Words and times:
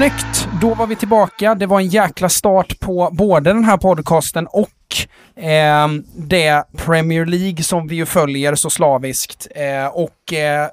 Snyggt! 0.00 0.48
Då 0.60 0.74
var 0.74 0.86
vi 0.86 0.96
tillbaka. 0.96 1.54
Det 1.54 1.66
var 1.66 1.80
en 1.80 1.88
jäkla 1.88 2.28
start 2.28 2.80
på 2.80 3.08
både 3.12 3.52
den 3.52 3.64
här 3.64 3.76
podcasten 3.76 4.46
och 4.46 5.42
eh, 5.44 5.88
det 6.16 6.64
Premier 6.76 7.26
League 7.26 7.62
som 7.62 7.88
vi 7.88 7.94
ju 7.96 8.06
följer 8.06 8.54
så 8.54 8.70
slaviskt. 8.70 9.46
Eh, 9.54 9.86
och 9.86 10.32
eh, 10.32 10.68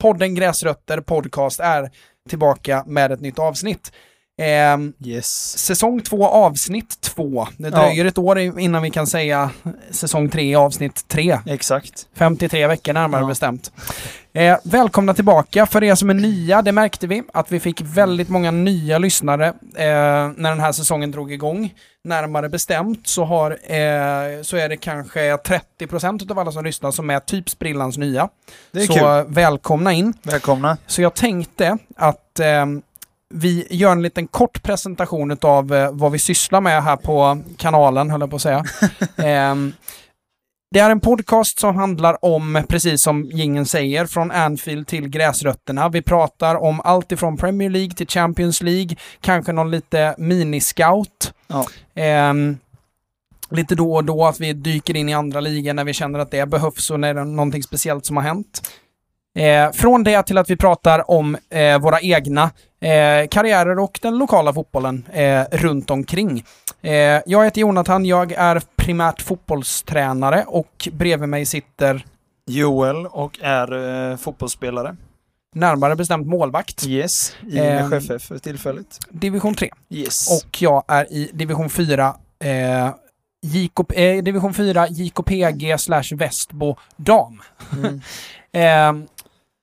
podden 0.00 0.34
Gräsrötter 0.34 1.00
Podcast 1.00 1.60
är 1.60 1.90
tillbaka 2.28 2.84
med 2.86 3.12
ett 3.12 3.20
nytt 3.20 3.38
avsnitt. 3.38 3.92
Eh, 4.40 5.06
Yes. 5.08 5.58
säsong 5.58 6.00
två 6.00 6.28
avsnitt 6.28 7.00
två. 7.00 7.48
Det 7.58 7.70
dröjer 7.70 8.04
ett 8.04 8.18
år 8.18 8.38
innan 8.38 8.82
vi 8.82 8.90
kan 8.90 9.06
säga 9.06 9.50
säsong 9.90 10.28
tre 10.28 10.54
avsnitt 10.54 11.08
tre. 11.08 11.38
Exakt. 11.46 12.06
53 12.16 12.66
veckor 12.66 12.92
närmare 12.92 13.20
Ja. 13.20 13.26
bestämt. 13.26 13.72
Eh, 14.34 14.56
välkomna 14.64 15.14
tillbaka 15.14 15.66
för 15.66 15.84
er 15.84 15.94
som 15.94 16.10
är 16.10 16.14
nya. 16.14 16.62
Det 16.62 16.72
märkte 16.72 17.06
vi 17.06 17.22
att 17.32 17.52
vi 17.52 17.60
fick 17.60 17.80
väldigt 17.80 18.28
många 18.28 18.50
nya 18.50 18.98
lyssnare 18.98 19.46
eh, 19.48 19.54
när 20.36 20.48
den 20.48 20.60
här 20.60 20.72
säsongen 20.72 21.10
drog 21.10 21.32
igång. 21.32 21.74
Närmare 22.04 22.48
bestämt 22.48 23.06
så, 23.06 23.24
har, 23.24 23.50
eh, 23.50 24.42
så 24.42 24.56
är 24.56 24.68
det 24.68 24.76
kanske 24.76 25.36
30% 25.36 26.30
av 26.30 26.38
alla 26.38 26.52
som 26.52 26.64
lyssnar 26.64 26.90
som 26.90 27.10
är 27.10 27.20
typ 27.20 27.50
sprillans 27.50 27.98
nya. 27.98 28.28
Det 28.70 28.82
är 28.82 28.86
så 28.86 28.92
kul. 28.92 29.34
välkomna 29.34 29.92
in. 29.92 30.14
Välkomna. 30.22 30.76
Så 30.86 31.02
jag 31.02 31.14
tänkte 31.14 31.78
att 31.96 32.40
eh, 32.40 32.66
vi 33.34 33.66
gör 33.70 33.92
en 33.92 34.02
liten 34.02 34.26
kort 34.26 34.62
presentation 34.62 35.38
av 35.42 35.74
eh, 35.74 35.90
vad 35.92 36.12
vi 36.12 36.18
sysslar 36.18 36.60
med 36.60 36.82
här 36.82 36.96
på 36.96 37.38
kanalen, 37.56 38.10
höll 38.10 38.20
jag 38.20 38.30
på 38.30 38.36
att 38.36 38.42
säga. 38.42 38.64
Det 40.72 40.78
är 40.78 40.90
en 40.90 41.00
podcast 41.00 41.58
som 41.58 41.76
handlar 41.76 42.24
om, 42.24 42.62
precis 42.68 43.02
som 43.02 43.24
gingen 43.24 43.66
säger, 43.66 44.06
från 44.06 44.30
Anfield 44.30 44.86
till 44.86 45.08
gräsrötterna. 45.08 45.88
Vi 45.88 46.02
pratar 46.02 46.54
om 46.54 46.80
allt 46.80 47.12
ifrån 47.12 47.36
Premier 47.36 47.70
League 47.70 47.90
till 47.90 48.08
Champions 48.08 48.62
League, 48.62 48.96
kanske 49.20 49.52
någon 49.52 49.70
lite 49.70 50.14
miniscout. 50.18 51.34
Ja. 51.46 51.66
Ehm, 51.94 52.58
lite 53.50 53.74
då 53.74 53.94
och 53.94 54.04
då 54.04 54.26
att 54.26 54.40
vi 54.40 54.52
dyker 54.52 54.96
in 54.96 55.08
i 55.08 55.14
andra 55.14 55.40
ligor 55.40 55.74
när 55.74 55.84
vi 55.84 55.92
känner 55.92 56.18
att 56.18 56.30
det 56.30 56.46
behövs 56.46 56.90
och 56.90 57.00
när 57.00 57.14
det 57.14 57.20
är 57.20 57.24
någonting 57.24 57.62
speciellt 57.62 58.06
som 58.06 58.16
har 58.16 58.24
hänt. 58.24 58.62
Eh, 59.34 59.72
från 59.72 60.04
det 60.04 60.22
till 60.22 60.38
att 60.38 60.50
vi 60.50 60.56
pratar 60.56 61.10
om 61.10 61.36
eh, 61.50 61.78
våra 61.78 62.00
egna 62.00 62.42
eh, 62.80 63.28
karriärer 63.30 63.78
och 63.78 63.98
den 64.02 64.18
lokala 64.18 64.52
fotbollen 64.52 65.08
eh, 65.12 65.42
runt 65.52 65.90
omkring. 65.90 66.44
Eh, 66.82 66.92
jag 67.26 67.44
heter 67.44 67.60
Jonathan, 67.60 68.04
jag 68.06 68.32
är 68.32 68.62
primärt 68.76 69.22
fotbollstränare 69.22 70.44
och 70.46 70.88
bredvid 70.92 71.28
mig 71.28 71.46
sitter 71.46 72.04
Joel 72.46 73.06
och 73.06 73.38
är 73.42 74.10
eh, 74.10 74.16
fotbollsspelare. 74.16 74.96
närmare 75.54 75.96
bestämt 75.96 76.26
målvakt, 76.26 76.86
Yes. 76.86 77.36
I. 77.50 77.58
Växjö 77.58 77.96
FF 77.96 78.22
för 78.22 78.38
tillfället. 78.38 78.98
division 79.10 79.54
3. 79.54 79.70
Yes. 79.90 80.42
Och 80.44 80.62
jag 80.62 80.84
är 80.88 81.12
i 81.12 81.30
division 81.32 81.70
4, 81.70 82.14
eh, 82.44 82.90
JK, 83.42 83.92
eh, 83.94 84.22
division 84.22 84.54
4 84.54 84.86
JKPG 84.88 85.78
slash 85.78 86.14
Västbo 86.16 86.76
dam. 86.96 87.42
Mm. 87.72 88.00
Eh, 88.54 88.92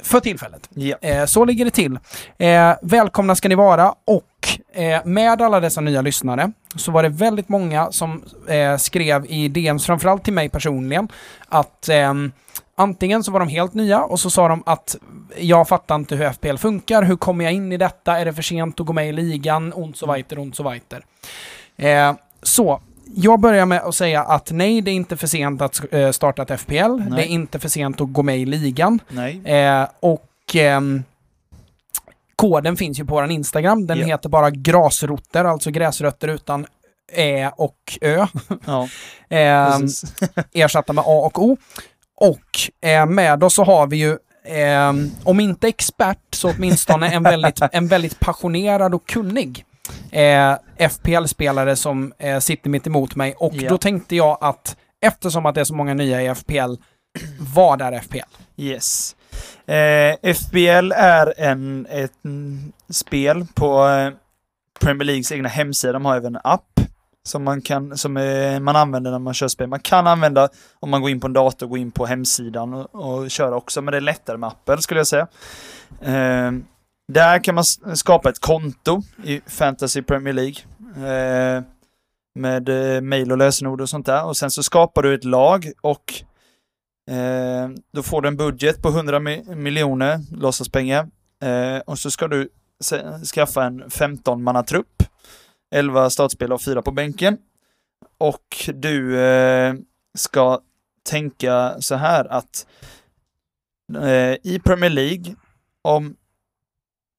för 0.03 0.19
tillfället. 0.19 0.69
Eh, 1.02 1.25
så 1.25 1.45
ligger 1.45 1.66
det 1.66 1.72
till. 1.72 2.00
Eh, 2.38 2.73
välkomna 2.81 3.36
ska 3.36 3.50
ni 3.50 3.55
vara 3.55 3.94
och 4.05 4.80
eh, 4.81 5.05
med 5.05 5.42
alla 5.42 5.59
dessa 5.59 5.81
nya 5.81 6.02
lyssnare 6.02 6.52
så 6.76 6.92
var 6.92 7.04
det 7.04 7.10
väldigt 7.10 7.49
många 7.49 7.92
som 7.92 8.23
eh, 8.48 8.77
skrev 8.77 9.26
i 9.26 9.48
DMs, 9.48 9.86
framförallt 9.86 10.23
till 10.23 10.33
mig 10.33 10.49
personligen, 10.49 11.08
att 11.48 11.89
antingen 12.76 13.23
så 13.23 13.32
var 13.32 13.39
de 13.39 13.49
helt 13.49 13.73
nya 13.73 14.04
och 14.04 14.20
så 14.20 14.30
sa 14.30 14.48
de 14.48 14.64
att 14.65 14.95
jag 15.37 15.67
fattar 15.67 15.95
inte 15.95 16.16
hur 16.16 16.31
FPL 16.31 16.58
funkar, 16.58 17.04
hur 17.04 17.16
kommer 17.16 17.45
jag 17.45 17.54
in 17.54 17.71
i 17.71 17.77
detta, 17.77 18.20
är 18.20 18.26
det 18.26 18.33
för 18.33 18.42
sent 18.42 18.80
att 18.80 18.86
gå 18.86 18.93
med 18.93 19.10
i 19.10 19.11
ligan, 19.11 19.73
und 19.73 19.98
so 19.98 20.14
weiter, 20.14 20.39
und 20.39 20.55
so 20.55 20.70
weiter. 20.70 21.05
Eh, 21.77 22.14
så, 22.42 22.81
jag 23.15 23.39
börjar 23.39 23.65
med 23.65 23.81
att 23.81 23.95
säga 23.95 24.23
att 24.23 24.52
nej, 24.52 24.81
det 24.81 24.92
är 24.92 24.95
inte 24.95 25.17
för 25.17 25.27
sent 25.27 25.61
att 25.61 25.81
eh, 25.93 26.11
starta 26.11 26.42
ett 26.43 26.61
FPL, 26.61 26.73
Nej. 26.73 27.08
det 27.15 27.21
är 27.23 27.27
inte 27.27 27.59
för 27.59 27.70
sent 27.70 28.02
att 28.02 28.14
gå 28.14 28.23
med 28.23 28.39
i 28.39 28.45
ligan. 28.45 28.99
Eh, 29.45 29.87
och 29.99 30.25
ehm, 30.55 31.03
koden 32.36 32.77
finns 32.77 32.99
ju 32.99 33.05
på 33.05 33.14
vår 33.15 33.31
Instagram. 33.31 33.87
Den 33.87 33.98
Ja. 33.99 34.05
heter 34.05 34.30
bara 34.30 34.49
grasrotter, 34.49 35.45
alltså 35.45 35.71
gräsrötter 35.71 36.27
utan 36.27 36.65
ä 37.14 37.52
och 37.58 37.98
ö. 38.02 38.25
Ja, 38.65 38.87
precis. 39.30 40.14
ersatta 40.53 40.93
med 40.93 41.03
a 41.08 41.21
och 41.25 41.43
o. 41.43 41.58
Och 42.15 42.87
eh, 42.89 43.05
med 43.05 43.43
oss 43.43 43.53
så 43.53 43.64
har 43.64 43.87
vi 43.87 43.98
ju 43.98 44.17
ehm, 44.45 45.11
om 45.23 45.39
inte 45.39 45.67
expert 45.67 46.36
så 46.36 46.52
åtminstone 46.52 47.09
en 47.09 47.23
väldigt, 47.23 47.59
en 47.71 47.87
väldigt 47.87 48.19
passionerad 48.19 48.93
och 48.93 49.08
kunnig 49.08 49.65
eh, 50.11 50.55
FPL-spelare 50.89 51.75
som 51.75 52.14
eh, 52.17 52.39
sitter 52.39 52.70
mitt 52.70 52.87
emot 52.87 53.15
mig. 53.15 53.33
Och 53.37 53.53
Ja. 53.55 53.70
då 53.70 53.77
tänkte 53.77 54.15
jag 54.15 54.37
att 54.42 54.77
eftersom 55.02 55.45
att 55.45 55.55
det 55.55 55.61
är 55.61 55.65
så 55.65 55.73
många 55.75 55.93
nya 55.93 56.21
i 56.21 56.36
FPL, 56.36 56.73
vad 57.55 57.81
är 57.81 57.92
FPL? 58.02 58.17
Yes. 58.58 59.15
Eh, 59.65 60.33
FBL 60.36 60.92
är 60.95 61.33
en, 61.37 61.87
ett 61.89 62.11
spel 62.89 63.45
på 63.53 63.87
eh, 63.87 64.11
Premier 64.80 65.05
Leagues 65.05 65.31
egna 65.31 65.49
hemsida. 65.49 65.93
De 65.93 66.05
har 66.05 66.15
även 66.15 66.36
en 66.36 66.42
app 66.43 66.80
som 67.23 67.43
man, 67.43 67.61
kan, 67.61 67.98
som 67.98 68.17
eh, 68.17 68.59
man 68.59 68.75
använder 68.75 69.11
när 69.11 69.19
man 69.19 69.33
kör 69.33 69.48
spel. 69.48 69.67
Man 69.67 69.80
kan 69.80 70.08
använda 70.08 70.49
om 70.80 70.89
man 70.89 71.02
går 71.02 71.09
in 71.11 71.19
på 71.19 71.27
en 71.27 71.33
dator, 71.33 71.67
gå 71.67 71.77
in 71.77 71.92
på 71.92 72.05
hemsidan 72.05 72.73
och, 72.73 72.95
och 72.95 73.31
köra 73.31 73.55
också, 73.55 73.81
men 73.81 73.92
det 73.92 73.98
är 73.98 74.02
lättare 74.02 74.37
med 74.37 74.48
appen 74.48 74.81
skulle 74.81 74.99
jag 74.99 75.08
säga. 75.08 75.27
Där 77.09 77.43
kan 77.43 77.55
man 77.55 77.64
skapa 77.95 78.30
ett 78.30 78.39
konto 78.39 79.02
i 79.23 79.42
Fantasy 79.47 80.02
Premier 80.02 80.33
League. 80.33 80.55
Eh, 80.95 81.64
med 82.36 82.70
eh, 82.70 83.02
mail 83.02 83.31
och 83.31 83.37
lösenord 83.37 83.81
och 83.81 83.89
sånt 83.89 84.05
där. 84.05 84.25
Och 84.25 84.37
sen 84.37 84.52
så 84.52 84.64
skapar 84.64 85.03
du 85.03 85.14
ett 85.14 85.23
lag 85.23 85.71
och 85.81 86.23
Eh, 87.09 87.69
då 87.93 88.03
får 88.03 88.21
du 88.21 88.27
en 88.27 88.37
budget 88.37 88.81
på 88.81 88.89
100 88.89 89.19
miljoner 89.55 90.19
låtsaspengar. 90.31 91.08
Eh, 91.43 91.80
och 91.86 91.99
så 91.99 92.11
ska 92.11 92.27
du 92.27 92.49
skaffa 93.36 93.64
en 93.64 93.83
15-mannatrupp. 93.83 95.03
11 95.75 96.09
startspelare 96.09 96.55
och 96.55 96.61
4 96.61 96.81
på 96.81 96.92
bänken. 96.92 97.37
Och 98.17 98.69
du 98.73 99.19
eh, 99.19 99.73
ska 100.17 100.59
tänka 101.09 101.75
så 101.80 101.95
här 101.95 102.25
att 102.25 102.67
eh, 104.02 104.33
i 104.43 104.61
Premier 104.64 104.89
League, 104.89 105.36
om 105.81 106.15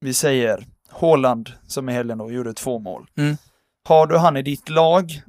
vi 0.01 0.15
säger 0.15 0.67
Haaland, 0.89 1.53
som 1.67 1.89
i 1.89 1.93
helgen 1.93 2.19
då 2.19 2.31
gjorde 2.31 2.55
två 2.55 2.79
mål. 2.79 3.07
Mm. 3.17 3.37
Har 3.89 4.07
du 4.07 4.17
han 4.17 4.37
i 4.37 4.43
ditt 4.43 4.69
lag 4.69 5.23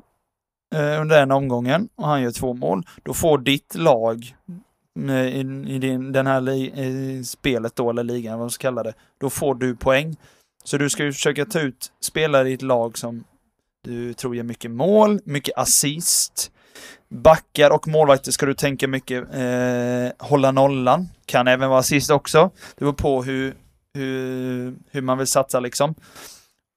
eh, 0.76 1.02
under 1.02 1.20
den 1.20 1.32
omgången 1.32 1.90
och 1.96 2.08
han 2.08 2.22
gör 2.22 2.32
två 2.32 2.54
mål, 2.54 2.84
då 3.04 3.14
får 3.14 3.38
ditt 3.38 3.76
lag 3.76 4.36
eh, 5.10 5.26
i, 5.26 5.40
i 5.68 5.80
din, 5.80 6.12
den 6.12 6.28
här 6.28 6.42
li, 6.42 7.24
spelet 7.24 7.76
då, 7.76 7.90
eller 7.90 8.04
ligan, 8.04 8.34
vad 8.34 8.40
man 8.40 8.50
ska 8.50 8.62
kalla 8.62 8.84
det, 8.84 8.94
då 9.18 9.30
får 9.30 9.56
du 9.56 9.76
poäng. 9.76 10.16
Så 10.64 10.78
du 10.78 10.90
ska 10.90 11.04
ju 11.04 11.14
försöka 11.14 11.46
ta 11.46 11.60
ut 11.60 11.92
spelare 12.02 12.50
i 12.50 12.54
ett 12.54 12.62
lag 12.62 12.98
som 12.98 13.24
du 13.84 14.14
tror 14.14 14.36
gör 14.36 14.44
mycket 14.44 14.72
mål, 14.72 15.20
mycket 15.26 15.58
assist. 15.58 16.52
Backar 17.10 17.72
och 17.72 17.88
målvakter 17.88 18.32
ska 18.32 18.46
du 18.46 18.54
tänka 18.54 18.88
mycket 18.88 19.24
eh, 19.34 20.28
hålla 20.28 20.52
nollan. 20.52 21.10
Kan 21.26 21.48
även 21.48 21.70
vara 21.70 21.80
assist 21.80 22.12
också. 22.12 22.52
Det 22.76 22.86
beror 22.86 22.94
på 22.94 23.24
hur, 23.24 23.56
hur, 23.94 24.76
hur 24.92 25.02
man 25.02 25.18
vill 25.18 25.28
satsa 25.28 25.60
liksom. 25.60 25.96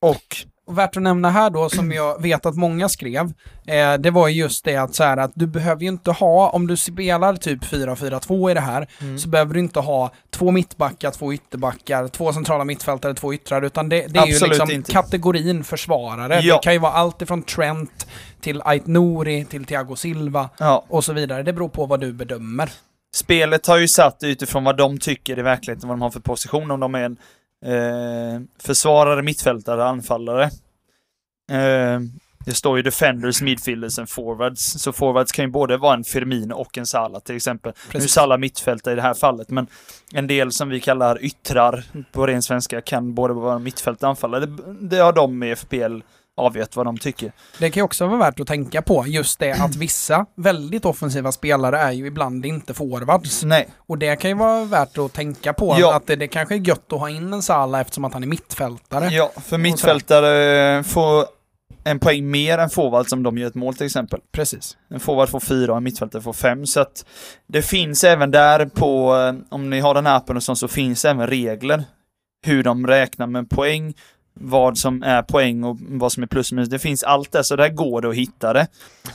Och 0.02 0.36
Och 0.66 0.78
värt 0.78 0.96
att 0.96 1.02
nämna 1.02 1.30
här 1.30 1.50
då, 1.50 1.68
som 1.68 1.92
jag 1.92 2.22
vet 2.22 2.46
att 2.46 2.56
många 2.56 2.88
skrev, 2.88 3.32
eh, 3.66 3.94
det 3.98 4.10
var 4.10 4.28
ju 4.28 4.34
just 4.34 4.64
det 4.64 4.76
att 4.76 4.94
så 4.94 5.04
här 5.04 5.16
att 5.16 5.32
du 5.34 5.46
behöver 5.46 5.82
ju 5.82 5.88
inte 5.88 6.10
ha, 6.10 6.50
om 6.50 6.66
du 6.66 6.76
spelar 6.76 7.36
typ 7.36 7.64
4-4-2 7.64 8.50
i 8.50 8.54
det 8.54 8.60
här, 8.60 8.88
så 9.18 9.28
behöver 9.28 9.54
du 9.54 9.60
inte 9.60 9.80
ha 9.80 10.10
två 10.30 10.50
mittbackar, 10.50 11.10
två 11.10 11.32
ytterbackar, 11.32 12.08
två 12.08 12.32
centrala 12.32 12.64
mittfältare, 12.64 13.14
två 13.14 13.34
yttrar, 13.34 13.62
utan 13.62 13.88
det, 13.88 13.96
det 13.96 14.18
är 14.18 14.26
ju 14.26 14.32
Absolut 14.32 14.50
liksom 14.52 14.70
inte. 14.70 14.92
kategorin 14.92 15.64
försvarare. 15.64 16.40
Ja. 16.40 16.54
Det 16.54 16.62
kan 16.62 16.72
ju 16.72 16.78
vara 16.78 16.92
allt 16.92 17.22
ifrån 17.22 17.42
Trent 17.42 18.06
till 18.40 18.62
Ait 18.64 18.86
Nouri 18.86 19.44
till 19.44 19.64
Thiago 19.64 19.96
Silva 19.96 20.50
ja, 20.58 20.84
och 20.88 21.04
så 21.04 21.12
vidare. 21.12 21.42
Det 21.42 21.52
beror 21.52 21.68
på 21.68 21.86
vad 21.86 22.00
du 22.00 22.12
bedömer. 22.12 22.70
Spelet 23.14 23.66
har 23.66 23.78
ju 23.78 23.88
satt 23.88 24.22
utifrån 24.22 24.64
vad 24.64 24.76
de 24.76 24.98
tycker 24.98 25.38
i 25.38 25.42
verkligheten, 25.42 25.88
vad 25.88 25.98
de 25.98 26.02
har 26.02 26.10
för 26.10 26.20
position, 26.20 26.70
om 26.70 26.80
de 26.80 26.94
är 26.94 27.02
en 27.02 27.18
eh, 27.64 28.42
försvarare, 28.58 29.22
mittfältare, 29.22 29.84
anfallare. 29.84 30.44
Eh, 31.50 32.00
det 32.46 32.54
står 32.54 32.76
ju 32.76 32.82
defenders, 32.82 33.42
midfielders 33.42 33.98
and 33.98 34.08
forwards. 34.08 34.60
Så 34.60 34.92
forwards 34.92 35.32
kan 35.32 35.44
ju 35.44 35.50
både 35.50 35.76
vara 35.76 35.94
en 35.94 36.04
Firmino 36.04 36.54
och 36.54 36.78
en 36.78 36.86
Salah 36.86 37.20
till 37.20 37.36
exempel. 37.36 37.72
Nu 37.76 37.88
är 37.88 37.92
Precis. 37.92 38.12
Salah 38.12 38.38
mittfältare 38.38 38.92
i 38.92 38.96
det 38.96 39.02
här 39.02 39.14
fallet, 39.14 39.50
men 39.50 39.66
en 40.12 40.26
del 40.26 40.52
som 40.52 40.68
vi 40.68 40.80
kallar 40.80 41.24
yttrar 41.24 41.84
på 42.12 42.26
ren 42.26 42.42
svenska 42.42 42.80
kan 42.80 43.14
både 43.14 43.34
vara 43.34 43.58
mittfältare 43.58 44.08
och 44.08 44.10
anfallare. 44.10 44.46
Det, 44.46 44.74
det 44.80 44.98
har 44.98 45.12
de 45.12 45.42
i 45.42 45.56
FPL 45.56 46.00
avgett 46.36 46.76
vad 46.76 46.86
de 46.86 46.98
tycker. 46.98 47.32
Det 47.58 47.70
kan 47.70 47.80
ju 47.80 47.84
också 47.84 48.06
vara 48.06 48.18
värt 48.18 48.40
att 48.40 48.46
tänka 48.46 48.82
på, 48.82 49.06
just 49.06 49.38
det 49.38 49.52
att 49.52 49.76
vissa 49.76 50.26
väldigt 50.36 50.84
offensiva 50.84 51.32
spelare 51.32 51.78
är 51.78 51.92
ju 51.92 52.06
ibland 52.06 52.46
inte 52.46 52.74
forwards. 52.74 53.44
Nej, 53.44 53.68
Och 53.86 53.98
det 53.98 54.16
kan 54.16 54.30
ju 54.30 54.36
vara 54.36 54.64
värt 54.64 54.98
att 54.98 55.12
tänka 55.12 55.52
på, 55.52 55.76
Ja. 55.78 55.94
att 55.96 56.06
det, 56.06 56.16
det 56.16 56.28
kanske 56.28 56.54
är 56.54 56.68
gött 56.68 56.92
att 56.92 57.00
ha 57.00 57.10
in 57.10 57.32
en 57.32 57.42
Salah 57.42 57.80
eftersom 57.80 58.04
att 58.04 58.12
han 58.12 58.22
är 58.22 58.26
mittfältare. 58.26 59.08
ja, 59.08 59.32
för 59.46 59.58
mittfältare 59.58 60.84
får 60.84 61.24
en 61.84 61.98
poäng 61.98 62.30
mer 62.30 62.58
än 62.58 62.70
forward 62.70 63.08
som 63.08 63.22
de 63.22 63.38
gör 63.38 63.46
ett 63.48 63.54
mål 63.54 63.74
till 63.74 63.86
exempel. 63.86 64.20
Precis. 64.32 64.76
En 64.90 65.00
forward 65.00 65.28
får 65.28 65.40
fyra 65.40 65.72
och 65.72 65.76
en 65.76 65.84
mittfältare 65.84 66.22
får 66.22 66.32
fem. 66.32 66.66
Så 66.66 66.80
att 66.80 67.04
det 67.46 67.62
finns 67.62 68.04
även 68.04 68.30
där 68.30 68.66
på, 68.66 69.16
eh, 69.16 69.54
om 69.54 69.70
ni 69.70 69.80
har 69.80 69.94
den 69.94 70.06
här 70.06 70.16
appen 70.16 70.36
och 70.36 70.42
sånt, 70.42 70.58
så 70.58 70.68
finns 70.68 71.04
även 71.04 71.26
regler. 71.26 71.84
Hur 72.46 72.62
de 72.62 72.86
räknar 72.86 73.26
med 73.26 73.50
poäng, 73.50 73.94
vad 74.40 74.78
som 74.78 75.02
är 75.02 75.22
poäng 75.22 75.64
och 75.64 75.76
vad 75.80 76.12
som 76.12 76.22
är 76.22 76.26
plus 76.26 76.50
och 76.52 76.56
minus. 76.56 76.68
Det 76.70 76.78
finns 76.78 77.02
allt 77.02 77.32
där, 77.32 77.42
så 77.42 77.56
där 77.56 77.68
går 77.68 78.02
det 78.02 78.08
att 78.08 78.14
hitta 78.14 78.52
det. 78.52 78.66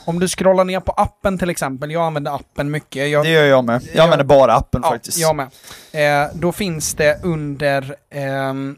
Om 0.05 0.19
du 0.19 0.27
scrollar 0.27 0.63
ner 0.65 0.79
på 0.79 0.91
appen 0.91 1.37
till 1.37 1.49
exempel, 1.49 1.91
jag 1.91 2.03
använder 2.03 2.35
appen 2.35 2.71
mycket. 2.71 3.09
Jag, 3.09 3.25
Det 3.25 3.29
gör 3.29 3.45
jag 3.45 3.65
med. 3.65 3.81
Jag 3.83 3.95
Ja. 3.95 4.03
använder 4.03 4.25
bara 4.25 4.53
appen 4.55 4.81
ja, 4.83 4.89
faktiskt. 4.89 5.17
Jag 5.17 5.35
med. 5.35 5.47
Eh, 5.91 6.29
då 6.33 6.51
finns 6.51 6.93
det 6.93 7.19
under... 7.23 7.95
ehm, 8.11 8.75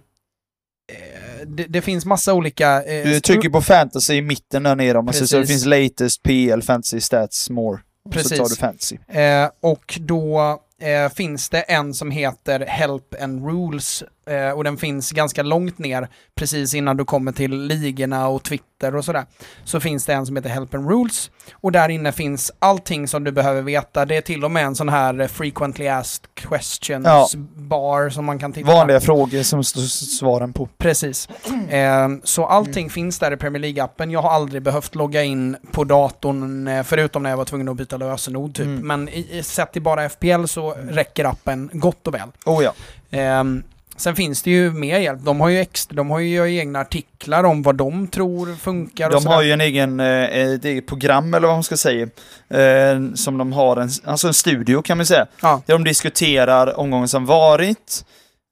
eh, 0.92 1.48
det, 1.48 1.64
det 1.64 1.82
finns 1.82 2.06
massa 2.06 2.34
olika... 2.34 2.84
Eh, 2.84 3.04
Du 3.04 3.20
trycker 3.20 3.50
på 3.50 3.62
fantasy 3.62 4.14
i 4.14 4.22
mitten 4.22 4.64
där 4.64 4.76
nere 4.76 4.98
om 4.98 5.06
man 5.06 5.14
så. 5.14 5.38
Det 5.40 5.46
finns 5.48 5.66
latest, 5.66 6.24
PL, 6.24 6.62
fantasy, 6.62 7.02
stats, 7.02 7.50
more. 7.50 7.80
Precis. 8.12 8.30
Så 8.30 8.44
tar 8.44 8.50
du 8.50 8.56
fantasy. 8.56 8.98
Eh, 9.08 9.50
och 9.62 9.98
då 10.02 10.60
eh, 10.82 11.14
finns 11.14 11.50
det 11.50 11.62
en 11.62 11.94
som 11.94 12.12
heter 12.12 12.60
Help 12.60 13.22
and 13.22 13.46
Rules 13.46 14.04
eh, 14.32 14.50
och 14.52 14.64
den 14.64 14.78
finns 14.78 15.12
ganska 15.12 15.44
långt 15.44 15.78
ner 15.80 16.08
precis 16.36 16.74
innan 16.74 16.98
du 16.98 17.06
kommer 17.06 17.32
till 17.32 17.62
ligorna 17.62 18.28
och 18.28 18.44
Twitter 18.44 18.96
och 18.96 19.06
sådär. 19.06 19.26
Så 19.64 19.80
finns 19.80 20.06
det 20.06 20.14
en 20.14 20.26
som 20.26 20.36
heter 20.36 20.50
Help 20.50 20.74
and 20.74 20.90
Rules 20.90 21.32
och 21.54 21.72
där 21.72 21.90
inne 21.90 22.12
finns 22.12 22.52
allting 22.60 23.08
som 23.08 23.24
du 23.24 23.32
behöver 23.32 23.62
veta. 23.62 24.06
Det 24.06 24.16
är 24.18 24.22
till 24.22 24.44
och 24.46 24.52
med 24.52 24.66
en 24.66 24.76
sån 24.76 24.90
här 24.90 25.20
eh, 25.20 25.28
frequently 25.28 25.88
asked 25.88 26.36
questions 26.36 27.06
Ja. 27.06 27.28
bar 27.56 28.10
som 28.10 28.26
man 28.26 28.40
kan 28.40 28.54
titta 28.54 28.68
Vanliga 28.68 29.00
frågor 29.00 29.44
som 29.44 29.64
står 29.64 29.82
svaren 29.82 30.54
på. 30.54 30.70
Precis. 30.78 31.30
Eh, 31.70 32.08
så 32.24 32.46
allting 32.46 32.90
finns 32.90 33.20
där 33.20 33.32
i 33.32 33.38
Premier 33.38 33.62
League-appen. 33.64 34.12
Jag 34.12 34.22
har 34.22 34.30
aldrig 34.30 34.62
behövt 34.62 34.96
logga 34.96 35.24
in 35.24 35.58
på 35.72 35.84
datorn, 35.84 36.68
eh, 36.68 36.84
förutom 36.84 37.24
när 37.24 37.30
jag 37.30 37.38
var 37.38 37.46
tvungen 37.46 37.70
att 37.70 37.76
byta 37.76 37.98
lösenord 37.98 38.56
typ. 38.56 38.66
Mm. 38.66 38.88
Men 38.88 39.10
i, 39.10 39.44
sett 39.44 39.74
till 39.74 39.82
bara 39.82 40.10
FPL 40.10 40.46
så 40.46 40.72
räcker 40.72 41.26
appen 41.26 41.70
gott 41.74 42.08
och 42.08 42.14
väl. 42.14 42.30
Oh 42.46 42.64
ja. 42.64 42.74
Ehm, 43.12 43.64
sen 44.02 44.16
finns 44.16 44.44
det 44.44 44.52
ju 44.52 44.72
mer 44.72 45.00
hjälp. 45.00 45.20
De 45.24 45.40
har 45.42 45.50
ju, 45.50 45.60
extra, 45.60 45.96
de 45.96 46.10
har 46.10 46.20
ju 46.20 46.58
egna 46.58 46.80
artiklar 46.80 47.44
om 47.44 47.62
vad 47.62 47.76
de 47.76 48.08
tror 48.08 48.56
funkar 48.56 49.10
De 49.12 49.26
har 49.26 49.42
ju 49.42 49.52
en 49.52 49.62
egen, 49.62 50.00
eh, 50.00 50.24
ett 50.24 50.66
eget 50.66 50.88
program 50.88 51.34
eller 51.34 51.48
vad 51.48 51.56
man 51.56 51.64
ska 51.64 51.78
säga. 51.78 52.08
Eh, 52.50 53.14
som 53.16 53.38
de 53.38 53.54
har, 53.54 53.78
en, 53.78 53.90
alltså 54.06 54.28
en 54.28 54.34
studio 54.34 54.82
kan 54.82 54.98
man 54.98 55.06
säga. 55.06 55.26
Ja. 55.42 55.62
Där 55.66 55.74
de 55.74 55.84
diskuterar 55.84 56.80
omgången 56.80 57.08
som 57.08 57.26
varit, 57.26 58.06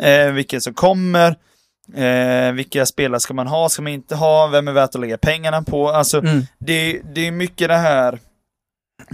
eh, 0.03 0.31
vilka 0.31 0.59
som 0.59 0.73
kommer, 0.73 1.35
eh, 1.95 2.51
vilka 2.53 2.85
spelare 2.85 3.19
ska 3.19 3.33
man 3.33 3.47
ha, 3.47 3.69
ska 3.69 3.81
man 3.81 3.91
inte 3.91 4.15
ha, 4.15 4.47
vem 4.47 4.67
är 4.67 4.71
värt 4.71 4.95
att 4.95 5.01
lägga 5.01 5.17
pengarna 5.17 5.61
på. 5.63 5.89
Alltså 5.89 6.19
Mm. 6.19 6.41
det, 6.59 7.01
det 7.15 7.27
är 7.27 7.31
mycket 7.31 7.67
det 7.67 7.77
här, 7.77 8.19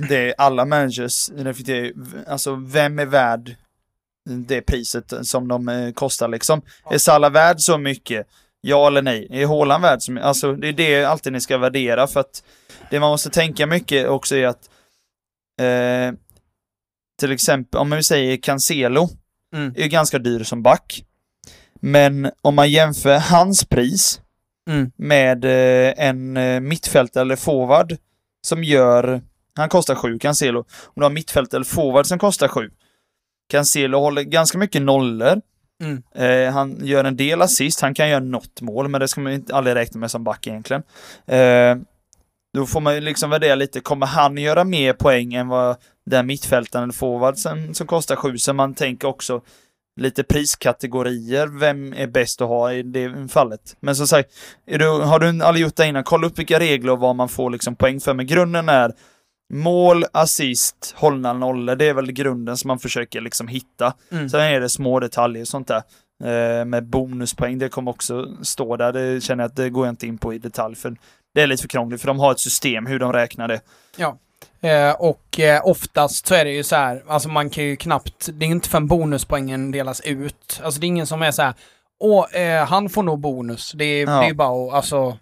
det 0.09 0.33
alla 0.37 0.65
managers 0.65 1.29
reflekterar 1.35 1.91
alltså 2.27 2.55
vem 2.55 2.99
är 2.99 3.05
värd 3.05 3.55
det 4.25 4.61
priset 4.61 5.13
som 5.27 5.47
de 5.47 5.69
eh, 5.69 5.91
kostar 5.91 6.27
liksom. 6.27 6.61
Är 6.91 6.97
Salah 6.97 7.31
värd 7.31 7.59
så 7.59 7.77
mycket? 7.77 8.27
Ja 8.61 8.87
eller 8.87 9.01
nej? 9.01 9.27
Är 9.31 9.45
Haaland 9.47 9.81
värd 9.83 10.01
så 10.01 10.11
mycket? 10.11 10.25
Alltså 10.27 10.53
det 10.53 10.67
är 10.67 10.73
det 10.73 11.03
alltid 11.05 11.33
ni 11.33 11.41
ska 11.41 11.57
värdera 11.57 12.07
för 12.07 12.19
att 12.19 12.43
det 12.91 12.99
man 12.99 13.09
måste 13.09 13.29
tänka 13.29 13.65
mycket 13.67 14.07
också 14.07 14.35
är 14.35 14.47
att 14.47 14.69
eh, 15.61 16.17
till 17.19 17.31
exempel 17.31 17.81
om 17.81 17.89
vi 17.91 18.03
säger 18.03 18.37
Cancelo 18.37 19.09
Mm. 19.55 19.73
är 19.77 19.87
ganska 19.87 20.19
dyr 20.19 20.43
som 20.43 20.63
back. 20.63 21.03
Men 21.81 22.31
om 22.41 22.55
man 22.55 22.71
jämför 22.71 23.17
hans 23.17 23.65
pris 23.65 24.21
Mm. 24.69 24.91
med 24.95 25.45
eh, 25.45 25.93
en 26.07 26.37
eh, 26.37 26.59
mittfältare 26.59 27.21
eller 27.21 27.35
forward 27.35 27.97
som 28.47 28.63
gör, 28.63 29.21
han 29.55 29.69
kostar 29.69 29.95
7 29.95 30.19
Cancelo. 30.19 30.59
Om 30.59 30.93
du 30.95 31.03
har 31.03 31.09
mittfältare 31.09 31.57
eller 31.57 31.65
forward 31.65 32.05
som 32.05 32.19
kostar 32.19 32.47
7. 32.47 32.71
Cancelo 33.51 33.99
håller 33.99 34.21
ganska 34.21 34.57
mycket 34.57 34.81
nollor. 34.81 35.41
Mm. 35.83 36.03
Eh, 36.15 36.53
han 36.53 36.77
gör 36.85 37.03
en 37.03 37.17
del 37.17 37.41
assist, 37.41 37.81
han 37.81 37.93
kan 37.93 38.09
göra 38.09 38.23
något 38.23 38.61
mål, 38.61 38.87
men 38.87 39.01
det 39.01 39.07
ska 39.07 39.21
man 39.21 39.33
inte 39.33 39.55
aldrig 39.55 39.75
räkna 39.75 39.99
med 39.99 40.11
som 40.11 40.23
back 40.23 40.47
egentligen. 40.47 40.83
Eh, 41.27 41.75
då 42.53 42.65
får 42.65 42.81
man 42.81 42.95
ju 42.95 43.01
liksom 43.01 43.29
värdera 43.29 43.55
lite, 43.55 43.79
kommer 43.79 44.05
han 44.05 44.37
göra 44.37 44.63
mer 44.63 44.93
poäng 44.93 45.33
än 45.33 45.47
vad 45.47 45.75
den 46.05 46.27
mittfältaren 46.27 46.83
eller 46.83 46.93
forwardsen 46.93 47.75
som 47.75 47.87
kostar 47.87 48.15
7? 48.15 48.37
Så 48.37 48.53
man 48.53 48.73
tänker 48.73 49.07
också 49.07 49.41
lite 50.01 50.23
priskategorier, 50.23 51.47
vem 51.59 51.93
är 51.93 52.07
bäst 52.07 52.41
att 52.41 52.47
ha 52.47 52.73
i 52.73 52.83
det 52.83 53.27
fallet? 53.31 53.75
Men 53.79 53.95
som 53.95 54.07
sagt, 54.07 54.33
du, 54.65 54.89
har 54.89 55.19
du 55.19 55.43
aldrig 55.43 55.63
gjort 55.63 55.75
det 55.75 55.87
innan, 55.87 56.03
kolla 56.03 56.27
upp 56.27 56.39
vilka 56.39 56.59
regler 56.59 56.91
och 56.91 56.99
vad 56.99 57.15
man 57.15 57.29
får 57.29 57.49
liksom 57.49 57.75
poäng 57.75 57.99
för, 57.99 58.13
men 58.13 58.27
grunden 58.27 58.69
är 58.69 58.93
mål, 59.53 60.05
assist, 60.11 60.93
hållna 60.97 61.33
nollor, 61.33 61.75
det 61.75 61.85
är 61.85 61.93
väl 61.93 62.11
grunden 62.11 62.57
som 62.57 62.67
man 62.67 62.79
försöker 62.79 63.21
liksom 63.21 63.47
hitta. 63.47 63.93
Mm. 64.11 64.29
Sen 64.29 64.41
är 64.41 64.59
det 64.59 64.69
små 64.69 64.99
detaljer 64.99 65.41
och 65.41 65.47
sånt 65.47 65.67
där. 65.67 65.81
Eh, 66.23 66.65
med 66.65 66.85
bonuspoäng, 66.85 67.59
det 67.59 67.69
kommer 67.69 67.91
också 67.91 68.27
stå 68.41 68.77
där. 68.77 68.93
Det 68.93 69.21
känner 69.23 69.43
jag 69.43 69.49
att 69.49 69.55
det 69.55 69.69
går 69.69 69.85
jag 69.85 69.91
inte 69.91 70.07
in 70.07 70.17
på 70.17 70.33
i 70.33 70.37
detalj 70.37 70.75
för 70.75 70.95
det 71.35 71.41
är 71.41 71.47
lite 71.47 71.61
för 71.61 71.67
krångligt 71.69 72.01
för 72.01 72.07
de 72.07 72.19
har 72.19 72.31
ett 72.31 72.39
system 72.39 72.85
hur 72.85 72.99
de 72.99 73.13
räknar 73.13 73.47
det. 73.47 73.59
Eh, 74.61 74.91
och 74.91 75.39
eh, 75.39 75.61
oftast 75.67 76.27
så 76.27 76.35
är 76.35 76.45
det 76.45 76.51
ju 76.51 76.63
så 76.63 76.75
här, 76.75 77.03
alltså 77.07 77.29
man 77.29 77.49
kan 77.49 77.63
ju 77.63 77.75
knappt, 77.75 78.29
det 78.33 78.45
är 78.45 78.49
inte 78.49 78.69
förrän 78.69 78.87
bonuspoängen 78.87 79.71
delas 79.71 80.01
ut. 80.01 80.61
Alltså 80.63 80.79
det 80.79 80.85
är 80.85 80.87
ingen 80.87 81.07
som 81.07 81.21
är 81.21 81.31
så 81.31 81.41
här, 81.41 81.53
åh, 81.99 82.35
eh, 82.35 82.65
han 82.65 82.89
får 82.89 83.03
nog 83.03 83.19
bonus. 83.19 83.71
Det 83.75 83.85
är, 83.85 84.07
Ja. 84.07 84.19
det 84.21 84.27
är 84.27 84.33
bara 84.33 84.67
att, 84.67 84.73
alltså... 84.73 85.17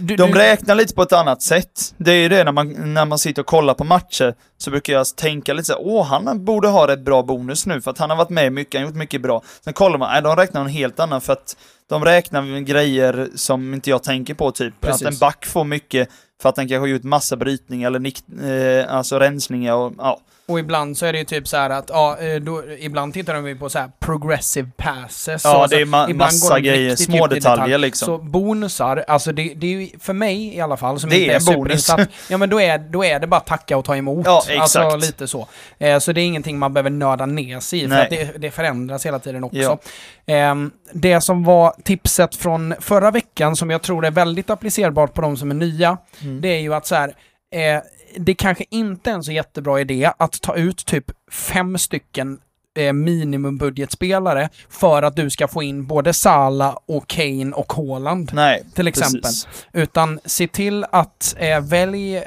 Du, 0.00 0.16
De 0.16 0.34
räknar 0.34 0.74
lite 0.74 0.94
på 0.94 1.02
ett 1.02 1.12
annat 1.12 1.42
sätt. 1.42 1.94
Det 1.96 2.12
är 2.12 2.16
ju 2.16 2.28
det 2.28 2.44
när 2.44 2.52
man, 2.52 2.94
när 2.94 3.04
man 3.04 3.18
sitter 3.18 3.42
och 3.42 3.46
kollar 3.46 3.74
på 3.74 3.84
matcher 3.84 4.34
så 4.58 4.70
brukar 4.70 4.92
jag 4.92 5.16
tänka 5.16 5.52
lite 5.52 5.66
så 5.66 5.72
här, 5.72 5.82
åh 5.84 6.06
han 6.06 6.44
borde 6.44 6.68
ha 6.68 6.88
rätt 6.88 7.04
bra 7.04 7.22
bonus 7.22 7.66
nu 7.66 7.80
för 7.80 7.90
att 7.90 7.98
han 7.98 8.10
har 8.10 8.16
varit 8.16 8.30
med 8.30 8.52
mycket, 8.52 8.74
han 8.74 8.82
har 8.82 8.90
gjort 8.90 8.98
mycket 8.98 9.22
bra. 9.22 9.42
Sen 9.64 9.72
kollar 9.72 9.98
man, 9.98 10.10
nej 10.12 10.22
de 10.22 10.36
räknar 10.36 10.60
en 10.60 10.66
helt 10.66 11.00
annan 11.00 11.20
för 11.20 11.32
att 11.32 11.56
de 11.88 12.04
räknar 12.04 12.42
med 12.42 12.66
grejer 12.66 13.28
som 13.34 13.74
inte 13.74 13.90
jag 13.90 14.02
tänker 14.02 14.34
på 14.34 14.52
typ. 14.52 14.74
Precis. 14.80 15.06
Att 15.06 15.12
en 15.12 15.18
back 15.18 15.46
får 15.46 15.64
mycket 15.64 16.08
för 16.42 16.48
att 16.48 16.56
den 16.56 16.68
kanske 16.68 16.80
har 16.80 16.86
gjort 16.86 17.02
massa 17.02 17.36
brytningar 17.36 17.86
eller 17.86 17.98
nick, 17.98 18.28
eh, 18.28 18.94
alltså 18.94 19.18
rensningar 19.18 19.74
och 19.74 19.92
ja. 19.98 20.20
Och 20.50 20.58
ibland 20.58 20.98
så 20.98 21.06
är 21.06 21.12
det 21.12 21.18
ju 21.18 21.24
typ 21.24 21.48
så 21.48 21.56
här 21.56 21.70
att, 21.70 21.84
ja, 21.88 22.18
eh, 22.20 22.40
då, 22.40 22.62
ibland 22.78 23.14
tittar 23.14 23.34
de 23.34 23.48
ju 23.48 23.56
på 23.56 23.68
så 23.70 23.78
här 23.78 23.90
progressive 23.98 24.70
passes. 24.76 25.44
Ja, 25.44 25.66
det 25.70 25.76
är 25.76 25.84
ma- 25.84 26.04
ibland 26.10 26.18
massa 26.18 26.54
de 26.54 26.60
grejer, 26.60 26.96
små 26.96 27.26
detaljer 27.26 27.64
detalj. 27.66 27.78
liksom. 27.78 28.06
Så 28.06 28.18
bonusar, 28.18 29.04
alltså 29.08 29.32
det, 29.32 29.54
det 29.56 29.66
är 29.66 29.80
ju 29.80 29.88
för 30.00 30.12
mig 30.12 30.54
i 30.56 30.60
alla 30.60 30.76
fall 30.76 31.00
som 31.00 31.10
Det 31.10 31.20
inte 31.20 31.32
är 31.32 31.36
är, 31.36 31.40
superinsatt. 31.40 32.08
Ja 32.28 32.36
men 32.38 32.50
då 32.50 32.60
är, 32.60 32.78
då 32.78 33.04
är 33.04 33.20
det 33.20 33.26
bara 33.26 33.40
tacka 33.40 33.76
och 33.76 33.84
ta 33.84 33.96
emot. 33.96 34.26
Ja, 34.26 34.36
Alltså 34.60 34.78
exakt. 34.80 35.02
lite 35.02 35.28
så. 35.28 35.48
Eh, 35.78 35.98
så 35.98 36.12
det 36.12 36.20
är 36.20 36.24
ingenting 36.24 36.58
man 36.58 36.72
behöver 36.74 36.90
nörda 36.90 37.26
ner 37.26 37.60
sig 37.60 37.82
i, 37.84 37.88
för 37.88 37.96
att 37.98 38.10
det, 38.10 38.32
det 38.38 38.50
förändras 38.50 39.06
hela 39.06 39.18
tiden 39.18 39.44
också. 39.44 39.58
Ja. 39.58 39.78
Ehm, 40.26 40.70
det 40.92 41.20
som 41.20 41.44
var 41.44 41.74
tipset 41.84 42.36
från 42.36 42.74
förra 42.80 43.10
veckan, 43.10 43.56
som 43.56 43.70
jag 43.70 43.82
tror 43.82 44.06
är 44.06 44.10
väldigt 44.10 44.50
applicerbart 44.50 45.14
på 45.14 45.20
de 45.22 45.36
som 45.36 45.50
är 45.50 45.54
nya, 45.54 45.96
Mm. 46.22 46.40
det 46.40 46.48
är 46.48 46.60
ju 46.60 46.74
att 46.74 46.86
så 46.86 46.94
här, 46.94 47.08
eh, 47.54 47.82
det 48.16 48.34
kanske 48.34 48.64
inte 48.70 49.10
är 49.10 49.14
en 49.14 49.24
så 49.24 49.32
jättebra 49.32 49.80
idé 49.80 50.10
att 50.18 50.40
ta 50.42 50.56
ut 50.56 50.86
typ 50.86 51.04
fem 51.32 51.78
stycken 51.78 52.38
eh, 52.78 52.92
minimumbudgetspelare 52.92 54.48
för 54.68 55.02
att 55.02 55.16
du 55.16 55.30
ska 55.30 55.48
få 55.48 55.62
in 55.62 55.86
både 55.86 56.12
Sala 56.12 56.76
och 56.86 57.08
Kane 57.08 57.52
och 57.52 57.72
Haaland. 57.72 58.30
Nej, 58.34 58.64
Till 58.74 58.88
exempel. 58.88 59.20
precis. 59.20 59.48
Utan 59.72 60.20
se 60.24 60.48
till 60.48 60.84
att 60.92 61.34
eh, 61.38 61.60
välj 61.60 62.22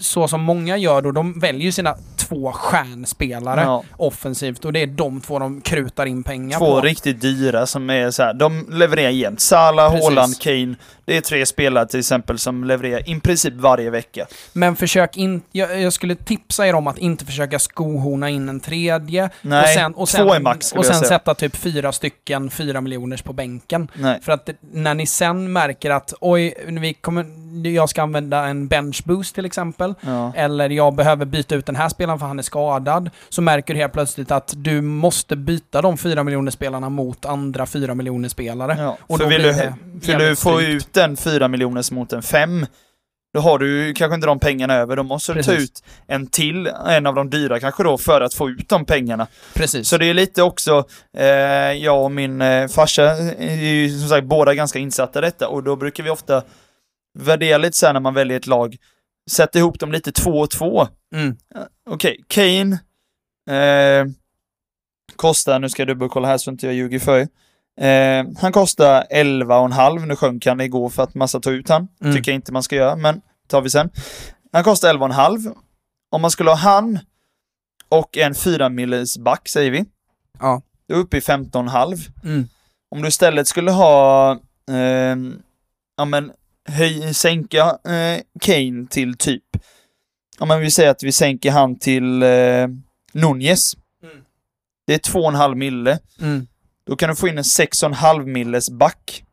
så 0.00 0.28
som 0.28 0.40
många 0.42 0.76
gör 0.76 1.02
då, 1.02 1.12
de 1.12 1.40
väljer 1.40 1.70
sina 1.72 1.96
två 2.16 2.52
stjärnspelare 2.52 3.60
Ja. 3.60 3.84
offensivt 3.96 4.64
och 4.64 4.72
det 4.72 4.82
är 4.82 4.86
de 4.86 5.20
två 5.20 5.38
de 5.38 5.60
krutar 5.60 6.06
in 6.06 6.22
pengar 6.24 6.58
Två 6.58 6.74
på. 6.74 6.80
riktigt 6.80 7.20
dyra 7.20 7.66
som 7.66 7.90
är 7.90 8.10
så 8.10 8.22
här, 8.22 8.34
de 8.34 8.66
levererar 8.70 9.10
jämt. 9.10 9.40
Salah. 9.40 9.92
Haaland, 10.02 10.40
Kane. 10.40 10.74
Det 11.06 11.16
är 11.16 11.20
tre 11.20 11.46
spelare 11.46 11.86
till 11.86 12.00
exempel 12.00 12.38
som 12.38 12.64
levererar 12.64 13.10
i 13.10 13.20
princip 13.20 13.54
varje 13.54 13.90
vecka. 13.90 14.26
Men 14.52 14.76
försök 14.76 15.16
inte, 15.16 15.46
jag, 15.52 15.80
jag 15.80 15.92
skulle 15.92 16.14
tipsa 16.14 16.66
er 16.66 16.74
om 16.74 16.86
att 16.86 16.98
inte 16.98 17.24
försöka 17.24 17.58
skohorna 17.58 18.30
in 18.30 18.48
en 18.48 18.60
tredje. 18.60 19.30
Nej, 19.42 19.62
och 19.62 19.68
sen, 19.68 19.94
och 19.94 20.08
sen, 20.08 20.26
två 20.26 20.34
är 20.34 20.40
max 20.40 20.72
Och 20.72 20.86
sen 20.86 20.94
sätta 20.94 21.34
typ 21.34 21.56
fyra 21.56 21.92
stycken 21.92 22.50
fyra 22.50 22.80
miljoners 22.80 23.22
på 23.22 23.32
bänken. 23.32 23.88
Nej. 23.94 24.20
För 24.22 24.32
att 24.32 24.50
när 24.72 24.94
ni 24.94 25.06
sen 25.06 25.52
märker 25.52 25.90
att 25.90 26.14
oj, 26.20 26.54
vi 26.66 26.94
kommer, 26.94 27.26
jag 27.68 27.88
ska 27.88 28.02
använda 28.02 28.46
en 28.46 28.68
bench 28.68 29.02
boost 29.04 29.34
till 29.34 29.44
exempel. 29.44 29.94
Ja. 30.00 30.32
Eller 30.36 30.70
jag 30.70 30.94
behöver 30.94 31.24
byta 31.24 31.54
ut 31.54 31.66
den 31.66 31.76
här 31.76 31.88
spelaren 31.88 32.18
för 32.18 32.26
han 32.26 32.38
är 32.38 32.42
skadad, 32.42 33.10
så 33.28 33.42
märker 33.42 33.74
du 33.74 33.80
helt 33.80 33.92
plötsligt 33.92 34.30
att 34.30 34.54
du 34.56 34.80
måste 34.80 35.36
byta 35.36 35.82
de 35.82 35.98
4 35.98 36.24
miljoner 36.24 36.50
spelarna 36.50 36.88
mot 36.88 37.24
andra 37.24 37.66
4 37.66 37.94
miljoner 37.94 38.28
spelare. 38.28 38.76
Ja, 38.78 38.96
Och 39.00 39.18
för 39.18 39.24
då 39.24 39.30
vill 39.30 39.40
blir 39.40 39.52
du, 39.52 39.72
det 39.92 40.12
vill 40.12 40.28
du 40.28 40.36
få 40.36 40.58
strykt. 40.58 40.95
Ut 40.96 41.02
den 41.02 41.16
4 41.16 41.48
miljoners 41.48 41.90
mot 41.90 42.12
en 42.12 42.22
5, 42.22 42.66
då 43.34 43.40
har 43.40 43.58
du 43.58 43.94
kanske 43.94 44.14
inte 44.14 44.26
de 44.26 44.38
pengarna 44.38 44.74
över. 44.74 44.96
Då 44.96 45.02
måste 45.02 45.34
du 45.34 45.42
ta 45.42 45.52
ut 45.52 45.82
en 46.06 46.26
till, 46.26 46.66
en 46.66 47.06
av 47.06 47.14
de 47.14 47.30
dyra 47.30 47.60
kanske 47.60 47.82
då, 47.82 47.98
för 47.98 48.20
att 48.20 48.34
få 48.34 48.50
ut 48.50 48.68
de 48.68 48.84
pengarna. 48.84 49.26
Precis. 49.54 49.88
Så 49.88 49.98
det 49.98 50.06
är 50.06 50.14
lite 50.14 50.42
också, 50.42 50.84
eh, 51.16 51.26
jag 51.72 52.04
och 52.04 52.10
min 52.10 52.42
eh, 52.42 52.68
farsa 52.68 53.02
är 53.38 53.56
ju 53.56 53.98
som 53.98 54.08
sagt 54.08 54.26
båda 54.26 54.54
ganska 54.54 54.78
insatta 54.78 55.18
i 55.18 55.22
detta 55.22 55.48
och 55.48 55.62
då 55.62 55.76
brukar 55.76 56.04
vi 56.04 56.10
ofta 56.10 56.42
värdera 57.18 57.58
lite 57.58 57.76
så 57.76 57.86
här 57.86 57.92
när 57.92 58.00
man 58.00 58.14
väljer 58.14 58.36
ett 58.36 58.46
lag, 58.46 58.76
sätta 59.30 59.58
ihop 59.58 59.80
dem 59.80 59.92
lite 59.92 60.12
två 60.12 60.30
och 60.30 60.50
två. 60.50 60.88
Mm. 61.14 61.36
Okej, 61.90 62.24
Kane 62.28 62.78
eh, 63.50 64.06
kostar, 65.16 65.58
nu 65.58 65.68
ska 65.68 65.82
jag 65.82 65.88
dubbelkolla 65.88 66.28
här 66.28 66.38
så 66.38 66.50
inte 66.50 66.66
jag 66.66 66.74
ljuger 66.74 66.98
för 66.98 67.18
er. 67.18 67.28
Eh, 67.80 68.26
han 68.38 68.52
kostar 68.52 69.06
11,5, 69.10 70.06
nu 70.06 70.16
sjönk 70.16 70.46
han 70.46 70.60
igår 70.60 70.88
för 70.88 71.02
att 71.02 71.14
massa 71.14 71.40
tog 71.40 71.54
ut 71.54 71.68
han. 71.68 71.88
Mm. 72.00 72.16
Tycker 72.16 72.32
jag 72.32 72.36
inte 72.36 72.52
man 72.52 72.62
ska 72.62 72.76
göra, 72.76 72.96
men 72.96 73.20
tar 73.46 73.60
vi 73.60 73.70
sen. 73.70 73.90
Han 74.52 74.64
kostar 74.64 74.94
11,5. 74.94 75.54
Om 76.10 76.22
man 76.22 76.30
skulle 76.30 76.50
ha 76.50 76.56
han 76.56 76.98
och 77.88 78.16
en 78.16 78.34
4 78.34 78.68
milles 78.68 79.18
back 79.18 79.48
säger 79.48 79.70
vi. 79.70 79.84
Ja. 80.40 80.62
Då 80.88 80.94
är 80.94 80.98
uppe 80.98 81.16
i 81.16 81.20
15,5. 81.20 82.10
Mm. 82.24 82.48
Om 82.90 83.02
du 83.02 83.08
istället 83.08 83.48
skulle 83.48 83.70
ha, 83.70 84.32
eh, 84.70 85.16
ja 85.96 86.04
men, 86.04 86.32
höj, 86.68 87.14
sänka 87.14 87.78
eh, 87.84 88.20
Kane 88.40 88.86
till 88.90 89.16
typ, 89.16 89.44
ja 90.38 90.46
men 90.46 90.60
vi 90.60 90.70
säger 90.70 90.90
att 90.90 91.02
vi 91.02 91.12
sänker 91.12 91.50
han 91.50 91.78
till 91.78 92.22
eh, 92.22 92.68
Nunez. 93.12 93.74
Mm. 94.02 94.16
Det 94.86 94.94
är 94.94 95.12
2,5 95.12 95.54
mille. 95.54 95.98
Mm. 96.20 96.46
Då 96.86 96.96
kan 96.96 97.08
du 97.08 97.16
få 97.16 97.28
in 97.28 97.38
en 97.38 97.44
6,5 97.44 98.26
milles 98.26 98.70
back. 98.70 99.24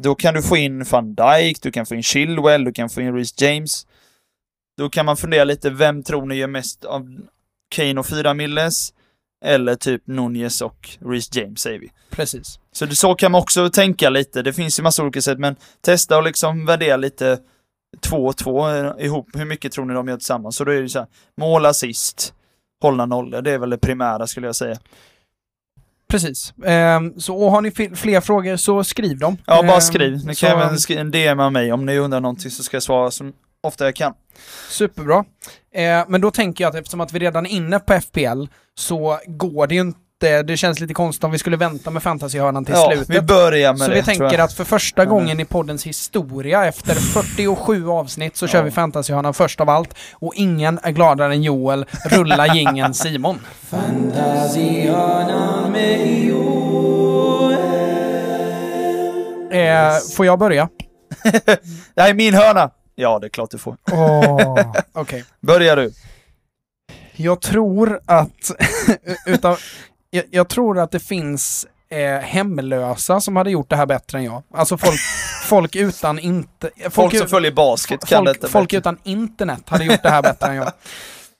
Då 0.00 0.14
kan 0.14 0.34
du 0.34 0.42
få 0.42 0.56
in 0.56 0.84
van 0.84 1.14
Dijk, 1.14 1.62
du 1.62 1.70
kan 1.70 1.86
få 1.86 1.94
in 1.94 2.02
Chilwell, 2.02 2.64
du 2.64 2.72
kan 2.72 2.90
få 2.90 3.00
in 3.00 3.14
Reece 3.14 3.42
James. 3.42 3.86
Då 4.76 4.88
kan 4.88 5.06
man 5.06 5.16
fundera 5.16 5.44
lite, 5.44 5.70
vem 5.70 6.02
tror 6.02 6.26
ni 6.26 6.34
gör 6.34 6.46
mest 6.46 6.84
av 6.84 7.20
Kane 7.68 8.00
och 8.00 8.06
4 8.06 8.34
milles? 8.34 8.92
Eller 9.44 9.74
typ 9.74 10.06
Nunez 10.06 10.60
och 10.60 10.88
Reece 11.00 11.36
James 11.36 11.60
säger 11.60 11.78
vi. 11.78 11.90
Precis. 12.10 12.58
Så 12.72 12.86
det, 12.86 12.96
så 12.96 13.14
kan 13.14 13.32
man 13.32 13.40
också 13.40 13.70
tänka 13.70 14.10
lite. 14.10 14.42
Det 14.42 14.52
finns 14.52 14.78
ju 14.78 14.82
massa 14.82 15.02
olika 15.02 15.22
sätt, 15.22 15.38
men 15.38 15.56
testa 15.80 16.16
och 16.16 16.22
liksom 16.22 16.66
värdera 16.66 16.96
lite 16.96 17.38
två 18.00 18.26
och 18.26 18.36
två 18.36 18.68
eh, 18.68 18.92
ihop. 18.98 19.28
Hur 19.34 19.44
mycket 19.44 19.72
tror 19.72 19.84
ni 19.84 19.94
de 19.94 20.08
gör 20.08 20.16
tillsammans? 20.16 20.56
Så 20.56 20.64
då 20.64 20.72
är 20.72 20.82
det 20.82 20.88
så 20.88 20.98
här, 20.98 21.08
mål, 21.36 21.66
assist, 21.66 22.34
hållna 22.82 23.06
nollor. 23.06 23.42
Det 23.42 23.50
är 23.52 23.58
väl 23.58 23.70
det 23.70 23.78
primära 23.78 24.26
skulle 24.26 24.46
jag 24.46 24.56
säga. 24.56 24.78
Precis. 26.10 26.54
Ehm, 26.66 27.20
så 27.20 27.50
har 27.50 27.60
ni 27.60 27.70
fler 27.96 28.20
frågor 28.20 28.56
så 28.56 28.84
skriv 28.84 29.18
dem. 29.18 29.36
Ja, 29.46 29.62
bara 29.62 29.74
Ehm, 29.74 29.80
skriv. 29.80 30.26
Ni 30.26 30.34
så- 30.34 30.46
kan 30.46 30.58
även 30.60 30.78
skriva 30.78 31.00
en 31.00 31.10
DM 31.10 31.40
av 31.40 31.52
mig 31.52 31.72
om 31.72 31.86
ni 31.86 31.98
undrar 31.98 32.20
någonting 32.20 32.50
så 32.50 32.62
ska 32.62 32.76
jag 32.76 32.82
svara 32.82 33.10
så 33.10 33.30
ofta 33.62 33.84
jag 33.84 33.94
kan. 33.96 34.12
Superbra. 34.70 35.24
Eh, 35.74 36.04
men 36.08 36.20
då 36.20 36.30
tänker 36.30 36.64
jag 36.64 36.68
att 36.70 36.74
eftersom 36.76 37.00
att 37.00 37.12
vi 37.12 37.18
redan 37.18 37.46
är 37.46 37.50
inne 37.50 37.78
på 37.78 37.92
FPL 37.92 38.44
så 38.78 39.18
går 39.26 39.66
det 39.66 39.74
ju 39.74 39.80
inte, 39.80 39.98
det 40.20 40.56
känns 40.56 40.80
lite 40.80 40.94
konstigt 40.94 41.24
om 41.24 41.30
vi 41.30 41.38
skulle 41.38 41.56
vänta 41.56 41.90
med 41.90 42.02
fantasyhörnan 42.02 42.64
till 42.64 42.74
ja, 42.74 42.90
slutet. 42.92 43.16
vi 43.16 43.20
börjar 43.20 43.72
med 43.72 43.80
så 43.80 43.88
det. 43.88 43.94
vi 43.94 44.02
tänker 44.02 44.38
att 44.38 44.52
för 44.52 44.64
första 44.64 45.04
gången 45.04 45.40
i 45.40 45.44
poddens 45.44 45.86
historia, 45.86 46.64
efter 46.66 46.94
47 46.94 47.88
avsnitt, 47.88 48.36
så 48.36 48.46
kör 48.46 48.58
Ja. 48.58 48.64
vi 48.64 48.70
fantasyhörnan 48.70 49.34
först 49.34 49.60
av 49.60 49.70
allt. 49.70 49.94
Och 50.12 50.32
ingen 50.36 50.80
är 50.82 50.90
gladare 50.90 51.32
än 51.32 51.42
Joel. 51.42 51.86
Rulla 52.10 52.54
gingen 52.54 52.94
Simon. 52.94 53.40
Eh, 59.50 59.96
får 60.16 60.26
jag 60.26 60.38
börja? 60.38 60.68
Det 61.94 62.00
här 62.02 62.10
är 62.10 62.14
min 62.14 62.34
hörna! 62.34 62.70
Ja, 62.94 63.18
det 63.18 63.26
är 63.26 63.28
klart 63.28 63.50
du 63.50 63.58
får. 63.58 63.76
Åh, 63.92 64.72
Okej. 64.92 65.24
Börjar 65.40 65.76
du. 65.76 65.92
Jag 67.16 67.40
tror 67.40 68.00
att, 68.06 68.50
utav, 69.26 69.58
jag, 70.10 70.24
jag 70.30 70.48
tror 70.48 70.78
att 70.78 70.90
det 70.90 71.00
finns 71.00 71.66
eh, 71.90 72.18
hemlösa 72.20 73.20
som 73.20 73.36
hade 73.36 73.50
gjort 73.50 73.70
det 73.70 73.76
här 73.76 73.86
bättre 73.86 74.18
än 74.18 74.24
jag. 74.24 74.42
Alltså 74.54 74.76
folk, 74.78 75.00
folk 75.44 75.76
utan 75.76 76.18
inte... 76.18 76.70
Folk, 76.90 77.14
u- 77.14 77.18
som 77.18 77.28
följer 77.28 77.52
basket 77.52 78.04
kan 78.06 78.24
folk, 78.24 78.36
detta 78.40 78.48
folk 78.52 78.68
bättre. 78.70 78.78
utan 78.78 78.98
internet 79.04 79.62
hade 79.66 79.84
gjort 79.84 80.02
det 80.02 80.10
här 80.10 80.22
bättre 80.22 80.46
än 80.48 80.54
jag. 80.56 80.72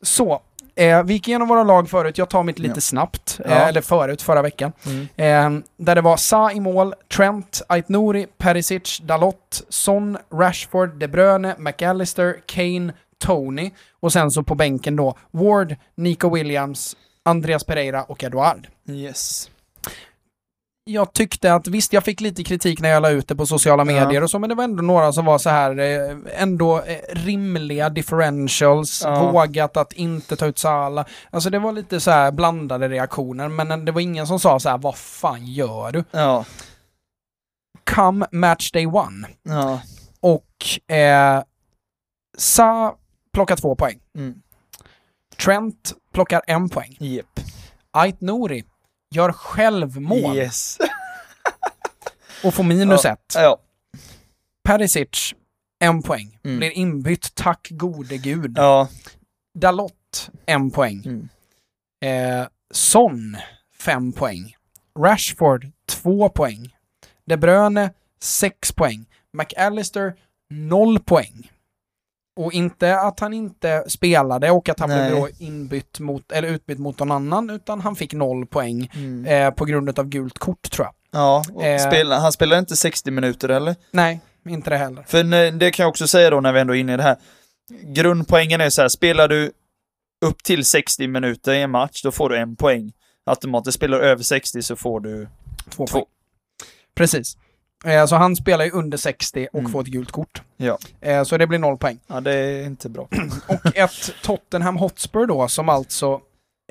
Så, 0.02 0.42
eh, 0.76 1.02
vi 1.02 1.12
gick 1.14 1.28
igenom 1.28 1.48
våra 1.48 1.62
lag 1.62 1.90
förut, 1.90 2.18
jag 2.18 2.28
tar 2.30 2.42
mitt 2.42 2.58
lite 2.58 2.74
Ja. 2.76 2.80
snabbt, 2.80 3.40
Ja. 3.44 3.50
eh, 3.50 3.68
eller 3.68 3.80
förut, 3.80 4.22
förra 4.22 4.42
veckan. 4.42 4.72
Mm. 4.86 5.08
Eh, 5.56 5.62
där 5.76 5.94
det 5.94 6.00
var 6.00 6.16
Sa 6.16 6.52
i 6.52 6.60
mål, 6.60 6.94
Trent, 7.16 7.62
Aitnouri, 7.68 8.26
Perisic, 8.38 8.98
Dalot, 9.02 9.62
Son, 9.68 10.18
Rashford, 10.34 10.98
De 10.98 11.08
Bruyne, 11.08 11.54
McAllister, 11.58 12.36
Kane, 12.46 12.92
Tony 13.24 13.70
och 14.00 14.12
sen 14.12 14.30
så 14.30 14.42
på 14.42 14.54
bänken 14.54 14.96
då 14.96 15.14
Ward, 15.30 15.76
Nico 15.96 16.34
Williams, 16.34 16.96
Andreas 17.22 17.64
Pereira 17.64 18.04
och 18.04 18.24
Eduard. 18.24 18.68
Yes. 18.88 19.50
Jag 20.90 21.12
tyckte 21.12 21.54
att 21.54 21.66
visst, 21.66 21.92
jag 21.92 22.04
fick 22.04 22.20
lite 22.20 22.44
kritik 22.44 22.80
när 22.80 22.88
jag 22.88 23.02
la 23.02 23.10
ut 23.10 23.28
det 23.28 23.36
på 23.36 23.46
sociala 23.46 23.84
medier 23.84 24.12
Ja. 24.12 24.22
och 24.22 24.30
så, 24.30 24.38
men 24.38 24.48
det 24.48 24.54
var 24.54 24.64
ändå 24.64 24.82
några 24.82 25.12
som 25.12 25.24
var 25.24 25.38
så 25.38 25.50
här 25.50 25.78
eh, 25.78 26.16
ändå 26.42 26.80
eh, 26.82 26.98
rimliga 27.14 27.88
differentials, 27.88 29.02
Ja. 29.04 29.30
vågat 29.32 29.76
att 29.76 29.92
inte 29.92 30.36
ta 30.36 30.46
ut 30.46 30.58
Sala. 30.58 31.04
Alltså 31.30 31.50
det 31.50 31.58
var 31.58 31.72
lite 31.72 32.00
så 32.00 32.10
här 32.10 32.32
blandade 32.32 32.88
reaktioner, 32.88 33.48
men 33.48 33.84
det 33.84 33.92
var 33.92 34.00
ingen 34.00 34.26
som 34.26 34.40
sa 34.40 34.60
så 34.60 34.68
här, 34.68 34.78
vad 34.78 34.96
fan 34.96 35.46
gör 35.46 35.92
du? 35.92 36.04
Ja. 36.10 36.44
Come 37.94 38.26
match 38.32 38.70
day 38.72 38.86
one. 38.86 39.28
Ja. 39.42 39.80
Och 40.20 40.92
eh, 40.94 41.42
Sa 42.38 42.96
plockar 43.32 43.56
två 43.56 43.74
poäng. 43.74 43.98
Mm. 44.16 44.42
Trent 45.44 45.92
plockar 46.12 46.42
en 46.46 46.68
poäng. 46.68 46.96
Jep. 47.00 47.40
Ait 47.90 48.20
Nouri 48.20 48.64
gör 49.10 49.32
självmål 49.32 50.36
Yes. 50.36 50.78
och 52.44 52.54
får 52.54 52.64
minus 52.64 53.04
ett. 53.04 53.32
Ja. 53.34 53.58
Perisic, 54.64 55.34
en 55.78 56.02
poäng. 56.02 56.38
Mm. 56.44 56.58
Blir 56.58 56.70
inbytt, 56.70 57.34
tack 57.34 57.68
gode 57.70 58.16
gud. 58.18 58.54
Ja. 58.58 58.88
Dalot, 59.58 60.30
en 60.46 60.70
poäng. 60.70 61.02
Mm. 61.06 61.28
Eh, 62.40 62.48
Son, 62.70 63.36
fem 63.78 64.12
poäng. 64.12 64.54
Rashford, 64.98 65.66
två 65.86 66.28
poäng. 66.28 66.74
De 67.24 67.36
Bruyne, 67.36 67.90
sex 68.20 68.72
poäng. 68.72 69.06
McAllister, 69.32 70.14
noll 70.50 71.00
poäng. 71.00 71.50
Och 72.38 72.52
inte 72.52 73.00
att 73.00 73.20
han 73.20 73.32
inte 73.32 73.84
spelade 73.88 74.50
och 74.50 74.68
att 74.68 74.80
han 74.80 74.88
Nej. 74.88 75.10
blev 75.10 75.20
då 75.20 75.28
inbytt 75.38 76.00
mot, 76.00 76.32
eller 76.32 76.48
utbytt 76.48 76.78
mot 76.78 76.98
någon 76.98 77.10
annan, 77.10 77.50
utan 77.50 77.80
han 77.80 77.96
fick 77.96 78.12
noll 78.12 78.46
poäng 78.46 78.90
Mm. 78.94 79.26
eh, 79.26 79.50
på 79.50 79.64
grund 79.64 79.98
av 79.98 80.08
gult 80.08 80.38
kort 80.38 80.70
tror 80.70 80.86
jag. 80.86 80.94
Ja, 81.10 81.44
Eh. 81.62 81.88
spela, 81.88 82.18
han 82.18 82.32
spelar 82.32 82.58
inte 82.58 82.76
60 82.76 83.10
minuter 83.10 83.48
eller? 83.48 83.76
Nej, 83.90 84.20
inte 84.48 84.70
det 84.70 84.76
heller. 84.76 85.02
För 85.08 85.50
det 85.58 85.70
kan 85.70 85.82
jag 85.84 85.90
också 85.90 86.06
säga 86.06 86.30
då 86.30 86.40
när 86.40 86.52
vi 86.52 86.60
ändå 86.60 86.74
är 86.76 86.80
inne 86.80 86.94
i 86.94 86.96
det 86.96 87.02
här. 87.02 87.16
Grundpoängen 87.82 88.60
är 88.60 88.70
så 88.70 88.82
här, 88.82 88.88
spelar 88.88 89.28
du 89.28 89.52
upp 90.26 90.42
till 90.44 90.64
60 90.64 91.08
minuter 91.08 91.52
i 91.54 91.62
en 91.62 91.70
match, 91.70 92.02
då 92.02 92.10
får 92.12 92.28
du 92.28 92.36
en 92.38 92.56
poäng. 92.56 92.92
Automatiskt 93.26 93.74
spelar 93.76 93.98
du 93.98 94.04
över 94.04 94.22
60 94.22 94.62
så 94.62 94.76
får 94.76 95.00
du 95.00 95.28
Två, 95.70 95.86
två. 95.86 95.92
poäng. 95.92 96.04
Precis. 96.94 97.36
Eh, 97.84 98.06
så 98.06 98.16
han 98.16 98.36
spelar 98.36 98.64
ju 98.64 98.70
under 98.70 98.98
60 98.98 99.48
och 99.52 99.58
Mm. 99.58 99.72
får 99.72 99.80
ett 99.80 99.86
gult 99.86 100.10
kort. 100.12 100.42
Ja. 100.56 100.78
Eh, 101.00 101.22
så 101.22 101.36
det 101.36 101.46
blir 101.46 101.58
noll 101.58 101.76
poäng. 101.78 101.98
Ja, 102.06 102.20
det 102.20 102.34
är 102.34 102.66
inte 102.66 102.88
bra. 102.88 103.08
Och 103.48 103.76
ett 103.76 104.12
Tottenham 104.22 104.76
Hotspur 104.76 105.26
då, 105.26 105.48
som 105.48 105.68
alltså 105.68 106.20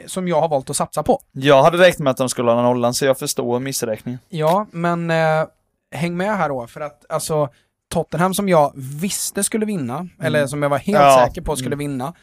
som 0.05 0.27
jag 0.27 0.41
har 0.41 0.47
valt 0.49 0.69
att 0.69 0.75
satsa 0.75 1.03
på. 1.03 1.21
Jag 1.31 1.63
hade 1.63 1.77
räknat 1.77 1.99
med 2.03 2.11
att 2.11 2.17
de 2.17 2.29
skulle 2.29 2.51
ha 2.51 2.61
nollan, 2.61 2.93
så 2.93 3.05
jag 3.05 3.19
förstår 3.19 3.59
missräkningen. 3.59 4.19
Ja, 4.29 4.67
men 4.71 5.11
eh, 5.11 5.43
häng 5.91 6.17
med 6.17 6.37
här 6.37 6.49
då, 6.49 6.67
för 6.67 6.81
att 6.81 7.05
alltså 7.09 7.49
Tottenham 7.93 8.33
som 8.33 8.49
jag 8.49 8.71
visste 8.75 9.43
skulle 9.43 9.65
vinna, 9.65 10.07
eller 10.21 10.47
som 10.47 10.61
jag 10.63 10.69
var 10.69 10.77
helt 10.77 10.97
Mm. 10.99 11.09
Ja. 11.11 11.25
säker 11.27 11.41
på 11.41 11.55
skulle 11.55 11.73
Mm. 11.75 11.79
vinna, 11.79 12.13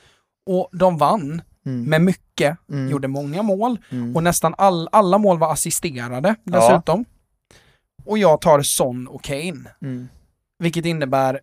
och 0.46 0.68
de 0.72 0.98
vann 0.98 1.42
Mm. 1.66 1.84
med 1.84 2.00
mycket, 2.02 2.56
Mm. 2.70 2.88
gjorde 2.90 3.08
många 3.08 3.42
mål, 3.42 3.78
Mm. 3.90 4.16
och 4.16 4.22
nästan 4.22 4.54
all, 4.58 4.88
alla 4.92 5.18
mål 5.18 5.38
var 5.38 5.52
assisterade 5.52 6.34
dessutom. 6.44 7.04
Och 8.04 8.18
jag 8.18 8.40
tar 8.40 8.62
Son 8.62 9.08
och 9.08 9.23
Kane, 9.25 9.70
Mm. 9.82 10.08
vilket 10.58 10.84
innebär 10.84 11.40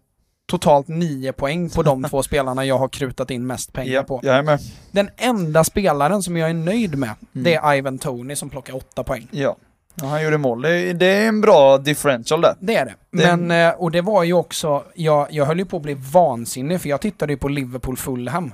totalt 0.47 0.87
nio 0.87 1.31
poäng 1.33 1.69
på 1.69 1.83
de 1.83 2.03
två 2.09 2.23
spelarna 2.23 2.65
jag 2.65 2.77
har 2.77 2.87
krutat 2.87 3.31
in 3.31 3.47
mest 3.47 3.73
pengar 3.73 3.93
Ja, 3.93 4.03
på. 4.03 4.19
jag 4.23 4.35
är 4.35 4.43
med. 4.43 4.59
Den 4.91 5.09
enda 5.17 5.63
spelaren 5.63 6.23
som 6.23 6.37
jag 6.37 6.49
är 6.49 6.53
nöjd 6.53 6.97
med, 6.97 7.09
Mm. 7.35 7.43
det 7.43 7.55
är 7.55 7.75
Ivan 7.75 7.97
Tony 7.99 8.35
som 8.35 8.49
plockar 8.49 8.75
åtta 8.75 9.03
poäng. 9.03 9.27
Ja. 9.31 9.55
Ja, 10.01 10.07
han 10.07 10.23
gjorde 10.23 10.37
mål. 10.37 10.61
Det, 10.61 10.93
det 10.93 11.05
är 11.05 11.27
en 11.27 11.41
bra 11.41 11.77
differential 11.77 12.41
där. 12.41 12.55
Det 12.59 12.75
är 12.75 12.85
det. 12.85 12.93
Det- 13.11 13.35
Men, 13.37 13.51
eh, 13.67 13.73
och 13.75 13.91
det 13.91 14.01
var 14.01 14.23
ju 14.23 14.33
också, 14.33 14.83
jag, 14.95 15.27
jag 15.31 15.45
höll 15.45 15.59
ju 15.59 15.65
på 15.65 15.77
att 15.77 15.83
bli 15.83 15.93
vansinnig 16.13 16.81
för 16.81 16.89
jag 16.89 17.01
tittade 17.01 17.33
ju 17.33 17.37
på 17.37 17.47
Liverpool 17.47 17.97
Fulham 17.97 18.51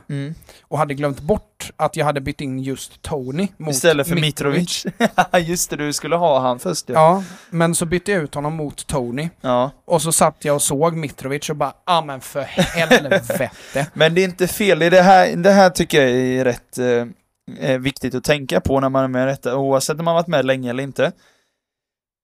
och 0.62 0.77
hade 0.77 0.94
glömt 0.94 1.22
bort 1.22 1.72
att 1.75 1.96
jag 1.96 2.06
hade 2.06 2.22
bytt 2.22 2.42
in 2.42 2.60
just 2.60 3.01
Tony 3.01 3.48
mot 3.58 3.74
Istället 3.74 4.08
för 4.08 4.16
Mitrovic. 4.16 4.86
Just 5.39 5.70
det, 5.70 5.75
du 5.75 5.94
skulle 5.94 6.16
ha 6.16 6.39
han 6.39 6.60
först 6.60 6.89
ja. 6.89 6.94
Ja, 6.96 7.24
men 7.50 7.75
så 7.75 7.86
bytte 7.86 8.12
jag 8.12 8.24
ut 8.24 8.36
honom 8.36 8.54
mot 8.56 8.88
Tony 8.88 9.30
ja. 9.42 9.72
och 9.86 10.01
så 10.01 10.12
satt 10.12 10.46
jag 10.46 10.56
och 10.56 10.62
såg 10.62 10.96
Mitrovic 10.96 11.50
och 11.50 11.56
bara, 11.56 11.74
ja 11.86 11.98
ah, 11.98 12.01
men 12.01 12.22
för 12.22 12.42
helvete. 12.42 13.51
Men 13.94 14.13
det 14.13 14.22
är 14.22 14.25
inte 14.25 14.48
fel. 14.48 14.80
Det, 14.80 15.01
här, 15.01 15.36
det 15.36 15.51
här 15.51 15.70
tycker 15.70 16.01
jag 16.01 16.10
är 16.12 16.44
rätt 16.46 16.77
eh, 16.77 17.70
eh, 17.72 17.80
viktigt 17.80 18.16
att 18.16 18.24
tänka 18.24 18.62
på 18.62 18.80
när 18.80 18.89
man 18.89 19.04
är 19.04 19.08
med 19.08 19.24
i 19.24 19.32
detta, 19.32 19.56
oavsett 19.58 20.00
om 20.00 20.06
man 20.06 20.16
varit 20.16 20.27
med 20.27 20.46
länge 20.46 20.70
eller 20.70 20.84
inte. 20.84 21.12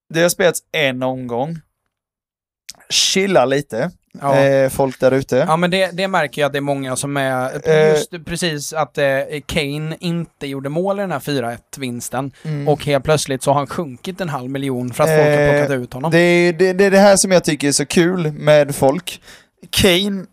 Det 0.08 0.22
har 0.22 0.28
spelats 0.28 0.60
en 0.72 1.02
omgång. 1.02 1.58
Chilla 2.90 3.44
lite, 3.44 3.90
Ja. 4.20 4.36
eh, 4.38 4.70
folk 4.70 5.00
där 5.00 5.12
ute. 5.12 5.36
Ja 5.36 5.56
men 5.56 5.70
det, 5.70 5.90
det 5.96 6.08
märker 6.08 6.40
jag 6.42 6.46
att 6.46 6.52
det 6.52 6.58
är 6.58 6.60
många 6.60 6.96
som 6.96 7.16
är, 7.16 7.68
Eh. 7.68 7.88
just 7.90 8.24
precis 8.24 8.72
att 8.72 8.98
eh, 8.98 9.04
Kane 9.46 9.96
inte 10.00 10.46
gjorde 10.46 10.68
mål 10.68 10.98
i 10.98 11.02
den 11.02 11.12
här 11.12 11.18
4-1-vinsten 11.20 12.32
Mm. 12.42 12.68
och 12.68 12.84
helt 12.84 13.04
plötsligt 13.04 13.42
så 13.42 13.50
har 13.50 13.54
han 13.58 13.66
sjunkit 13.66 14.20
en 14.20 14.28
halv 14.28 14.50
miljon 14.50 14.92
för 14.92 15.04
att 15.04 15.10
folk 15.10 15.20
har 15.22 15.30
Eh, 15.30 15.50
plockat 15.60 15.82
ut 15.82 15.92
honom. 15.92 16.10
Det 16.10 16.18
är 16.18 16.52
det, 16.52 16.72
det, 16.72 16.90
det 16.90 16.98
här 16.98 17.16
som 17.16 17.30
jag 17.30 17.44
tycker 17.44 17.68
är 17.68 17.72
så 17.72 17.86
kul 17.86 18.32
med 18.32 18.74
folk. 18.74 19.22
Kane 19.70 20.24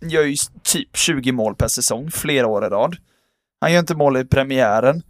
gör 0.00 0.22
ju 0.22 0.36
typ 0.62 0.96
20 0.96 1.32
mål 1.32 1.54
per 1.54 1.68
säsong, 1.68 2.10
flera 2.10 2.46
år 2.46 2.66
i 2.66 2.68
rad. 2.68 2.96
Han 3.60 3.72
gör 3.72 3.80
inte 3.80 3.94
mål 3.94 4.16
i 4.16 4.24
premiären. 4.24 5.02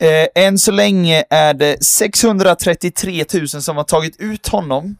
Eh, 0.00 0.44
än 0.44 0.58
så 0.58 0.72
länge 0.72 1.24
är 1.30 1.54
det 1.54 1.84
633 1.84 3.24
000 3.34 3.48
som 3.48 3.76
har 3.76 3.84
tagit 3.84 4.20
ut 4.20 4.48
honom. 4.48 4.96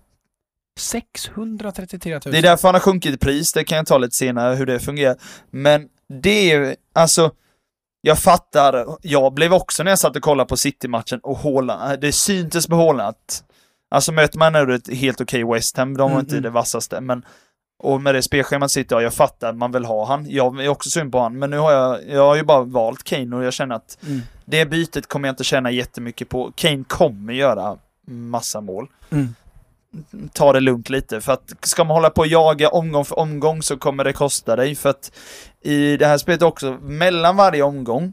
633 0.79 2.13
000. 2.13 2.21
Det 2.25 2.39
är 2.39 2.43
därför 2.43 2.69
han 2.69 2.75
har 2.75 2.81
sjunkit 2.81 3.15
i 3.15 3.19
pris, 3.19 3.53
det 3.53 3.65
kan 3.65 3.77
jag 3.77 3.87
ta 3.87 3.99
lite 3.99 4.17
senare 4.17 4.55
hur 4.55 4.67
det 4.67 4.81
fungerar. 4.81 5.17
Men 5.51 5.89
det 6.23 6.31
är 6.31 6.59
ju, 6.59 6.77
alltså, 6.93 7.31
jag 8.01 8.19
fattar, 8.19 8.87
jag 9.03 9.35
blev 9.35 9.55
också 9.55 9.83
när 9.83 9.91
jag 9.91 9.99
satt 9.99 10.17
och 10.17 10.23
kollade 10.23 10.49
på 10.49 10.57
City-matchen 10.57 11.21
och 11.23 11.39
Haaland, 11.39 12.01
det 12.01 12.13
syntes 12.13 12.67
på 12.67 12.77
Haaland 12.77 13.09
att, 13.09 13.45
alltså 13.91 14.13
möter 14.13 14.39
man 14.39 14.53
nu 14.53 14.75
ett 14.75 14.95
helt 14.95 15.21
okej 15.21 15.45
West 15.45 15.77
Ham, 15.77 15.97
de 15.97 16.03
var 16.03 16.09
Mm, 16.09 16.21
inte 16.21 16.35
mm. 16.35 16.43
det 16.43 16.51
vassaste, 16.51 17.01
men 17.01 17.25
och 17.83 18.03
med 18.03 18.15
det 18.15 18.23
spelschemat 18.23 18.71
City 18.71 18.95
har, 18.95 19.01
jag 19.01 19.15
fattar 19.15 19.49
att 19.49 19.57
man 19.57 19.73
vill 19.73 19.85
ha 19.85 20.07
han. 20.07 20.31
Jag 20.31 20.65
är 20.65 20.69
också 20.69 20.91
synd 20.91 21.13
på 21.13 21.21
han, 21.21 21.39
men 21.39 21.51
nu 21.51 21.59
har 21.59 21.73
jag, 21.73 21.99
jag 22.09 22.27
har 22.27 22.37
ju 22.37 22.43
bara 22.43 22.63
valt 22.63 23.05
Kane 23.05 23.37
och 23.37 23.45
jag 23.45 23.53
känner 23.53 23.75
att 23.75 23.99
Mm. 24.07 24.21
det 24.45 24.67
bytet 24.67 25.07
kommer 25.07 25.29
jag 25.29 25.33
inte 25.33 25.45
tjäna 25.45 25.71
jättemycket 25.71 26.29
på. 26.29 26.53
Kane 26.55 26.85
kommer 26.89 27.33
göra 27.33 27.77
massa 28.07 28.61
mål 28.61 28.87
Mm. 29.11 29.35
ta 30.33 30.53
det 30.53 30.61
lugnt 30.61 30.91
lite. 30.91 31.21
För 31.21 31.33
att 31.33 31.55
ska 31.63 31.85
man 31.85 31.97
hålla 31.97 32.11
på 32.11 32.21
och 32.21 32.27
jaga 32.27 32.69
omgång 32.69 33.05
för 33.05 33.19
omgång 33.19 33.63
så 33.63 33.77
kommer 33.77 34.05
det 34.05 34.13
kosta 34.13 34.57
dig. 34.57 34.75
För 34.75 34.89
att 34.91 35.13
i 35.61 35.97
det 35.97 36.07
här 36.07 36.19
spelet 36.19 36.43
också, 36.43 36.79
mellan 36.83 37.37
varje 37.37 37.63
omgång, 37.63 38.13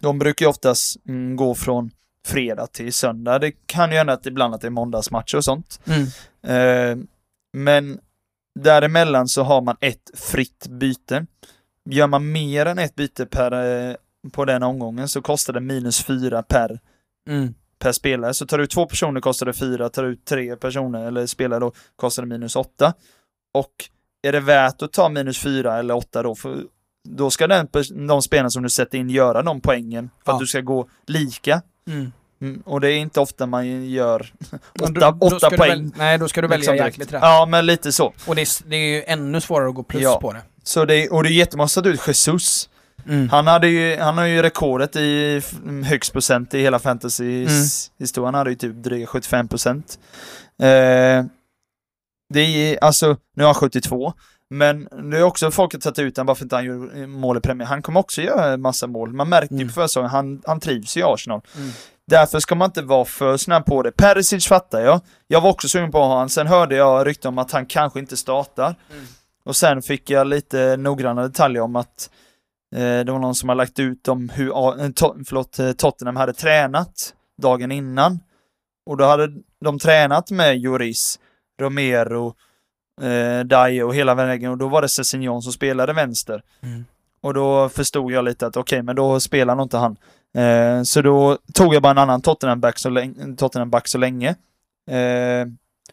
de 0.00 0.18
brukar 0.18 0.46
ju 0.46 0.50
oftast 0.50 0.96
mm, 1.08 1.36
gå 1.36 1.54
från 1.54 1.90
fredag 2.26 2.66
till 2.66 2.92
söndag. 2.92 3.38
Det 3.38 3.52
kan 3.66 3.90
ju 3.90 3.96
hända 3.96 4.12
att 4.12 4.26
ibland 4.26 4.54
att 4.54 4.60
det 4.60 4.66
är 4.66 4.70
måndagsmatcher 4.70 5.36
och 5.36 5.44
sånt. 5.44 5.80
Mm. 5.86 6.06
Eh, 6.46 7.04
men 7.52 8.00
däremellan 8.56 9.28
så 9.28 9.42
har 9.42 9.62
man 9.62 9.76
ett 9.80 10.10
fritt 10.14 10.66
byte. 10.68 11.26
Gör 11.90 12.06
man 12.06 12.32
mer 12.32 12.66
än 12.66 12.78
ett 12.78 12.94
byte 12.94 13.26
per, 13.26 13.52
eh, 13.90 13.94
på 14.32 14.44
den 14.44 14.62
omgången 14.62 15.08
så 15.08 15.22
kostar 15.22 15.52
det 15.52 15.60
minus 15.60 16.04
fyra 16.04 16.42
per 16.42 16.80
Mm. 17.28 17.54
per 17.78 17.92
spelare. 17.92 18.34
Så 18.34 18.46
tar 18.46 18.58
du 18.58 18.66
två 18.66 18.86
personer 18.86 19.20
kostar 19.20 19.46
det 19.46 19.52
fyra, 19.52 19.88
tar 19.88 20.02
du 20.02 20.08
ut 20.08 20.24
tre 20.24 20.56
personer 20.56 21.04
eller 21.06 21.26
spelare 21.26 21.60
då 21.60 21.72
kostar 21.96 22.22
det 22.22 22.28
minus 22.28 22.56
åtta. 22.56 22.94
Och 23.54 23.72
är 24.22 24.32
det 24.32 24.40
värt 24.40 24.82
att 24.82 24.92
ta 24.92 25.08
minus 25.08 25.38
fyra 25.42 25.78
eller 25.78 25.94
åtta 25.96 26.22
då, 26.22 26.34
för 26.34 26.62
då 27.08 27.30
ska 27.30 27.46
den, 27.46 27.68
de 28.08 28.22
spelarna 28.22 28.50
som 28.50 28.62
du 28.62 28.68
sätter 28.70 28.98
in 28.98 29.10
göra 29.10 29.42
de 29.42 29.60
poängen 29.60 30.10
för 30.24 30.32
Ja. 30.32 30.34
att 30.34 30.40
du 30.40 30.46
ska 30.46 30.60
gå 30.60 30.88
lika. 31.06 31.62
Mm. 31.88 32.12
Mm, 32.40 32.62
och 32.66 32.80
det 32.80 32.92
är 32.92 32.96
inte 32.96 33.20
ofta 33.20 33.46
man 33.46 33.90
gör 33.90 34.32
åtta, 34.80 34.90
då- 34.92 35.10
då 35.10 35.26
åtta 35.36 35.50
poäng. 35.50 35.68
väl- 35.70 35.92
nej, 35.96 36.18
då 36.18 36.28
ska 36.28 36.40
du 36.42 36.48
välja 36.48 36.58
liksom 36.72 36.76
jäkligt 36.86 37.12
rätt. 37.12 37.22
Ja, 37.22 37.46
men 37.48 37.66
lite 37.66 37.92
så. 37.92 38.12
Och 38.26 38.34
det 38.34 38.42
är, 38.42 38.68
det 38.70 38.76
är 38.76 38.94
ju 38.96 39.02
ännu 39.06 39.40
svårare 39.40 39.68
att 39.68 39.74
gå 39.74 39.82
plus 39.82 40.02
Ja. 40.02 40.20
på 40.20 40.32
det. 40.32 40.42
så 40.62 40.84
det, 40.84 41.08
och 41.08 41.22
det 41.22 41.28
är 41.28 41.32
jättemånga 41.32 41.68
som 41.68 41.84
ut 41.86 42.06
Jesus. 42.06 42.68
Mm. 43.08 43.28
Han, 43.28 43.46
hade 43.46 43.68
ju, 43.68 43.96
han 44.00 44.18
har 44.18 44.24
ju 44.24 44.42
rekordet 44.42 44.96
i 44.96 45.42
högst 45.84 46.12
procent 46.12 46.54
i 46.54 46.60
hela 46.62 46.78
fantasy-historien. 46.78 48.24
Han 48.24 48.34
hade 48.34 48.50
ju 48.50 48.56
typ 48.56 48.74
dryga 48.74 49.06
75 49.06 49.48
procent. 49.48 49.98
Eh, 50.62 51.24
det 52.34 52.40
är 52.40 52.84
alltså, 52.84 53.16
nu 53.36 53.42
har 53.42 53.48
han 53.48 53.54
72. 53.54 54.12
Men 54.50 54.88
det 55.10 55.18
är 55.18 55.22
också 55.22 55.50
folk 55.50 55.72
har 55.72 55.80
tagit 55.80 55.98
ut 55.98 56.16
honom 56.16 56.26
bara 56.26 56.34
för 56.34 56.44
att 56.44 56.52
han 56.52 56.64
gör 56.64 57.06
mål 57.06 57.36
i 57.36 57.40
premiär. 57.40 57.66
Han 57.66 57.82
kommer 57.82 58.00
också 58.00 58.22
göra 58.22 58.56
massa 58.56 58.86
mål. 58.86 59.12
Man 59.12 59.28
märkte 59.28 59.54
ju 59.54 59.60
Mm. 59.60 59.68
på 59.68 59.74
försäsongen, 59.74 60.10
han, 60.10 60.42
han 60.46 60.60
trivs 60.60 60.96
i 60.96 61.02
Arsenal. 61.02 61.40
Mm. 61.56 61.70
Därför 62.10 62.40
ska 62.40 62.54
man 62.54 62.68
inte 62.68 62.82
vara 62.82 63.04
för 63.04 63.36
snabb 63.36 63.66
på 63.66 63.82
det. 63.82 63.92
Perisic 63.92 64.46
fattar 64.46 64.80
jag. 64.80 65.00
Jag 65.28 65.40
var 65.40 65.50
också 65.50 65.68
sugen 65.68 65.90
på 65.90 66.04
han. 66.04 66.28
Sen 66.28 66.46
hörde 66.46 66.76
jag 66.76 67.06
rykten 67.06 67.28
om 67.28 67.38
att 67.38 67.52
han 67.52 67.66
kanske 67.66 67.98
inte 67.98 68.16
startar. 68.16 68.74
Mm. 68.92 69.04
Och 69.44 69.56
sen 69.56 69.82
fick 69.82 70.10
jag 70.10 70.26
lite 70.26 70.76
noggranna 70.76 71.22
detaljer 71.22 71.62
om 71.62 71.76
att 71.76 72.10
eh, 72.74 72.80
det 72.80 73.12
var 73.12 73.18
någon 73.18 73.34
som 73.34 73.48
har 73.48 73.56
lagt 73.56 73.78
ut 73.78 74.08
om 74.08 74.28
hur 74.28 74.48
eh, 74.48 74.90
to, 74.90 75.14
förlåt, 75.26 75.58
eh, 75.58 75.72
Tottenham 75.72 76.16
hade 76.16 76.32
tränat 76.32 77.14
dagen 77.42 77.72
innan. 77.72 78.20
Och 78.86 78.96
då 78.96 79.04
hade 79.04 79.32
de 79.64 79.78
tränat 79.78 80.30
med 80.30 80.58
Joris, 80.58 81.18
Romero, 81.60 82.34
eh, 83.02 83.40
Dye 83.44 83.82
och 83.82 83.94
hela 83.94 84.14
vägen 84.14 84.50
och 84.50 84.58
då 84.58 84.68
var 84.68 84.82
det 84.82 84.88
Cessignon 84.88 85.42
som 85.42 85.52
spelade 85.52 85.92
vänster. 85.92 86.42
Mm. 86.60 86.84
Och 87.20 87.34
då 87.34 87.68
förstod 87.68 88.12
jag 88.12 88.24
lite 88.24 88.46
att 88.46 88.56
okej, 88.56 88.82
men 88.82 88.96
då 88.96 89.20
spelar 89.20 89.54
nog 89.54 89.64
inte 89.64 89.78
han. 89.78 89.96
Eh, 90.36 90.82
så 90.82 91.02
då 91.02 91.38
tog 91.54 91.74
jag 91.74 91.82
bara 91.82 91.90
en 91.90 91.98
annan 91.98 92.22
Tottenham-back 92.22 92.78
så, 92.78 92.88
länge- 92.88 93.36
Tottenham-back 93.36 93.88
så 93.88 93.98
länge. 93.98 94.28
Eh, 94.90 95.46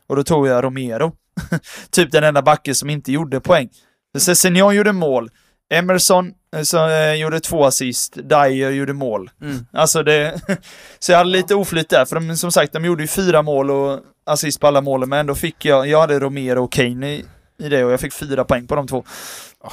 och 0.08 0.16
då 0.16 0.24
tog 0.24 0.48
jag 0.48 0.64
Romero. 0.64 1.12
typ 1.92 2.12
den 2.12 2.24
enda 2.24 2.42
backen 2.42 2.76
som 2.76 2.90
inte 2.90 3.12
gjorde 3.12 3.40
poäng. 3.40 3.70
Så 4.14 4.20
Cessignon 4.20 4.76
gjorde 4.76 4.92
mål. 4.92 5.30
Emerson 5.74 6.34
eh, 6.56 6.62
så, 6.62 6.90
eh, 6.90 7.14
gjorde 7.14 7.40
två 7.40 7.66
assist. 7.66 8.14
Dyer 8.16 8.70
gjorde 8.72 8.94
mål. 8.94 9.30
Mm. 9.42 9.66
Alltså 9.74 10.04
det... 10.04 10.42
så 11.00 11.12
jag 11.12 11.18
hade 11.18 11.30
lite 11.30 11.56
oflyt 11.56 11.90
där, 11.90 12.06
för 12.06 12.16
de, 12.20 12.38
som 12.38 12.52
sagt, 12.52 12.74
de 12.74 12.86
gjorde 12.86 13.04
ju 13.04 13.08
fyra 13.08 13.42
mål 13.42 13.72
och 13.72 14.00
assist 14.26 14.60
på 14.60 14.68
alla 14.68 14.82
målen, 14.82 15.10
men 15.10 15.20
ändå 15.20 15.36
fick 15.36 15.66
jag... 15.66 15.88
Jag 15.88 16.02
hade 16.02 16.20
Romero 16.20 16.64
och 16.64 16.72
Kane 16.72 17.10
i, 17.14 17.26
i 17.58 17.70
det 17.70 17.86
och 17.86 17.92
jag 17.92 18.00
fick 18.00 18.14
fyra 18.14 18.44
poäng 18.44 18.68
på 18.68 18.76
de 18.76 18.88
två. 18.88 19.04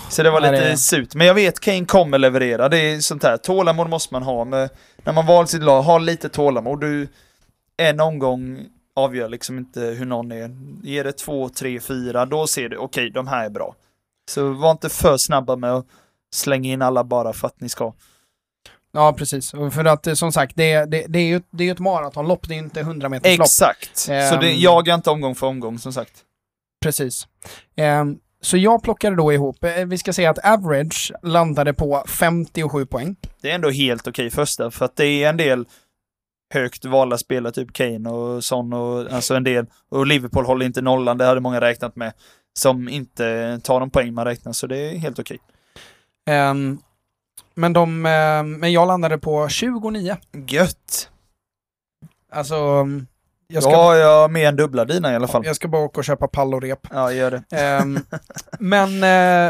Så 0.08 0.22
det 0.22 0.30
var 0.30 0.40
lite 0.40 0.68
det 0.68 0.76
surt. 0.76 1.14
Men 1.14 1.26
jag 1.26 1.34
vet 1.34 1.60
Kane 1.60 1.84
kommer 1.84 2.18
leverera. 2.18 2.68
Det 2.68 2.78
är 2.78 3.00
sånt 3.00 3.22
här. 3.22 3.36
Tålamod 3.36 3.88
måste 3.90 4.14
man 4.14 4.22
ha. 4.22 4.44
Med, 4.44 4.70
när 5.04 5.12
man 5.12 5.26
valt 5.26 5.50
sitt 5.50 5.62
lag, 5.62 5.82
ha 5.82 5.98
lite 5.98 6.28
tålamod. 6.28 6.80
Du, 6.80 7.08
en 7.76 8.00
omgång 8.00 8.66
avgör 8.96 9.28
liksom 9.28 9.58
inte 9.58 9.80
hur 9.80 10.04
någon 10.06 10.32
är. 10.32 10.50
Ger 10.82 11.04
det 11.04 11.12
två, 11.12 11.48
tre, 11.48 11.80
fyra, 11.80 12.26
då 12.26 12.46
ser 12.46 12.68
du 12.68 12.76
okej, 12.76 13.10
de 13.10 13.28
här 13.28 13.44
är 13.44 13.50
bra. 13.50 13.74
Så 14.30 14.52
var 14.52 14.70
inte 14.70 14.88
för 14.88 15.16
snabba 15.18 15.56
med 15.56 15.72
att 15.72 15.86
slänga 16.34 16.72
in 16.72 16.82
alla 16.82 17.04
bara 17.04 17.32
för 17.32 17.46
att 17.46 17.60
ni 17.60 17.68
ska. 17.68 17.92
Ja, 18.92 19.12
precis. 19.12 19.50
För 19.50 19.84
att 19.84 20.06
eh, 20.06 20.14
som 20.14 20.32
sagt, 20.32 20.56
det, 20.56 20.84
det, 20.84 21.04
det 21.08 21.18
är 21.18 21.26
ju 21.26 21.42
det 21.50 21.68
är 21.68 21.72
ett 21.72 21.78
maratonlopp, 21.78 22.48
det 22.48 22.54
är 22.54 22.58
inte 22.58 22.80
100 22.80 23.08
meters 23.08 23.38
lopp. 23.38 23.44
Exakt. 23.44 23.96
Så 23.96 24.10
det 24.12 24.50
Ehm. 24.52 24.60
jagar 24.60 24.94
inte 24.94 25.10
omgång 25.10 25.34
för 25.34 25.46
omgång 25.46 25.78
som 25.78 25.92
sagt. 25.92 26.12
Precis. 26.82 27.26
Ehm, 27.76 28.18
så 28.40 28.56
jag 28.56 28.82
plockade 28.82 29.16
då 29.16 29.32
ihop, 29.32 29.64
eh, 29.64 29.86
vi 29.86 29.98
ska 29.98 30.12
säga 30.12 30.30
att 30.30 30.44
average 30.44 31.12
landade 31.22 31.74
på 31.74 32.04
57 32.08 32.86
poäng. 32.86 33.16
Det 33.40 33.50
är 33.50 33.54
ändå 33.54 33.70
helt 33.70 34.08
okej 34.08 34.30
första, 34.30 34.70
för 34.70 34.84
att 34.84 34.96
det 34.96 35.06
är 35.06 35.28
en 35.28 35.36
del 35.36 35.66
högt 36.54 36.84
valda 36.84 37.18
spelare, 37.18 37.52
typ 37.52 37.72
Kane 37.72 38.10
och 38.10 38.44
Son 38.44 38.72
och 38.72 39.12
alltså 39.12 39.34
en 39.34 39.44
del. 39.44 39.66
Och 39.88 40.06
Liverpool 40.06 40.44
håller 40.44 40.66
inte 40.66 40.82
nollan, 40.82 41.18
det 41.18 41.24
hade 41.24 41.40
många 41.40 41.60
räknat 41.60 41.96
med. 41.96 42.12
Som 42.58 42.88
inte 42.88 43.60
tar 43.62 43.80
de 43.80 43.90
poäng 43.90 44.14
man 44.14 44.24
räknar, 44.24 44.52
så 44.52 44.66
det 44.66 44.78
är 44.78 44.98
helt 44.98 45.18
okej. 45.18 45.38
Ehm, 46.26 46.78
men, 47.54 47.72
de, 47.72 48.06
ehm, 48.06 48.52
men 48.52 48.72
jag 48.72 48.88
landade 48.88 49.18
på 49.18 49.48
29. 49.48 50.16
Gött! 50.32 51.10
Alltså, 52.32 52.86
jag 53.50 53.62
ska, 53.62 53.72
Ja, 53.72 53.96
jag 53.96 54.20
har 54.20 54.28
mer 54.28 54.48
än 54.48 54.56
dubbla 54.56 54.84
dina 54.84 55.12
i 55.12 55.16
alla 55.16 55.28
fall. 55.28 55.42
jag 55.46 55.56
ska 55.56 55.68
bara 55.68 55.82
åka 55.82 56.00
och 56.00 56.04
köpa 56.04 56.28
pall 56.28 56.54
och 56.54 56.62
rep. 56.62 56.86
Ja, 56.90 57.12
gör 57.12 57.30
det. 57.30 57.56
Ehm, 57.56 57.98
men 58.58 58.88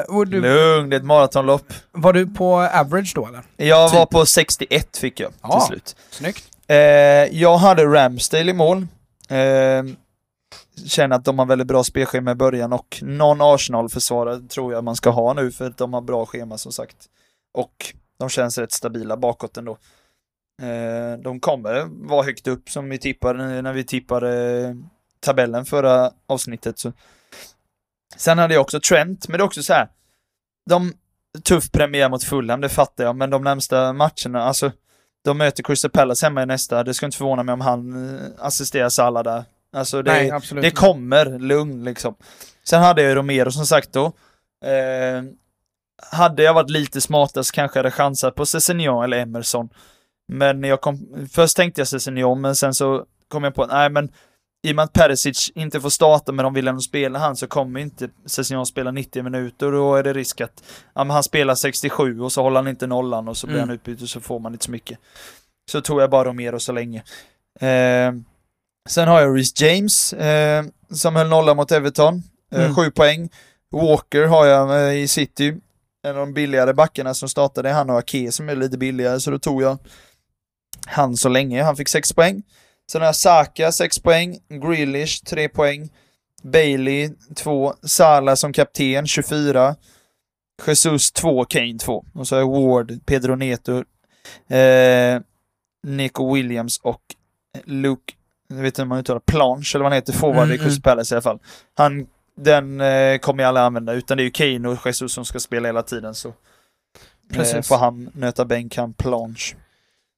och 0.08 0.26
du, 0.26 0.40
Lugn, 0.40 0.90
det 0.90 0.96
är 0.96 1.00
ett 1.00 1.04
maratonlopp. 1.04 1.72
var 1.92 2.12
du 2.12 2.26
på 2.26 2.54
average 2.56 3.12
då 3.14 3.26
eller? 3.26 3.42
Jag 3.56 3.88
var 3.90 4.00
Typ. 4.00 4.10
på 4.10 4.26
61 4.26 4.96
fick 4.96 5.20
jag 5.20 5.32
Ja. 5.42 5.58
till 5.60 5.66
slut. 5.66 5.96
Snyggt. 6.10 6.44
Eh, 6.66 6.76
jag 7.40 7.56
hade 7.56 7.84
Ramsdale 7.84 8.50
i 8.50 8.54
mål. 8.54 8.86
Eh, 9.28 9.82
känner 10.86 11.16
att 11.16 11.24
de 11.24 11.38
har 11.38 11.46
väldigt 11.46 11.66
bra 11.66 11.84
spelschema 11.84 12.30
i 12.30 12.34
början 12.34 12.72
och 12.72 12.98
någon 13.02 13.40
Arsenal-försvarare 13.40 14.40
tror 14.40 14.72
jag 14.72 14.84
man 14.84 14.96
ska 14.96 15.10
ha 15.10 15.32
nu 15.32 15.50
för 15.52 15.66
att 15.66 15.76
de 15.78 15.94
har 15.94 16.00
bra 16.00 16.26
schema 16.26 16.58
som 16.58 16.72
sagt. 16.72 16.96
Och 17.54 17.94
de 18.18 18.28
känns 18.28 18.58
rätt 18.58 18.72
stabila 18.72 19.16
bakåt 19.16 19.56
ändå. 19.56 19.76
Eh, 20.60 21.18
de 21.18 21.40
kommer 21.40 21.88
vara 22.08 22.22
högt 22.22 22.46
upp 22.46 22.70
som 22.70 22.88
vi 22.88 22.98
tippade 22.98 23.62
när 23.62 23.72
vi 23.72 23.84
tippade 23.84 24.76
tabellen 25.20 25.64
förra 25.64 26.10
avsnittet. 26.26 26.78
Så. 26.78 26.92
Sen 28.16 28.38
hade 28.38 28.54
jag 28.54 28.60
också 28.60 28.80
Trent, 28.80 29.28
men 29.28 29.38
det 29.38 29.42
är 29.42 29.46
också 29.46 29.62
så 29.62 29.72
här. 29.72 29.88
De, 30.70 30.92
tuff 31.44 31.70
premiär 31.70 32.08
mot 32.08 32.24
Fulham, 32.24 32.60
det 32.60 32.68
fattar 32.68 33.04
jag, 33.04 33.16
men 33.16 33.30
de 33.30 33.44
närmsta 33.44 33.92
matcherna, 33.92 34.42
alltså 34.42 34.72
de 35.24 35.38
möter 35.38 35.62
Crystal 35.62 35.90
Palace 35.90 36.26
hemma 36.26 36.42
i 36.42 36.46
nästa, 36.46 36.84
det 36.84 36.94
skulle 36.94 37.06
inte 37.06 37.18
förvåna 37.18 37.42
mig 37.42 37.52
om 37.52 37.60
han 37.60 38.14
eh, 38.14 38.24
assisterar 38.38 38.88
Salah 38.88 39.22
där. 39.22 39.44
Alltså 39.72 40.02
det, 40.02 40.12
Nej, 40.12 40.32
det 40.62 40.70
kommer, 40.70 41.38
lugn 41.38 41.84
liksom. 41.84 42.14
Sen 42.64 42.82
hade 42.82 43.02
jag 43.02 43.08
ju 43.08 43.14
Romero 43.14 43.50
som 43.50 43.66
sagt 43.66 43.92
då. 43.92 44.04
Eh, 44.64 45.22
hade 46.12 46.42
jag 46.42 46.54
varit 46.54 46.70
lite 46.70 47.00
smartare 47.00 47.44
så 47.44 47.52
kanske 47.52 47.78
jag 47.78 47.84
hade 47.84 47.96
chansat 47.96 48.34
på 48.34 48.46
Cessignon 48.46 49.04
eller 49.04 49.18
Emerson. 49.18 49.68
Men 50.32 50.64
jag 50.64 50.80
kom, 50.80 51.26
först 51.32 51.56
tänkte 51.56 51.80
jag 51.80 51.88
Cessignon, 51.88 52.40
men 52.40 52.56
sen 52.56 52.74
så 52.74 53.04
kom 53.28 53.44
jag 53.44 53.54
på 53.54 53.66
nej 53.66 53.90
men 53.90 54.12
i 54.66 54.72
och 54.72 54.76
med 54.76 54.82
att 54.82 54.92
Perisic 54.92 55.50
inte 55.54 55.80
får 55.80 55.90
starta 55.90 56.32
men 56.32 56.42
de 56.44 56.54
vill 56.54 56.68
ändå 56.68 56.80
spela 56.80 57.18
han 57.18 57.36
så 57.36 57.46
kommer 57.46 57.80
inte 57.80 58.08
Cessignon 58.26 58.66
spela 58.66 58.90
90 58.90 59.22
minuter 59.22 59.66
och 59.66 59.72
då 59.72 59.94
är 59.94 60.02
det 60.02 60.12
risk 60.12 60.40
att 60.40 60.62
ja, 60.94 61.04
men 61.04 61.10
han 61.10 61.22
spelar 61.22 61.54
67 61.54 62.20
och 62.20 62.32
så 62.32 62.42
håller 62.42 62.56
han 62.56 62.68
inte 62.68 62.86
nollan 62.86 63.28
och 63.28 63.36
så 63.36 63.46
blir 63.46 63.56
Mm. 63.56 63.68
han 63.68 63.74
utbytt 63.74 64.02
och 64.02 64.08
så 64.08 64.20
får 64.20 64.38
man 64.38 64.52
inte 64.52 64.64
så 64.64 64.70
mycket. 64.70 64.98
Så 65.70 65.80
tog 65.80 66.00
jag 66.00 66.10
bara 66.10 66.24
Romero 66.28 66.60
så 66.60 66.72
länge. 66.72 66.98
Eh, 67.60 68.12
sen 68.88 69.08
har 69.08 69.20
jag 69.20 69.36
Reece 69.36 69.60
James 69.60 70.12
eh, 70.12 70.64
som 70.90 71.16
höll 71.16 71.28
nolla 71.28 71.54
mot 71.54 71.72
Everton, 71.72 72.22
eh, 72.54 72.60
Mm. 72.62 72.74
sju 72.74 72.90
poäng. 72.90 73.30
Walker 73.72 74.26
har 74.26 74.46
jag 74.46 74.88
eh, 74.88 74.94
i 75.02 75.08
City, 75.08 75.54
en 76.02 76.10
av 76.10 76.16
de 76.16 76.32
billigare 76.34 76.72
backarna 76.72 77.14
som 77.14 77.28
startade. 77.28 77.70
Han 77.70 77.90
och 77.90 77.98
Ake 77.98 78.32
som 78.32 78.48
är 78.48 78.56
lite 78.56 78.78
billigare 78.78 79.20
så 79.20 79.30
då 79.30 79.38
tog 79.38 79.62
jag 79.62 79.78
han 80.86 81.16
så 81.16 81.28
länge. 81.28 81.62
Han 81.62 81.76
fick 81.76 81.88
sex 81.88 82.12
poäng. 82.12 82.42
Sen 82.90 83.00
har 83.00 83.08
jag 83.08 83.16
Saka 83.16 83.72
6 83.72 83.98
poäng, 83.98 84.38
Grealish 84.48 85.24
3 85.24 85.48
poäng, 85.48 85.88
Bailey 86.42 87.10
2, 87.36 87.74
Salah 87.82 88.34
som 88.34 88.52
kapten 88.52 89.06
24, 89.06 89.76
Jesus 90.66 91.12
2, 91.12 91.44
Kane 91.44 91.78
2. 91.78 92.04
Och 92.14 92.28
så 92.28 92.34
har 92.34 92.40
jag 92.40 92.50
Ward, 92.50 93.06
Pedro 93.06 93.34
Neto, 93.34 93.84
eh, 94.48 95.20
Nico 95.82 96.34
Williams 96.34 96.78
och 96.78 97.00
Luke, 97.64 98.12
jag 98.48 98.56
vet 98.56 98.66
inte 98.66 98.82
hur 98.82 98.88
man 98.88 98.98
uttalar 98.98 99.20
Planche 99.20 99.70
eller 99.74 99.82
vad 99.82 99.92
han 99.92 99.96
heter, 99.96 100.12
forward 100.12 100.44
Mm, 100.44 100.56
i 100.56 100.58
Crystal 100.58 100.82
Palace 100.82 101.14
i 101.14 101.16
alla 101.16 101.22
fall. 101.22 101.38
Han, 101.74 102.06
den 102.36 102.80
eh, 102.80 103.18
kommer 103.18 103.42
jag 103.42 103.48
aldrig 103.48 103.64
använda, 103.64 103.92
utan 103.92 104.16
det 104.16 104.22
är 104.22 104.24
ju 104.24 104.30
Kane 104.30 104.68
och 104.68 104.86
Jesus 104.86 105.12
som 105.12 105.24
ska 105.24 105.40
spela 105.40 105.68
hela 105.68 105.82
tiden 105.82 106.14
så. 106.14 106.32
Eh, 107.34 107.62
får 107.62 107.76
han 107.76 108.10
nöta 108.14 108.44
bänk, 108.44 108.76
han 108.76 108.92
Planche. 108.92 109.56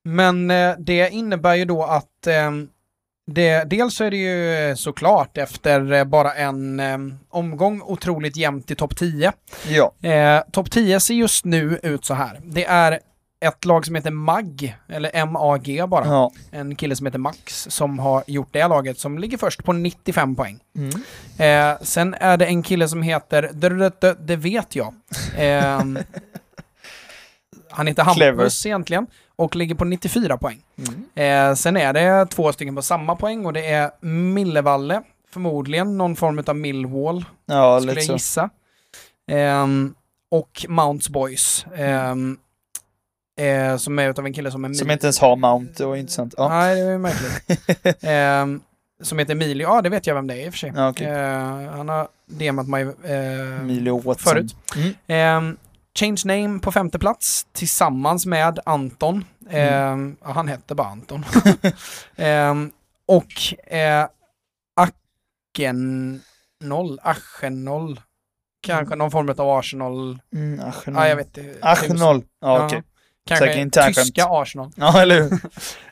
Men 0.05 0.51
eh, 0.51 0.75
det 0.79 1.11
innebär 1.11 1.55
ju 1.55 1.65
då 1.65 1.85
att 1.85 2.27
ehm, 2.27 2.69
det, 3.27 3.65
dels 3.65 3.95
så 3.97 4.05
är 4.05 4.11
det 4.11 4.17
ju 4.17 4.55
eh, 4.55 4.75
såklart 4.75 5.39
efter 5.39 5.93
eh, 5.93 6.05
bara 6.05 6.35
en 6.35 6.81
ehm, 6.81 7.19
omgång 7.29 7.83
otroligt 7.83 8.37
jämnt 8.37 8.71
i 8.71 8.75
topp 8.75 8.97
10. 8.97 9.33
Ja. 9.69 10.09
Eh, 10.09 10.43
topp 10.53 10.71
10 10.71 11.01
ser 11.01 11.15
just 11.15 11.45
nu 11.45 11.81
ut 11.83 12.05
så 12.05 12.15
här. 12.15 12.41
Det 12.45 12.65
är 12.65 12.99
ett 13.41 13.65
lag 13.65 13.87
som 13.87 13.95
heter 13.95 14.11
MAG, 14.11 14.77
eller 14.89 15.27
MAG 15.27 15.89
bara. 15.89 16.07
ja. 16.07 16.33
En 16.51 16.77
kille 16.77 16.97
som 16.97 17.07
heter 17.07 17.19
Max 17.19 17.67
som 17.71 17.99
har 17.99 18.25
gjort 18.27 18.49
det 18.53 18.69
laget 18.69 18.99
som 18.99 19.19
ligger 19.19 19.39
först 19.39 19.65
på 19.65 19.73
95 19.73 20.37
poäng. 20.37 20.59
Mm. 20.77 20.91
Eh, 21.39 21.79
sen 21.83 22.15
är 22.15 22.37
det 22.37 22.47
en 22.47 22.63
kille 22.63 22.89
som 22.89 23.03
heter, 23.03 23.51
det, 23.53 24.17
det 24.21 24.37
vet 24.37 24.77
jag. 24.77 24.95
Ehm, 25.37 25.99
han 27.71 27.87
heter. 27.87 28.03
Hampus 28.03 28.67
egentligen 28.67 29.07
och 29.37 29.57
ligger 29.57 29.75
på 29.75 29.85
94 29.85 30.37
poäng. 30.37 30.63
Mm. 31.15 31.51
Eh, 31.51 31.55
sen 31.55 31.77
är 31.77 31.93
det 31.93 32.27
två 32.27 32.53
stycken 32.53 32.75
på 32.75 32.83
samma 32.83 33.17
poäng 33.17 33.47
och 33.47 33.53
det 33.53 33.67
är 33.67 33.91
Millevalle, 34.07 35.03
förmodligen 35.33 35.99
någon 35.99 36.17
form 36.17 36.43
av 36.47 36.57
Millwall, 36.57 37.25
Ja, 37.47 37.81
skulle 37.81 38.01
jag 38.01 38.13
gissa. 38.13 38.51
Ehm, 39.31 39.95
och 40.31 40.67
Mounts 40.69 41.09
Boys, 41.09 41.67
ehm, 41.77 42.39
eh, 43.41 43.77
som 43.77 43.99
är 43.99 44.11
utav 44.11 44.27
en 44.27 44.33
kille 44.33 44.51
som 44.51 44.65
är 44.65 44.73
Som 44.73 44.91
inte 44.91 45.07
ens 45.07 45.19
har 45.19 45.37
mount, 45.37 45.73
det 45.77 45.85
var 45.85 45.97
intressant. 45.97 46.35
Ja. 46.37 46.49
Nej, 46.49 46.75
det 46.75 46.81
är 46.81 46.99
märkligt. 46.99 47.97
Ehm, 48.03 48.61
som 49.03 49.19
heter 49.19 49.33
Emilio, 49.33 49.69
ja 49.69 49.83
det 49.83 49.89
vet 49.89 50.07
jag 50.07 50.15
vem 50.15 50.27
det 50.27 50.35
är 50.35 50.47
i 50.47 50.49
och 50.49 50.53
för 50.53 50.59
sig. 50.59 50.73
Ja, 50.77 50.89
okej. 50.89 51.07
Eh, 51.07 51.71
han 51.71 51.89
har 51.89 52.09
DMat 52.27 52.69
mig 52.69 52.83
eh, 52.83 54.17
förut. 54.19 54.57
Mm. 55.09 55.57
Change 55.99 56.23
Name 56.25 56.59
på 56.61 56.73
femte 56.73 56.99
plats 56.99 57.47
tillsammans 57.53 58.27
med 58.27 58.59
Anton. 58.67 59.25
Mm. 59.51 60.17
Ja, 60.25 60.33
han 60.33 60.49
hette 60.49 60.75
bara 60.75 60.87
Anton. 60.89 61.25
Ehm, 62.17 62.71
och 63.07 63.73
eh, 63.75 64.07
Akenol, 65.55 67.01
Aschenol. 67.03 68.01
Kanske 68.63 68.97
någon 68.97 69.11
form 69.11 69.29
av 69.39 69.51
Arsenal. 69.59 70.19
Mm. 70.35 70.61
Ja, 70.87 71.09
jag 71.09 71.17
vet 71.17 71.39
inte. 71.39 71.59
Arsenal. 71.63 72.23
Ja, 72.41 72.67
okej. 72.67 72.83
Kanske 73.27 73.47
Säkert 73.47 73.59
internskämt. 73.61 73.97
tyska 74.07 74.27
Arsenal. 74.31 74.71
Ja, 74.77 75.03
eller 75.03 75.23
hur? 75.23 75.39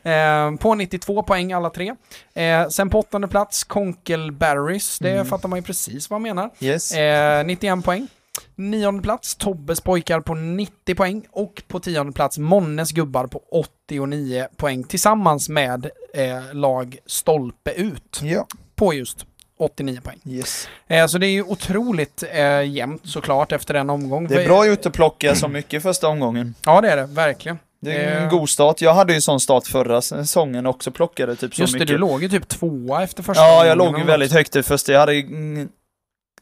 Ehm, 0.11 0.59
på 0.59 0.75
92 0.75 1.23
poäng 1.23 1.53
alla 1.53 1.71
tre. 1.71 1.95
Eh, 2.35 2.69
sen 2.69 2.91
på 2.91 2.99
åttonde 2.99 3.29
plats 3.29 3.65
Konkel 3.65 4.33
Barrys. 4.33 4.99
Det 4.99 5.11
Mm. 5.13 5.27
fattar 5.27 5.49
man 5.49 5.59
ju 5.59 5.63
precis 5.63 6.11
vad 6.11 6.15
han 6.15 6.23
menar. 6.23 6.51
Yes. 6.61 6.93
Eh, 6.95 7.45
91 7.47 7.85
poäng. 7.85 8.09
Nionde 8.55 9.03
plats 9.03 9.37
Tobbes 9.37 9.81
pojkar 9.81 10.21
på 10.21 10.35
90 10.35 10.95
poäng 10.95 11.27
och 11.31 11.63
på 11.69 11.81
tionde 11.81 12.13
plats 12.13 12.39
Monnes 12.39 12.91
gubbar 12.93 13.27
på 13.27 13.43
89 13.89 14.47
poäng 14.57 14.85
tillsammans 14.85 15.49
med 15.49 15.91
eh, 16.15 16.55
lag 16.55 16.97
Stolpe 17.07 17.71
ut 17.71 18.21
Ja. 18.23 18.47
på 18.77 18.95
just 18.95 19.27
89 19.59 20.01
poäng. 20.03 20.19
Yes. 20.27 20.69
Eh, 20.89 21.07
så 21.07 21.19
det 21.19 21.27
är 21.27 21.31
ju 21.31 21.43
otroligt 21.43 22.25
eh, 22.33 22.63
jämnt 22.63 23.03
såklart 23.05 23.53
efter 23.53 23.75
en 23.75 23.91
omgång. 23.91 24.27
Det 24.29 24.43
är 24.43 24.47
bra 24.49 24.67
gjort 24.67 24.87
att 24.87 24.93
plocka 24.93 25.35
så 25.35 25.49
mycket 25.49 25.83
första 25.83 26.09
omgången. 26.09 26.55
Ja 26.65 26.81
det 26.81 26.91
är 26.91 26.97
det, 26.97 27.07
verkligen. 27.07 27.59
Det 27.83 27.93
är 27.97 28.17
en 28.17 28.23
Eh. 28.25 28.31
god 28.31 28.49
start. 28.49 28.81
Jag 28.81 28.95
hade 28.95 29.15
ju 29.15 29.21
sån 29.21 29.41
start 29.41 29.67
förra 29.67 30.03
säsongen 30.03 30.67
också, 30.67 30.91
plockade 30.91 31.37
typ 31.37 31.55
så 31.55 31.63
Just 31.63 31.73
det, 31.73 31.77
mycket. 31.79 31.89
du 31.95 31.99
låg 31.99 32.23
ju 32.23 32.29
typ 32.29 32.49
tvåa 32.49 33.03
efter 33.03 33.23
första 33.23 33.43
Ja, 33.43 33.67
jag 33.67 33.79
låg 33.79 33.99
ju 33.99 34.05
väldigt 34.05 34.33
högt 34.33 34.53
det 34.53 34.63
första. 34.63 34.93
Jag 34.93 35.01
hade 35.01 35.15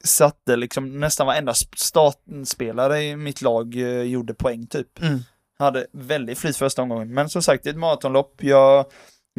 satte 0.05 0.57
liksom 0.57 1.01
nästan 1.01 1.27
varenda 1.27 1.55
startspelare 1.77 3.03
i 3.03 3.17
mitt 3.17 3.43
lag 3.43 3.77
eh, 3.77 4.03
gjorde 4.03 4.35
poäng 4.35 4.67
typ. 4.67 5.03
Mm. 5.03 5.21
Hade 5.59 5.87
väldigt 5.93 6.39
flyt 6.39 6.57
första 6.57 6.83
omgången. 6.83 7.15
Men 7.15 7.29
som 7.29 7.43
sagt, 7.43 7.65
det 7.65 7.71
är 7.71 7.73
ett 7.73 7.79
maratonlopp. 7.79 8.35
Jag 8.43 8.87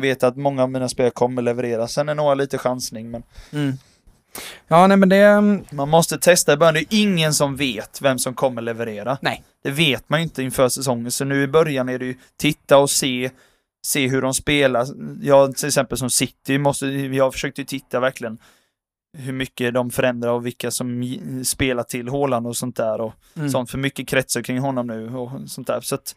vet 0.01 0.23
att 0.23 0.37
många 0.37 0.63
av 0.63 0.71
mina 0.71 0.89
spelare 0.89 1.11
kommer 1.11 1.41
leverera. 1.41 1.87
Sen 1.87 2.09
är 2.09 2.15
några 2.15 2.33
lite 2.33 2.57
chansning, 2.57 3.11
men 3.11 3.23
Mm. 3.51 3.73
Ja, 4.67 4.87
nej 4.87 4.97
men 4.97 5.09
det... 5.09 5.17
mm, 5.17 5.65
man 5.71 5.89
måste 5.89 6.17
testa 6.17 6.53
i 6.53 6.57
början. 6.57 6.73
Det 6.73 6.79
är 6.79 6.87
ingen 6.89 7.33
som 7.33 7.55
vet 7.55 8.01
vem 8.01 8.19
som 8.19 8.33
kommer 8.33 8.61
leverera. 8.61 9.17
Nej. 9.21 9.43
Det 9.63 9.71
vet 9.71 10.09
man 10.09 10.19
ju 10.19 10.23
inte 10.23 10.43
inför 10.43 10.69
säsongen. 10.69 11.11
Så 11.11 11.25
nu 11.25 11.43
i 11.43 11.47
början 11.47 11.89
är 11.89 11.99
det 11.99 12.05
ju 12.05 12.15
titta 12.37 12.77
och 12.77 12.89
se, 12.89 13.29
se 13.85 14.07
hur 14.07 14.21
de 14.21 14.33
spelar. 14.33 14.87
Jag 15.21 15.55
till 15.55 15.67
exempel 15.67 15.97
som 15.97 16.09
City 16.09 16.57
måste, 16.57 16.87
jag 16.87 17.33
försökte 17.33 17.61
ju 17.61 17.65
titta 17.65 17.99
verkligen 17.99 18.37
hur 19.17 19.33
mycket 19.33 19.73
de 19.73 19.91
förändrar 19.91 20.31
och 20.31 20.45
vilka 20.45 20.71
som 20.71 21.03
spelar 21.45 21.83
till 21.83 22.09
Haaland 22.09 22.47
och 22.47 22.57
sånt 22.57 22.75
där 22.75 23.01
och 23.01 23.13
Mm. 23.35 23.49
sånt. 23.49 23.71
För 23.71 23.77
mycket 23.77 24.07
kretsar 24.07 24.41
kring 24.41 24.59
honom 24.59 24.87
nu 24.87 25.15
och 25.15 25.31
sånt 25.49 25.67
där. 25.67 25.81
Så 25.81 25.95
att 25.95 26.15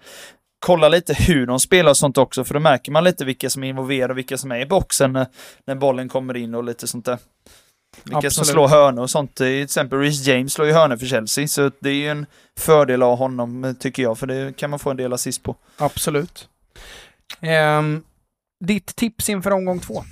kolla 0.58 0.88
lite 0.88 1.14
hur 1.14 1.46
de 1.46 1.60
spelar 1.60 1.90
och 1.90 1.96
sånt 1.96 2.18
också, 2.18 2.44
för 2.44 2.54
då 2.54 2.60
märker 2.60 2.92
man 2.92 3.04
lite 3.04 3.24
vilka 3.24 3.50
som 3.50 3.64
är 3.64 3.68
involverade 3.68 4.12
och 4.12 4.18
vilka 4.18 4.38
som 4.38 4.52
är 4.52 4.60
i 4.60 4.66
boxen 4.66 5.12
när, 5.12 5.26
när 5.66 5.74
bollen 5.74 6.08
kommer 6.08 6.36
in 6.36 6.54
och 6.54 6.64
lite 6.64 6.86
sånt 6.86 7.04
där. 7.04 7.18
Vilka 8.04 8.20
som 8.20 8.26
Absolut. 8.26 8.46
slår 8.48 8.68
hörnor 8.68 9.02
och 9.02 9.10
sånt. 9.10 9.34
Till 9.34 9.62
exempel 9.62 9.98
Reece 9.98 10.26
James 10.26 10.52
slår 10.52 10.66
ju 10.68 10.72
hörnor 10.74 10.96
för 10.96 11.06
Chelsea, 11.06 11.48
så 11.48 11.70
det 11.80 11.90
är 11.90 11.94
ju 11.94 12.08
en 12.08 12.26
fördel 12.58 13.02
av 13.02 13.18
honom 13.18 13.74
tycker 13.80 14.02
jag, 14.02 14.18
för 14.18 14.26
det 14.26 14.56
kan 14.56 14.70
man 14.70 14.78
få 14.78 14.90
en 14.90 14.96
del 14.96 15.12
assist 15.12 15.42
på. 15.42 15.56
Absolut. 15.76 16.48
Ehm, 17.40 18.02
ditt 18.64 18.96
tips 18.96 19.28
inför 19.28 19.50
omgång 19.50 19.78
två? 19.80 20.04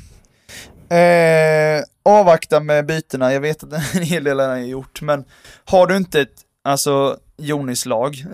Eh, 0.90 1.82
avvakta 2.04 2.60
med 2.60 2.86
bytena, 2.86 3.32
jag 3.32 3.40
vet 3.40 3.62
att 3.62 3.72
en 3.94 4.02
hel 4.02 4.24
del 4.24 4.40
har 4.40 4.56
gjort, 4.56 5.00
men 5.02 5.24
har 5.64 5.86
du 5.86 5.96
inte 5.96 6.20
ett, 6.20 6.34
alltså 6.64 7.16
Jonis 7.36 7.86
lag 7.86 8.24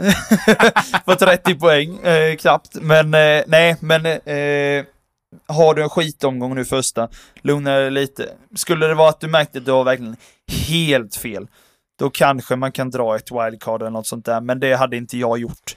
på 1.04 1.14
30 1.14 1.54
poäng, 1.54 1.98
eh, 2.04 2.36
knappt, 2.36 2.74
men 2.74 3.14
eh, 3.14 3.42
nej, 3.46 3.76
men 3.80 4.06
eh, 4.06 4.84
har 5.48 5.74
du 5.74 5.82
en 5.82 5.88
skitomgång 5.90 6.54
nu 6.54 6.64
första, 6.64 7.08
lugna 7.42 7.76
dig 7.76 7.90
lite. 7.90 8.28
Skulle 8.54 8.86
det 8.86 8.94
vara 8.94 9.08
att 9.08 9.20
du 9.20 9.28
märkte 9.28 9.58
att 9.58 9.64
du 9.64 9.72
har 9.72 9.84
verkligen 9.84 10.16
helt 10.68 11.16
fel, 11.16 11.46
då 11.98 12.10
kanske 12.10 12.56
man 12.56 12.72
kan 12.72 12.90
dra 12.90 13.16
ett 13.16 13.30
wildcard 13.32 13.82
eller 13.82 13.90
något 13.90 14.06
sånt 14.06 14.24
där, 14.24 14.40
men 14.40 14.60
det 14.60 14.74
hade 14.76 14.96
inte 14.96 15.18
jag 15.18 15.38
gjort. 15.38 15.76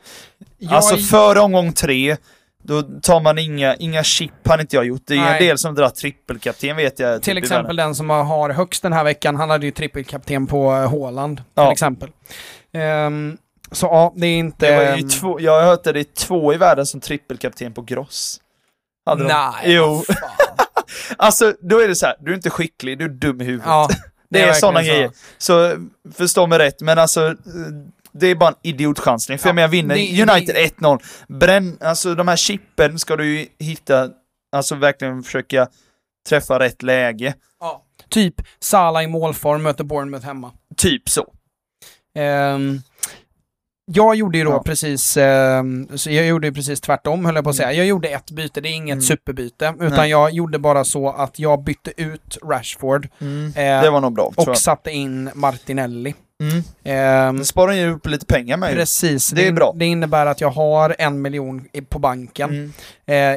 Jag 0.57 0.73
Alltså 0.73 0.95
är- 0.95 0.99
före 0.99 1.39
omgång 1.39 1.73
tre, 1.73 2.17
då 2.63 2.81
tar 3.01 3.21
man 3.21 3.37
inga, 3.37 3.75
inga 3.75 4.03
chip, 4.03 4.47
hade 4.47 4.61
inte 4.61 4.75
jag 4.75 4.85
gjort. 4.85 5.01
Det 5.05 5.13
är 5.13 5.17
Nej. 5.21 5.31
en 5.41 5.47
del 5.47 5.57
som 5.57 5.75
drar 5.75 5.89
trippelkapten 5.89 6.75
vet 6.75 6.99
jag. 6.99 7.21
Till 7.21 7.35
typ 7.35 7.43
i 7.43 7.45
exempel 7.45 7.75
den 7.75 7.95
som 7.95 8.09
har- 8.09 8.49
högst 8.49 8.81
den 8.83 8.93
här 8.93 9.03
veckan, 9.03 9.35
han 9.35 9.49
hade 9.49 9.65
ju 9.65 9.71
trippelkapten 9.71 10.47
på 10.47 10.71
eh, 10.73 10.91
Haaland. 10.91 11.37
Till 11.37 11.45
Ja. 11.55 11.71
exempel. 11.71 12.09
Ehm, 12.73 13.37
så 13.71 13.85
ja, 13.85 14.13
det 14.15 14.27
är 14.27 14.37
inte... 14.37 14.71
Det 14.81 14.89
var 14.89 14.97
ju 14.97 15.09
två, 15.09 15.39
jag 15.41 15.51
har 15.61 15.67
hört 15.67 15.87
att 15.87 15.93
det 15.93 15.99
är 15.99 16.03
två 16.25 16.53
i 16.53 16.57
världen 16.57 16.85
som 16.85 16.99
trippelkapten 16.99 17.73
på 17.73 17.81
Gross. 17.81 18.39
Hade 19.05 19.23
de- 19.23 19.27
Nej, 19.27 19.53
Jo. 19.75 19.85
vad 20.07 20.17
fan. 20.17 20.29
Alltså, 21.17 21.53
då 21.61 21.79
är 21.79 21.87
det 21.87 21.95
så 21.95 22.05
här, 22.05 22.15
du 22.19 22.31
är 22.31 22.35
inte 22.35 22.49
skicklig, 22.49 22.97
du 22.99 23.05
är 23.05 23.09
dum 23.09 23.41
i 23.41 23.43
huvudet. 23.43 23.65
Ja, 23.67 23.89
det 24.29 24.39
är, 24.39 24.45
verkligen 24.45 24.55
sådana 24.61 24.79
så. 24.79 24.85
grejer. 24.85 25.11
Så 25.37 25.75
förstå 26.17 26.47
mig 26.47 26.59
rätt, 26.59 26.81
men 26.81 26.99
alltså 26.99 27.25
eh, 27.27 27.33
det 28.19 28.27
är 28.27 28.35
bara 28.35 28.49
en 28.49 28.55
idiotchansning. 28.61 29.37
För 29.37 29.45
Ja, 29.45 29.49
jag 29.49 29.55
menar, 29.55 29.67
vinner 29.67 29.95
det- 29.95 30.31
United 30.33 30.55
1-0, 30.55 30.99
bränn, 31.27 31.77
alltså 31.81 32.15
de 32.15 32.27
här 32.27 32.35
chippen 32.35 32.99
ska 32.99 33.15
du 33.15 33.39
ju 33.39 33.47
hitta, 33.59 34.09
alltså 34.51 34.75
verkligen 34.75 35.23
försöka 35.23 35.67
träffa 36.29 36.59
rätt 36.59 36.81
läge. 36.83 37.33
Ja. 37.59 37.83
Typ 38.09 38.35
Salah 38.59 39.03
i 39.03 39.07
målform 39.07 39.63
möter 39.63 39.83
Bournemouth 39.83 40.25
hemma. 40.25 40.51
Typ 40.77 41.09
så. 41.09 41.33
Ehm, 42.15 42.81
jag 43.91 44.15
gjorde 44.15 44.37
ju 44.37 44.43
då 44.43 44.51
Ja. 44.51 44.63
precis, 44.63 45.17
ehm, 45.17 45.87
så 45.97 46.11
jag 46.11 46.25
gjorde 46.27 46.47
ju 46.47 46.53
precis 46.53 46.81
tvärtom 46.81 47.25
höll 47.25 47.35
jag 47.35 47.43
på 47.43 47.49
att 47.49 47.55
säga. 47.55 47.73
Jag 47.73 47.85
gjorde 47.85 48.09
ett 48.09 48.31
byte, 48.31 48.61
det 48.61 48.69
är 48.69 48.73
inget 48.73 48.93
Mm. 48.93 49.01
superbyte, 49.01 49.73
utan 49.79 49.97
Nej. 49.97 50.09
jag 50.09 50.31
gjorde 50.31 50.59
bara 50.59 50.83
så 50.83 51.09
att 51.09 51.39
jag 51.39 51.63
bytte 51.63 52.01
ut 52.01 52.37
Rashford 52.43 53.05
Eh, 53.05 53.53
Det 53.55 53.89
var 53.89 54.01
nog 54.01 54.13
bra, 54.13 54.31
och 54.37 54.57
satte 54.57 54.91
in 54.91 55.29
Martinelli. 55.33 56.13
Mm. 56.43 57.37
Det 57.37 57.45
sparar 57.45 57.71
ju 57.73 57.91
upp 57.93 58.07
lite 58.07 58.25
pengar 58.25 58.57
med 58.57 58.73
precis, 58.75 59.29
Det 59.29 59.47
är 59.47 59.51
bra. 59.51 59.73
Det 59.75 59.85
innebär 59.85 60.25
att 60.25 60.41
jag 60.41 60.49
har 60.49 60.95
en 60.99 61.21
miljon 61.21 61.65
på 61.89 61.99
banken 61.99 62.49
Mm. 62.49 62.73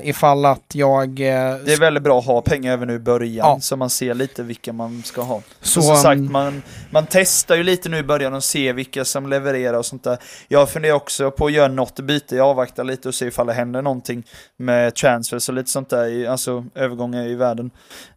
eh, 0.03 0.09
ifall 0.09 0.45
att 0.45 0.75
jag... 0.75 1.09
Eh, 1.09 1.57
Det 1.65 1.73
är 1.73 1.81
väldigt 1.81 2.03
bra 2.03 2.19
att 2.19 2.27
ha 2.27 2.41
pengar 2.43 2.73
även 2.73 2.89
nu 2.89 2.95
i 2.95 2.99
början, 2.99 3.47
Ja. 3.47 3.59
så 3.61 3.77
man 3.77 3.91
ser 3.91 4.15
lite 4.15 4.43
vilka 4.43 4.73
man 4.73 5.03
ska 5.03 5.23
ha. 5.23 5.43
Så, 5.61 5.83
som 5.83 5.97
sagt, 5.97 6.19
um, 6.19 6.33
man, 6.33 6.63
man 6.91 7.07
testar 7.11 7.57
ju 7.57 7.63
lite 7.63 7.89
nu 7.89 7.99
i 7.99 8.03
början 8.03 8.35
och 8.35 8.45
ser 8.45 8.73
vilka 8.73 9.05
som 9.05 9.29
levererar 9.29 9.79
och 9.79 9.87
sånt 9.87 10.05
där. 10.05 10.19
Jag 10.49 10.71
funderar 10.71 10.95
också 10.95 11.31
på 11.31 11.47
att 11.47 11.53
göra 11.53 11.73
något 11.73 12.01
byte, 12.01 12.37
jag 12.37 12.47
avvaktar 12.49 12.85
lite 12.85 13.09
och 13.09 13.15
ser 13.15 13.27
ifall 13.27 13.47
det 13.47 13.53
händer 13.53 13.83
någonting 13.83 14.23
med 14.57 14.95
transfers 14.95 15.49
och 15.49 15.55
lite 15.55 15.71
sånt 15.71 15.91
där, 15.91 16.29
alltså 16.29 16.65
övergångar 16.75 17.27
i 17.27 17.35
världen. 17.35 17.71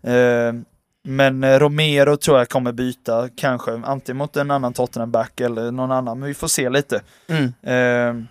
Eh, 0.03 0.53
men 1.05 1.43
eh, 1.43 1.59
Romero 1.59 2.17
tror 2.17 2.37
jag 2.37 2.49
kommer 2.49 2.71
byta, 2.71 3.29
kanske, 3.35 3.71
antingen 3.85 4.17
mot 4.17 4.37
en 4.37 4.51
annan 4.51 4.73
Tottenham-back 4.73 5.39
eller 5.41 5.71
någon 5.71 5.91
annan, 5.91 6.19
men 6.19 6.27
vi 6.27 6.33
får 6.33 6.47
se 6.47 6.69
lite. 6.69 7.01
mm, 7.27 7.43
Eh, 7.45 8.25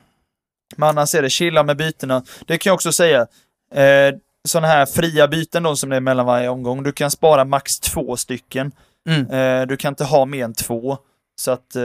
men 0.77 0.89
annars 0.89 1.15
är 1.15 1.23
det 1.23 1.31
chilla 1.31 1.63
med 1.63 1.77
bytena. 1.77 2.23
Det 2.47 2.59
kan 2.59 2.71
jag 2.71 2.75
också 2.75 2.93
säga. 2.93 3.27
Eh, 3.75 4.15
sådana 4.49 4.67
här 4.69 4.87
fria 4.87 5.29
byten 5.29 5.63
då 5.63 5.77
som 5.77 5.91
det 5.91 5.97
är 5.97 6.01
mellan 6.01 6.27
varje 6.27 6.49
omgång. 6.49 6.83
Du 6.83 6.93
kan 6.93 7.11
spara 7.11 7.45
max 7.45 7.81
två 7.81 8.17
stycken. 8.17 8.73
mm. 9.09 9.31
Eh, 9.31 9.67
du 9.67 9.77
kan 9.77 9.93
inte 9.93 10.05
ha 10.05 10.25
mer 10.25 10.45
än 10.45 10.55
två. 10.55 10.99
Så 11.37 11.51
att 11.51 11.77
eh, 11.77 11.83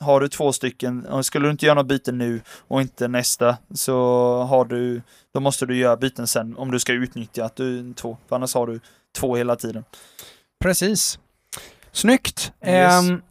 har 0.00 0.20
du 0.20 0.28
två 0.28 0.52
stycken, 0.52 1.06
och 1.06 1.26
skulle 1.26 1.46
du 1.46 1.50
inte 1.50 1.66
göra 1.66 1.74
något 1.74 1.86
byte 1.86 2.12
nu 2.12 2.40
och 2.68 2.80
inte 2.80 3.08
nästa, 3.08 3.56
så 3.74 3.94
har 4.42 4.64
du, 4.64 5.02
då 5.34 5.40
måste 5.40 5.66
du 5.66 5.76
göra 5.76 5.96
byten 5.96 6.26
sen 6.26 6.56
om 6.56 6.70
du 6.70 6.78
ska 6.80 6.92
utnyttja 6.92 7.44
att 7.44 7.56
du 7.56 7.78
är 7.78 7.94
två. 7.94 8.16
För 8.28 8.36
annars 8.36 8.54
har 8.54 8.66
du 8.66 8.80
två 9.16 9.36
hela 9.36 9.56
tiden. 9.56 9.84
Precis. 10.60 11.18
Snyggt. 11.92 12.52
Yes. 12.66 12.74
Ehm, 13.04 13.22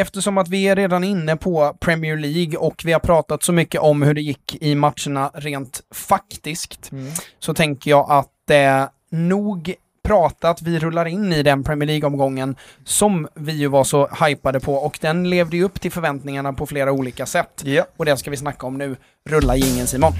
eftersom 0.00 0.38
att 0.38 0.48
vi 0.48 0.68
är 0.68 0.76
redan 0.76 1.04
inne 1.04 1.36
på 1.36 1.76
Premier 1.80 2.16
League 2.16 2.58
och 2.58 2.82
vi 2.84 2.92
har 2.92 3.00
pratat 3.00 3.42
så 3.42 3.52
mycket 3.52 3.80
om 3.80 4.02
hur 4.02 4.14
det 4.14 4.20
gick 4.20 4.56
i 4.60 4.74
matcherna 4.74 5.30
rent 5.34 5.82
faktiskt, 5.90 6.90
så 7.38 7.54
tänker 7.54 7.90
jag 7.90 8.10
att 8.10 8.30
det 8.46 8.88
nog 9.10 9.74
pratat, 10.06 10.62
vi 10.62 10.78
rullar 10.78 11.06
in 11.06 11.32
i 11.32 11.42
den 11.42 11.64
Premier 11.64 11.86
League-omgången 11.86 12.56
som 12.84 13.28
vi 13.34 13.52
ju 13.52 13.68
var 13.68 13.84
så 13.84 14.06
hypade 14.06 14.60
på 14.60 14.74
och 14.74 14.98
den 15.00 15.30
levde 15.30 15.56
ju 15.56 15.64
upp 15.64 15.80
till 15.80 15.92
förväntningarna 15.92 16.52
på 16.52 16.66
flera 16.66 16.92
olika 16.92 17.26
sätt. 17.26 17.62
Ja. 17.64 17.86
Och 17.96 18.04
det 18.04 18.16
ska 18.16 18.30
vi 18.30 18.36
snacka 18.36 18.66
om 18.66 18.78
nu. 18.78 18.96
Rulla 19.28 19.56
jingeln 19.56 19.86
Simon. 19.86 20.12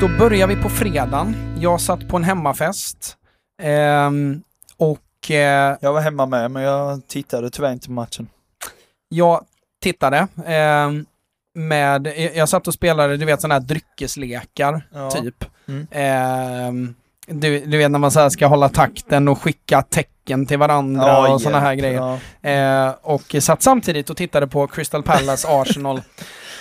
Då 0.00 0.08
börjar 0.18 0.46
vi 0.46 0.56
på 0.56 0.68
fredagen. 0.68 1.36
Jag 1.60 1.80
satt 1.80 2.08
på 2.08 2.16
en 2.16 2.24
hemmafest. 2.24 3.16
Ehm, 3.62 4.42
och 4.76 5.30
eh, 5.30 5.76
Jag 5.80 5.92
var 5.92 6.00
hemma 6.00 6.26
med, 6.26 6.50
men 6.50 6.62
jag 6.62 7.06
tittade 7.08 7.50
tyvärr 7.50 7.72
inte 7.72 7.86
på 7.86 7.92
matchen. 7.92 8.28
jag 9.08 9.44
tittade. 9.82 10.26
ehm, 10.46 11.06
med, 11.54 12.06
jag- 12.34 12.48
satt 12.48 12.66
och 12.68 12.74
spelade, 12.74 13.16
du 13.16 13.24
vet 13.24 13.40
sådana 13.40 13.54
här 13.54 13.60
dryckeslekar, 13.60 14.82
Ja. 14.94 15.10
typ. 15.10 15.44
Mm. 15.68 15.86
Ehm, 15.90 16.94
du, 17.26 17.60
du 17.66 17.78
vet 17.78 17.90
när 17.90 17.98
man 17.98 18.10
så 18.10 18.30
ska 18.30 18.46
hålla 18.46 18.68
takten 18.68 19.28
och 19.28 19.42
skicka 19.42 19.82
tecken 19.82 20.46
till 20.46 20.58
varandra 20.58 21.32
och 21.32 21.40
sådana 21.40 21.60
här 21.60 21.74
grejer. 21.74 22.18
Ja. 22.42 22.50
Eh, 22.50 22.94
och 23.02 23.36
satt 23.40 23.62
samtidigt 23.62 24.10
och 24.10 24.16
tittade 24.16 24.46
på 24.46 24.66
Crystal 24.66 25.02
Palace 25.02 25.48
Arsenal. 25.50 26.02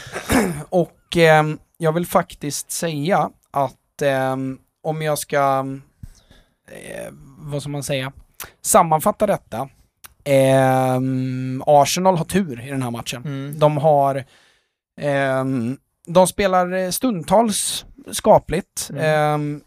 och 0.70 1.18
ehm, 1.18 1.58
jag 1.78 1.92
vill 1.92 2.06
faktiskt 2.06 2.72
säga 2.72 3.30
att 3.52 4.02
ehm, 4.02 4.60
om 4.84 5.02
jag 5.02 5.20
ska, 5.20 5.66
eh, 6.72 7.14
vad 7.38 7.62
ska 7.62 7.70
man 7.70 7.84
säga, 7.84 8.12
sammanfatta 8.62 9.28
detta. 9.28 9.70
ehm, 10.24 11.64
Arsenal 11.66 12.18
har 12.18 12.26
tur 12.26 12.66
i 12.68 12.70
den 12.70 12.82
här 12.82 12.92
matchen. 12.92 13.22
Mm. 13.26 13.60
De 13.60 13.78
har, 13.78 14.26
ehm, 15.02 15.78
de 16.08 16.28
spelar 16.28 16.74
eh, 16.74 16.90
stundtals 16.90 17.86
skapligt. 18.12 18.90
Mm. 18.90 19.04
ehm, 19.04 19.62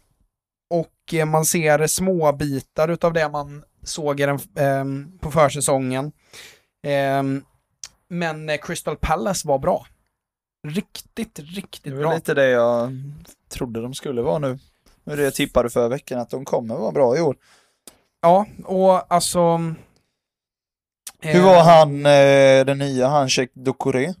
och 0.69 1.13
eh, 1.13 1.25
man 1.25 1.45
ser 1.45 1.87
små 1.87 2.31
bitar 2.31 2.89
utav 2.89 3.13
det 3.13 3.29
man 3.29 3.63
såg 3.83 4.19
i 4.19 4.25
den, 4.25 4.39
ehm, 4.55 5.17
på 5.21 5.31
försäsongen. 5.31 6.11
Men 8.09 8.49
eh, 8.49 8.57
Crystal 8.57 8.95
Palace 8.95 9.47
var 9.47 9.59
bra. 9.59 9.85
Riktigt, 10.67 11.35
Det 11.35 11.41
riktigt 11.41 11.93
var 11.93 11.99
bra. 11.99 12.13
lite 12.15 12.33
det 12.33 12.49
jag 12.49 12.91
trodde 13.49 13.81
de 13.81 13.93
skulle 13.93 14.21
vara 14.21 14.39
nu. 14.39 14.59
Det 15.03 15.15
det 15.15 15.23
jag 15.23 15.33
tippade 15.33 15.69
förra 15.69 15.87
veckan, 15.87 16.19
att 16.19 16.29
de 16.29 16.45
kommer 16.45 16.75
vara 16.75 16.91
bra 16.91 17.17
i 17.17 17.21
år. 17.21 17.35
Ja, 18.21 18.45
och 18.65 19.13
alltså... 19.13 19.57
Hur 21.19 21.35
eh, 21.39 21.45
var 21.45 21.63
han, 21.63 22.05
eh, 22.05 22.65
den 22.65 22.77
nya, 22.77 23.07
han 23.07 23.29
Cheikh 23.29 23.51
Doucouré? 23.59 24.13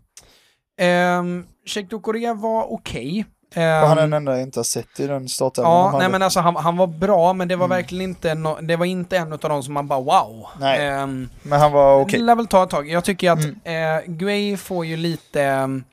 Sheikh 1.67 1.89
Doucouré 1.89 2.33
var 2.33 2.73
okej. 2.73 3.25
Ehm, 3.55 3.87
han 3.87 3.97
den 3.97 4.13
enda 4.13 4.31
jag 4.31 4.41
inte 4.41 4.59
har 4.59 4.63
sett 4.63 4.99
i 4.99 5.07
den 5.07 5.29
startelvan 5.29 5.71
Ja, 5.71 5.91
de 5.91 5.99
nej 5.99 6.09
men 6.09 6.21
alltså 6.21 6.39
han, 6.39 6.55
han 6.55 6.77
var 6.77 6.87
bra, 6.87 7.33
men 7.33 7.47
det 7.47 7.55
var 7.55 7.65
Mm. 7.65 7.75
verkligen 7.77 8.09
inte, 8.09 8.35
no, 8.35 8.57
det 8.61 8.75
var 8.75 8.85
inte 8.85 9.17
en 9.17 9.33
av 9.33 9.39
de 9.39 9.63
som 9.63 9.73
man 9.73 9.87
bara 9.87 10.01
wow. 10.01 10.47
Nej. 10.59 10.87
Ehm, 10.87 11.29
Men 11.43 11.59
han 11.59 11.71
var 11.71 11.99
okej. 12.01 12.19
Det 12.19 12.25
lär 12.25 12.35
väl 12.35 12.47
ta 12.47 12.63
ett 12.63 12.69
tag. 12.69 12.89
Jag 12.89 13.03
tycker 13.03 13.31
att 13.31 13.39
Mm. 13.43 13.59
eh, 13.63 14.03
Guay 14.11 14.57
får 14.57 14.85
ju 14.85 14.97
lite, 14.97 15.43
ehm, 15.43 15.83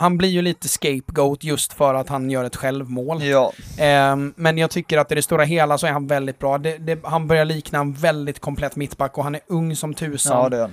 han 0.00 0.18
blir 0.18 0.28
ju 0.28 0.42
lite 0.42 0.68
scapegoat 0.68 1.44
just 1.44 1.72
för 1.72 1.94
att 1.94 2.08
han 2.08 2.30
gör 2.30 2.44
ett 2.44 2.56
självmål. 2.56 3.22
Ja, 3.24 3.52
Ehm, 3.78 4.34
men 4.36 4.58
jag 4.58 4.70
tycker 4.70 4.98
att 4.98 5.12
i 5.12 5.14
det 5.14 5.22
stora 5.22 5.44
hela 5.44 5.78
så 5.78 5.86
är 5.86 5.90
han 5.92 6.06
väldigt 6.06 6.38
bra. 6.38 6.58
Det, 6.58 6.78
det, 6.78 6.98
han 7.04 7.26
börjar 7.26 7.44
likna 7.44 7.78
en 7.78 7.92
väldigt 7.94 8.38
komplett 8.40 8.76
mittback 8.76 9.18
och 9.18 9.24
han 9.24 9.34
är 9.34 9.40
ung 9.46 9.76
som 9.76 9.94
tusan. 9.94 10.36
ja 10.42 10.48
det 10.48 10.56
är. 10.56 10.70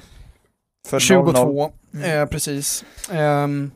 För 0.87 0.99
22, 0.99 1.71
Mm. 1.93 2.21
eh, 2.21 2.25
precis. 2.27 2.85
Ehm, 3.11 3.71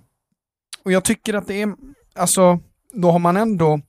och 0.86 0.92
jag 0.92 1.04
tycker 1.04 1.34
att 1.34 1.48
det 1.48 1.62
är, 1.62 1.74
alltså, 2.16 2.60
då 2.94 3.12
har 3.12 3.20
man 3.20 3.38
ändå 3.38 3.82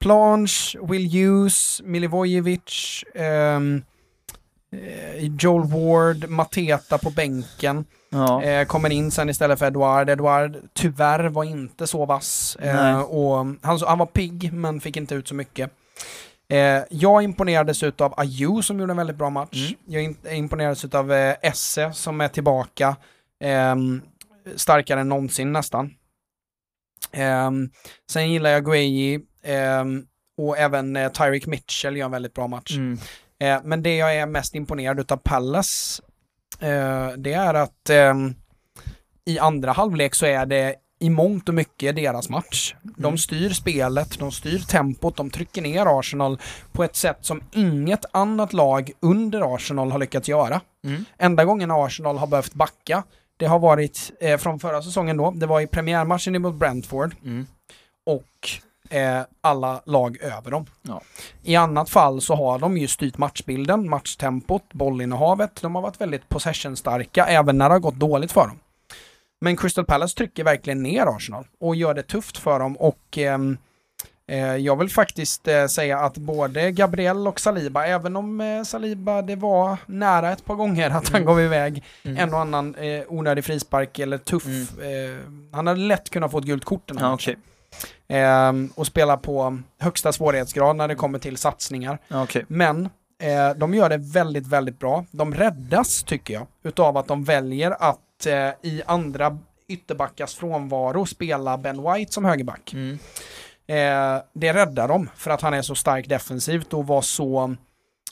Planche, 0.00 0.78
Will 0.88 1.10
Hughes, 1.10 1.82
Milivojevic, 1.84 3.04
eh, 3.14 3.60
Joel 5.40 5.68
Ward, 5.68 6.28
Mateta 6.30 6.98
på 6.98 7.10
bänken. 7.10 7.84
Ja. 8.10 8.42
Eh, 8.42 8.66
kommer 8.66 8.90
in 8.92 9.10
sen 9.10 9.28
istället 9.28 9.58
för 9.58 9.66
Edouard. 9.66 10.10
Edouard 10.10 10.56
tyvärr 10.74 11.24
var 11.24 11.44
inte 11.44 11.86
så 11.86 12.06
vass. 12.06 12.56
Eh, 12.56 13.00
och 13.00 13.36
han, 13.62 13.78
han 13.86 13.98
var 13.98 14.06
pigg 14.06 14.52
men 14.52 14.80
fick 14.80 14.96
inte 14.96 15.14
ut 15.14 15.28
så 15.28 15.34
mycket. 15.34 15.70
Eh, 16.48 16.82
jag 16.90 17.22
imponerades 17.22 17.82
utav 17.82 18.14
Ayew 18.16 18.62
som 18.62 18.80
gjorde 18.80 18.92
en 18.92 18.96
väldigt 18.96 19.16
bra 19.16 19.30
match. 19.30 19.68
Mm. 19.68 19.78
Jag 19.86 20.02
in- 20.02 20.16
imponerades 20.30 20.84
utav 20.84 21.12
eh, 21.12 21.36
Esse 21.42 21.92
som 21.92 22.20
är 22.20 22.28
tillbaka. 22.28 22.96
ehm, 23.40 24.02
starkare 24.56 25.00
än 25.00 25.08
någonsin 25.08 25.52
nästan. 25.52 25.90
Ehm, 27.12 27.70
sen 28.10 28.32
gillar 28.32 28.50
jag 28.50 28.64
Gueyi 28.64 29.20
ehm, 29.42 30.04
och 30.38 30.58
även 30.58 30.96
eh, 30.96 31.12
Tyreek 31.12 31.46
Mitchell 31.46 31.96
gör 31.96 32.04
en 32.04 32.10
väldigt 32.12 32.34
bra 32.34 32.46
match. 32.48 32.76
Mm. 32.76 32.98
Eh, 33.40 33.60
men 33.64 33.82
det 33.82 33.96
jag 33.96 34.16
är 34.16 34.26
mest 34.26 34.54
imponerad 34.54 35.00
utav 35.00 35.16
Pallas, 35.16 36.00
eh, 36.00 36.05
det 37.16 37.32
är 37.32 37.54
att 37.54 37.90
ehm, 37.90 38.34
i 39.24 39.38
andra 39.38 39.72
halvlek 39.72 40.14
så 40.14 40.26
är 40.26 40.46
det 40.46 40.74
i 40.98 41.10
mångt 41.10 41.48
och 41.48 41.54
mycket 41.54 41.96
deras 41.96 42.28
match. 42.28 42.74
De 42.82 43.04
Mm. 43.06 43.18
styr 43.18 43.50
spelet, 43.50 44.18
de 44.18 44.32
styr 44.32 44.58
tempot, 44.58 45.16
de 45.16 45.30
trycker 45.30 45.62
ner 45.62 45.98
Arsenal 45.98 46.38
på 46.72 46.84
ett 46.84 46.96
sätt 46.96 47.18
som 47.20 47.40
inget 47.52 48.04
annat 48.12 48.52
lag 48.52 48.90
under 49.00 49.54
Arsenal 49.54 49.90
har 49.92 49.98
lyckats 49.98 50.28
göra. 50.28 50.60
Mm. 50.84 51.04
Enda 51.18 51.44
gången 51.44 51.70
Arsenal 51.70 52.18
har 52.18 52.26
behövt 52.26 52.54
backa, 52.54 53.02
det 53.36 53.46
har 53.46 53.58
varit 53.58 54.12
eh, 54.20 54.38
från 54.38 54.58
förra 54.60 54.82
säsongen 54.82 55.16
då, 55.16 55.30
det 55.30 55.46
var 55.46 55.60
i 55.60 55.66
premiärmatchen 55.66 56.42
mot 56.42 56.54
Brentford 56.54 57.14
Mm. 57.24 57.46
och 58.06 58.48
eh, 58.90 59.20
alla 59.40 59.80
lag 59.86 60.16
över 60.20 60.50
dem. 60.50 60.66
Ja. 60.82 61.00
I 61.42 61.56
annat 61.56 61.90
fall 61.90 62.20
så 62.20 62.34
har 62.34 62.58
de 62.58 62.78
ju 62.78 62.88
styrt 62.88 63.18
matchbilden, 63.18 63.90
matchtempot, 63.90 64.72
bollinnehavet. 64.72 65.62
De 65.62 65.74
har 65.74 65.82
varit 65.82 66.00
väldigt 66.00 66.28
possession-starka 66.28 67.26
även 67.26 67.58
när 67.58 67.68
det 67.68 67.74
har 67.74 67.80
gått 67.80 67.94
dåligt 67.94 68.32
för 68.32 68.46
dem. 68.46 68.58
Men 69.40 69.56
Crystal 69.56 69.84
Palace 69.84 70.16
trycker 70.16 70.44
verkligen 70.44 70.82
ner 70.82 71.06
Arsenal 71.16 71.44
och 71.60 71.76
gör 71.76 71.94
det 71.94 72.02
tufft 72.02 72.38
för 72.38 72.58
dem 72.58 72.76
och 72.76 73.18
ehm, 73.18 73.58
eh, 74.28 74.56
jag 74.56 74.76
vill 74.76 74.90
faktiskt 74.90 75.48
eh, 75.48 75.66
säga 75.66 75.98
att 75.98 76.16
både 76.16 76.70
Gabriel 76.72 77.28
och 77.28 77.40
Saliba, 77.40 77.86
även 77.86 78.16
om 78.16 78.40
eh, 78.40 78.62
Saliba 78.62 79.22
det 79.22 79.36
var 79.36 79.76
nära 79.86 80.32
ett 80.32 80.44
par 80.44 80.54
gånger 80.54 80.90
att 80.90 81.08
han 81.08 81.22
Mm. 81.22 81.26
gav 81.26 81.40
iväg 81.40 81.84
Mm. 82.04 82.16
en 82.16 82.34
och 82.34 82.40
annan 82.40 82.74
eh, 82.74 83.02
onödig 83.08 83.44
frispark 83.44 83.98
eller 83.98 84.18
tuff. 84.18 84.44
Mm. 84.46 85.12
Eh, 85.12 85.18
han 85.52 85.66
hade 85.66 85.80
lätt 85.80 86.10
kunnat 86.10 86.30
få 86.30 86.38
ett 86.38 86.44
gult 86.44 86.64
kort 86.64 86.82
den 86.88 86.98
här 86.98 87.04
Ja, 87.06 87.10
matchen. 87.10 87.34
okej. 87.34 87.42
Ehm, 88.08 88.72
och 88.74 88.86
spela 88.86 89.16
på 89.16 89.58
högsta 89.78 90.12
svårighetsgrad 90.12 90.76
när 90.76 90.88
det 90.88 90.94
kommer 90.94 91.18
till 91.18 91.36
satsningar. 91.36 91.98
Okej. 92.10 92.44
Men 92.48 92.88
eh, 93.22 93.50
de 93.56 93.74
gör 93.74 93.88
det 93.88 93.96
väldigt, 93.96 94.46
väldigt 94.46 94.78
bra. 94.78 95.04
De 95.10 95.34
räddas, 95.34 96.02
tycker 96.02 96.34
jag, 96.34 96.46
utav 96.62 96.96
att 96.96 97.08
de 97.08 97.24
väljer 97.24 97.70
att 97.70 98.26
eh, 98.26 98.50
i 98.62 98.82
andra 98.86 99.38
ytterbackars 99.68 100.34
frånvaro 100.34 101.06
spela 101.06 101.58
Ben 101.58 101.92
White 101.92 102.12
som 102.12 102.24
högerback. 102.24 102.72
Mm. 102.72 102.98
Eh, 103.66 104.22
det 104.32 104.52
räddar 104.52 104.88
dem 104.88 105.10
för 105.16 105.30
att 105.30 105.40
han 105.40 105.54
är 105.54 105.62
så 105.62 105.74
stark 105.74 106.08
defensivt 106.08 106.74
och 106.74 106.86
var 106.86 107.02
så... 107.02 107.56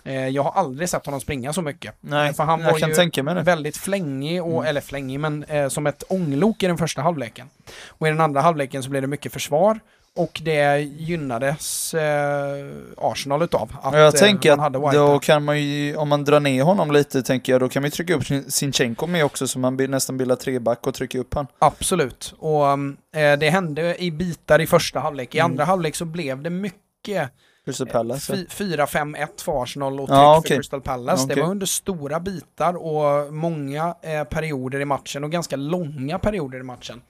Eh, 0.05 0.29
jag 0.29 0.43
har 0.43 0.53
aldrig 0.53 0.89
sett 0.89 1.07
honom 1.07 1.21
springa 1.21 1.53
så 1.53 1.63
mycket. 1.63 1.95
Nej, 2.01 2.35
För 2.35 2.45
han 2.45 2.65
var 2.65 2.79
ju. 2.79 3.43
Väldigt 3.43 3.77
flängig, 3.77 4.43
och, 4.43 4.53
Mm. 4.53 4.65
eller 4.65 4.81
flängig, 4.81 5.21
men 5.21 5.45
eh, 5.45 5.69
som 5.69 5.87
ett 5.87 6.05
ånglok 6.09 6.63
i 6.63 6.67
den 6.67 6.79
första 6.79 7.03
halvleken. 7.03 7.47
Och 7.89 8.07
i 8.07 8.11
den 8.11 8.21
andra 8.21 8.41
halvleken 8.41 8.83
så 8.83 8.91
blev 8.91 9.03
det 9.03 9.09
mycket 9.09 9.33
försvar 9.33 9.81
och 10.17 10.41
det 10.45 10.79
gynnades 10.81 11.95
eh, 11.95 12.67
Arsenal 12.97 13.43
utav. 13.43 13.77
Att, 13.83 13.95
jag 13.95 14.05
eh, 14.07 14.11
tänker 14.11 14.57
man 14.57 14.75
att 14.87 14.93
då 14.93 15.19
kan 15.19 15.45
man 15.45 15.61
ju, 15.63 15.97
om 15.97 16.09
man 16.09 16.25
drar 16.25 16.41
ner 16.41 16.63
honom 16.63 16.91
lite, 16.93 17.23
tänker 17.23 17.53
jag, 17.53 17.61
då 17.61 17.69
kan 17.69 17.83
man 17.83 17.87
ju 17.87 17.91
trycka 17.91 18.15
upp 18.15 18.25
Sin- 18.27 18.51
Sinchenko 18.51 19.07
med 19.07 19.25
också, 19.25 19.47
så 19.49 19.59
man 19.59 19.77
nästan 19.77 20.17
bildar 20.19 20.37
treback 20.37 20.87
och 20.87 20.95
trycker 20.95 21.19
upp 21.19 21.35
han. 21.35 21.47
Absolut. 21.59 22.35
Och 22.39 22.63
um, 22.65 22.97
eh, 23.17 23.33
det 23.39 23.51
hände 23.51 24.03
i 24.03 24.11
bitar 24.11 24.61
i 24.61 24.67
första 24.67 25.01
halvlek. 25.01 25.35
I 25.35 25.39
Mm. 25.39 25.51
andra 25.53 25.65
halvlek 25.65 25.97
så 25.97 26.05
blev 26.05 26.43
det 26.43 26.51
mycket 26.51 27.31
Crystal 27.65 27.87
Palace. 27.87 28.33
fy- 28.37 28.47
4-5-1 28.47 29.43
för 29.43 29.63
Arsenal 29.63 30.01
och 30.01 30.09
tryck 30.09 30.17
Ja, 30.19 30.35
för 30.35 30.41
okej. 30.41 30.57
Crystal 30.57 30.81
Palace. 30.81 31.27
Det 31.27 31.33
Okej. 31.33 31.43
var 31.43 31.51
under 31.51 31.67
stora 31.67 32.21
bitar 32.21 32.75
och 32.77 33.33
många 33.35 33.95
eh, 34.03 34.25
perioder 34.25 34.81
i 34.81 34.85
matchen 34.85 35.25
och 35.25 35.31
ganska 35.31 35.57
långa 35.57 36.19
perioder 36.19 36.59
i 36.59 36.63
matchen. 36.63 37.03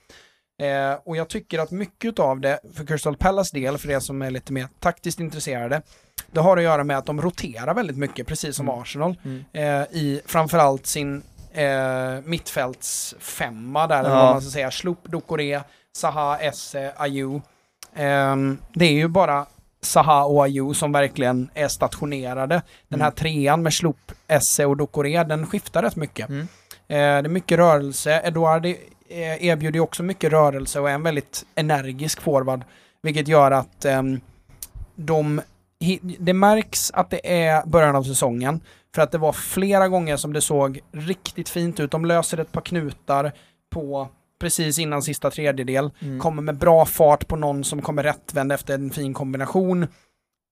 Eh, 0.62 0.98
och 1.04 1.16
jag 1.16 1.28
tycker 1.28 1.58
att 1.58 1.70
mycket 1.70 2.18
av 2.18 2.40
det, 2.40 2.60
för 2.74 2.86
Crystal 2.86 3.16
Palace 3.16 3.56
del, 3.56 3.78
för 3.78 3.88
det 3.88 4.00
som 4.00 4.22
är 4.22 4.30
lite 4.30 4.52
mer 4.52 4.68
taktiskt 4.80 5.20
intresserade, 5.20 5.82
det 6.32 6.40
har 6.40 6.56
att 6.56 6.62
göra 6.62 6.84
med 6.84 6.98
att 6.98 7.06
de 7.06 7.22
roterar 7.22 7.74
väldigt 7.74 7.96
mycket, 7.98 8.26
precis 8.26 8.56
som 8.56 8.68
Mm. 8.68 8.80
Arsenal, 8.80 9.16
Mm. 9.24 9.44
eh, 9.52 9.82
i 9.90 10.20
framförallt 10.26 10.86
sin 10.86 11.22
eh, 11.52 12.20
mittfältsfemma 12.24 13.86
där, 13.86 14.00
eller 14.00 14.10
Ja. 14.10 14.16
vad 14.24 14.32
man 14.34 14.42
ska 14.42 14.50
säga, 14.50 14.70
Sloop, 14.70 14.98
Dokore, 15.04 15.62
Zaha, 15.96 16.38
Esse, 16.38 16.92
Ayew. 16.96 17.42
Ehm, 17.94 18.58
det 18.74 18.84
är 18.84 18.92
ju 18.92 19.08
bara 19.08 19.46
Zaha 19.84 20.24
och 20.24 20.44
Ayew 20.44 20.74
som 20.78 20.92
verkligen 20.92 21.50
är 21.54 21.68
stationerade. 21.68 22.62
Den 22.88 23.00
här 23.00 23.08
Mm. 23.08 23.16
trean 23.16 23.62
med 23.62 23.72
Sloop, 23.74 24.12
Esse 24.28 24.66
och 24.66 24.76
Dokore, 24.76 25.24
den 25.24 25.46
skiftar 25.46 25.82
rätt 25.82 25.96
mycket. 25.96 26.28
Mm. 26.28 26.40
Eh, 26.40 26.96
det 26.96 26.96
är 26.96 27.28
mycket 27.28 27.58
rörelse. 27.58 28.20
Eduard 28.24 28.66
eh, 28.66 29.44
erbjuder 29.44 29.74
ju 29.74 29.80
också 29.80 30.02
mycket 30.02 30.32
rörelse 30.32 30.80
och 30.80 30.90
är 30.90 30.94
en 30.94 31.02
väldigt 31.02 31.44
energisk 31.54 32.20
forward. 32.20 32.64
Vilket 33.02 33.28
gör 33.28 33.50
att 33.50 33.84
ehm, 33.84 34.20
de... 34.94 35.40
Det 36.18 36.32
märks 36.32 36.90
att 36.90 37.10
det 37.10 37.42
är 37.42 37.66
början 37.66 37.96
av 37.96 38.02
säsongen. 38.02 38.60
För 38.94 39.02
att 39.02 39.12
det 39.12 39.18
var 39.18 39.32
flera 39.32 39.88
gånger 39.88 40.16
som 40.16 40.32
det 40.32 40.40
såg 40.40 40.80
riktigt 40.92 41.48
fint 41.48 41.80
ut. 41.80 41.90
De 41.90 42.04
löser 42.04 42.38
ett 42.38 42.52
par 42.52 42.60
knutar 42.60 43.32
på 43.70 44.08
precis 44.44 44.78
innan 44.78 45.02
sista 45.02 45.30
tredjedel. 45.30 45.90
Mm. 46.00 46.20
Kommer 46.20 46.42
med 46.42 46.58
bra 46.58 46.84
fart 46.86 47.28
på 47.28 47.36
någon 47.36 47.64
som 47.64 47.82
kommer 47.82 48.02
rättvänd 48.02 48.52
efter 48.52 48.74
en 48.74 48.90
fin 48.90 49.14
kombination. 49.14 49.86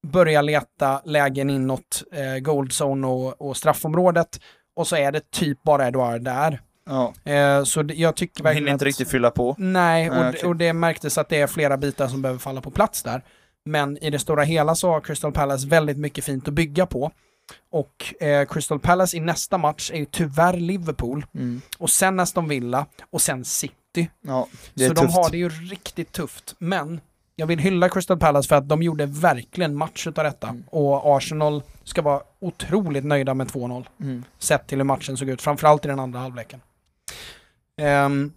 Börjar 0.06 0.42
leta 0.42 1.00
lägen 1.04 1.50
inåt 1.50 2.02
eh, 2.12 2.38
goldzone 2.38 3.06
och, 3.06 3.40
och 3.48 3.56
straffområdet. 3.56 4.40
Och 4.76 4.86
så 4.88 4.96
är 4.96 5.12
det 5.12 5.30
typ 5.30 5.62
bara 5.62 5.86
Eduard 5.88 6.22
där. 6.22 6.60
Ja, 6.86 7.12
Eh, 7.32 7.64
så 7.64 7.82
det, 7.82 7.94
jag 7.94 8.16
tycker 8.16 8.42
verkligen 8.42 8.64
hinner 8.64 8.72
inte 8.72 8.82
att- 8.82 8.86
riktigt 8.86 9.08
fylla 9.10 9.30
på. 9.30 9.54
Nej, 9.58 10.10
och, 10.10 10.16
det- 10.16 10.28
okej. 10.28 10.44
och 10.48 10.56
det 10.56 10.72
märktes 10.72 11.18
att 11.18 11.28
det 11.28 11.40
är 11.40 11.46
flera 11.46 11.76
bitar 11.76 12.08
som 12.08 12.22
behöver 12.22 12.38
falla 12.38 12.60
på 12.60 12.70
plats 12.70 13.02
där. 13.02 13.22
Men 13.64 13.98
i 13.98 14.10
det 14.10 14.18
stora 14.18 14.42
hela 14.42 14.74
så 14.74 14.90
har 14.90 15.00
Crystal 15.00 15.32
Palace 15.32 15.66
väldigt 15.68 15.98
mycket 15.98 16.24
fint 16.24 16.48
att 16.48 16.54
bygga 16.54 16.86
på. 16.86 17.10
Och 17.72 18.22
eh, 18.22 18.46
Crystal 18.46 18.78
Palace 18.80 19.16
i 19.16 19.20
nästa 19.20 19.58
match 19.58 19.90
är 19.94 19.96
ju 19.98 20.04
tyvärr 20.04 20.52
Liverpool. 20.56 21.26
Mm. 21.34 21.60
Och 21.78 21.90
sen 21.90 22.20
Aston 22.20 22.48
Villa 22.48 22.86
och 23.10 23.20
sen 23.22 23.44
City. 23.44 23.74
Ja, 24.20 24.46
det 24.74 24.84
är 24.84 24.88
så 24.88 24.94
tufft. 24.94 25.14
de 25.14 25.14
har 25.22 25.30
det 25.30 25.36
ju 25.36 25.48
riktigt 25.48 26.12
tufft. 26.12 26.54
Men 26.58 27.00
jag 27.36 27.46
vill 27.46 27.58
hylla 27.58 27.88
Crystal 27.88 28.18
Palace 28.18 28.48
för 28.48 28.56
att 28.56 28.68
de 28.68 28.82
gjorde 28.82 29.06
verkligen 29.06 29.74
match 29.76 30.06
utav 30.06 30.24
detta. 30.24 30.48
Mm. 30.48 30.64
Och 30.70 31.16
Arsenal 31.16 31.62
ska 31.84 32.02
vara 32.02 32.22
otroligt 32.40 33.04
nöjda 33.04 33.34
med 33.34 33.46
2-0. 33.46 33.86
Mm. 34.00 34.24
Sett 34.38 34.66
till 34.66 34.78
hur 34.78 34.84
matchen 34.84 35.16
såg 35.16 35.28
ut, 35.28 35.42
framförallt 35.42 35.84
i 35.84 35.88
den 35.88 36.00
andra 36.00 36.18
halvleken. 36.20 36.60
Ehm, 37.80 38.32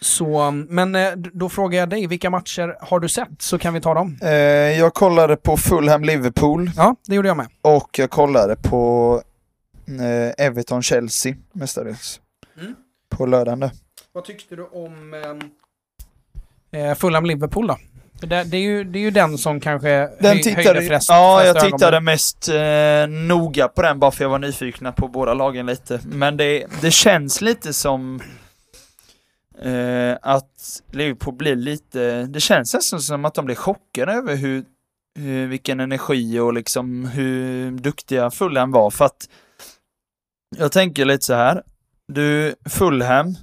så, 0.00 0.50
men 0.50 0.94
eh, 0.94 1.12
då 1.12 1.48
frågar 1.48 1.78
jag 1.78 1.88
dig, 1.90 2.06
vilka 2.06 2.30
matcher 2.30 2.76
har 2.80 3.00
du 3.00 3.08
sett? 3.08 3.42
Så 3.42 3.58
kan 3.58 3.74
vi 3.74 3.80
ta 3.80 3.94
dem. 3.94 4.18
Eh, 4.22 4.30
jag 4.78 4.94
kollade 4.94 5.36
på 5.36 5.56
Fulham-Liverpool 5.56 6.70
Ja, 6.76 6.96
det 7.06 7.14
gjorde 7.14 7.28
jag 7.28 7.36
med. 7.36 7.46
och 7.62 7.98
jag 7.98 8.10
kollade 8.10 8.56
på 8.56 9.22
eh, 9.86 10.46
Everton-Chelsea 10.46 11.36
mestadels. 11.52 12.20
Mm. 12.60 12.74
På 13.10 13.26
lördagen 13.26 13.60
där. 13.60 13.70
Vad 14.12 14.24
tyckte 14.24 14.56
du 14.56 14.64
om 14.64 15.14
eh, 16.72 16.94
Fulham-Liverpool 16.94 17.66
då? 17.66 17.78
För 18.20 18.26
Det, 18.26 18.44
det, 18.44 18.56
är 18.56 18.60
ju, 18.60 18.84
det 18.84 18.98
är 18.98 19.00
ju 19.00 19.10
den 19.10 19.38
som 19.38 19.60
kanske 19.60 19.88
Den 19.88 20.32
höj, 20.32 20.42
tittade, 20.42 20.68
höjde 20.68 20.86
flest 20.86 21.08
ja, 21.08 21.40
flest 21.42 21.64
jag 21.64 21.72
tittade 21.72 22.00
mest 22.00 22.48
eh, 22.48 23.06
noga 23.28 23.68
på 23.68 23.82
den 23.82 23.98
bara 23.98 24.10
för 24.10 24.24
jag 24.24 24.30
var 24.30 24.38
nyfiken 24.38 24.92
på 24.92 25.08
båda 25.08 25.34
lagen 25.34 25.66
lite. 25.66 26.00
Men 26.04 26.36
det, 26.36 26.66
det 26.80 26.90
känns 26.90 27.40
lite 27.40 27.72
som 27.72 28.20
eh, 29.62 30.16
att 30.22 30.82
Liverpool 30.92 31.34
blir 31.34 31.56
lite, 31.56 32.22
det 32.22 32.40
känns 32.40 32.74
nästan 32.74 33.00
som 33.00 33.24
att 33.24 33.34
de 33.34 33.44
blir 33.44 33.56
chockade 33.56 34.12
över 34.12 34.36
hur, 34.36 34.64
hur 35.18 35.46
vilken 35.46 35.80
energi 35.80 36.38
och 36.38 36.52
liksom 36.52 37.04
hur 37.04 37.70
duktiga 37.70 38.30
Fulham 38.30 38.72
var. 38.72 38.90
För 38.90 39.04
att 39.04 39.28
jag 40.56 40.72
tänker 40.72 41.04
lite 41.04 41.24
så 41.24 41.34
här. 41.34 41.62
Du, 42.12 42.54
Fulham, 42.64 43.36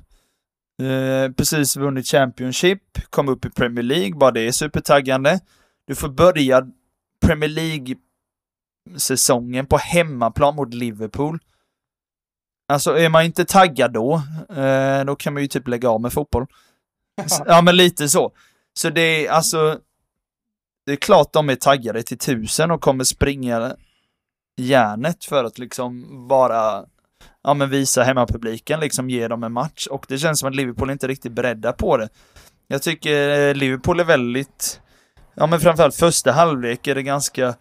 eh, 0.81 1.31
precis 1.31 1.77
vunnit 1.77 2.07
Championship, 2.07 2.81
kom 3.09 3.29
upp 3.29 3.45
i 3.45 3.49
Premier 3.49 3.83
League, 3.83 4.15
bara 4.15 4.31
det 4.31 4.41
är 4.41 4.51
supertaggande. 4.51 5.39
Du 5.87 5.95
får 5.95 6.09
börja 6.09 6.67
Premier 7.25 7.49
League-säsongen 7.49 9.65
på 9.65 9.77
hemmaplan 9.77 10.55
mot 10.55 10.73
Liverpool. 10.73 11.39
Alltså 12.67 12.97
är 12.97 13.09
man 13.09 13.25
inte 13.25 13.45
taggad 13.45 13.93
då, 13.93 14.21
eh, 14.49 15.05
då 15.05 15.15
kan 15.15 15.33
man 15.33 15.41
ju 15.41 15.47
typ 15.47 15.67
lägga 15.67 15.89
av 15.89 16.01
med 16.01 16.13
fotboll. 16.13 16.45
Ja 17.45 17.61
men 17.61 17.77
lite 17.77 18.09
så. 18.09 18.31
Så 18.73 18.89
det 18.89 19.27
är 19.27 19.31
alltså, 19.31 19.79
det 20.85 20.91
är 20.91 20.95
klart 20.95 21.33
de 21.33 21.49
är 21.49 21.55
taggade 21.55 22.03
till 22.03 22.17
tusen 22.17 22.71
och 22.71 22.81
kommer 22.81 23.03
springa 23.03 23.75
järnet 24.57 25.25
för 25.25 25.43
att 25.43 25.57
liksom 25.57 26.27
bara 26.27 26.85
ja, 27.45 27.53
men 27.53 27.69
visa 27.69 28.03
hemmapubliken, 28.03 28.79
liksom 28.79 29.09
ge 29.09 29.27
dem 29.27 29.43
en 29.43 29.51
match. 29.53 29.87
Och 29.87 30.05
det 30.07 30.17
känns 30.17 30.39
som 30.39 30.49
att 30.49 30.55
Liverpool 30.55 30.89
inte 30.89 31.05
är 31.05 31.07
riktigt 31.07 31.31
beredda 31.31 31.71
på 31.73 31.97
det. 31.97 32.09
Jag 32.67 32.81
tycker 32.81 33.47
eh, 33.49 33.53
Liverpool 33.55 33.99
är 33.99 34.03
väldigt, 34.03 34.81
ja 35.33 35.47
men 35.47 35.59
framförallt 35.59 35.95
första 35.95 36.31
halvlek 36.31 36.87
är 36.87 36.95
det 36.95 37.03
ganska 37.03 37.55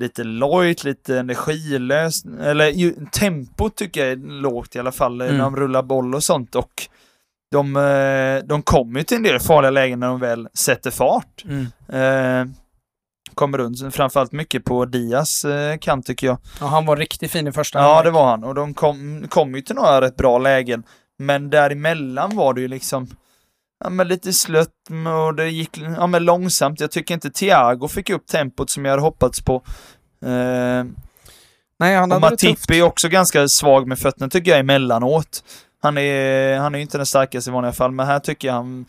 lite 0.00 0.24
lojt, 0.24 0.84
lite 0.84 1.18
energilöst, 1.18 2.26
eller 2.40 2.68
ju, 2.68 2.94
tempot 3.12 3.76
tycker 3.76 4.00
jag 4.00 4.12
är 4.12 4.40
lågt 4.40 4.76
i 4.76 4.78
alla 4.78 4.92
fall 4.92 5.20
Mm. 5.20 5.36
när 5.36 5.44
de 5.44 5.56
rullar 5.56 5.82
boll 5.82 6.14
och 6.14 6.24
sånt 6.24 6.54
och 6.54 6.88
de, 7.50 7.76
eh, 7.76 8.46
de 8.48 8.62
kommer 8.62 9.00
ju 9.00 9.04
till 9.04 9.16
en 9.16 9.22
del 9.22 9.40
farliga 9.40 9.70
lägen 9.70 10.00
när 10.00 10.06
de 10.08 10.20
väl 10.20 10.48
sätter 10.54 10.90
fart. 10.90 11.44
Mm. 11.44 11.66
Eh, 11.88 12.54
kommer 13.34 13.58
runt, 13.58 13.94
framförallt 13.94 14.32
mycket 14.32 14.64
på 14.64 14.84
Dias 14.84 15.44
eh, 15.44 15.78
kant 15.78 16.06
tycker 16.06 16.26
jag. 16.26 16.38
Ja, 16.60 16.66
han 16.66 16.86
var 16.86 16.96
riktigt 16.96 17.30
fin 17.30 17.46
i 17.46 17.52
första 17.52 17.78
Ja, 17.78 18.02
det 18.02 18.10
var 18.10 18.26
han. 18.26 18.44
Och 18.44 18.54
de 18.54 18.74
kom, 18.74 19.26
kom 19.28 19.54
ju 19.54 19.60
till 19.60 19.74
några 19.74 20.00
rätt 20.00 20.16
bra 20.16 20.38
lägen. 20.38 20.82
Men 21.18 21.50
däremellan 21.50 22.36
var 22.36 22.54
det 22.54 22.60
ju 22.60 22.68
liksom... 22.68 23.08
ja, 23.84 23.90
men 23.90 24.08
lite 24.08 24.32
slött 24.32 24.68
och 25.26 25.34
det 25.34 25.48
gick 25.48 25.78
ja, 25.78 26.06
men 26.06 26.24
långsamt. 26.24 26.80
Jag 26.80 26.90
tycker 26.90 27.14
inte 27.14 27.30
Thiago 27.30 27.88
fick 27.88 28.10
upp 28.10 28.26
tempot 28.26 28.70
som 28.70 28.84
jag 28.84 28.92
hade 28.92 29.02
hoppats 29.02 29.40
på. 29.40 29.54
Eh, 30.24 30.84
Nej, 31.78 31.96
han 31.96 32.12
och 32.12 32.20
hade 32.20 32.36
det 32.36 32.36
tufft. 32.36 32.68
Matip 32.68 32.70
är 32.70 32.82
också 32.82 33.08
ganska 33.08 33.48
svag 33.48 33.86
med 33.86 33.98
fötterna 33.98 34.28
tycker 34.28 34.50
jag 34.50 34.60
emellanåt. 34.60 35.44
Han 35.82 35.98
är, 35.98 36.58
han 36.58 36.74
är 36.74 36.78
inte 36.78 36.96
den 36.98 37.06
starkaste 37.06 37.50
i 37.50 37.52
vanliga 37.52 37.72
fall, 37.72 37.90
men 37.90 38.06
här 38.06 38.18
tycker 38.18 38.48
jag 38.48 38.54
han 38.54 38.86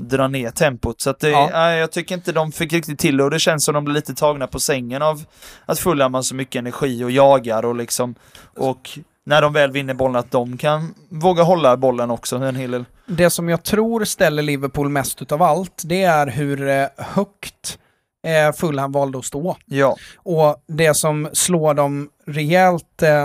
drar 0.00 0.28
ner 0.28 0.50
tempot. 0.50 1.00
Så 1.00 1.10
att 1.10 1.20
det, 1.20 1.30
Ja. 1.30 1.72
jag 1.72 1.92
tycker 1.92 2.14
inte 2.14 2.32
de 2.32 2.52
fick 2.52 2.72
riktigt 2.72 2.98
till 2.98 3.16
det 3.16 3.24
och 3.24 3.30
det 3.30 3.38
känns 3.38 3.64
som 3.64 3.74
de 3.74 3.84
blir 3.84 3.94
lite 3.94 4.14
tagna 4.14 4.46
på 4.46 4.60
sängen 4.60 5.02
av 5.02 5.24
att 5.66 5.78
Fulham 5.78 6.14
har 6.14 6.22
så 6.22 6.34
mycket 6.34 6.58
energi 6.58 7.04
och 7.04 7.10
jagar 7.10 7.64
och 7.64 7.74
liksom 7.74 8.14
och 8.58 8.98
när 9.26 9.42
de 9.42 9.52
väl 9.52 9.70
vinner 9.70 9.94
bollen 9.94 10.16
att 10.16 10.30
de 10.30 10.56
kan 10.56 10.94
våga 11.08 11.42
hålla 11.42 11.76
bollen 11.76 12.10
också 12.10 12.36
en 12.36 12.56
hel 12.56 12.70
del. 12.70 12.84
Det 13.06 13.30
som 13.30 13.48
jag 13.48 13.62
tror 13.62 14.04
ställer 14.04 14.42
Liverpool 14.42 14.88
mest 14.88 15.22
utav 15.22 15.42
allt, 15.42 15.82
det 15.84 16.02
är 16.02 16.26
hur 16.26 16.68
eh, 16.68 16.86
högt 16.96 17.78
eh, 18.26 18.52
Fulham 18.56 18.92
valde 18.92 19.18
att 19.18 19.24
stå. 19.24 19.56
Ja, 19.66 19.96
Och 20.16 20.64
det 20.68 20.94
som 20.94 21.28
slår 21.32 21.74
dem 21.74 22.08
rejält 22.26 23.02
eh, 23.02 23.24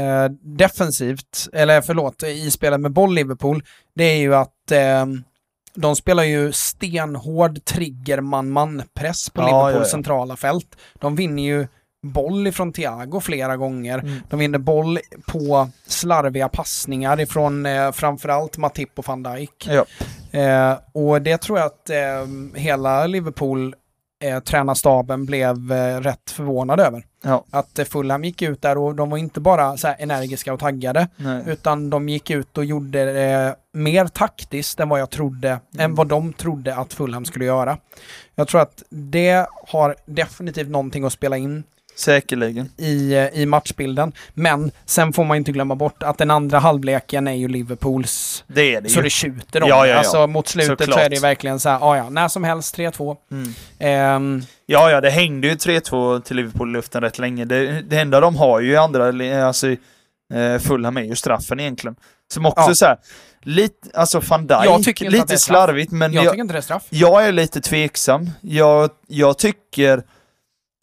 eh, 0.00 0.30
defensivt, 0.42 1.48
eller 1.52 1.80
förlåt, 1.80 2.22
i 2.22 2.50
spelet 2.50 2.80
med 2.80 2.92
boll 2.92 3.14
Liverpool, 3.14 3.62
det 3.94 4.04
är 4.04 4.16
ju 4.16 4.34
att 4.34 4.70
eh, 4.72 5.06
de 5.74 5.96
spelar 5.96 6.22
ju 6.24 6.52
stenhård 6.52 7.64
trigger 7.64 8.20
man-man-press 8.20 9.30
på 9.30 9.40
Ja, 9.42 9.46
Liverpools 9.46 9.74
ja, 9.74 9.80
ja. 9.80 9.84
centrala 9.84 10.36
fält. 10.36 10.76
De 11.00 11.16
vinner 11.16 11.42
ju 11.42 11.68
boll 12.02 12.46
ifrån 12.46 12.72
Thiago 12.72 13.20
flera 13.20 13.56
gånger. 13.56 13.98
Mm. 13.98 14.14
De 14.30 14.38
vinner 14.38 14.58
boll 14.58 14.98
på 15.26 15.68
slarviga 15.86 16.48
passningar 16.48 17.20
ifrån 17.20 17.66
eh, 17.66 17.92
framförallt 17.92 18.56
Matip 18.58 18.98
och 18.98 19.06
van 19.08 19.22
Dijk. 19.22 19.68
ja. 19.68 19.84
Eh, 20.32 20.78
och 20.92 21.22
det 21.22 21.38
tror 21.38 21.58
jag 21.58 21.66
att 21.66 21.90
eh, 21.90 22.26
hela 22.60 23.06
Liverpool 23.06 23.74
eh, 24.20 24.40
tränarstaben 24.40 25.26
blev 25.26 25.72
eh, 25.72 26.00
rätt 26.00 26.30
förvånad 26.30 26.80
över. 26.80 27.04
Ja. 27.22 27.44
Att 27.50 27.78
eh, 27.78 27.84
Fulham 27.84 28.24
gick 28.24 28.42
ut 28.42 28.62
där 28.62 28.78
och 28.78 28.94
de 28.94 29.10
var 29.10 29.18
inte 29.18 29.40
bara 29.40 29.76
så 29.76 29.86
här 29.86 29.96
energiska 29.98 30.52
och 30.52 30.60
taggade, 30.60 31.08
Nej. 31.16 31.42
utan 31.46 31.90
de 31.90 32.08
gick 32.08 32.30
ut 32.30 32.58
och 32.58 32.64
gjorde 32.64 33.04
det 33.12 33.56
mer 33.72 34.06
taktiskt 34.06 34.80
än 34.80 34.88
vad 34.88 35.00
jag 35.00 35.10
trodde, 35.10 35.48
Mm. 35.48 35.84
än 35.84 35.94
vad 35.94 36.06
de 36.06 36.32
trodde 36.32 36.76
att 36.76 36.92
Fulham 36.94 37.24
skulle 37.24 37.44
göra. 37.44 37.78
Jag 38.34 38.48
tror 38.48 38.60
att 38.60 38.82
det 38.90 39.46
har 39.68 39.96
definitivt 40.06 40.68
någonting 40.68 41.04
att 41.04 41.12
spela 41.12 41.36
in 41.36 41.64
Säkerligen. 42.00 42.70
i, 42.76 43.12
eh, 43.14 43.40
i 43.40 43.46
matchbilden. 43.46 44.12
Men 44.34 44.70
sen 44.84 45.12
får 45.12 45.24
man 45.24 45.36
inte 45.36 45.52
glömma 45.52 45.74
bort 45.74 46.02
att 46.02 46.18
den 46.18 46.30
andra 46.30 46.58
halvleken 46.58 47.28
är 47.28 47.32
ju 47.32 47.48
Liverpools 47.48 48.44
Det 48.46 48.74
är 48.74 48.80
det 48.80 48.88
så 48.88 48.96
ju. 48.98 49.02
det 49.02 49.10
tjuter 49.10 49.62
om 49.62 49.68
Ja, 49.68 49.86
ja, 49.86 49.92
ja. 49.92 49.98
Alltså 49.98 50.26
mot 50.26 50.48
slutet 50.48 50.78
så 50.78 50.84
Såklart. 50.84 51.00
är 51.00 51.08
det 51.10 51.20
verkligen 51.20 51.60
så 51.60 51.68
här, 51.68 51.78
ja 51.80 51.96
ja, 51.96 52.10
när 52.10 52.28
som 52.28 52.44
helst 52.44 52.76
3-2. 52.76 53.16
Mm. 53.30 53.52
Ehm, 53.78 54.42
Ja, 54.66 54.90
ja, 54.90 55.00
det 55.00 55.10
hängde 55.10 55.48
ju 55.48 55.54
3-2 55.54 56.20
till 56.22 56.36
Liverpool 56.36 56.68
i 56.70 56.72
luften 56.72 57.02
rätt 57.02 57.18
länge. 57.18 57.44
Det, 57.44 57.82
det 57.82 57.98
enda 57.98 58.20
de 58.20 58.36
har 58.36 58.60
ju 58.60 58.72
i 58.72 58.76
andra, 58.76 59.06
alltså 59.46 59.68
eh, 60.34 60.58
Fulham 60.60 60.96
är 60.96 61.02
ju 61.02 61.16
straffen 61.16 61.60
egentligen. 61.60 61.96
Som 62.32 62.46
också 62.46 62.68
Ja. 62.70 62.74
så 62.74 62.84
här, 62.84 62.96
lite, 63.42 63.88
alltså 63.94 64.20
van 64.28 64.46
Dijk, 64.46 65.00
lite 65.00 65.38
slarvigt, 65.38 65.92
men 65.92 66.12
jag 66.12 66.24
jag, 66.24 66.32
tycker 66.32 66.42
inte 66.42 66.54
det 66.54 66.58
är 66.58 66.62
straff. 66.62 66.82
jag 66.90 67.26
är 67.26 67.32
lite 67.32 67.60
tveksam. 67.60 68.30
Jag, 68.40 68.90
jag 69.08 69.38
tycker 69.38 70.02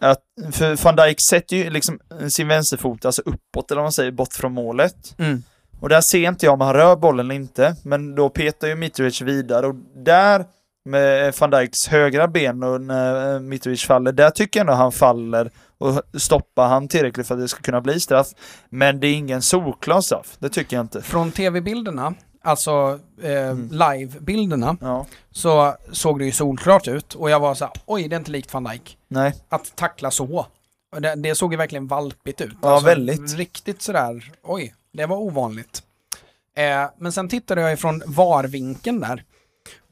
att, 0.01 0.21
för 0.51 0.83
van 0.83 0.95
Dijk 0.95 1.19
sätter 1.19 1.55
ju 1.55 1.69
liksom 1.69 1.99
sin 2.29 2.47
vänsterfot 2.47 3.05
alltså 3.05 3.21
uppåt, 3.25 3.71
eller 3.71 3.81
vad 3.81 3.85
man 3.85 3.91
säger, 3.91 4.11
bort 4.11 4.33
från 4.33 4.53
målet. 4.53 5.15
Mm. 5.17 5.43
Och 5.79 5.89
där 5.89 6.01
ser 6.01 6.27
inte 6.27 6.45
jag 6.45 6.53
om 6.53 6.61
han 6.61 6.73
rör 6.73 6.95
bollen 6.95 7.25
eller 7.25 7.35
inte, 7.35 7.75
men 7.83 8.15
då 8.15 8.29
petar 8.29 8.67
ju 8.67 8.75
Mitrovic 8.75 9.21
vidare 9.21 9.67
och 9.67 9.75
där 9.95 10.45
med 10.85 11.33
van 11.39 11.49
Dijks 11.49 11.87
högra 11.87 12.27
ben 12.27 12.63
och 12.63 12.81
när 12.81 13.35
eh, 13.35 13.39
Mitrovic 13.39 13.83
faller, 13.83 14.11
där 14.11 14.29
tycker 14.29 14.59
jag 14.59 14.67
nog 14.67 14.75
han 14.75 14.91
faller 14.91 15.51
och 15.77 16.01
stoppar 16.21 16.67
han 16.67 16.87
tillräckligt 16.87 17.27
för 17.27 17.35
att 17.35 17.41
det 17.41 17.47
ska 17.47 17.61
kunna 17.61 17.81
bli 17.81 17.99
straff. 17.99 18.27
Men 18.69 18.99
det 18.99 19.07
är 19.07 19.13
ingen 19.13 19.41
solklar 19.41 20.01
straff, 20.01 20.35
det 20.39 20.49
tycker 20.49 20.77
jag 20.77 20.83
inte. 20.83 21.01
Från 21.01 21.31
tv-bilderna, 21.31 22.13
alltså 22.47 22.99
eh, 23.21 23.31
Mm. 23.49 23.69
live-bilderna, 23.71 24.77
Ja, 24.81 25.05
så 25.31 25.75
såg 25.91 26.19
det 26.19 26.25
ju 26.25 26.31
solklart 26.31 26.87
ut. 26.87 27.13
Och 27.13 27.29
jag 27.29 27.39
var 27.39 27.53
så 27.55 27.65
här, 27.65 27.73
oj 27.85 28.07
det 28.07 28.15
är 28.15 28.19
inte 28.19 28.31
likt 28.31 28.53
van 28.53 28.63
Dijk. 28.63 28.97
nej. 29.07 29.33
Att 29.49 29.75
tackla 29.75 30.11
så. 30.11 30.45
Det, 30.99 31.15
det 31.15 31.35
såg 31.35 31.53
ju 31.53 31.57
verkligen 31.57 31.87
valpigt 31.87 32.41
ut. 32.41 32.55
Ja, 32.61 32.79
väldigt. 32.79 33.35
Riktigt 33.35 33.81
sådär, 33.81 34.31
oj, 34.43 34.73
det 34.93 35.05
var 35.05 35.17
ovanligt. 35.17 35.83
Eh, 36.55 36.89
men 36.97 37.11
sen 37.11 37.29
tittade 37.29 37.61
jag 37.61 37.73
ifrån 37.73 38.03
VAR-vinkeln 38.05 38.99
där. 38.99 39.23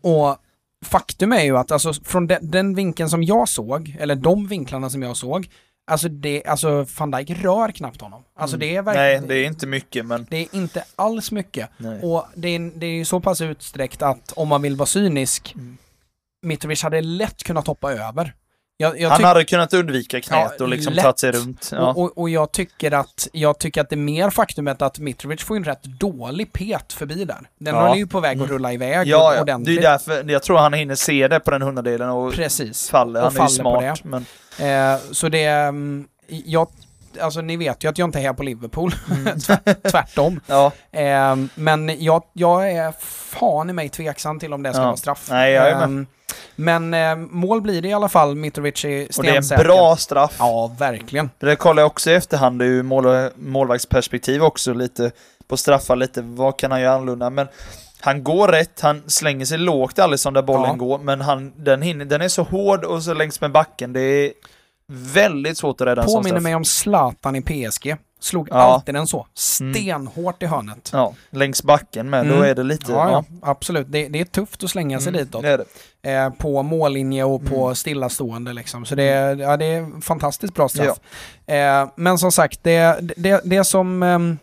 Och 0.01 0.37
faktum 0.85 1.33
är 1.33 1.43
ju 1.43 1.57
att 1.57 1.71
alltså, 1.71 1.93
från 1.93 2.27
den, 2.27 2.51
den 2.51 2.75
vinkeln 2.75 3.09
som 3.09 3.23
jag 3.23 3.49
såg, 3.49 3.95
eller 3.99 4.15
de 4.15 4.47
vinklarna 4.47 4.89
som 4.89 5.01
jag 5.03 5.17
såg, 5.17 5.49
alltså, 5.87 6.09
det, 6.09 6.45
alltså 6.45 6.85
van 6.97 7.11
Dijk 7.11 7.29
rör 7.29 7.71
knappt 7.71 8.01
honom. 8.01 8.23
Alltså 8.35 8.57
det 8.57 8.75
är 8.75 8.81
Nej, 8.83 8.95
verkligen... 8.95 9.27
det 9.27 9.35
är 9.35 9.45
inte 9.45 9.67
mycket, 9.67 10.05
men... 10.05 10.27
Det 10.29 10.37
är 10.37 10.55
inte 10.55 10.83
alls 10.95 11.31
mycket. 11.31 11.69
Nej. 11.77 12.01
Och 12.01 12.25
det 12.35 12.47
är, 12.49 12.71
det 12.75 12.85
är 12.85 13.05
så 13.05 13.19
pass 13.19 13.41
utsträckt 13.41 14.01
att 14.01 14.31
om 14.31 14.47
man 14.47 14.61
vill 14.61 14.75
vara 14.75 14.87
cynisk, 14.87 15.53
Mm. 15.55 15.77
Mitrovic 16.45 16.83
hade 16.83 17.01
lätt 17.01 17.43
kunnat 17.43 17.67
hoppa 17.67 17.93
över. 17.93 18.33
Jag, 18.77 18.99
jag 19.01 19.09
Han 19.09 19.23
hade 19.23 19.43
kunnat 19.45 19.73
undvika 19.73 20.21
knät 20.21 20.51
Ja, 20.59 20.63
och 20.63 20.69
liksom 20.69 20.93
lätt. 20.93 21.03
tagit 21.03 21.19
sig 21.19 21.31
runt. 21.31 21.69
Ja. 21.71 21.79
och, 21.93 21.97
och, 22.03 22.17
och 22.17 22.29
jag 22.29 22.51
tycker 22.51 22.91
att 22.91 23.27
jag 23.31 23.59
tycker 23.59 23.81
att 23.81 23.89
det 23.89 23.95
är 23.95 23.97
mer 23.97 24.29
faktumet 24.29 24.81
att 24.81 24.99
Mitrovic 24.99 25.43
får 25.43 25.55
en 25.55 25.63
rätt 25.63 25.83
dålig 25.83 26.53
pet 26.53 26.93
förbi 26.93 27.25
där. 27.25 27.37
Den 27.59 27.75
Ja. 27.75 27.91
är 27.93 27.95
ju 27.95 28.07
på 28.07 28.19
väg 28.19 28.31
att 28.31 28.35
Mm. 28.43 28.47
rulla 28.55 28.73
iväg 28.73 29.07
Ja, 29.07 29.17
ja. 29.17 29.29
det 29.31 29.37
är 29.37 29.41
ordentligt. 29.41 29.81
därför, 29.81 30.29
jag 30.31 30.43
tror 30.43 30.57
han 30.57 30.73
hinner 30.73 30.95
se 30.95 31.27
det 31.27 31.39
på 31.39 31.51
den 31.51 31.61
hundradelen 31.61 32.09
och 32.09 32.33
Precis. 32.33 32.89
faller. 32.89 33.25
och 33.25 33.31
Han 33.33 33.41
är 33.45 33.49
ju 33.49 33.63
faller 33.63 33.89
på 33.89 33.95
smart, 33.95 34.25
men... 34.59 34.93
Eh, 34.93 34.99
så 35.11 35.29
det, 35.29 35.43
mm, 35.45 36.07
jag, 36.27 36.67
alltså 37.21 37.41
ni 37.41 37.57
vet 37.57 37.83
ju 37.83 37.89
att 37.89 37.97
jag 37.97 38.07
inte 38.07 38.19
är 38.19 38.23
här 38.23 38.33
på 38.33 38.43
Liverpool, 38.43 38.95
Mm. 39.11 39.39
tvärtom. 39.91 40.39
Ja, 40.47 40.71
Eh, 40.91 41.35
men 41.55 42.03
jag, 42.03 42.23
jag 42.33 42.71
är 42.71 42.91
fan 43.35 43.69
i 43.69 43.73
mig 43.73 43.89
tveksam 43.89 44.39
till 44.39 44.53
om 44.53 44.63
det 44.63 44.73
ska 44.73 44.81
Ja. 44.81 44.85
vara 44.85 44.97
straff. 44.97 45.27
Nej, 45.31 45.51
jag 45.53 45.69
är 45.69 45.87
med. 45.87 46.05
Men 46.55 46.93
eh, 46.93 47.15
mål 47.15 47.61
blir 47.61 47.81
det 47.81 47.87
i 47.87 47.93
alla 47.93 48.09
fall, 48.09 48.35
Mitrovic 48.35 48.85
är 48.85 49.07
och 49.17 49.23
det 49.23 49.29
är 49.29 49.35
en 49.35 49.43
stensäker. 49.43 49.63
bra 49.63 49.95
straff. 49.95 50.35
Ja, 50.39 50.75
verkligen. 50.79 51.29
Det 51.39 51.55
kollar 51.55 51.81
jag 51.81 51.87
också 51.87 52.11
i 52.11 52.13
efterhand 52.13 52.61
ur 52.61 52.83
mål, 52.83 53.29
målvaktsperspektiv 53.35 54.43
också 54.43 54.73
lite 54.73 55.11
på 55.47 55.57
straffar 55.57 55.95
lite, 55.95 56.21
vad 56.21 56.57
kan 56.59 56.71
han 56.71 56.81
göra 56.81 56.93
annorlunda? 56.95 57.29
Men 57.29 57.47
han 57.99 58.23
går 58.23 58.47
rätt, 58.47 58.81
han 58.81 59.03
slänger 59.07 59.45
sig 59.45 59.57
lågt 59.57 59.99
som 60.17 60.33
där 60.33 60.41
bollen 60.41 60.65
Ja. 60.69 60.73
går, 60.73 60.99
men 60.99 61.21
han, 61.21 61.53
den, 61.57 61.81
hinner, 61.81 62.05
den 62.05 62.21
är 62.21 62.27
så 62.27 62.43
hård 62.43 62.83
och 62.83 63.03
så 63.03 63.13
längs 63.13 63.41
med 63.41 63.51
backen, 63.51 63.93
det 63.93 64.01
är 64.01 64.31
väldigt 64.87 65.57
svårt 65.57 65.81
att 65.81 65.87
rädda 65.87 66.01
en 66.01 66.07
sån 66.09 66.17
Påminner 66.23 66.35
straff. 66.35 66.43
mig 66.43 66.55
om 66.55 66.65
Zlatan 66.65 67.35
i 67.35 67.41
PSG. 67.41 67.95
Slog 68.25 68.47
Ja. 68.51 68.55
alltid 68.55 68.95
den 68.95 69.07
så. 69.07 69.27
Stenhårt 69.33 70.43
i 70.43 70.45
hörnet. 70.45 70.89
Ja, 70.93 71.13
längs 71.29 71.63
backen 71.63 72.09
med, 72.09 72.19
Mm. 72.25 72.37
då 72.37 72.43
är 72.43 72.55
det 72.55 72.63
lite... 72.63 72.91
Ja, 72.91 73.11
ja, 73.11 73.23
absolut. 73.41 73.87
Det, 73.89 74.07
det 74.07 74.19
är 74.21 74.25
tufft 74.25 74.63
att 74.63 74.69
slänga 74.69 74.99
sig 74.99 75.09
Mm, 75.09 75.25
ditåt. 75.25 75.41
det 75.43 75.65
det. 76.01 76.11
Eh, 76.13 76.29
på 76.29 76.63
mållinje 76.63 77.23
och 77.23 77.45
på 77.45 77.63
Mm. 77.63 77.75
stillastående 77.75 78.53
liksom. 78.53 78.85
Så 78.85 78.95
det, 78.95 79.03
är- 79.03 79.35
ja, 79.35 79.57
det 79.57 79.65
är 79.65 80.01
fantastiskt 80.01 80.53
bra 80.53 80.69
straff. 80.69 80.97
Eh, 81.45 81.89
men 81.95 82.17
som 82.17 82.31
sagt, 82.31 82.59
det, 82.63 82.99
det, 83.17 83.41
det 83.45 83.63
som... 83.63 84.03
ehm, 84.03 84.37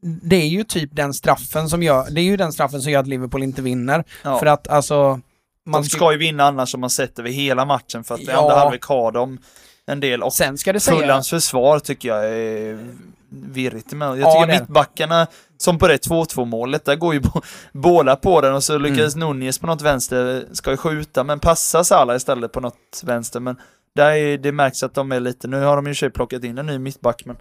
det 0.00 0.36
är 0.36 0.46
ju 0.48 0.64
typ 0.64 0.90
den 0.96 1.14
straffen 1.14 1.68
som 1.68 1.82
gör, 1.82 2.06
det 2.10 2.20
är 2.20 2.24
ju 2.24 2.36
den 2.36 2.52
straffen 2.52 2.82
som 2.82 2.92
gör 2.92 3.00
att 3.00 3.06
Liverpool 3.06 3.42
inte 3.42 3.62
vinner. 3.62 4.04
Ja. 4.24 4.38
För 4.38 4.46
att 4.46 4.68
alltså... 4.68 5.20
Man 5.66 5.82
de 5.82 5.88
ska 5.88 6.12
ju 6.12 6.18
vinna 6.18 6.44
annars 6.44 6.74
om 6.74 6.80
man 6.80 6.90
sett 6.90 7.18
över 7.18 7.30
hela 7.30 7.64
matchen, 7.64 8.04
för 8.04 8.14
att 8.14 8.20
Ja. 8.26 8.36
andra 8.42 8.56
halvlek 8.56 8.84
har 8.84 9.12
de 9.12 9.38
en 9.88 10.00
del. 10.00 10.22
Och 10.22 10.32
Sen 10.32 10.58
ska 10.58 10.72
det 10.72 10.80
sägas... 10.80 11.00
Fulhams 11.00 11.30
försvar 11.30 11.78
tycker 11.78 12.08
jag 12.08 12.24
är 12.24 12.78
virrigt 13.30 13.92
med. 13.92 14.08
Jag 14.08 14.18
Ja, 14.18 14.32
tycker 14.42 14.52
det 14.52 14.60
mittbackarna, 14.60 15.26
som 15.58 15.78
på 15.78 15.88
det 15.88 16.06
2-2 16.08 16.44
målet, 16.44 16.84
där 16.84 16.96
går 16.96 17.14
ju 17.14 17.22
båda 17.72 18.16
på 18.16 18.40
den 18.40 18.54
och 18.54 18.64
så 18.64 18.78
lyckas 18.78 19.16
Nunez 19.16 19.58
på 19.58 19.66
något 19.66 19.82
vänster, 19.82 20.44
ska 20.52 20.70
ju 20.70 20.76
skjuta, 20.76 21.24
men 21.24 21.40
passar 21.40 21.82
Salah 21.82 22.16
istället 22.16 22.52
på 22.52 22.60
något 22.60 23.02
vänster. 23.04 23.40
Men 23.40 23.56
där 23.94 24.10
är, 24.12 24.38
det 24.38 24.52
märks 24.52 24.82
att 24.82 24.94
de 24.94 25.12
är 25.12 25.20
lite, 25.20 25.48
nu 25.48 25.60
har 25.60 25.76
de 25.76 25.86
ju 25.86 25.94
sig 25.94 26.10
plockat 26.10 26.44
in 26.44 26.58
en 26.58 26.66
ny 26.66 26.78
mittback, 26.78 27.22
men 27.24 27.36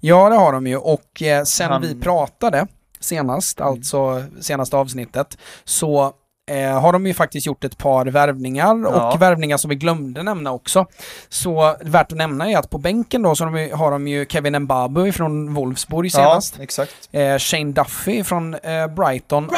Ja, 0.00 0.28
det 0.28 0.34
har 0.36 0.52
de 0.52 0.66
ju. 0.66 0.76
Och 0.76 1.22
eh, 1.22 1.44
sen 1.44 1.70
Han- 1.70 1.82
vi 1.82 1.94
pratade 2.00 2.66
senast, 3.00 3.60
Mm. 3.60 3.72
alltså 3.72 4.24
senaste 4.40 4.76
avsnittet, 4.76 5.38
så 5.64 6.12
eh, 6.50 6.80
har 6.80 6.92
de 6.92 7.06
ju 7.06 7.14
faktiskt 7.14 7.46
gjort 7.46 7.64
ett 7.64 7.78
par 7.78 8.06
värvningar 8.06 8.80
Ja. 8.84 9.12
och 9.12 9.22
värvningar 9.22 9.56
som 9.56 9.68
vi 9.68 9.74
glömde 9.76 10.22
nämna 10.22 10.52
också. 10.52 10.86
Så 11.28 11.76
värt 11.80 12.12
att 12.12 12.18
nämna 12.18 12.50
är 12.50 12.58
att 12.58 12.70
på 12.70 12.78
bänken 12.78 13.22
då 13.22 13.34
så 13.34 13.44
har 13.44 13.50
de, 13.52 13.60
ju- 13.62 13.74
har 13.74 13.90
de 13.90 14.08
ju 14.08 14.26
Kevin 14.26 14.58
Mbabu 14.62 15.12
från 15.12 15.54
Wolfsburg 15.54 16.12
senast. 16.12 16.60
exakt. 16.60 17.08
Eh, 17.12 17.38
Shane 17.38 17.72
Duffy 17.72 18.24
från 18.24 18.54
eh, 18.54 18.86
Brighton. 18.86 19.50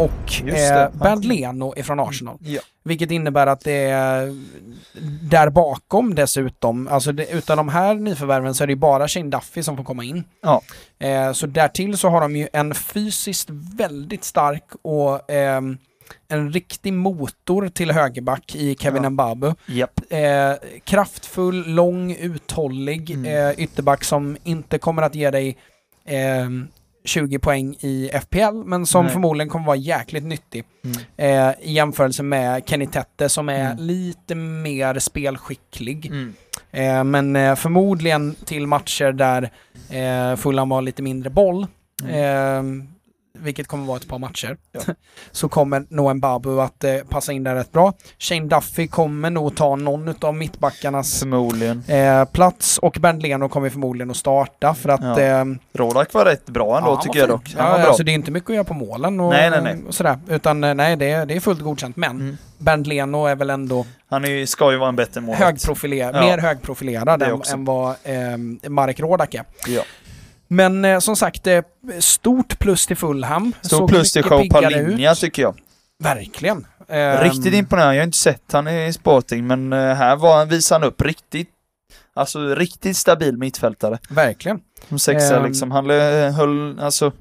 Och 0.00 0.48
eh, 0.48 1.20
Leno 1.20 1.74
ifrån 1.76 2.00
Arsenal. 2.00 2.36
Ja. 2.40 2.60
Vilket 2.84 3.10
innebär 3.10 3.46
att 3.46 3.60
det 3.60 3.72
är 3.90 4.36
där 5.22 5.50
bakom 5.50 6.14
dessutom, 6.14 6.88
alltså 6.88 7.12
det, 7.12 7.30
utan 7.30 7.56
de 7.56 7.68
här 7.68 7.94
nyförvärven 7.94 8.54
så 8.54 8.62
är 8.62 8.66
det 8.66 8.72
ju 8.72 8.76
bara 8.78 9.08
Shane 9.08 9.30
Duffy 9.30 9.62
som 9.62 9.76
får 9.76 9.84
komma 9.84 10.04
in. 10.04 10.24
Ja. 10.42 10.62
Eh, 10.98 11.32
så 11.32 11.46
därtill 11.46 11.98
så 11.98 12.08
har 12.08 12.20
de 12.20 12.36
ju 12.36 12.48
en 12.52 12.74
fysiskt 12.74 13.50
väldigt 13.76 14.24
stark 14.24 14.64
och 14.82 15.30
ehm, 15.30 15.78
en 16.28 16.52
riktig 16.52 16.92
motor 16.92 17.68
till 17.68 17.90
högerback 17.90 18.54
i 18.54 18.76
Kevin 18.80 19.02
Ja. 19.02 19.10
Mbabu. 19.10 19.54
Japp. 19.66 20.00
Eh, 20.10 20.52
kraftfull, 20.84 21.64
lång, 21.74 22.12
uthållig 22.14 23.10
Mm. 23.10 23.48
eh, 23.48 23.60
ytterback 23.64 24.04
som 24.04 24.36
inte 24.44 24.78
kommer 24.78 25.02
att 25.02 25.14
ge 25.14 25.30
dig 25.30 25.56
ehm, 26.06 26.68
20 27.04 27.38
poäng 27.38 27.76
i 27.80 28.10
FPL, 28.22 28.62
men 28.64 28.86
som 28.86 29.04
Nej. 29.04 29.12
förmodligen 29.12 29.48
kommer 29.48 29.66
vara 29.66 29.76
jäkligt 29.76 30.24
nyttig 30.24 30.64
Mm. 30.84 30.96
eh, 31.48 31.54
i 31.60 31.72
jämförelse 31.72 32.22
med 32.22 32.62
Kenny 32.66 32.86
Tette 32.86 33.28
som 33.28 33.48
är 33.48 33.70
Mm. 33.72 33.76
lite 33.86 34.34
mer 34.34 34.98
spelskicklig. 34.98 36.06
Mm. 36.06 36.32
Eh, 36.70 37.04
men 37.04 37.36
eh, 37.36 37.54
förmodligen 37.54 38.34
till 38.44 38.66
matcher 38.66 39.12
där 39.12 39.50
eh, 39.90 40.36
Fulham 40.36 40.70
har 40.70 40.82
lite 40.82 41.02
mindre 41.02 41.30
boll, 41.30 41.66
Mm. 42.04 42.88
Vilket 43.40 43.66
kommer 43.66 43.86
vara 43.86 43.96
ett 43.96 44.08
par 44.08 44.18
matcher, 44.18 44.56
Ja. 44.72 44.80
så 45.32 45.48
kommer 45.48 45.84
nog 45.88 46.16
Mbabu 46.16 46.60
att 46.60 46.84
eh, 46.84 46.94
passa 47.08 47.32
in 47.32 47.44
där 47.44 47.54
rätt 47.54 47.72
bra. 47.72 47.92
Shane 48.18 48.46
Duffy 48.46 48.86
kommer 48.88 49.30
nog 49.30 49.56
ta 49.56 49.76
någon 49.76 50.14
av 50.20 50.34
mittbackarnas 50.34 51.22
eh, 51.88 52.24
plats 52.24 52.78
och 52.78 52.96
Bernd 53.00 53.22
Leno 53.22 53.48
kommer 53.48 53.70
förmodligen 53.70 54.10
att 54.10 54.16
starta 54.16 54.74
för 54.74 54.88
att 54.88 55.00
Ja. 55.18 55.20
eh, 55.20 55.44
Rodak 55.72 56.14
var 56.14 56.24
rätt 56.24 56.46
bra 56.46 56.78
ändå 56.78 56.90
Ja, 56.90 57.00
tycker 57.02 57.18
jag 57.18 57.28
dock. 57.28 57.48
Ja, 57.56 57.56
bra. 57.56 57.64
alltså 57.86 58.02
det 58.02 58.10
är 58.10 58.14
inte 58.14 58.30
mycket 58.30 58.50
att 58.50 58.54
göra 58.56 58.64
på 58.64 58.74
målen 58.74 59.20
och, 59.20 59.30
Nej, 59.30 59.50
nej, 59.50 59.60
nej. 59.62 59.76
och 59.88 59.94
sådär. 59.94 60.18
Utan 60.28 60.64
eh, 60.64 60.74
nej, 60.74 60.96
det 60.96 61.10
är, 61.10 61.26
det 61.26 61.36
är 61.36 61.40
fullt 61.40 61.60
godkänt. 61.60 61.96
Men 61.96 62.10
Mm. 62.20 62.36
Bernd 62.58 62.86
Leno 62.86 63.26
är 63.26 63.36
väl 63.36 63.50
ändå 63.50 63.86
Han 64.08 64.24
är, 64.24 64.46
ska 64.46 64.72
ju 64.72 64.78
vara 64.78 64.88
en 64.88 64.96
bättre 64.96 65.20
målvakt. 65.20 65.42
högprofilerad, 65.44 66.16
Ja. 66.16 66.20
mer 66.20 66.38
högprofilerad 66.38 67.22
än, 67.22 67.42
än 67.52 67.64
vad 67.64 67.90
eh, 68.02 68.70
Marek 68.70 69.00
Rodak 69.00 69.34
är. 69.34 69.44
Ja. 69.66 69.82
Men 70.52 70.84
eh, 70.84 70.98
som 70.98 71.16
sagt, 71.16 71.46
eh, 71.46 71.60
stort 71.98 72.58
plus 72.58 72.86
till 72.86 72.96
Fulham. 72.96 73.52
Stor 73.62 73.78
Såg 73.78 73.88
plus 73.88 74.12
till 74.12 74.22
Palinja 74.50 75.12
ut. 75.12 75.18
tycker 75.18 75.42
jag. 75.42 75.54
Verkligen. 76.02 76.66
Ehm, 76.88 77.22
Riktigt 77.24 77.54
imponerande. 77.54 77.94
Jag 77.94 78.02
har 78.02 78.06
inte 78.06 78.18
sett 78.18 78.52
han 78.52 78.68
i 78.68 78.92
Sporting, 78.92 79.46
men 79.46 79.72
eh, 79.72 79.78
här 79.94 80.16
var 80.16 80.38
han, 80.38 80.48
visade 80.48 80.80
han 80.84 80.88
upp 80.88 81.02
riktigt, 81.02 81.48
alltså 82.14 82.54
riktigt 82.54 82.96
stabil 82.96 83.36
mittfältare. 83.38 83.98
Verkligen. 84.10 84.60
Som 84.88 84.98
sexa 84.98 85.36
Ehm. 85.36 85.46
liksom. 85.46 85.70
Han 85.70 85.90
eh, 85.90 86.32
höll, 86.32 86.80
alltså, 86.80 87.12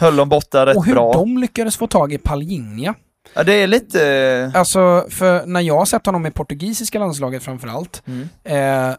höll 0.00 0.16
dem 0.16 0.28
borta 0.28 0.66
rätt 0.66 0.76
och 0.76 0.84
hur 0.86 0.94
bra. 0.94 1.12
de 1.12 1.38
lyckades 1.38 1.76
få 1.76 1.86
tag 1.86 2.12
i 2.12 2.18
Palinja. 2.18 2.94
Ja, 3.34 3.42
det 3.42 3.52
är 3.52 3.66
lite... 3.66 4.08
eh, 4.54 4.58
Alltså, 4.60 5.06
för 5.10 5.46
när 5.46 5.60
jag 5.60 5.78
har 5.78 5.84
sett 5.84 6.06
honom 6.06 6.26
i 6.26 6.30
portugisiska 6.30 6.98
landslaget 6.98 7.42
framförallt, 7.42 8.02
Mm. 8.06 8.28
eh, 8.44 8.88
eh, 8.88 8.94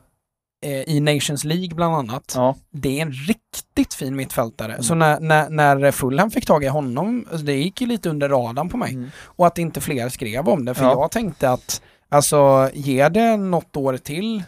i 0.88 1.00
Nations 1.00 1.44
League 1.44 1.76
bland 1.76 1.96
annat, 1.96 2.34
Ja, 2.36 2.56
det 2.72 2.98
är 2.98 3.02
en 3.02 3.12
riktigt 3.12 3.94
fin 3.94 4.16
mittfältare. 4.16 4.72
Mm. 4.72 4.84
Så 4.84 4.96
när, 4.96 5.20
när, 5.20 5.50
när 5.50 5.92
Fulham 5.92 6.32
fick 6.32 6.46
tag 6.46 6.64
i 6.64 6.68
honom, 6.68 7.26
alltså 7.32 7.46
det 7.46 7.54
gick 7.54 7.82
ju 7.82 7.88
lite 7.88 8.10
under 8.10 8.30
radarn 8.30 8.70
på 8.70 8.78
mig. 8.78 8.94
mm. 8.94 9.10
Och 9.24 9.48
att 9.48 9.58
inte 9.58 9.82
fler 9.82 10.10
skrev 10.10 10.50
om 10.50 10.66
det, 10.66 10.74
för 10.74 10.84
Ja. 10.86 10.92
jag 10.92 11.12
tänkte 11.12 11.50
att 11.50 11.82
alltså, 12.10 12.70
ger 12.74 13.10
det 13.10 13.38
något 13.38 13.78
år 13.78 13.98
till 13.98 14.44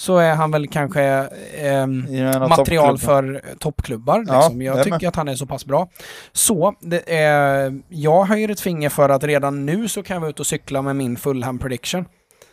så 0.00 0.16
är 0.18 0.34
han 0.34 0.50
väl 0.50 0.66
kanske 0.68 1.20
av 1.20 2.48
material 2.48 2.98
toppklubbarna. 2.98 2.98
för 2.98 3.42
toppklubbar. 3.58 4.24
Ja, 4.28 4.34
Liksom. 4.36 4.62
Jag 4.62 4.76
jag 4.76 4.84
tycker 4.84 4.98
med. 5.00 5.08
att 5.08 5.16
han 5.16 5.28
är 5.28 5.34
så 5.34 5.46
pass 5.46 5.64
bra. 5.66 5.88
Så, 6.32 6.74
det, 6.80 6.98
eh, 6.98 7.72
jag 7.88 8.24
höjer 8.24 8.48
ett 8.48 8.60
finger 8.60 8.88
för 8.88 9.08
att 9.08 9.24
redan 9.24 9.66
nu 9.66 9.88
så 9.88 10.02
kan 10.02 10.14
jag 10.14 10.20
vara 10.20 10.30
ute 10.30 10.42
och 10.42 10.46
cykla 10.46 10.82
med 10.82 10.96
min 10.96 11.16
Fulham 11.16 11.58
prediction. 11.58 12.04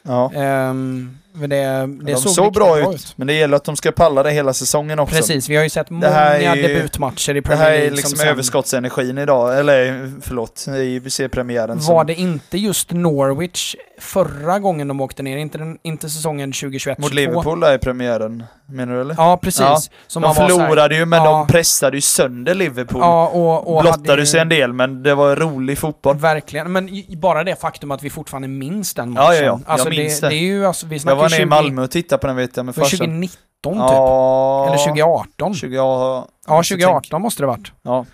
Ja. 0.03 0.31
Ehm, 0.33 1.17
för 1.39 1.47
det, 1.47 1.57
det 1.57 2.11
de 2.11 2.15
såg, 2.15 2.31
såg 2.31 2.53
bra 2.53 2.93
ut, 2.93 3.13
men 3.15 3.27
det 3.27 3.33
gäller 3.33 3.57
att 3.57 3.63
de 3.63 3.75
ska 3.75 3.91
palla 3.91 4.23
det 4.23 4.31
hela 4.31 4.53
säsongen 4.53 4.99
också. 4.99 5.15
Precis, 5.15 5.49
vi 5.49 5.55
har 5.55 5.63
ju 5.63 5.69
sett 5.69 5.89
många 5.89 6.09
här 6.09 6.55
ju- 6.55 6.61
debutmatcher 6.61 7.29
i 7.29 7.33
Det 7.33 7.41
Premier 7.41 7.63
här 7.63 7.71
League 7.71 7.87
är 7.87 7.91
liksom 7.91 8.09
som 8.09 8.17
sen- 8.19 8.27
överskottsenergin 8.27 9.17
idag, 9.17 9.59
eller 9.59 10.11
förlåt, 10.21 10.67
i 10.67 10.95
IBC-premiären. 10.95 11.79
Var 11.79 12.03
det 12.05 12.15
inte 12.15 12.57
just 12.57 12.91
Norwich 12.91 13.75
förra 13.99 14.59
gången 14.59 14.87
de 14.87 15.01
åkte 15.01 15.23
ner? 15.23 15.37
Inte, 15.37 15.57
den, 15.57 15.77
inte 15.83 16.09
säsongen 16.09 16.51
2021 16.53 16.97
Mot 16.97 17.13
Liverpool 17.13 17.59
där 17.59 17.75
i 17.75 17.77
premiären, 17.77 18.43
menar 18.65 18.93
du 18.93 19.01
eller? 19.01 19.15
Ja, 19.17 19.37
precis. 19.41 19.61
Ja, 19.61 19.79
Som 20.07 20.21
de 20.21 20.35
så 20.35 20.41
här- 20.41 20.49
förlorade 20.49 20.95
ju, 20.95 21.05
men 21.05 21.23
Ja. 21.23 21.31
de 21.31 21.47
pressade 21.47 21.97
ju 21.97 22.01
sönder 22.01 22.53
Liverpool. 22.53 23.01
Ja, 23.01 23.27
och, 23.27 23.75
och 23.75 23.81
Blottade 23.81 24.19
ju- 24.21 24.25
sig 24.25 24.39
en 24.39 24.49
del, 24.49 24.73
men 24.73 25.03
det 25.03 25.15
var 25.15 25.35
rolig 25.35 25.77
fotboll. 25.77 26.17
Verkligen, 26.17 26.71
men 26.71 26.89
bara 27.17 27.43
det 27.43 27.61
faktum 27.61 27.91
att 27.91 28.03
vi 28.03 28.09
fortfarande 28.09 28.47
minns 28.47 28.93
den 28.93 29.09
matchen. 29.09 29.23
Ja, 29.25 29.33
ja, 29.35 29.39
ja. 29.41 29.45
Jag 29.45 29.61
Alltså 29.65 29.89
minns 29.89 30.19
det, 30.19 30.27
det. 30.27 30.29
det 30.35 30.39
är 30.39 30.43
ju, 30.45 30.65
alltså, 30.65 30.85
vi 30.87 30.95
Jag 30.95 31.01
snackar 31.01 31.20
var 31.21 31.29
nere 31.29 31.39
i 31.39 31.43
20, 31.43 31.45
Malmö 31.49 31.81
och 31.83 31.91
tittade 31.91 32.21
på 32.21 32.27
den 32.27 32.35
vet 32.35 32.57
jag 32.57 32.65
med 32.65 32.75
farsan. 32.75 32.97
2019 32.99 33.37
typ. 33.63 33.75
Ja, 33.77 34.65
Eller 34.67 34.77
2018. 34.77 35.55
20, 35.55 35.75
ja, 35.75 36.27
ja, 36.47 36.55
2018 36.63 37.21
måste 37.21 37.43
det 37.43 37.47
varit. 37.47 37.71
Ja. 37.81 38.05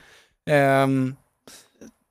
Ehm, 0.49 1.15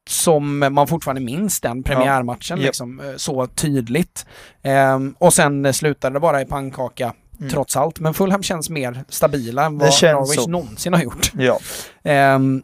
som 0.09 0.59
man 0.59 0.87
fortfarande 0.87 1.21
minns 1.21 1.61
den 1.61 1.83
premiärmatchen 1.83 2.59
Japp. 2.59 2.67
liksom, 2.67 3.01
eh, 3.01 3.17
så 3.17 3.47
tydligt. 3.47 4.27
Ehm, 4.63 5.15
och 5.19 5.35
sen 5.35 5.67
eh, 5.67 5.73
slutade 5.73 6.17
det 6.17 6.21
bara 6.21 6.41
i 6.41 6.45
pannkaka 6.45 7.13
Mm. 7.41 7.51
trots 7.51 7.77
allt. 7.77 8.01
Men 8.01 8.15
Fulham 8.15 8.43
känns 8.43 8.71
mer 8.71 9.05
stabila 9.09 9.65
än 9.65 9.79
vad 9.79 9.89
Norwich 10.03 10.35
så. 10.41 10.51
någonsin 10.51 10.93
har 10.93 11.01
gjort. 11.01 11.33
Ja. 11.35 11.59
Ehm, 12.05 12.63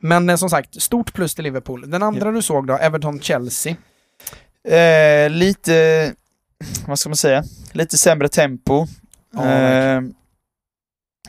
men 0.00 0.30
eh, 0.30 0.36
som 0.36 0.50
sagt, 0.50 0.82
stort 0.82 1.12
plus 1.12 1.34
till 1.34 1.44
Liverpool. 1.44 1.90
Den 1.90 2.02
andra 2.02 2.30
du 2.30 2.42
såg 2.42 2.66
då, 2.66 2.74
Everton-Chelsea. 2.76 3.76
Eh, 4.68 5.30
lite, 5.30 6.12
vad 6.86 6.98
ska 6.98 7.08
man 7.08 7.16
säga, 7.16 7.44
lite 7.72 7.98
sämre 7.98 8.28
tempo. 8.28 8.86
Ja, 9.34 9.52
eh, 9.52 10.00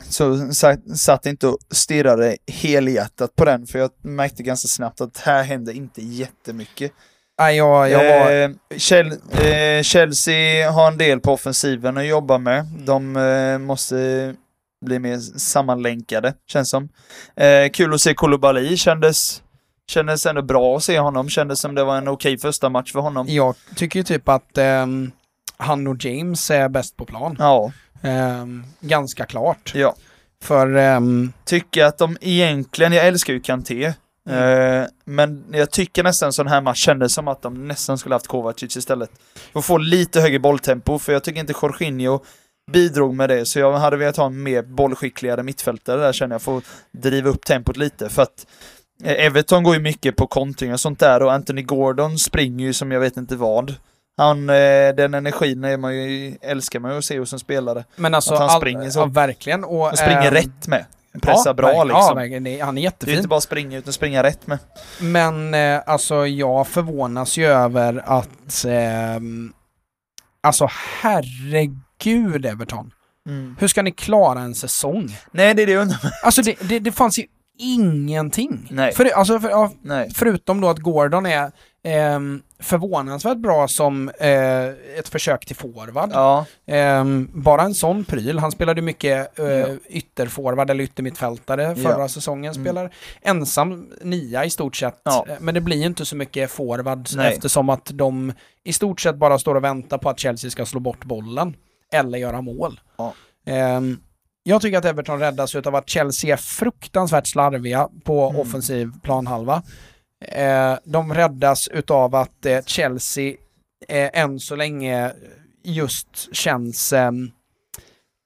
så 0.08 0.52
satt, 0.54 0.98
satt 0.98 1.26
inte 1.26 1.46
och 1.46 1.58
stirrade 1.70 2.36
helhjärtat 2.46 3.36
på 3.36 3.44
den, 3.44 3.66
för 3.66 3.78
jag 3.78 3.90
märkte 4.02 4.42
ganska 4.42 4.68
snabbt 4.68 5.00
att 5.00 5.18
här 5.18 5.42
hände 5.42 5.72
inte 5.72 6.02
jättemycket. 6.02 6.92
Nej, 7.38 7.56
jag, 7.56 7.90
jag 7.90 7.98
var... 7.98 8.30
Eh, 8.30 8.50
Chel- 8.76 9.18
eh, 9.32 9.82
Chelsea 9.82 10.70
har 10.70 10.88
en 10.92 10.98
del 10.98 11.20
på 11.20 11.32
offensiven 11.32 11.96
att 11.96 12.06
jobba 12.06 12.38
med. 12.38 12.64
De 12.64 13.16
eh, 13.16 13.58
måste 13.58 14.34
bli 14.86 14.98
mer 14.98 15.18
sammanlänkade, 15.38 16.34
känns 16.46 16.70
som. 16.70 16.88
Eh, 17.36 17.70
kul 17.72 17.94
att 17.94 18.00
se 18.00 18.14
Koulibaly, 18.14 18.76
kändes, 18.76 19.42
kändes 19.90 20.26
ändå 20.26 20.42
bra 20.42 20.76
att 20.76 20.84
se 20.84 20.98
honom. 20.98 21.28
Kändes 21.28 21.60
som 21.60 21.74
det 21.74 21.84
var 21.84 21.96
en 21.98 22.08
okej 22.08 22.38
första 22.38 22.68
match 22.68 22.92
för 22.92 23.00
honom. 23.00 23.26
Jag 23.28 23.54
tycker 23.76 23.98
ju 23.98 24.02
typ 24.02 24.28
att 24.28 24.58
ehm, 24.58 25.10
han 25.56 25.86
och 25.86 26.04
James 26.04 26.50
är 26.50 26.68
bäst 26.68 26.96
på 26.96 27.04
plan. 27.04 27.36
Ja, 27.38 27.72
Ehm, 28.02 28.64
ganska 28.80 29.24
klart. 29.24 29.72
ja. 29.74 29.94
För 30.42 30.74
ehm, 30.76 31.32
Tycker 31.44 31.84
att 31.84 31.98
de 31.98 32.16
egentligen, 32.20 32.92
jag 32.92 33.06
älskar 33.06 33.32
ju 33.32 33.40
Kanté, 33.40 33.84
eh, 34.30 34.84
men 35.04 35.44
jag 35.52 35.70
tycker 35.70 36.02
nästan 36.02 36.32
sån 36.32 36.46
här 36.46 36.60
match 36.60 36.78
kändes 36.84 37.14
som 37.14 37.28
att 37.28 37.42
de 37.42 37.68
nästan 37.68 37.98
skulle 37.98 38.14
haft 38.14 38.26
Kovacic 38.26 38.76
istället. 38.76 39.10
Att 39.52 39.64
få 39.64 39.78
lite 39.78 40.20
högre 40.20 40.38
bolltempo, 40.38 40.98
för 40.98 41.12
jag 41.12 41.24
tycker 41.24 41.40
inte 41.40 41.54
Jorginho 41.62 42.20
bidrog 42.72 43.14
med 43.14 43.28
det, 43.28 43.46
så 43.46 43.58
jag 43.58 43.72
hade 43.72 43.96
velat 43.96 44.16
ha 44.16 44.26
en 44.26 44.42
mer 44.42 44.62
bollskickligare 44.62 45.42
mittfältare 45.42 46.00
där 46.00 46.12
känner 46.12 46.40
jag, 46.46 46.56
att 46.56 46.64
driva 46.92 47.30
upp 47.30 47.44
tempot 47.44 47.76
lite, 47.76 48.08
för 48.08 48.22
att 48.22 48.46
eh, 49.04 49.26
Everton 49.26 49.62
går 49.62 49.74
ju 49.74 49.80
mycket 49.80 50.16
på 50.16 50.26
kontring 50.26 50.72
och 50.72 50.80
sånt 50.80 50.98
där 51.00 51.22
och 51.22 51.32
Anthony 51.32 51.62
Gordon 51.62 52.18
springer 52.18 52.66
ju 52.66 52.72
som 52.72 52.92
jag 52.92 53.00
vet 53.00 53.16
inte 53.16 53.36
vad. 53.36 53.74
Han, 54.16 54.50
eh, 54.50 54.94
den 54.96 55.14
energin 55.14 55.64
är 55.64 55.76
man 55.76 55.94
ju, 55.96 56.36
älskar 56.42 56.80
man 56.80 56.90
ju 56.92 56.98
att 56.98 57.04
se 57.04 57.18
hos 57.18 57.32
en 57.32 57.38
spelare. 57.38 57.84
Men 57.96 58.14
alltså, 58.14 58.34
Att 58.34 58.40
han 58.40 58.48
all- 58.50 58.60
springer 58.60 58.90
så. 58.90 58.98
Ja, 59.00 59.04
verkligen. 59.06 59.64
Och, 59.64 59.86
Han 59.86 59.96
springer 59.96 60.26
ehm, 60.28 60.34
rätt 60.34 60.68
med. 60.68 60.84
Pressar 61.22 61.50
ja, 61.50 61.54
bra 61.54 61.84
liksom. 61.84 62.18
Ja. 62.18 62.40
Det- 62.40 62.60
han 62.60 62.78
är 62.78 62.80
Det 62.80 62.80
är 62.80 62.82
jättefin. 62.82 63.16
inte 63.16 63.28
bara 63.28 63.40
springa 63.40 63.78
utan 63.78 63.92
springa 63.92 64.22
rätt 64.22 64.46
med. 64.46 64.58
Men 65.00 65.54
eh, 65.54 65.80
alltså 65.86 66.26
jag 66.26 66.66
förvånas 66.68 67.36
ju 67.36 67.46
över 67.46 68.02
att... 68.06 68.64
ehm, 68.68 69.52
alltså 70.42 70.68
herregud 71.00 72.46
Everton. 72.46 72.90
Hur 73.58 73.68
ska 73.68 73.82
ni 73.82 73.90
klara 73.92 74.40
en 74.40 74.54
säsong? 74.54 75.16
Nej, 75.32 75.54
det 75.54 75.62
är 75.62 75.66
det 75.66 75.72
jag 75.72 75.82
undrar. 75.82 75.98
Alltså 76.24 76.42
det, 76.42 76.56
det, 76.68 76.78
det 76.78 76.92
fanns 76.92 77.18
ju 77.18 77.24
ingenting. 77.58 78.68
Nej. 78.70 78.92
För, 78.92 79.04
alltså, 79.04 79.40
för, 79.40 79.50
ja, 79.50 79.72
Nej. 79.82 80.10
förutom 80.14 80.60
då 80.60 80.68
att 80.68 80.78
Gordon 80.78 81.26
är 81.26 81.52
ehm, 81.84 82.42
förvånansvärt 82.60 83.38
bra 83.38 83.68
som 83.68 84.08
eh, 84.08 84.64
ett 84.98 85.08
försök 85.08 85.46
till 85.46 85.56
forward. 85.56 86.10
Ja, 86.12 86.46
Ehm, 86.66 87.28
bara 87.34 87.62
en 87.62 87.74
sån 87.74 88.04
pryl. 88.04 88.38
Han 88.38 88.52
spelade 88.52 88.82
mycket 88.82 89.38
eh, 89.38 89.44
Ja. 89.46 89.66
ytterforward 89.88 90.70
eller 90.70 90.84
yttermittfältare 90.84 91.76
förra 91.76 91.98
Ja. 92.00 92.08
säsongen. 92.08 92.52
Mm. 92.54 92.64
Spelar 92.64 92.90
ensam 93.22 93.92
nia 94.02 94.44
i 94.44 94.50
stort 94.50 94.76
sett. 94.76 95.00
Ja. 95.04 95.26
Eh, 95.28 95.34
Men 95.40 95.54
det 95.54 95.60
blir 95.60 95.86
inte 95.86 96.04
så 96.04 96.16
mycket 96.16 96.50
forward 96.50 97.08
Nej. 97.16 97.32
eftersom 97.34 97.68
att 97.68 97.90
de 97.94 98.32
i 98.64 98.72
stort 98.72 99.00
sett 99.00 99.16
bara 99.16 99.38
står 99.38 99.54
och 99.54 99.64
väntar 99.64 99.98
på 99.98 100.10
att 100.10 100.18
Chelsea 100.20 100.50
ska 100.50 100.66
slå 100.66 100.80
bort 100.80 101.04
bollen. 101.04 101.56
Eller 101.92 102.18
göra 102.18 102.40
mål. 102.40 102.80
Ehm, 103.46 103.98
jag 104.42 104.62
tycker 104.62 104.78
att 104.78 104.84
Everton 104.84 105.18
räddas 105.20 105.54
av 105.54 105.74
att 105.74 105.88
Chelsea 105.90 106.32
är 106.32 106.36
fruktansvärt 106.36 107.26
slarviga 107.26 107.88
på 108.04 108.28
Mm. 108.28 108.40
offensiv 108.40 108.90
planhalva. 109.02 109.62
Eh, 110.28 110.78
de 110.84 111.14
räddas 111.14 111.68
utav 111.68 112.14
att 112.14 112.46
eh, 112.46 112.62
Chelsea 112.66 113.34
eh, 113.88 114.10
än 114.22 114.40
så 114.40 114.56
länge 114.56 115.12
just 115.62 116.34
känns 116.36 116.92
eh, 116.92 117.10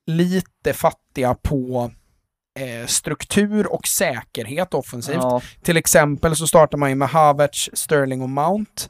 lite 0.06 0.72
fattiga 0.72 1.34
på 1.34 1.90
eh, 2.60 2.86
struktur 2.86 3.72
och 3.72 3.86
säkerhet 3.88 4.74
offensivt. 4.74 5.16
Ja, 5.16 5.40
Till 5.62 5.76
exempel 5.76 6.36
så 6.36 6.46
startar 6.46 6.78
man 6.78 6.88
ju 6.88 6.94
med 6.94 7.08
Havertz, 7.08 7.70
Sterling 7.72 8.22
och 8.22 8.30
Mount. 8.30 8.82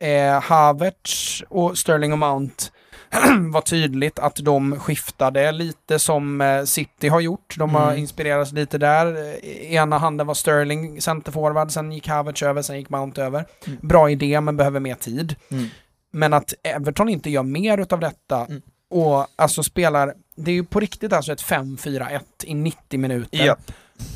Eh, 0.00 0.40
Havertz 0.42 1.42
och 1.48 1.78
Sterling 1.78 2.12
och 2.12 2.18
Mount 2.18 2.64
var 3.52 3.60
tydligt 3.60 4.18
att 4.18 4.36
de 4.36 4.80
skiftade 4.80 5.52
lite 5.52 5.98
som 5.98 6.40
eh, 6.40 6.64
City 6.64 7.08
har 7.08 7.20
gjort. 7.20 7.54
De 7.58 7.74
har 7.74 7.86
Mm. 7.88 7.98
inspirerats 7.98 8.52
lite 8.52 8.78
där. 8.78 9.06
Eh, 9.16 9.72
Ena 9.74 9.98
handen 9.98 10.26
var 10.26 10.34
Sterling 10.34 11.00
centerforward, 11.00 11.70
sen 11.72 11.92
gick 11.92 12.08
Havertz 12.08 12.42
över, 12.42 12.62
sen 12.62 12.78
gick 12.78 12.90
Mount 12.90 13.22
över. 13.22 13.44
Mm. 13.66 13.78
Bra 13.82 14.10
idé, 14.10 14.40
men 14.40 14.56
behöver 14.56 14.80
mer 14.80 14.94
tid. 14.94 15.36
mm. 15.50 15.68
Men 16.12 16.32
att 16.32 16.54
Everton 16.62 17.08
inte 17.08 17.30
gör 17.30 17.42
mer 17.42 17.78
utav 17.78 18.00
detta 18.00 18.44
Mm. 18.46 18.62
och 18.90 19.26
alltså 19.36 19.62
spelar, 19.62 20.14
det 20.36 20.50
är 20.50 20.54
ju 20.54 20.64
på 20.64 20.80
riktigt 20.80 21.12
alltså 21.12 21.32
ett 21.32 21.42
5-4-1 21.42 22.20
i 22.42 22.54
90 22.54 22.98
minuter. 23.00 23.44
ja. 23.46 23.56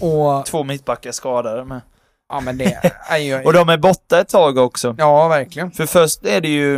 Och 0.01 0.47
Två 0.47 0.65
mittbackar 0.65 1.13
skadade 1.13 1.65
med. 1.65 1.81
ja 2.29 2.41
men 2.41 2.59
det 2.59 2.81
är 3.09 3.19
ju... 3.19 3.43
Och 3.45 3.53
de 3.53 3.69
är 3.69 3.79
borta 3.79 4.21
ett 4.21 4.29
tag 4.29 4.59
också. 4.59 4.95
Ja, 4.99 5.29
verkligen. 5.29 5.71
För 5.71 5.87
först 5.87 6.27
är 6.27 6.41
det 6.41 6.49
ju... 6.49 6.77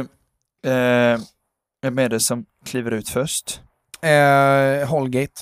Eh, 0.66 1.18
vem 1.82 1.98
är 1.98 2.08
det 2.08 2.20
som 2.20 2.44
kliver 2.66 2.90
ut 2.90 3.08
först? 3.08 3.60
Eh, 4.02 4.88
Holgate. 4.88 5.32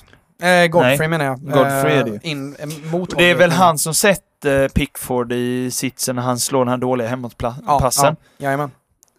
Eh, 0.42 0.66
Godfrey 0.66 0.98
Nej, 0.98 1.08
menar 1.08 1.24
jag. 1.24 1.40
Godfrey 1.40 1.96
är 1.96 2.04
det 2.04 2.10
ju. 2.10 2.16
Eh, 2.16 2.30
in, 2.30 2.56
eh, 2.58 2.68
mot 2.92 3.18
Det 3.18 3.30
är 3.30 3.34
väl 3.34 3.50
han 3.50 3.78
som 3.78 3.94
sätter 3.94 4.68
Pickford 4.68 5.32
i 5.32 5.70
sitsen 5.70 6.16
när 6.16 6.22
han 6.22 6.38
slår 6.38 6.58
den 6.64 6.68
här 6.68 6.76
dåliga 6.78 7.06
ja, 7.06 7.10
hemåtpassen. 7.10 8.16
Ja, 8.38 8.44
jajamän. 8.44 8.70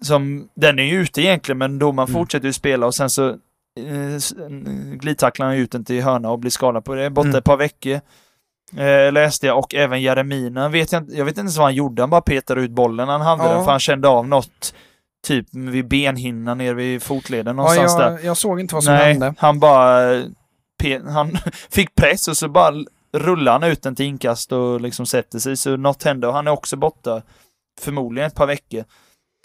Som, 0.02 0.48
den 0.56 0.80
är 0.80 0.84
ju 0.84 1.02
ute 1.02 1.22
egentligen, 1.22 1.58
men 1.58 1.80
domaren 1.80 2.10
Mm. 2.10 2.20
fortsätter 2.22 2.46
ju 2.48 2.54
spela 2.54 2.86
och 2.86 2.96
sen 2.96 3.10
så 3.10 3.30
eh, 3.30 3.36
glidtacklar 4.96 5.46
han 5.48 5.56
ut 5.56 5.72
den 5.72 5.86
till 5.86 6.02
hörna 6.04 6.30
och 6.32 6.40
blir 6.40 6.52
skadad 6.52 6.86
på 6.86 6.96
det. 6.96 7.10
Borta 7.10 7.28
Mm. 7.28 7.38
ett 7.38 7.44
par 7.46 7.58
veckor. 7.58 8.00
Eh, 8.78 9.12
läste 9.12 9.48
jag 9.48 9.58
och 9.60 9.76
även 9.76 10.02
Jeremina 10.02 10.70
vet 10.70 10.92
jag, 10.92 11.04
inte- 11.04 11.14
jag 11.18 11.26
vet 11.26 11.32
inte 11.32 11.40
ens 11.40 11.58
vad 11.58 11.66
han 11.66 11.76
gjorde, 11.76 12.02
han 12.02 12.10
bara 12.10 12.22
petade 12.22 12.62
ut 12.62 12.72
bollen 12.72 13.10
han 13.10 13.22
hade 13.22 13.44
Ja. 13.44 13.54
den 13.54 13.64
för 13.64 13.72
han 13.72 13.80
kände 13.80 14.08
av 14.08 14.28
något 14.28 14.74
typ 15.28 15.48
vid 15.52 15.88
benhinnan 15.88 16.58
ner 16.58 16.74
vid 16.74 17.04
fotleden 17.04 17.48
Ja, 17.48 17.54
någonstans 17.54 17.98
där. 17.98 18.12
jag, 18.12 18.24
jag 18.24 18.38
såg 18.38 18.60
inte 18.60 18.76
vad 18.76 18.84
som 18.84 18.94
Nej, 18.94 19.12
hände. 19.14 19.34
han 19.38 19.60
bara 19.60 20.24
han 21.10 21.38
fick 21.70 21.96
press 21.96 22.28
och 22.28 22.38
så 22.38 22.50
bara 22.50 22.74
rullar 23.14 23.52
han 23.52 23.64
ut 23.64 23.82
den 23.84 23.96
till 23.96 24.06
inkast 24.06 24.52
och 24.52 24.82
liksom 24.82 25.06
sätter 25.06 25.40
sig 25.40 25.58
så 25.58 25.78
något 25.78 26.04
hände 26.04 26.28
och 26.28 26.34
han 26.34 26.48
är 26.48 26.52
också 26.52 26.76
borta 26.78 27.22
förmodligen 27.82 28.28
ett 28.28 28.36
par 28.36 28.48
veckor. 28.48 28.84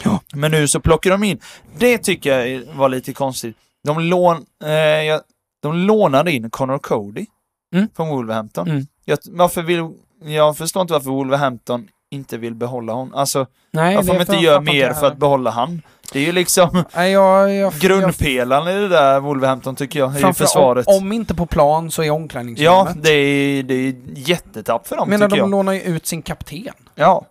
Ja. 0.04 0.20
Men 0.34 0.50
nu 0.50 0.68
så 0.68 0.80
plockar 0.80 1.10
de 1.10 1.24
in, 1.24 1.40
det 1.78 1.98
tycker 1.98 2.38
jag 2.46 2.62
var 2.74 2.88
lite 2.88 3.12
konstigt. 3.12 3.56
De, 3.86 4.00
lån, 4.00 4.36
eh, 4.64 5.20
de 5.62 5.76
lånade 5.76 6.32
in 6.32 6.50
Connor 6.50 6.78
Cody 6.78 7.26
Mm. 7.74 7.88
från 7.96 8.08
Wolverhampton. 8.08 8.68
Mm. 8.70 8.86
Jag, 9.04 9.18
varför 9.30 9.62
vill, 9.62 9.90
jag 10.24 10.56
förstår 10.56 10.82
inte 10.82 10.92
varför 10.92 11.10
Wolverhampton 11.10 11.88
inte 12.10 12.38
vill 12.38 12.54
behålla 12.54 12.92
honom. 12.92 13.14
Alltså, 13.14 13.46
Nej, 13.70 13.96
varför 13.96 14.12
de 14.12 14.18
det 14.18 14.22
inte 14.22 14.36
gör 14.44 14.60
mer 14.60 14.86
jag 14.86 15.00
för 15.00 15.06
att 15.06 15.16
behålla 15.16 15.50
han. 15.50 15.82
Det 16.12 16.18
är 16.18 16.22
ju 16.22 16.32
liksom 16.32 16.84
Nej, 16.96 17.12
jag, 17.12 17.54
jag, 17.54 17.72
grundpelaren 17.74 18.68
i 18.68 18.80
det 18.80 18.88
där 18.88 19.20
Wolverhampton 19.20 19.76
tycker 19.76 19.98
jag, 19.98 20.20
i 20.30 20.32
försvaret. 20.32 20.86
Om, 20.86 20.94
om 20.96 21.12
inte 21.12 21.34
på 21.34 21.46
plan 21.46 21.90
så 21.90 22.02
i 22.02 22.10
omklädningsrummet. 22.10 22.64
Ja, 22.64 22.88
det 23.02 23.10
är, 23.10 23.62
det 23.62 23.74
är 23.74 23.94
jättetapp 24.14 24.88
för 24.88 24.96
dem 24.96 25.08
Menar 25.08 25.26
tycker 25.26 25.36
de 25.36 25.40
jag. 25.40 25.50
lånar 25.50 25.72
ju 25.72 25.80
ut 25.80 26.06
sin 26.06 26.22
kapten. 26.22 26.72
Ja, 26.94 27.24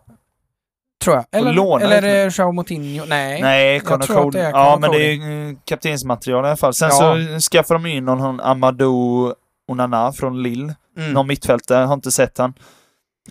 Tror 1.03 1.15
jag. 1.15 1.26
Eller, 1.32 1.53
lånar 1.53 1.86
eller 1.86 1.95
är 2.09 2.26
det 2.26 2.38
Joao 2.38 2.51
Moutinho? 2.51 3.05
Nej. 3.05 3.41
nej, 3.41 3.73
jag 3.73 3.84
Connor 3.86 4.05
Cody. 4.05 4.39
Ja, 4.39 4.78
men 4.82 4.91
det 4.91 4.97
är 4.97 5.49
eh, 5.49 5.55
kaptensmaterial 5.65 6.45
i 6.45 6.47
alla 6.47 6.57
fall. 6.57 6.73
Sen 6.73 6.89
Ja. 6.91 6.97
så 7.39 7.39
skaffar 7.51 7.76
de 7.76 7.86
in 7.86 8.05
någon, 8.05 8.17
någon 8.17 8.39
Amadou 8.41 9.34
Onana 9.67 10.11
från 10.11 10.43
Lille. 10.43 10.76
Mm. 10.97 11.13
Någon 11.13 11.28
mittfältare, 11.28 11.86
har 11.86 11.93
inte 11.93 12.11
sett 12.11 12.38
han. 12.38 12.53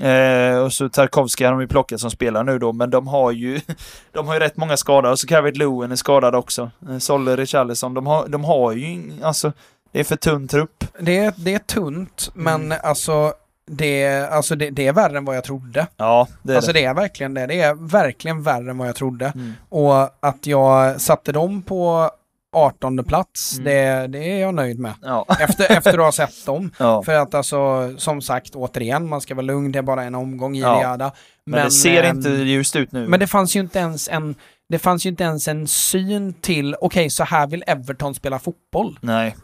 Eh, 0.00 0.58
och 0.58 0.72
så 0.72 0.88
Tarkovsky 0.88 1.44
har 1.44 1.52
de 1.52 1.60
ju 1.60 1.68
plockat 1.68 2.00
som 2.00 2.10
spelar 2.10 2.44
nu 2.44 2.58
då, 2.58 2.72
men 2.72 2.90
de 2.90 3.06
har 3.08 3.30
ju 3.32 3.60
de 4.12 4.26
har 4.26 4.34
ju 4.34 4.40
rätt 4.40 4.56
många 4.56 4.76
skadade. 4.76 5.12
Och 5.12 5.18
så 5.18 5.26
Calvert 5.26 5.56
Lewin 5.56 5.92
är 5.92 5.96
skadad 5.96 6.34
också. 6.34 6.70
Eh, 6.90 6.98
Solle 6.98 7.36
Richarlison. 7.36 7.94
De 7.94 8.06
har, 8.06 8.28
de 8.28 8.44
har 8.44 8.72
ju, 8.72 9.12
alltså, 9.22 9.52
det 9.92 10.00
är 10.00 10.04
för 10.04 10.16
tunn 10.16 10.48
trupp. 10.48 10.84
Det, 11.00 11.18
är, 11.18 11.32
det 11.36 11.54
är 11.54 11.58
tunt, 11.58 12.30
men 12.34 12.54
Mm. 12.64 12.78
alltså, 12.82 13.32
det, 13.66 14.06
alltså 14.30 14.56
det, 14.56 14.70
det 14.70 14.86
är 14.86 14.92
värre 14.92 15.18
än 15.18 15.24
vad 15.24 15.36
jag 15.36 15.44
trodde. 15.44 15.86
Ja, 15.96 16.28
det 16.42 16.52
är 16.52 16.56
alltså 16.56 16.72
det. 16.72 16.80
det 16.80 16.84
är 16.84 16.94
verkligen 16.94 17.34
det. 17.34 17.46
Det 17.46 17.60
är 17.60 17.74
verkligen 17.74 18.42
värre 18.42 18.70
än 18.70 18.78
vad 18.78 18.88
jag 18.88 18.96
trodde. 18.96 19.26
Mm. 19.34 19.52
Och 19.68 20.02
att 20.26 20.46
jag 20.46 21.00
satte 21.00 21.32
dem 21.32 21.62
på 21.62 22.10
18 22.54 23.04
plats, 23.04 23.58
Mm. 23.58 23.64
det, 23.64 24.06
det 24.18 24.32
är 24.32 24.40
jag 24.40 24.54
nöjd 24.54 24.78
med. 24.78 24.94
Ja. 25.02 25.26
Efter, 25.40 25.72
efter 25.76 25.92
att 25.98 26.04
ha 26.04 26.12
sett 26.12 26.46
dem. 26.46 26.70
ja. 26.78 27.02
För 27.02 27.14
att 27.14 27.34
alltså, 27.34 27.92
som 27.98 28.22
sagt, 28.22 28.54
återigen, 28.54 29.08
man 29.08 29.20
ska 29.20 29.34
vara 29.34 29.46
lugn, 29.46 29.72
det 29.72 29.78
är 29.78 29.82
bara 29.82 30.02
en 30.04 30.14
omgång 30.14 30.56
i 30.56 30.60
Ja. 30.60 30.82
Jada. 30.82 31.12
Men, 31.46 31.64
det 31.64 31.70
ser 31.70 32.02
ehm, 32.02 32.16
inte 32.16 32.28
ljust 32.28 32.76
ut 32.76 32.92
nu. 32.92 33.08
Men 33.08 33.20
det 33.20 33.26
fanns 33.26 33.56
ju 33.56 33.60
inte 33.60 33.78
ens 33.78 34.08
en, 34.08 34.34
det 34.68 34.78
fanns 34.78 35.06
ju 35.06 35.10
inte 35.10 35.24
ens 35.24 35.48
en 35.48 35.66
syn 35.68 36.32
till, 36.32 36.76
okej, 36.80 37.10
så 37.10 37.24
här 37.24 37.46
vill 37.46 37.64
Everton 37.66 38.14
spela 38.14 38.38
fotboll. 38.38 38.98
Nej. 39.02 39.36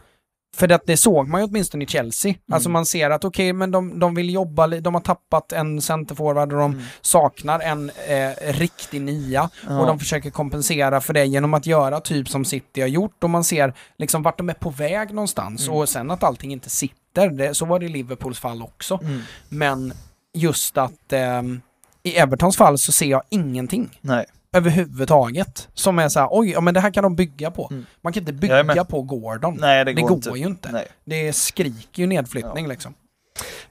För 0.55 0.71
att 0.71 0.85
det 0.85 0.97
såg 0.97 1.27
man 1.27 1.41
ju 1.41 1.47
åtminstone 1.47 1.83
i 1.83 1.87
Chelsea. 1.87 2.33
Alltså 2.51 2.69
Mm. 2.69 2.73
man 2.73 2.85
ser 2.85 3.09
att 3.09 3.23
okej, 3.25 3.53
men 3.53 3.71
de, 3.71 3.99
de 3.99 4.15
vill 4.15 4.33
jobba, 4.33 4.67
de 4.67 4.93
har 4.93 5.01
tappat 5.01 5.51
en 5.51 5.81
centerforward 5.81 6.53
och 6.53 6.59
de 6.59 6.71
Mm. 6.73 6.83
saknar 7.01 7.59
en 7.59 7.89
eh, 8.07 8.53
riktig 8.53 9.01
nia. 9.01 9.49
Ja. 9.67 9.79
Och 9.79 9.87
de 9.87 9.99
försöker 9.99 10.29
kompensera 10.29 11.01
för 11.01 11.13
det 11.13 11.25
genom 11.25 11.53
att 11.53 11.65
göra 11.65 11.99
typ 11.99 12.29
som 12.29 12.45
City 12.45 12.81
har 12.81 12.87
gjort 12.87 13.23
och 13.23 13.29
man 13.29 13.43
ser 13.43 13.73
liksom 13.97 14.23
vart 14.23 14.37
de 14.37 14.49
är 14.49 14.53
på 14.53 14.69
väg 14.69 15.13
någonstans. 15.13 15.67
Mm. 15.67 15.79
Och 15.79 15.89
sen 15.89 16.11
att 16.11 16.23
allting 16.23 16.51
inte 16.51 16.69
sitter, 16.69 17.29
det, 17.29 17.53
så 17.53 17.65
var 17.65 17.79
det 17.79 17.85
i 17.85 17.89
Liverpools 17.89 18.39
fall 18.39 18.61
också. 18.61 18.99
Mm. 19.03 19.21
Men 19.49 19.93
just 20.33 20.77
att 20.77 21.13
ehm, 21.13 21.61
i 22.03 22.15
Evertons 22.17 22.57
fall 22.57 22.77
så 22.77 22.91
ser 22.91 23.05
jag 23.09 23.21
ingenting 23.29 23.97
Nej. 24.01 24.25
Överhuvudtaget. 24.57 25.67
Som 25.73 25.99
är 25.99 26.09
så 26.09 26.19
här, 26.19 26.27
oj, 26.31 26.49
ja, 26.51 26.61
men 26.61 26.73
det 26.73 26.79
här 26.79 26.91
kan 26.91 27.03
de 27.03 27.15
bygga 27.15 27.51
på. 27.51 27.67
Mm. 27.71 27.85
Man 28.01 28.13
kan 28.13 28.21
inte 28.21 28.33
bygga 28.33 28.85
på 28.85 29.01
Gordon. 29.01 29.57
Nej, 29.61 29.85
det, 29.85 29.93
det 29.93 30.01
går, 30.01 30.07
går 30.09 30.15
inte. 30.17 30.29
ju 30.29 30.45
inte. 30.45 30.71
Nej. 30.71 30.87
Det 31.05 31.33
skriker 31.33 32.01
ju 32.01 32.07
nedflyttning 32.07 32.67
liksom. 32.67 32.93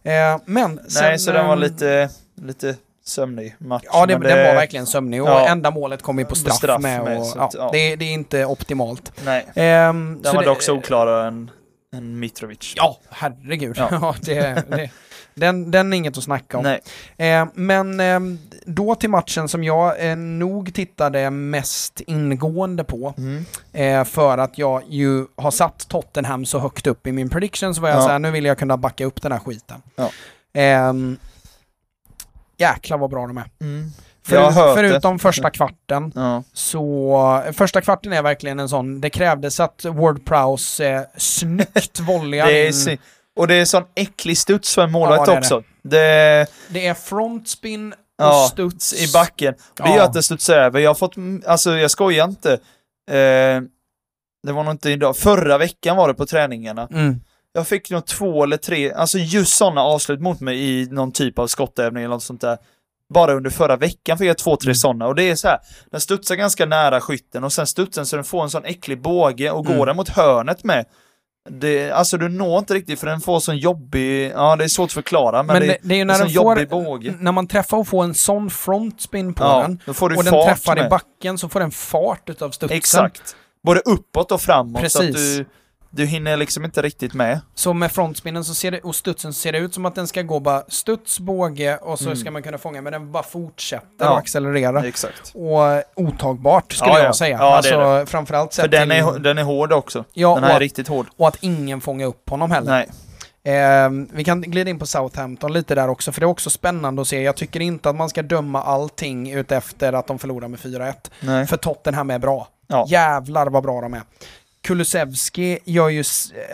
Eh, 0.02 0.12
men 0.44 0.80
sen... 0.88 1.02
Nej, 1.04 1.18
så 1.18 1.32
den 1.32 1.46
var 1.46 1.52
ehm, 1.54 1.60
lite, 1.60 2.10
lite 2.42 2.76
sömnig 3.04 3.54
match. 3.58 3.82
Ja, 3.92 4.06
det, 4.06 4.18
men 4.18 4.28
den 4.28 4.46
var 4.46 4.54
verkligen 4.54 4.86
sömnig 4.86 5.22
och 5.22 5.28
Ja. 5.28 5.48
enda 5.48 5.70
målet 5.70 6.02
kom 6.02 6.18
ju 6.18 6.24
på 6.24 6.34
straff, 6.34 6.56
Straff 6.56 6.82
med. 6.82 7.04
med, 7.04 7.18
och, 7.18 7.26
så 7.26 7.38
ja, 7.38 7.50
ja. 7.54 7.70
Det, 7.72 7.96
det 7.96 8.04
är 8.04 8.12
inte 8.12 8.44
optimalt. 8.44 9.12
Nej, 9.24 9.46
Ehm, 9.54 10.14
den 10.22 10.24
så 10.30 10.36
var 10.36 10.42
det- 10.42 10.48
dock 10.48 10.62
så 10.62 10.74
oklarare 10.74 11.28
än, 11.28 11.50
än 11.96 12.18
Mitrovic. 12.18 12.72
Ja, 12.76 12.98
herregud. 13.10 13.76
Ja. 13.78 13.88
Ja. 14.00 14.14
det, 14.22 14.64
det, 14.70 14.90
den, 15.40 15.70
den 15.70 15.92
är 15.92 15.96
inget 15.96 16.18
att 16.18 16.24
snacka 16.24 16.58
om. 16.58 16.66
Eh, 17.16 17.46
men 17.54 18.00
eh, 18.00 18.20
då 18.66 18.94
till 18.94 19.10
matchen 19.10 19.48
som 19.48 19.64
jag 19.64 20.10
eh, 20.10 20.16
nog 20.16 20.74
tittade 20.74 21.30
mest 21.30 22.00
ingående 22.06 22.84
på, 22.84 23.14
Mm. 23.18 23.44
eh, 23.72 24.04
för 24.04 24.38
att 24.38 24.58
jag 24.58 24.82
ju 24.88 25.26
har 25.36 25.50
satt 25.50 25.88
Tottenham 25.88 26.44
så 26.46 26.58
högt 26.58 26.86
upp 26.86 27.06
i 27.06 27.12
min 27.12 27.28
prediction, 27.28 27.74
så 27.74 27.80
var 27.80 27.88
jag 27.88 27.98
Ja. 27.98 28.02
så 28.02 28.08
här, 28.08 28.18
nu 28.18 28.30
vill 28.30 28.44
jag 28.44 28.58
kunna 28.58 28.76
backa 28.76 29.04
upp 29.04 29.22
den 29.22 29.32
här 29.32 29.38
skiten. 29.38 29.82
Ja. 29.96 30.10
Ehm, 30.52 31.16
jäklar 32.56 32.98
vad 32.98 33.10
bra 33.10 33.26
de 33.26 33.38
är. 33.38 33.50
Mm. 33.60 33.90
För, 34.22 34.36
hört 34.50 34.76
det. 34.76 34.82
förutom 34.82 35.18
första 35.18 35.50
kvarten, 35.50 36.12
Ja. 36.14 36.42
så 36.52 37.42
första 37.52 37.80
kvarten 37.80 38.12
är 38.12 38.22
verkligen 38.22 38.60
en 38.60 38.68
sån, 38.68 39.00
det 39.00 39.10
krävdes 39.10 39.60
att 39.60 39.84
Ward 39.84 40.24
Prowse 40.24 40.88
eh, 40.88 41.00
snyggt 41.16 42.00
är, 42.00 42.90
in. 42.90 42.98
Och 43.40 43.48
det 43.48 43.54
är 43.54 43.64
sån 43.64 43.84
äcklig 43.94 44.38
studs 44.38 44.74
för 44.74 44.82
en 44.82 44.92
målvakt 44.92 45.22
Ja, 45.28 45.32
det 45.32 45.38
också. 45.38 45.62
Det, 45.82 46.46
Det 46.68 46.86
är 46.86 46.94
frontspin 46.94 47.92
och 47.92 47.96
Ja, 48.18 48.48
studs. 48.52 48.92
i 49.08 49.12
backen. 49.12 49.54
Det 49.54 49.82
Ja. 49.82 49.96
gör 49.96 50.04
att 50.04 50.12
det 50.12 50.22
studsar 50.22 50.54
över. 50.54 50.80
Jag 50.80 50.90
har 50.90 50.94
fått, 50.94 51.14
alltså 51.46 51.76
jag 51.78 51.90
skojar 51.90 52.24
inte. 52.24 52.52
Eh, 53.10 53.60
det 54.46 54.52
var 54.52 54.64
nog 54.64 54.72
inte 54.74 54.90
idag, 54.90 55.16
förra 55.16 55.58
veckan 55.58 55.96
var 55.96 56.08
det 56.08 56.14
på 56.14 56.26
träningarna. 56.26 56.88
Mm. 56.90 57.20
Jag 57.52 57.66
fick 57.66 57.90
nog 57.90 58.06
två 58.06 58.44
eller 58.44 58.56
tre, 58.56 58.92
alltså 58.92 59.18
just 59.18 59.56
sådana 59.56 59.80
avslut 59.82 60.20
mot 60.20 60.40
mig 60.40 60.58
i 60.80 60.86
någon 60.90 61.12
typ 61.12 61.38
av 61.38 61.46
skottövning 61.46 62.04
eller 62.04 62.14
något 62.14 62.22
sånt 62.22 62.40
där. 62.40 62.58
Bara 63.14 63.32
under 63.34 63.50
förra 63.50 63.76
veckan 63.76 64.18
fick 64.18 64.28
jag 64.28 64.38
två, 64.38 64.56
tre 64.56 64.68
Mm. 64.68 64.74
sådana 64.74 65.06
och 65.06 65.14
det 65.14 65.22
är 65.30 65.34
så 65.36 65.48
här, 65.48 65.58
den 65.90 66.00
studsar 66.00 66.34
ganska 66.34 66.66
nära 66.66 67.00
skytten 67.00 67.44
och 67.44 67.52
sen 67.52 67.66
studsar 67.66 68.00
den 68.02 68.06
så 68.06 68.16
den 68.16 68.24
får 68.24 68.42
en 68.42 68.50
sån 68.50 68.64
äcklig 68.64 69.02
båge 69.02 69.50
och 69.50 69.66
Mm. 69.66 69.78
går 69.78 69.86
den 69.86 69.96
mot 69.96 70.08
hörnet 70.08 70.64
med. 70.64 70.84
Det, 71.48 71.90
alltså 71.90 72.16
du 72.18 72.28
når 72.28 72.58
inte 72.58 72.74
riktigt 72.74 73.00
för 73.00 73.06
den 73.06 73.20
får 73.20 73.40
sån 73.40 73.56
jobbig, 73.56 74.30
ja 74.34 74.56
det 74.56 74.64
är 74.64 74.68
svårt 74.68 74.88
att 74.88 74.92
förklara 74.92 75.42
men, 75.42 75.58
Men 75.58 75.68
det, 75.68 75.76
det, 75.82 75.94
är 75.94 75.96
ju 75.96 76.00
är 76.00 76.04
när 76.04 76.18
den 76.18 76.26
får, 76.26 76.34
jobbig 76.34 76.68
båge. 76.68 77.14
när 77.20 77.32
man 77.32 77.46
träffar 77.46 77.76
och 77.76 77.88
får 77.88 78.04
en 78.04 78.14
sån 78.14 78.50
frontspin 78.50 79.34
på 79.34 79.44
Ja, 79.44 79.62
den 79.62 79.80
och 79.86 80.24
den 80.24 80.32
träffar 80.44 80.76
med. 80.76 80.86
i 80.86 80.88
backen 80.88 81.38
så 81.38 81.48
får 81.48 81.60
den 81.60 81.70
fart 81.70 82.28
utav 82.28 82.50
studsen. 82.50 82.76
Exakt. 82.76 83.36
Både 83.64 83.80
uppåt 83.80 84.32
och 84.32 84.40
framåt 84.40 84.90
så 84.90 84.98
att 84.98 85.06
Precis. 85.06 85.36
du 85.38 85.46
Du 85.92 86.06
hinner 86.06 86.36
liksom 86.36 86.64
inte 86.64 86.82
riktigt 86.82 87.14
med. 87.14 87.40
Så 87.54 87.72
med 87.72 87.92
frontspinnen 87.92 88.44
så 88.44 88.54
ser 88.54 88.70
det, 88.70 88.80
och 88.80 88.94
studsen 88.96 89.32
så 89.32 89.40
ser 89.40 89.52
det 89.52 89.58
ut 89.58 89.74
som 89.74 89.86
att 89.86 89.94
den 89.94 90.06
ska 90.06 90.22
gå 90.22 90.40
bara 90.40 90.62
studs, 90.68 91.20
båge 91.20 91.76
och 91.76 91.98
så 91.98 92.04
Mm. 92.04 92.16
ska 92.16 92.30
man 92.30 92.42
kunna 92.42 92.58
fånga, 92.58 92.82
men 92.82 92.92
den 92.92 93.12
bara 93.12 93.22
fortsätter 93.22 93.86
Ja. 93.98 94.10
och 94.10 94.18
accelererar. 94.18 94.84
Exakt. 94.84 95.32
Och 95.34 95.82
otagbart 96.04 96.72
skulle 96.72 96.90
Ja, 96.92 96.98
ja. 96.98 97.04
jag 97.04 97.16
säga. 97.16 97.36
Ja, 97.40 97.44
det 97.50 97.56
alltså 97.56 97.74
är 97.74 98.06
framförallt 98.06 98.54
För 98.54 98.62
sett 98.62 98.70
den 98.70 98.88
till, 98.88 98.98
är, 98.98 99.18
den 99.18 99.38
är 99.38 99.42
hård 99.42 99.72
också. 99.72 100.04
ja, 100.12 100.34
Den 100.34 100.44
här 100.44 100.56
är 100.56 100.60
riktigt 100.60 100.88
hård. 100.88 101.06
och 101.16 101.28
att 101.28 101.36
ingen 101.40 101.80
fångar 101.80 102.06
upp 102.06 102.30
honom 102.30 102.50
heller. 102.50 102.70
Nej. 102.72 102.88
Ehm, 103.44 104.08
vi 104.12 104.24
kan 104.24 104.40
glida 104.42 104.70
in 104.70 104.78
på 104.78 104.86
Southampton 104.86 105.52
lite 105.52 105.74
där 105.74 105.88
också, 105.88 106.12
för 106.12 106.20
det 106.20 106.24
är 106.24 106.28
också 106.28 106.50
spännande 106.50 107.02
att 107.02 107.08
se. 107.08 107.22
Jag 107.22 107.36
tycker 107.36 107.60
inte 107.60 107.90
att 107.90 107.96
man 107.96 108.08
ska 108.08 108.22
döma 108.22 108.62
allting 108.62 109.32
utefter 109.32 109.92
att 109.92 110.06
de 110.06 110.18
förlorar 110.18 110.48
med 110.48 110.60
4-1. 110.60 111.10
Nej. 111.20 111.46
För 111.46 111.56
Tottenham 111.56 112.10
är 112.10 112.18
bra. 112.18 112.48
Ja. 112.66 112.84
Jävlar 112.88 113.46
vad 113.46 113.62
bra 113.62 113.80
de 113.80 113.94
är. 113.94 114.02
Kulusevski 114.62 115.58
gör 115.64 115.88
ju, 115.88 116.04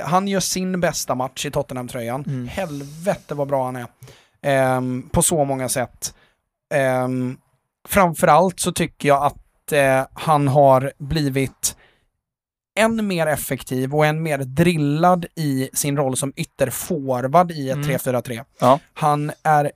han 0.05 0.29
gör 0.29 0.41
sin 0.41 0.81
bästa 0.81 1.15
match 1.15 1.47
i 1.47 1.51
Tottenham-tröjan. 1.51 2.25
Mm. 2.27 2.49
Helvete 2.49 3.35
vad 3.35 3.49
bra 3.49 3.65
han 3.65 3.77
är. 3.77 3.87
Ehm, 4.43 5.09
på 5.13 5.23
så 5.23 5.45
många 5.45 5.69
sätt. 5.69 6.15
Um, 7.05 7.39
framförallt 7.89 8.61
så 8.61 8.73
tycker 8.73 9.09
jag 9.09 9.23
att 9.25 9.73
eh, 9.73 10.07
han 10.13 10.49
har 10.49 10.93
blivit 10.99 11.77
än 12.79 13.07
mer 13.07 13.27
effektiv 13.27 13.95
och 13.95 14.07
än 14.07 14.23
mer 14.23 14.39
drillad 14.39 15.27
i 15.35 15.71
sin 15.73 15.97
roll 15.97 16.17
som 16.17 16.33
ytterforward 16.37 17.51
i 17.51 17.71
ett 17.71 17.77
Mm. 17.77 17.89
3-4-3. 17.89 18.45
Ja. 18.61 18.81
Han 18.95 19.33
är 19.43 19.73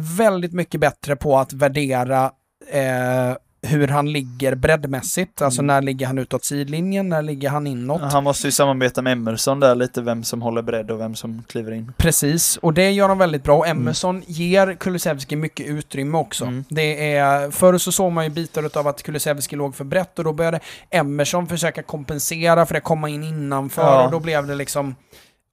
väldigt 0.00 0.52
mycket 0.52 0.80
bättre 0.80 1.16
på 1.16 1.38
att 1.38 1.52
värdera 1.52 2.32
eh, 2.70 3.32
hur 3.64 3.88
han 3.88 4.12
ligger 4.12 4.54
breddmässigt. 4.54 5.42
Alltså 5.42 5.60
Mm. 5.62 5.66
när 5.66 5.82
ligger 5.82 6.06
han 6.06 6.18
utåt 6.18 6.44
sidlinjen, 6.44 7.08
när 7.08 7.22
ligger 7.22 7.48
han 7.48 7.66
inåt. 7.66 8.00
Han 8.12 8.24
måste 8.24 8.46
ju 8.46 8.52
samarbeta 8.52 9.02
med 9.02 9.12
Emerson 9.12 9.60
där 9.60 9.74
lite, 9.74 10.00
vem 10.02 10.24
som 10.24 10.42
håller 10.42 10.62
bredd 10.62 10.90
och 10.90 11.00
vem 11.00 11.14
som 11.14 11.42
kliver 11.48 11.72
in. 11.72 11.92
Precis, 11.96 12.56
och 12.56 12.74
det 12.74 12.90
gör 12.90 13.08
de 13.08 13.18
väldigt 13.18 13.42
bra. 13.44 13.56
Och 13.58 13.66
Emerson 13.68 14.22
ger 14.26 14.74
Kulusevski 14.74 15.36
mycket 15.36 15.66
utrymme 15.66 16.18
också. 16.18 16.44
Mm. 16.44 16.64
Det 16.68 17.14
är, 17.16 17.50
förr 17.50 17.78
så 17.78 17.92
såg 17.92 18.12
man 18.12 18.24
ju 18.24 18.30
bitar 18.30 18.78
av 18.78 18.88
att 18.88 19.02
Kulusevski 19.02 19.56
låg 19.56 19.74
för 19.74 19.84
brett 19.84 20.18
och 20.18 20.24
då 20.24 20.32
började 20.32 20.60
Emerson 20.90 21.46
försöka 21.46 21.82
kompensera 21.82 22.66
för 22.66 22.74
det, 22.74 22.80
komma 22.80 23.08
in 23.08 23.24
innanför 23.24 23.82
Ja. 23.82 24.04
och 24.04 24.10
då 24.10 24.20
blev 24.20 24.46
det 24.46 24.54
liksom 24.54 24.94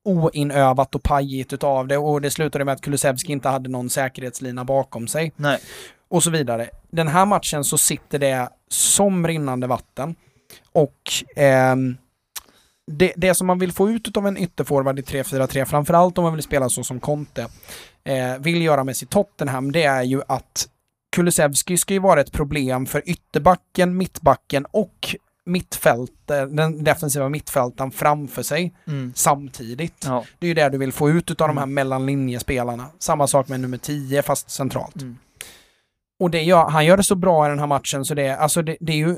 oinövat 0.05 0.95
och 0.95 1.03
pajigt 1.03 1.53
utav 1.53 1.88
det 1.88 1.97
och 1.97 2.22
det 2.22 2.32
slutade 2.32 2.66
med 2.66 2.74
att 2.74 2.82
Kulusevski 2.82 3.32
inte 3.32 3.49
hade 3.49 3.70
någon 3.70 3.89
säkerhetslina 3.89 4.66
bakom 4.66 5.07
sig 5.07 5.32
Nej. 5.36 5.59
Och 6.12 6.24
så 6.24 6.30
vidare. 6.30 6.70
Den 6.91 7.07
här 7.07 7.26
matchen 7.26 7.64
så 7.64 7.78
sitter 7.78 8.20
det 8.20 8.49
som 8.70 9.28
rinnande 9.28 9.68
vatten 9.68 10.16
och 10.72 11.12
ehm, 11.36 11.97
det, 12.91 13.14
det 13.16 13.36
som 13.36 13.47
man 13.47 13.59
vill 13.59 13.72
få 13.72 13.89
ut 13.89 14.18
av 14.18 14.28
en 14.28 14.38
ytterforward 14.38 14.99
i 14.99 15.01
3-4-3, 15.01 15.66
framförallt 15.66 16.18
om 16.18 16.24
man 16.24 16.34
vill 16.34 16.43
spela 16.43 16.70
så 16.70 16.84
som 16.84 16.99
Conte 16.99 17.47
eh, 18.03 18.38
vill 18.39 18.62
göra 18.62 18.84
med 18.84 18.97
sitt 18.97 19.09
Tottenham, 19.09 19.72
det 19.72 19.84
är 19.84 20.03
ju 20.03 20.22
att 20.28 20.68
Kulusevski 21.16 21.78
ska 21.78 21.93
ju 21.93 21.99
vara 21.99 22.22
ett 22.22 22.32
problem 22.32 22.86
för 22.86 23.09
ytterbacken, 23.09 23.97
mittbacken 23.97 24.66
och 24.72 25.16
mittfält, 25.45 26.12
den 26.28 26.84
defensiva 26.84 27.30
mittfältaren 27.30 27.91
framför 27.91 28.43
sig 28.43 28.74
Mm. 28.88 29.14
samtidigt. 29.16 30.03
Ja. 30.05 30.26
Det 30.39 30.45
är 30.45 30.47
ju 30.47 30.53
det 30.53 30.70
du 30.70 30.78
vill 30.78 30.91
få 30.91 31.09
ut 31.09 31.41
av 31.41 31.47
de 31.47 31.57
här 31.57 31.66
mellanlinjespelarna. 31.66 32.86
Samma 32.99 33.28
sak 33.28 33.47
med 33.47 33.59
nummer 33.59 33.78
10 33.78 34.22
fast 34.22 34.49
centralt. 34.51 35.01
Mm. 35.01 35.18
Och 36.22 36.30
det 36.32 36.42
gör, 36.42 36.70
han 36.70 36.86
gör 36.86 36.98
det 36.98 37.04
så 37.04 37.16
bra 37.16 37.46
i 37.46 37.50
den 37.50 37.60
här 37.60 37.68
matchen 37.68 38.06
så 38.06 38.14
det, 38.14 38.30
alltså 38.30 38.62
det, 38.62 38.78
det 38.80 38.92
är 38.94 38.98
ju 38.98 39.18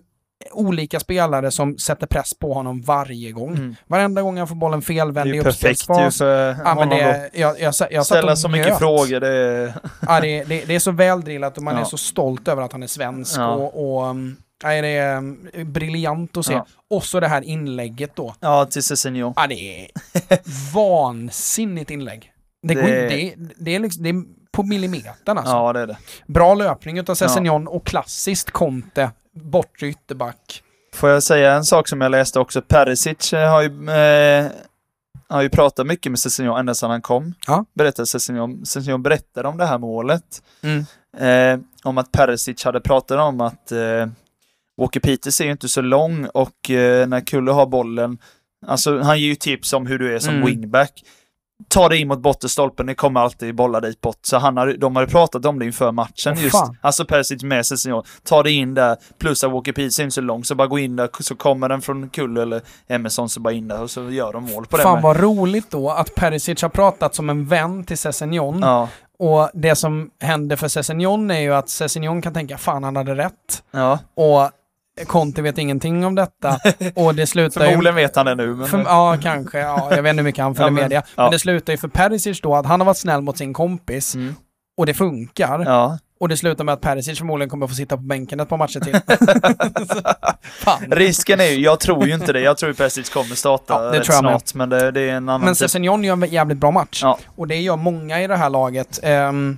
olika 0.51 0.99
spelare 0.99 1.51
som 1.51 1.77
sätter 1.77 2.07
press 2.07 2.33
på 2.39 2.53
honom 2.53 2.81
varje 2.81 3.31
gång. 3.31 3.55
Mm. 3.55 3.75
Varenda 3.87 4.21
gång 4.21 4.37
han 4.37 4.47
får 4.47 4.55
bollen 4.55 4.79
Det 4.79 4.83
är 4.83 4.85
felvänd 4.85 5.29
i 5.29 5.33
ju 5.35 5.43
perfekt 5.43 5.63
ju 5.65 5.69
uppspelsfas. 5.71 6.17
för 6.17 6.55
Ja, 6.65 6.75
men 6.75 6.89
det, 6.89 7.01
är- 7.01 7.29
jag, 7.33 7.59
jag, 7.59 7.73
jag 7.91 8.05
Ställa 8.05 8.35
så 8.35 8.49
mycket 8.49 8.77
frågor, 8.77 9.19
det 9.19 9.27
är... 9.37 9.73
Ja, 10.07 10.19
det, 10.21 10.43
det, 10.43 10.65
det 10.65 10.75
är 10.75 10.79
så 10.79 10.91
väldrillat 10.91 11.57
och 11.57 11.63
man 11.63 11.75
är 11.75 11.79
Ja. 11.79 11.85
så 11.85 11.97
stolt 11.97 12.47
över 12.47 12.61
att 12.61 12.71
han 12.71 12.83
är 12.83 12.87
svensk. 12.87 13.37
Ja. 13.39 13.47
Och, 13.53 13.95
och 13.97 14.09
um, 14.09 14.35
nej, 14.63 14.81
det 14.81 14.87
är 14.87 15.17
um, 15.17 15.49
briljant 15.65 16.37
att 16.37 16.45
se. 16.45 16.53
Ja. 16.53 16.65
Och 16.89 17.03
så 17.03 17.19
det 17.19 17.27
här 17.27 17.41
inlägget 17.41 18.15
då. 18.15 18.35
Ja, 18.39 18.65
till 18.65 18.83
Cessignon. 18.83 19.33
Ja, 19.35 19.47
det 19.47 19.81
är 19.83 19.87
vansinnigt 20.73 21.91
inlägg. 21.91 22.31
Det, 22.67 22.75
går 22.75 22.81
Det- 22.81 23.03
inte, 23.21 23.35
det, 23.37 23.53
det, 23.57 23.75
är 23.75 23.79
liksom, 23.79 24.03
det 24.03 24.09
är 24.09 24.23
på 24.53 24.63
millimetern 24.63 25.37
alltså. 25.37 25.53
Ja, 25.53 25.73
det 25.73 25.79
är 25.79 25.87
det. 25.87 25.97
Bra 26.27 26.53
löpning 26.53 26.97
utav 26.97 27.15
Sessignon 27.15 27.67
och 27.67 27.85
klassiskt 27.85 28.51
Conte, 28.51 29.11
bortre 29.35 29.87
ytterback. 29.87 30.63
Får 30.95 31.09
jag 31.09 31.23
säga 31.23 31.53
en 31.53 31.65
sak 31.65 31.87
som 31.87 32.01
jag 32.01 32.11
läste 32.11 32.39
också? 32.39 32.61
Perisic 32.61 33.33
eh, 33.33 33.49
har 33.51 33.61
ju, 33.61 33.89
eh, 33.89 34.51
har 35.29 35.41
ju 35.41 35.49
pratat 35.49 35.87
mycket 35.87 36.11
med 36.11 36.19
Cessignon 36.19 36.59
ända 36.59 36.73
sedan 36.75 36.89
han 36.91 37.01
kom. 37.01 37.33
Ja. 37.47 37.65
Berättade 37.75 38.05
Cessignon. 38.05 38.65
Cessignon 38.65 39.03
berättade 39.03 39.47
om 39.47 39.57
det 39.57 39.65
här 39.65 39.77
målet. 39.77 40.43
Mm. 40.61 40.85
Eh, 41.17 41.65
om 41.83 41.97
att 41.97 42.11
Perisic 42.11 42.63
hade 42.65 42.81
pratat 42.81 43.19
om 43.19 43.41
att 43.41 43.71
eh, 43.71 44.07
Walker 44.77 44.99
Peters 44.99 45.41
är 45.41 45.45
ju 45.45 45.51
inte 45.51 45.69
så 45.69 45.81
lång 45.81 46.25
och 46.25 46.69
eh, 46.69 47.07
när 47.07 47.21
Kulle 47.21 47.51
har 47.51 47.65
bollen, 47.65 48.17
alltså 48.67 48.99
han 48.99 49.19
ger 49.19 49.27
ju 49.27 49.35
tips 49.35 49.73
om 49.73 49.87
hur 49.87 49.99
du 49.99 50.15
är 50.15 50.19
som 50.19 50.33
Mm. 50.35 50.45
wingback. 50.47 51.03
Ta 51.67 51.89
dig 51.89 52.01
in 52.01 52.07
mot 52.07 52.19
bottenstolpen, 52.19 52.85
det 52.85 52.95
kommer 52.95 53.19
alltid 53.19 53.55
bollar 53.55 53.81
dit 53.81 54.01
bort. 54.01 54.19
Så 54.21 54.37
han 54.37 54.57
har, 54.57 54.73
de 54.73 54.95
har 54.95 55.03
ju 55.03 55.09
pratat 55.09 55.45
om 55.45 55.59
det 55.59 55.65
inför 55.65 55.91
matchen 55.91 56.33
Åh, 56.37 56.43
just. 56.43 56.51
fan. 56.51 56.77
Alltså 56.81 57.05
Perisic 57.05 57.43
med 57.43 57.65
sig. 57.65 57.77
Ta 58.23 58.43
dig 58.43 58.53
in 58.53 58.73
där, 58.73 58.97
plus 59.19 59.43
att 59.43 59.51
Walker 59.51 59.71
Peters 59.71 59.99
är 59.99 60.03
inte 60.03 60.13
så 60.13 60.21
lång, 60.21 60.43
så 60.43 60.55
bara 60.55 60.67
gå 60.67 60.79
in 60.79 60.95
där, 60.95 61.09
så 61.19 61.35
kommer 61.35 61.69
den 61.69 61.81
från 61.81 62.09
Kulle 62.09 62.41
eller 62.41 62.61
Emerson, 62.87 63.29
så 63.29 63.39
bara 63.39 63.53
in 63.53 63.67
där 63.67 63.81
och 63.81 63.91
så 63.91 64.09
gör 64.09 64.33
de 64.33 64.43
mål 64.43 64.65
på 64.65 64.77
det. 64.77 64.83
Fan 64.83 65.01
vad 65.01 65.19
roligt 65.19 65.71
då 65.71 65.89
att 65.89 66.15
Perisic 66.15 66.61
har 66.61 66.69
pratat 66.69 67.15
som 67.15 67.29
en 67.29 67.45
vän 67.45 67.83
till 67.83 67.97
Sessignon. 67.97 68.59
Ja, 68.61 68.89
Och 69.19 69.49
det 69.53 69.75
som 69.75 70.09
händer 70.21 70.55
för 70.55 70.67
Sessignon 70.67 71.31
är 71.31 71.39
ju 71.39 71.53
att 71.53 71.69
Sessignon 71.69 72.21
kan 72.21 72.33
tänka 72.33 72.57
fan 72.57 72.83
han 72.83 72.95
hade 72.95 73.15
rätt. 73.15 73.63
ja. 73.71 73.99
Och 74.15 74.51
Conte 75.07 75.41
vet 75.41 75.57
ingenting 75.57 76.05
om 76.05 76.15
detta. 76.15 76.59
Och 76.95 77.15
det 77.15 77.27
slutar. 77.27 77.65
Förmodligen 77.65 77.95
vet 77.95 78.15
han 78.15 78.25
det 78.25 78.35
nu, 78.35 78.55
men... 78.55 78.67
För, 78.67 78.79
ja, 78.79 79.17
kanske. 79.21 79.59
Ja, 79.59 79.87
jag 79.95 80.03
vet 80.03 80.09
inte 80.09 80.21
hur 80.21 80.23
mycket 80.23 80.43
han 80.43 80.55
följer 80.55 80.67
Ja, 80.67 80.71
men- 80.71 80.83
media. 80.83 81.03
ja. 81.15 81.23
Men 81.23 81.31
det 81.31 81.39
slutar 81.39 81.73
ju 81.73 81.77
för 81.77 81.87
Perisic 81.87 82.41
då 82.41 82.55
att 82.55 82.65
han 82.65 82.79
har 82.79 82.85
varit 82.85 82.97
snäll 82.97 83.21
mot 83.21 83.37
sin 83.37 83.53
kompis 83.53 84.15
Mm. 84.15 84.35
och 84.77 84.85
det 84.85 84.93
funkar. 84.93 85.63
Ja. 85.65 85.97
Och 86.19 86.29
det 86.29 86.37
slutar 86.37 86.63
med 86.63 86.73
att 86.73 86.81
Perisic 86.81 87.17
förmodligen 87.17 87.49
kommer 87.49 87.65
att 87.65 87.71
få 87.71 87.75
sitta 87.75 87.97
på 87.97 88.03
bänken 88.03 88.39
ett 88.39 88.49
par 88.49 88.57
matcher 88.57 88.79
till. 88.79 88.99
Risken 90.97 91.39
är 91.39 91.45
ju, 91.45 91.59
jag 91.59 91.79
tror 91.79 92.07
ju 92.07 92.13
inte 92.13 92.33
det, 92.33 92.39
jag 92.41 92.57
tror 92.57 92.69
ju 92.71 92.75
Perisic 92.75 93.09
kommer 93.09 93.35
starta 93.35 93.73
Ja, 93.73 93.79
det 93.91 93.99
rätt 93.99 94.03
tror 94.05 94.15
jag 94.15 94.19
snart, 94.23 94.53
men 94.53 94.69
det, 94.69 94.91
det 94.91 95.01
är 95.01 95.09
en 95.13 95.29
annan 95.29 95.41
Men 95.41 95.49
typ. 95.53 95.57
Sessignon 95.57 96.03
gör 96.03 96.13
en 96.13 96.25
jävligt 96.31 96.57
bra 96.57 96.71
match. 96.71 96.99
Ja. 97.03 97.19
Och 97.35 97.47
det 97.47 97.55
gör 97.61 97.75
många 97.77 98.21
i 98.21 98.27
det 98.27 98.35
här 98.35 98.49
laget. 98.49 98.99
Ehm, 99.03 99.57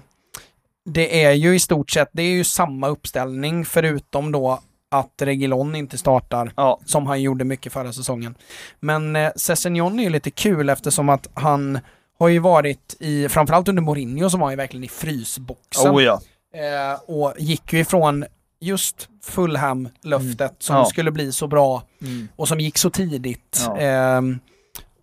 det 0.90 1.24
är 1.26 1.32
ju 1.32 1.56
i 1.56 1.60
stort 1.60 1.92
sett, 1.92 2.10
det 2.12 2.24
är 2.24 2.30
ju 2.32 2.44
samma 2.44 2.88
uppställning 2.88 3.66
förutom 3.66 4.32
då 4.32 4.60
att 4.92 5.14
Regilon 5.22 5.76
inte 5.76 5.98
startar 5.98 6.52
Ja, 6.56 6.80
som 6.86 7.08
han 7.08 7.22
gjorde 7.22 7.44
mycket 7.46 7.74
förra 7.74 7.94
säsongen. 7.94 8.36
Men 8.80 9.16
eh, 9.16 9.32
Sessignon 9.36 10.00
är 10.00 10.04
ju 10.04 10.10
lite 10.10 10.32
kul 10.32 10.70
eftersom 10.70 11.10
att 11.10 11.28
han 11.34 11.80
har 12.20 12.28
ju 12.28 12.40
varit 12.40 12.96
i, 13.00 13.30
framförallt 13.30 13.68
under 13.68 13.82
Mourinho 13.84 14.30
som 14.30 14.40
var 14.40 14.50
ju 14.50 14.56
verkligen 14.56 14.84
i 14.84 14.88
frysboxen. 14.88 15.92
oh 15.96 16.04
ja. 16.04 16.20
Eh, 16.56 17.00
och 17.16 17.34
gick 17.38 17.74
ju 17.74 17.80
ifrån 17.80 18.26
just 18.60 19.10
Fulham-löftet 19.24 20.56
som 20.60 20.76
Ja. 20.76 20.86
skulle 20.86 21.12
bli 21.12 21.32
så 21.32 21.48
bra 21.48 21.84
Mm. 22.02 22.28
och 22.36 22.48
som 22.48 22.60
gick 22.60 22.78
så 22.78 22.90
tidigt. 22.90 23.68
Ehm, 23.80 24.40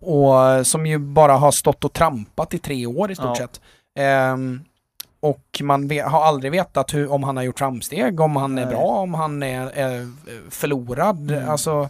och 0.01 0.67
som 0.67 0.85
ju 0.85 0.97
bara 0.97 1.33
har 1.33 1.51
stått 1.51 1.83
och 1.83 1.93
trampat 1.93 2.53
i 2.53 2.57
tre 2.59 2.85
år 2.85 3.11
i 3.11 3.15
stort 3.15 3.37
sett. 3.37 3.61
Ehm, 3.99 4.61
och 5.23 5.61
man 5.61 5.89
har 6.05 6.23
aldrig 6.23 6.51
vetat 6.51 6.93
hur, 6.93 7.11
om 7.11 7.23
han 7.23 7.37
har 7.37 7.43
gjort 7.43 7.59
framsteg, 7.59 8.19
om 8.19 8.35
han 8.35 8.57
är 8.57 8.65
Nej. 8.65 8.75
bra, 8.75 8.81
om 8.81 9.13
han 9.13 9.43
är, 9.43 9.71
är 9.71 10.11
förlorad. 10.49 11.31
Mm. 11.31 11.49
Alltså, 11.49 11.89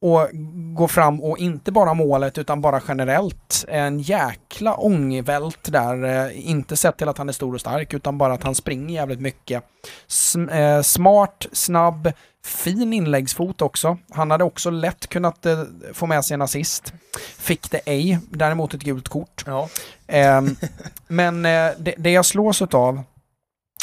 och 0.00 0.28
gå 0.76 0.88
fram 0.88 1.22
och 1.22 1.38
inte 1.38 1.72
bara 1.72 1.94
målet 1.94 2.38
utan 2.38 2.60
bara 2.60 2.82
generellt 2.88 3.64
en 3.68 4.00
jäkla 4.00 4.74
ångvält 4.74 5.72
där. 5.72 6.04
Eh, 6.04 6.48
inte 6.50 6.76
sett 6.76 6.96
till 6.96 7.08
att 7.08 7.18
han 7.18 7.28
är 7.28 7.32
stor 7.32 7.54
och 7.54 7.60
stark 7.60 7.94
utan 7.94 8.18
bara 8.18 8.32
att 8.32 8.42
han 8.42 8.54
springer 8.54 8.94
jävligt 8.94 9.20
mycket. 9.20 9.62
Sm- 10.08 10.76
eh, 10.76 10.82
smart, 10.82 11.46
snabb, 11.52 12.12
fin 12.46 12.92
inläggsfot 12.92 13.62
också. 13.62 13.98
Han 14.10 14.30
hade 14.30 14.44
också 14.44 14.70
lätt 14.70 15.06
kunnat 15.06 15.46
eh, 15.46 15.62
få 15.92 16.06
med 16.06 16.24
sig 16.24 16.34
en 16.34 16.42
assist. 16.42 16.92
Fick 17.38 17.70
det 17.70 17.80
ej, 17.86 18.18
däremot 18.30 18.74
ett 18.74 18.82
gult 18.82 19.08
kort. 19.08 19.44
Ja. 19.46 19.68
Ehm, 20.06 20.56
men 21.08 21.44
eh, 21.44 21.70
det, 21.78 21.94
det 21.98 22.10
jag 22.10 22.26
slås 22.26 22.62
av 22.62 23.02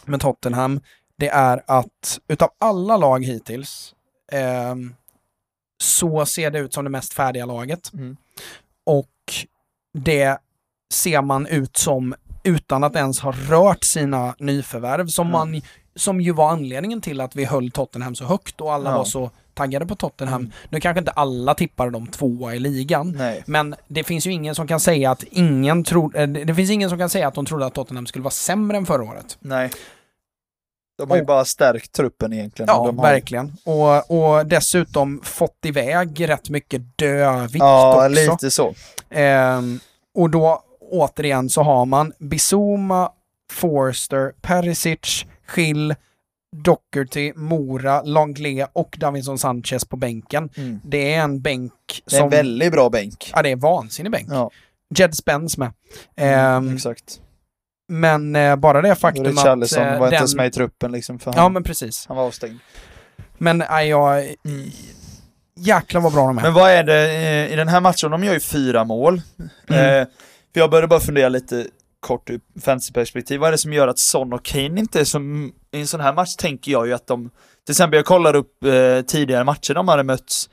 med 0.05 0.21
Tottenham, 0.21 0.79
det 1.17 1.29
är 1.29 1.63
att 1.67 2.19
utav 2.27 2.49
alla 2.59 2.97
lag 2.97 3.25
hittills 3.25 3.93
ehm, 4.31 4.95
så 5.83 6.25
ser 6.25 6.51
det 6.51 6.59
ut 6.59 6.73
som 6.73 6.83
det 6.83 6.89
mest 6.89 7.13
färdiga 7.13 7.45
laget. 7.45 7.93
Mm. 7.93 8.17
Och 8.85 9.09
det 9.97 10.37
ser 10.93 11.21
man 11.21 11.47
ut 11.47 11.77
som 11.77 12.15
utan 12.43 12.83
att 12.83 12.95
ens 12.95 13.19
ha 13.19 13.31
rört 13.31 13.83
sina 13.83 14.35
nyförvärv 14.39 15.07
som, 15.07 15.27
Mm. 15.27 15.31
man, 15.31 15.61
som 15.95 16.21
ju 16.21 16.31
var 16.31 16.49
anledningen 16.51 17.01
till 17.01 17.21
att 17.21 17.35
vi 17.35 17.45
höll 17.45 17.71
Tottenham 17.71 18.15
så 18.15 18.25
högt 18.25 18.61
och 18.61 18.73
alla 18.73 18.89
Ja. 18.91 18.97
var 18.97 19.05
så 19.05 19.31
taggade 19.53 19.85
på 19.85 19.95
Tottenham. 19.95 20.41
Mm. 20.41 20.51
Nu 20.69 20.79
kanske 20.79 20.99
inte 20.99 21.11
alla 21.11 21.53
tippar 21.53 21.89
dem 21.89 22.07
tvåa 22.07 22.55
i 22.55 22.59
ligan. 22.59 23.11
Nej. 23.17 23.43
Men 23.45 23.75
det 23.87 24.03
finns 24.03 24.27
ju 24.27 24.31
ingen 24.31 24.55
som 24.55 24.67
kan 24.67 24.79
säga 24.79 25.11
att 25.11 25.23
ingen 25.23 25.83
tror, 25.83 26.17
eh, 26.17 26.27
det 26.27 26.55
finns 26.55 26.71
ingen 26.71 26.89
som 26.89 26.99
kan 26.99 27.09
säga 27.09 27.27
att 27.27 27.33
de 27.35 27.45
trodde 27.45 27.65
att 27.65 27.73
Tottenham 27.73 28.05
skulle 28.05 28.23
vara 28.23 28.31
sämre 28.31 28.77
än 28.77 28.85
förra 28.85 29.03
året. 29.03 29.37
Nej. 29.39 29.71
De 30.97 31.09
har 31.09 31.17
ju 31.17 31.21
Och- 31.21 31.27
bara 31.27 31.45
stärkt 31.45 31.91
truppen 31.91 32.33
egentligen. 32.33 32.67
Ja, 32.67 32.85
de 32.85 32.99
har... 32.99 33.05
verkligen. 33.09 33.53
Och, 33.63 34.11
och 34.37 34.45
dessutom 34.45 35.21
fått 35.23 35.65
iväg 35.65 36.29
rätt 36.29 36.49
mycket 36.49 36.97
dövikt 36.97 37.55
Ja, 37.59 37.95
också. 37.95 38.07
lite 38.31 38.51
så. 38.51 38.73
Ehm, 39.09 39.79
och 40.15 40.29
då 40.29 40.63
återigen 40.91 41.49
så 41.49 41.63
har 41.63 41.85
man 41.85 42.13
Bizuma, 42.19 43.09
Forster, 43.51 44.33
Perisic, 44.41 45.25
Schill, 45.53 45.95
Doherty, 46.55 47.33
Mora, 47.35 48.01
Langley 48.01 48.65
och 48.73 48.95
Davinson 48.99 49.37
Sanchez 49.39 49.85
på 49.85 49.95
bänken. 49.97 50.49
Mm. 50.57 50.79
Det 50.83 51.13
är 51.13 51.21
en 51.23 51.41
bänk 51.41 51.71
Det 52.05 52.15
är 52.15 52.19
som... 52.19 52.23
en 52.23 52.29
väldigt 52.29 52.71
bra 52.71 52.89
bänk. 52.89 53.31
Ja, 53.35 53.41
det 53.41 53.49
är 53.49 53.53
en 53.53 53.59
vansinnig 53.59 54.11
bänk. 54.11 54.27
Ja, 54.31 54.51
Jed 54.97 55.15
Spence 55.15 55.59
med. 55.59 55.71
mm, 56.15 56.39
Ehm, 56.67 56.75
exakt. 56.75 57.19
men 57.87 58.35
eh, 58.35 58.55
bara 58.55 58.81
det 58.81 58.95
faktum 58.95 59.25
att... 59.25 59.31
Richarlison 59.31 59.83
eh, 59.83 59.99
var 59.99 60.07
inte 60.07 60.15
ens 60.15 60.31
den- 60.31 60.37
med 60.37 60.47
i 60.47 60.51
truppen 60.51 60.91
liksom, 60.91 61.19
för 61.19 61.33
Ja, 61.35 61.41
han, 61.41 61.53
men 61.53 61.63
precis. 61.63 62.05
han 62.07 62.17
var 62.17 62.23
avstängd. 62.23 62.59
Men 63.37 63.57
nej, 63.69 63.89
jag... 63.89 64.25
Jäklar 65.55 66.01
vad 66.01 66.13
bra 66.13 66.27
de 66.27 66.37
är. 66.37 66.41
Men 66.41 66.53
vad 66.53 66.71
är 66.71 66.83
det 66.83 67.11
eh, 67.11 67.53
i 67.53 67.55
den 67.55 67.67
här 67.67 67.81
matchen? 67.81 68.11
De 68.11 68.23
gör 68.23 68.33
ju 68.33 68.39
fyra 68.39 68.83
mål. 68.83 69.21
Mm. 69.69 70.01
Eh, 70.01 70.07
för 70.53 70.59
jag 70.59 70.69
började 70.69 70.87
bara 70.87 70.99
fundera 70.99 71.29
lite 71.29 71.67
kort 72.03 72.29
ur 72.29 72.39
fantasyperspektiv. 72.61 73.39
Vad 73.39 73.47
är 73.47 73.51
det 73.51 73.57
som 73.57 73.73
gör 73.73 73.87
att 73.87 73.99
Son 73.99 74.33
och 74.33 74.45
Kane 74.45 74.79
inte 74.79 74.99
är 74.99 75.03
som... 75.03 75.53
I 75.71 75.79
en 75.79 75.87
sån 75.87 75.99
här 75.99 76.13
match 76.13 76.35
tänker 76.35 76.71
jag 76.71 76.87
ju 76.87 76.93
att 76.93 77.07
de... 77.07 77.29
Till 77.65 77.73
exempel 77.73 77.97
jag 77.97 78.05
kollar 78.05 78.35
upp 78.35 78.63
eh, 78.63 79.01
tidigare 79.07 79.43
matcher 79.43 79.73
de 79.73 79.87
hade 79.87 80.03
mötts. 80.03 80.49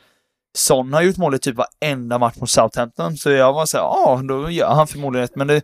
Son 0.59 0.93
har 0.93 1.03
gjort 1.03 1.17
mål 1.17 1.35
i 1.35 1.39
typ 1.39 1.57
varenda 1.57 2.19
match 2.19 2.37
mot 2.41 2.51
Southampton. 2.51 3.17
Så 3.17 3.31
jag 3.31 3.53
var 3.53 3.67
såhär, 3.67 3.85
ja, 3.85 4.05
ah, 4.07 4.23
då 4.23 4.51
gör 4.51 4.75
han 4.75 4.87
förmodligen 4.87 5.25
ett. 5.25 5.37
Men 5.37 5.47
det... 5.47 5.63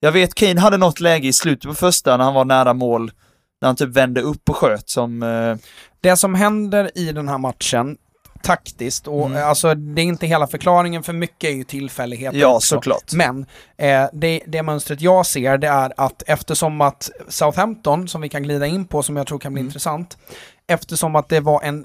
Jag 0.00 0.12
vet, 0.12 0.34
Kane 0.34 0.60
hade 0.60 0.76
något 0.76 1.00
läge 1.00 1.28
i 1.28 1.32
slutet 1.32 1.68
på 1.68 1.74
första 1.74 2.16
när 2.16 2.24
han 2.24 2.34
var 2.34 2.44
nära 2.44 2.74
mål. 2.74 3.12
När 3.60 3.66
han 3.66 3.76
typ 3.76 3.88
vände 3.88 4.20
upp 4.20 4.48
och 4.48 4.56
sköt 4.56 4.88
som... 4.88 5.22
Eh, 5.22 5.56
Det 6.00 6.16
som 6.16 6.34
händer 6.34 6.90
i 6.98 7.12
den 7.12 7.28
här 7.28 7.38
matchen 7.38 7.96
taktiskt, 8.44 9.06
och 9.08 9.26
Mm. 9.26 9.48
alltså 9.48 9.74
det 9.74 10.02
är 10.02 10.04
inte 10.04 10.26
hela 10.26 10.46
förklaringen 10.46 11.02
för 11.02 11.12
mycket 11.12 11.50
är 11.50 11.54
ju 11.54 11.64
tillfälligheter 11.64 12.38
ja, 12.38 12.54
också. 12.54 12.74
såklart. 12.76 13.12
Men 13.12 13.46
eh, 13.76 14.06
det, 14.12 14.40
det 14.46 14.62
mönstret 14.62 15.00
jag 15.00 15.26
ser 15.26 15.58
det 15.58 15.68
är 15.68 15.92
att 15.96 16.22
eftersom 16.26 16.80
att 16.80 17.10
Southampton, 17.28 18.08
som 18.08 18.20
vi 18.20 18.28
kan 18.28 18.42
glida 18.42 18.66
in 18.66 18.84
på, 18.84 19.02
som 19.02 19.16
jag 19.16 19.26
tror 19.26 19.38
kan 19.38 19.52
bli 19.52 19.60
Mm. 19.60 19.68
intressant, 19.68 20.18
eftersom 20.66 21.16
att 21.16 21.28
det 21.28 21.40
var 21.40 21.62
en 21.62 21.84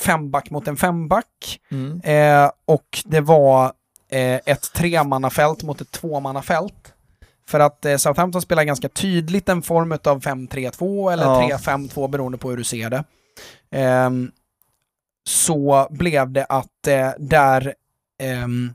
femback 0.00 0.50
mot 0.50 0.68
en 0.68 0.76
femback 0.76 1.60
Mm. 1.70 2.00
eh, 2.04 2.50
och 2.66 2.98
det 3.04 3.20
var 3.20 3.72
eh, 4.10 4.34
ett 4.46 4.72
tremannafält 4.72 5.62
mot 5.62 5.80
ett 5.80 5.90
tvåmannafält. 5.90 6.92
För 7.48 7.60
att 7.60 7.84
eh, 7.84 7.96
Southampton 7.96 8.42
spelar 8.42 8.64
ganska 8.64 8.88
tydligt 8.88 9.48
en 9.48 9.62
form 9.62 9.92
av 9.92 10.20
5-3-2 10.22 11.12
eller 11.12 11.24
Ja. 11.24 11.58
3-5-2 11.58 12.08
beroende 12.08 12.38
på 12.38 12.50
hur 12.50 12.56
du 12.56 12.64
ser 12.64 12.90
det. 12.90 13.04
Ehm, 13.70 14.30
så 15.28 15.86
blev 15.90 16.32
det 16.32 16.44
att 16.44 16.86
eh, 16.86 17.10
där 17.18 17.74
ehm, 18.22 18.74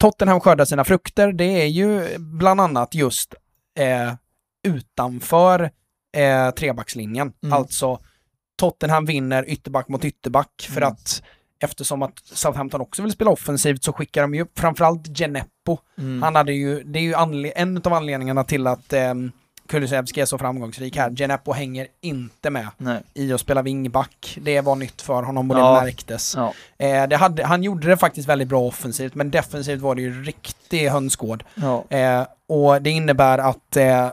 Tottenham 0.00 0.40
skördar 0.40 0.64
sina 0.64 0.84
frukter, 0.84 1.32
det 1.32 1.44
är 1.44 1.66
ju 1.66 2.18
bland 2.18 2.60
annat 2.60 2.94
just 2.94 3.34
eh, 3.78 4.14
utanför 4.68 5.70
eh, 6.16 6.50
trebackslinjen. 6.50 7.32
Mm. 7.42 7.52
Alltså 7.52 7.98
Tottenham 8.58 9.04
vinner 9.04 9.44
ytterback 9.48 9.88
mot 9.88 10.04
ytterback 10.04 10.68
för 10.70 10.80
Mm. 10.80 10.92
att 10.92 11.22
eftersom 11.60 12.02
att 12.02 12.18
Southampton 12.24 12.80
också 12.80 13.02
vill 13.02 13.12
spela 13.12 13.30
offensivt 13.30 13.84
så 13.84 13.92
skickar 13.92 14.22
de 14.22 14.34
ju 14.34 14.46
framförallt 14.56 15.18
Geneppo. 15.18 15.78
Mm. 15.98 16.22
Han 16.22 16.34
hade 16.34 16.52
ju, 16.52 16.82
det 16.82 16.98
är 16.98 17.02
ju 17.02 17.52
en 17.56 17.76
av 17.76 17.92
anledningarna 17.92 18.44
till 18.44 18.66
att 18.66 18.92
eh, 18.92 19.14
Kulusevski 19.68 20.20
är 20.20 20.24
så 20.24 20.38
framgångsrik 20.38 20.96
här. 20.96 21.10
Geneppo 21.10 21.52
hänger 21.52 21.86
inte 22.00 22.50
med 22.50 22.68
Nej. 22.76 23.02
i 23.14 23.32
att 23.32 23.40
spela 23.40 23.62
wingback. 23.62 24.38
Det 24.42 24.60
var 24.60 24.76
nytt 24.76 25.02
för 25.02 25.22
honom 25.22 25.50
och 25.50 25.56
det 25.56 25.62
Ja. 25.62 25.80
märktes. 25.84 26.34
Ja. 26.36 26.52
Eh, 26.78 27.08
det 27.08 27.16
hade, 27.16 27.44
han 27.44 27.62
gjorde 27.62 27.88
det 27.88 27.96
faktiskt 27.96 28.28
väldigt 28.28 28.48
bra 28.48 28.60
offensivt, 28.60 29.14
men 29.14 29.30
defensivt 29.30 29.80
var 29.80 29.94
det 29.94 30.02
ju 30.02 30.22
riktig 30.22 30.88
hönsgård. 30.88 31.44
Ja. 31.54 31.84
Eh, 31.90 32.26
och 32.48 32.82
det 32.82 32.90
innebär 32.90 33.38
att 33.38 33.76
eh, 33.76 34.04
eh, 34.04 34.10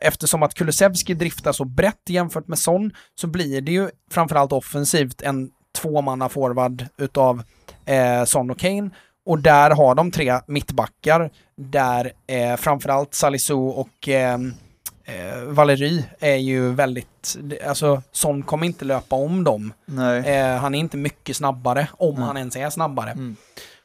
eftersom 0.00 0.42
att 0.42 0.54
Kulusevski 0.54 1.14
driftar 1.14 1.52
så 1.52 1.64
brett 1.64 2.08
jämfört 2.08 2.48
med 2.48 2.58
Son 2.58 2.92
så 3.20 3.26
blir 3.26 3.60
det 3.60 3.72
ju 3.72 3.90
framförallt 4.10 4.52
offensivt 4.52 5.22
en 5.22 5.50
tvåmanna 5.80 6.28
forward 6.28 6.86
utav 6.96 7.42
eh, 7.84 8.24
Son 8.24 8.50
och 8.50 8.58
Kane. 8.58 8.90
Och 9.26 9.38
där 9.38 9.70
har 9.70 9.94
de 9.94 10.10
tre 10.10 10.40
mittbackar 10.46 11.30
där 11.56 12.12
eh, 12.26 12.56
framförallt 12.56 13.14
Salisu 13.14 13.54
och 13.54 14.08
eh, 14.08 14.38
eh, 15.04 15.42
Valery 15.46 16.02
är 16.18 16.36
ju 16.36 16.72
väldigt, 16.72 17.36
alltså 17.66 18.02
Son 18.12 18.42
kommer 18.42 18.66
inte 18.66 18.84
löpa 18.84 19.16
om 19.16 19.44
dem. 19.44 19.72
Nej. 19.86 20.18
Eh, 20.18 20.56
han 20.56 20.74
är 20.74 20.78
inte 20.78 20.96
mycket 20.96 21.36
snabbare, 21.36 21.88
om 21.92 22.14
Nej. 22.14 22.24
han 22.24 22.36
ens 22.36 22.56
är 22.56 22.70
snabbare. 22.70 23.10
Mm. 23.10 23.36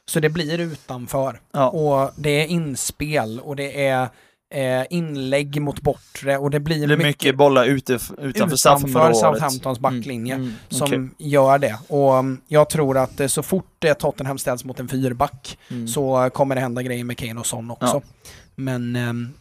Så 0.06 0.20
det 0.20 0.28
blir 0.28 0.58
utanför. 0.58 1.40
Ja. 1.52 1.68
Och 1.68 2.12
det 2.16 2.30
är 2.30 2.46
inspel 2.46 3.40
och 3.40 3.56
det 3.56 3.86
är 3.86 4.08
eh, 4.50 4.82
inlägg 4.90 5.60
mot 5.60 5.80
bortre 5.80 6.38
och 6.38 6.50
det 6.50 6.60
blir, 6.60 6.86
Det 6.88 6.96
blir 6.96 7.06
mycket 7.06 7.36
bollar 7.36 7.64
ute, 7.64 7.92
utanför, 8.18 8.54
utanför. 8.56 9.12
Southamptons 9.12 9.78
backlinje 9.78 10.34
Mm, 10.34 10.46
mm, 10.46 10.56
som 10.68 10.84
okej. 10.86 11.08
gör 11.30 11.58
det. 11.58 11.78
Och 11.88 12.12
um, 12.14 12.40
jag 12.48 12.68
tror 12.70 12.98
att 12.98 13.20
eh, 13.20 13.26
så 13.26 13.42
fort 13.42 13.84
eh, 13.84 13.92
Tottenham 13.94 14.38
ställs 14.38 14.64
mot 14.64 14.80
en 14.80 14.88
fyrback 14.88 15.58
Mm. 15.70 15.88
så 15.88 16.22
eh, 16.24 16.28
kommer 16.28 16.54
det 16.54 16.60
hända 16.60 16.82
grejer 16.82 17.04
med 17.04 17.18
Kane 17.18 17.40
och 17.40 17.46
Son 17.46 17.70
också. 17.70 17.86
Ja. 17.86 18.02
Men 18.54 18.92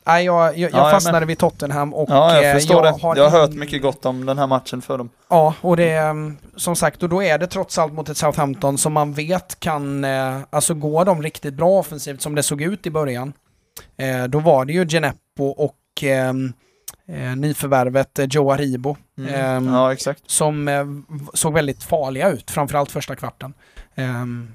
nej, 0.06 0.26
jag, 0.26 0.46
jag, 0.46 0.58
jag 0.58 0.70
Ja, 0.74 0.78
jag 0.84 0.92
fastnade 0.92 1.26
vid 1.26 1.38
Tottenham 1.38 1.94
och 1.94 2.10
Ja, 2.10 2.38
eh, 2.40 2.48
jag 2.48 2.56
förstår 2.56 2.84
det. 2.84 2.90
har 2.90 3.16
Jag 3.16 3.30
har 3.30 3.40
hört 3.40 3.52
mycket 3.54 3.82
gott 3.82 4.06
om 4.06 4.26
den 4.26 4.38
här 4.38 4.48
matchen 4.48 4.82
för 4.82 4.98
dem. 4.98 5.10
Ja, 5.30 5.54
och 5.62 5.78
det 5.78 6.00
um, 6.10 6.38
som 6.56 6.76
sagt, 6.76 7.04
och 7.04 7.10
då 7.10 7.24
är 7.24 7.38
det 7.38 7.48
trots 7.48 7.78
allt 7.78 7.94
mot 7.94 8.10
ett 8.10 8.18
Southampton 8.18 8.78
som 8.78 8.94
man 8.94 9.14
vet 9.14 9.60
kan, 9.60 10.04
eh, 10.04 10.38
alltså 10.50 10.74
gå 10.74 11.04
de 11.04 11.24
riktigt 11.24 11.54
bra 11.54 11.70
offensivt 11.80 12.22
som 12.22 12.36
det 12.36 12.44
såg 12.44 12.62
ut 12.62 12.86
i 12.88 12.92
början. 12.92 13.34
Eh, 13.98 14.24
då 14.24 14.40
var 14.40 14.66
det 14.66 14.74
ju 14.74 14.86
Geneppo 14.88 15.44
och 15.44 15.76
ehm, 16.02 16.54
eh, 17.08 17.36
nyförvärvet 17.36 18.20
eh, 18.20 18.26
Joe 18.30 18.52
Aribo 18.54 18.98
ehm, 19.30 19.68
ja, 19.68 19.96
som 20.26 20.68
eh, 20.68 20.86
såg 21.34 21.54
väldigt 21.54 21.84
farliga 21.84 22.30
ut, 22.30 22.52
framförallt 22.52 22.92
första 22.92 23.16
kvarten. 23.16 23.54
Ehm, 23.96 24.54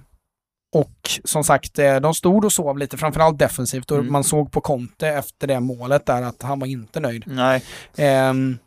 och 0.72 1.10
som 1.24 1.44
sagt, 1.44 1.78
eh, 1.78 1.96
de 1.96 2.14
stod 2.14 2.44
och 2.44 2.52
sov 2.52 2.78
lite, 2.78 2.96
framförallt 2.96 3.38
defensivt 3.38 3.90
och 3.90 3.98
Mm. 3.98 4.12
man 4.12 4.24
såg 4.24 4.52
på 4.52 4.60
Conte 4.60 5.08
efter 5.08 5.46
det 5.46 5.60
målet 5.60 6.06
där 6.06 6.22
att 6.22 6.42
han 6.42 6.58
var 6.60 6.66
inte 6.66 7.00
nöjd. 7.00 7.24
Ehm, 7.96 8.58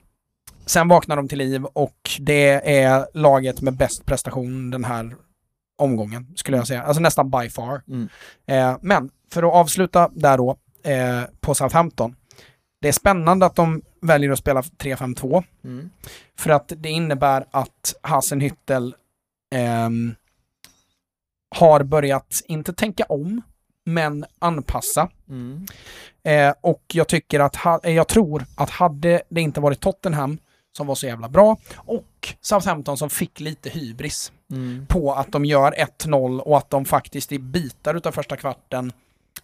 sen 0.66 0.88
vaknar 0.88 1.16
de 1.16 1.28
till 1.28 1.38
liv 1.38 1.66
och 1.66 2.10
det 2.20 2.80
är 2.80 3.08
laget 3.14 3.62
med 3.62 3.74
bäst 3.74 4.06
prestation 4.06 4.72
den 4.72 4.84
här 4.84 5.16
omgången, 5.78 6.28
skulle 6.36 6.58
jag 6.58 6.68
säga. 6.68 6.84
Alltså 6.84 7.02
nästan 7.02 7.30
by 7.30 7.50
far. 7.50 7.82
Mm. 7.88 8.10
Eh, 8.46 8.78
men 8.82 9.10
för 9.32 9.44
att 9.44 9.54
avsluta 9.54 10.10
där 10.14 10.38
då, 10.38 10.58
eh, 10.84 11.22
på 11.40 11.56
Southampton. 11.56 12.16
Det 12.82 12.88
är 12.88 12.92
spännande 12.92 13.46
att 13.46 13.56
de 13.56 13.82
väljer 14.02 14.32
att 14.32 14.40
spela 14.40 14.62
3-5-2. 14.62 15.44
Mm. 15.64 15.90
För 16.38 16.50
att 16.50 16.74
det 16.76 16.90
innebär 16.90 17.46
att 17.52 17.96
Hasenhüttel 18.04 18.94
ehm, 19.56 20.16
har 21.56 21.84
börjat, 21.84 22.42
inte 22.48 22.74
tänka 22.74 23.04
om, 23.04 23.42
men 23.86 24.26
anpassa. 24.40 25.10
Mm. 25.30 25.66
Eh, 26.24 26.54
och 26.62 26.84
jag 26.94 27.08
tycker 27.08 27.40
att, 27.40 27.56
ha, 27.56 27.80
eh, 27.84 27.96
jag 27.96 28.08
tror 28.08 28.46
att 28.56 28.70
hade 28.70 29.22
det 29.30 29.42
inte 29.42 29.60
varit 29.60 29.80
Tottenham 29.80 30.38
som 30.78 30.88
var 30.88 30.96
så 30.96 31.08
jävla 31.08 31.30
bra 31.30 31.58
och 31.76 32.36
Southampton 32.42 32.98
som 32.98 33.10
fick 33.10 33.40
lite 33.40 33.70
hybris 33.70 34.32
Mm. 34.52 34.86
på 34.88 35.14
att 35.14 35.32
de 35.32 35.46
gör 35.46 35.72
1-0 35.72 36.40
och 36.40 36.58
att 36.58 36.70
de 36.70 36.86
faktiskt 36.86 37.32
i 37.32 37.40
bitar 37.40 37.96
utav 37.96 38.12
första 38.12 38.38
kvarten 38.38 38.92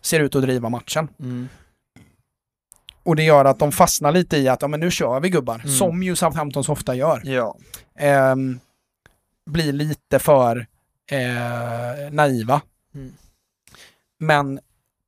ser 0.01 0.19
ut 0.19 0.35
att 0.35 0.41
driva 0.41 0.69
matchen. 0.69 1.07
Mm. 1.19 1.47
Och 3.03 3.15
det 3.15 3.23
gör 3.23 3.45
att 3.45 3.59
de 3.59 3.71
fastnar 3.71 4.11
lite 4.11 4.37
i 4.37 4.47
att, 4.47 4.61
ja 4.61 4.67
men 4.67 4.79
nu 4.79 4.91
kör 4.91 5.19
vi 5.19 5.29
gubbar, 5.29 5.55
Mm. 5.55 5.69
som 5.69 6.03
ju 6.03 6.15
Southampton 6.15 6.63
så 6.63 6.71
ofta 6.71 6.95
gör. 6.95 7.21
Ja. 7.25 7.57
Ehm, 7.95 8.59
blir 9.45 9.73
lite 9.73 10.19
för 10.19 10.67
eh, 11.11 12.11
naiva. 12.11 12.61
Mm. 12.95 13.13
Men 14.19 14.59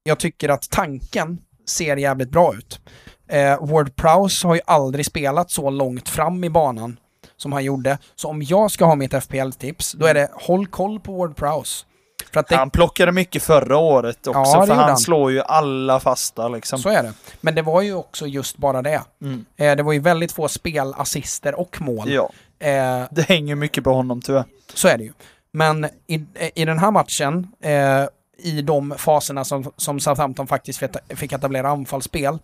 jag 0.04 0.20
tycker 0.20 0.50
att 0.50 0.70
tanken 0.70 1.38
ser 1.66 1.98
jävligt 1.98 2.30
bra 2.30 2.56
ut. 2.56 2.80
Eh, 3.28 3.66
Ward 3.66 3.96
Prowse 3.96 4.48
har 4.48 4.56
ju 4.56 4.62
aldrig 4.66 5.06
spelat 5.06 5.52
så 5.52 5.70
långt 5.70 6.10
fram 6.10 6.44
i 6.44 6.50
banan 6.50 7.00
som 7.38 7.54
han 7.54 7.64
gjorde. 7.64 7.98
Så 8.16 8.30
om 8.30 8.42
jag 8.42 8.72
ska 8.72 8.86
ha 8.86 8.96
mitt 8.96 9.14
FPL-tips, 9.14 9.96
då 9.98 10.06
är 10.06 10.14
det 10.14 10.30
håll 10.34 10.68
koll 10.68 11.00
på 11.00 11.18
Ward 11.18 11.36
Prowse. 11.36 11.86
För 12.34 12.40
att 12.40 12.48
det, 12.48 12.56
Han 12.56 12.70
plockade 12.70 13.12
mycket 13.12 13.44
förra 13.44 13.78
året 13.78 14.28
också, 14.28 14.40
Ja, 14.40 14.66
för 14.66 14.74
han, 14.76 14.90
han. 14.90 14.98
slår 14.98 15.32
ju 15.32 15.42
alla 15.42 16.00
fasta 16.00 16.48
liksom. 16.48 16.80
så 16.80 16.90
är 16.90 17.04
det. 17.04 17.14
Men 17.42 17.56
det 17.56 17.62
var 17.62 17.82
ju 17.82 17.94
också 17.94 18.28
just 18.28 18.58
bara 18.58 18.82
det. 18.82 19.02
Mm. 19.22 19.46
Eh, 19.58 19.76
det 19.76 19.84
var 19.84 19.94
ju 19.94 20.00
väldigt 20.00 20.32
få 20.32 20.48
spelassister 20.48 21.60
och 21.60 21.82
mål. 21.82 22.12
Ja. 22.12 22.30
Eh, 22.60 23.04
Det 23.12 23.22
hänger 23.28 23.56
mycket 23.56 23.84
på 23.84 23.94
honom 23.94 24.22
tyvärr. 24.22 24.44
så 24.74 24.88
är 24.88 24.98
det 24.98 25.04
ju. 25.04 25.14
Men 25.52 25.86
i, 26.08 26.26
i 26.56 26.66
den 26.66 26.80
här 26.80 26.92
matchen, 26.92 27.48
eh, 27.62 28.06
i 28.38 28.62
de 28.62 28.94
faserna 28.98 29.44
som, 29.44 29.72
som 29.78 30.00
Southampton 30.00 30.48
faktiskt 30.48 30.80
fick, 30.80 30.90
fick 31.18 31.32
etablera 31.32 31.70
anfallsspel, 31.70 32.38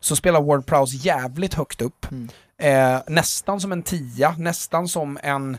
så 0.00 0.16
spelar 0.16 0.40
Ward 0.40 0.66
Prowse 0.66 0.96
jävligt 0.96 1.54
högt 1.54 1.82
upp. 1.82 2.10
Mm. 2.10 2.28
Eh, 2.58 2.98
nästan 3.06 3.60
som 3.60 3.72
en 3.72 3.82
tia, 3.82 4.34
nästan 4.38 4.88
som 4.88 5.18
en, 5.22 5.56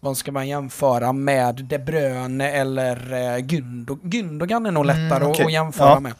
vad 0.00 0.16
ska 0.16 0.32
man 0.32 0.48
jämföra 0.48 1.12
med, 1.12 1.54
De 1.64 1.78
Bruyne 1.78 2.50
eller 2.50 3.12
eh, 3.12 3.38
Gündo, 3.38 3.98
Gündogan 4.02 4.66
är 4.66 4.70
nog 4.70 4.84
Mm, 4.90 4.96
lättare 5.08 5.24
att- 5.24 5.30
okej. 5.30 5.46
att 5.46 5.52
jämföra 5.52 5.88
Ja. 5.90 6.00
med. 6.00 6.12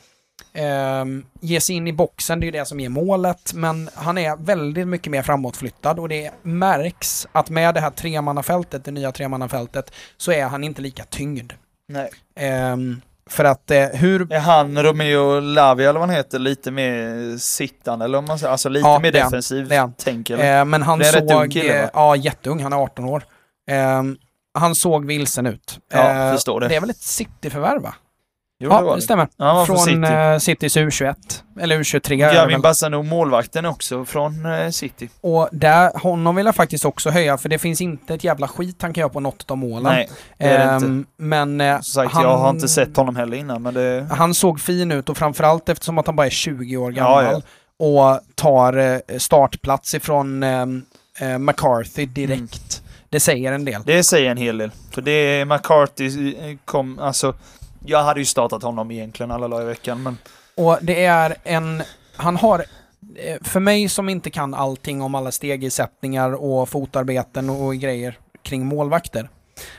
Ehm, 0.55 1.25
ge 1.41 1.61
sig 1.61 1.77
in 1.77 1.87
i 1.87 1.93
boxen, 1.93 2.41
det 2.41 2.45
är 2.45 2.47
ju 2.47 2.59
det 2.59 2.64
som 2.67 2.81
ger 2.81 2.89
målet, 2.89 3.53
men 3.55 3.91
han 3.95 4.19
är 4.19 4.37
väldigt 4.37 4.89
mycket 4.89 5.11
mer 5.11 5.23
framåtflyttad 5.23 5.99
och 5.99 6.09
det 6.09 6.31
märks 6.43 7.27
att 7.33 7.51
med 7.51 7.75
det 7.75 7.81
här 7.81 7.91
tremannafältet, 7.91 8.85
det 8.85 8.91
nya 8.91 9.12
tremannafältet, 9.12 9.93
så 10.17 10.33
är 10.33 10.45
han 10.45 10.64
inte 10.64 10.83
lika 10.83 11.05
tyngd. 11.05 11.53
Nej. 11.89 12.11
Ehm, 12.37 13.01
för 13.31 13.45
att 13.45 13.70
eh, 13.70 13.85
hur... 13.85 14.33
Är 14.33 14.39
han, 14.41 14.83
Romeo 14.83 15.41
Lavia 15.41 15.89
eller 15.91 16.01
vad 16.01 16.09
han 16.09 16.16
heter, 16.16 16.39
lite 16.39 16.70
mer 16.70 17.37
sittande 17.39 18.05
eller 18.05 18.18
om 18.18 18.24
man 18.24 18.39
säger, 18.39 18.53
alltså 18.53 18.68
lite 18.68 18.89
Ja, 18.89 18.99
mer 18.99 19.12
defensiv 19.12 19.72
han. 19.72 19.93
tänk 19.99 20.31
eller? 20.31 20.59
Eh, 20.59 20.64
men 20.64 20.83
han 20.83 20.99
Det 20.99 21.09
är 21.09 21.12
såg... 21.12 21.31
ung 21.43 21.51
kille, 21.51 21.68
va? 21.72 21.79
eh, 21.85 21.91
ja, 21.95 22.16
jätteung, 22.16 22.62
han 22.62 22.72
är 22.72 22.77
18 22.77 23.05
år. 23.05 23.22
Ehm, 23.70 24.16
han 24.59 24.74
såg 24.74 25.07
vilsen 25.07 25.47
ut. 25.47 25.79
Ja, 25.93 26.11
Eh, 26.27 26.33
förstår 26.33 26.61
det. 26.61 26.68
Det 26.68 26.77
är 26.77 26.81
väl 26.81 26.91
ett 26.91 26.97
City-förvärv 27.03 27.83
va? 27.83 27.95
Jo, 28.59 28.70
ja, 28.70 28.80
det 28.82 28.94
det. 28.96 29.02
stämmer. 29.02 29.28
Ja, 29.36 29.64
från 29.66 29.78
City. 29.78 30.02
eh, 30.02 30.38
Citys 30.38 30.76
U21. 30.76 31.14
Eller 31.61 31.78
U23 31.78 32.24
är 32.24 32.28
det 32.28 32.34
Gavin. 32.34 32.61
Bassano, 32.61 33.02
målvakten 33.02 33.66
också 33.66 34.04
från 34.04 34.46
eh, 34.46 34.70
City. 34.70 35.09
Och 35.20 35.48
där, 35.52 35.98
honom 35.98 36.36
vill 36.36 36.46
jag 36.46 36.54
faktiskt 36.54 36.84
också 36.84 37.11
höja, 37.11 37.38
för 37.38 37.48
det 37.48 37.59
finns 37.59 37.80
inte 37.80 38.14
ett 38.14 38.24
jävla 38.24 38.48
skit 38.48 38.76
han 38.82 38.92
kan 38.92 39.00
göra 39.00 39.09
på 39.12 39.20
något 39.20 39.50
av 39.50 39.59
målen. 39.59 39.82
Nej, 39.92 40.09
det 40.38 40.44
är 40.44 40.66
det 40.68 40.74
inte. 40.74 40.86
Ehm, 40.86 41.07
Men 41.16 41.61
eh, 41.61 41.74
Som 41.80 41.82
sagt, 42.02 42.12
han, 42.14 42.22
jag 42.22 42.36
har 42.38 42.50
inte 42.50 42.68
sett 42.68 42.96
honom 42.96 43.16
heller 43.16 43.36
innan, 43.36 43.62
men 43.62 43.74
det... 43.74 44.07
han 44.11 44.34
såg 44.34 44.61
fin 44.61 44.92
ut 44.92 45.09
och 45.09 45.16
framförallt 45.16 45.68
eftersom 45.68 45.98
att 45.98 46.07
han 46.07 46.16
bara 46.16 46.26
är 46.26 46.30
20 46.30 46.76
år 46.76 46.92
Ja, 46.96 47.20
gammal 47.22 47.42
och 47.78 48.20
tar 48.34 48.76
eh, 48.78 49.18
startplats 49.18 49.94
ifrån 49.94 50.42
ehm, 50.42 50.82
eh, 51.20 51.38
McCarthy 51.38 52.07
direkt. 52.07 52.82
Det 53.11 53.20
säger 53.20 53.52
en 53.52 53.64
del. 53.64 53.82
Det 53.84 54.02
säger 54.02 54.30
en 54.30 54.36
hel 54.36 54.59
del. 54.59 54.70
För 54.90 55.02
det 55.02 55.11
är 55.11 55.44
McCarthy 55.44 56.34
kom, 56.64 56.98
alltså... 56.98 57.34
Jag 57.87 58.03
hade 58.03 58.20
ju 58.20 58.26
startat 58.26 58.62
honom 58.62 58.91
egentligen 58.91 59.30
alla 59.30 59.49
dagar 59.49 59.62
i 59.62 59.66
veckan, 59.66 60.03
men... 60.03 60.18
Och 60.55 60.78
det 60.82 61.05
är 61.05 61.37
en... 61.45 61.82
Han 62.16 62.37
har... 62.37 62.64
eh, 63.16 63.37
För 63.43 63.61
mig 63.61 63.89
som 63.89 64.09
inte 64.09 64.30
kan 64.30 64.55
allting 64.55 65.03
om 65.03 65.14
alla 65.14 65.32
stegisättningar 65.32 66.32
och 66.45 66.68
fotarbeten 66.68 67.51
och 67.51 67.74
grejer 67.76 68.18
kring 68.43 68.66
målvakter. 68.66 69.28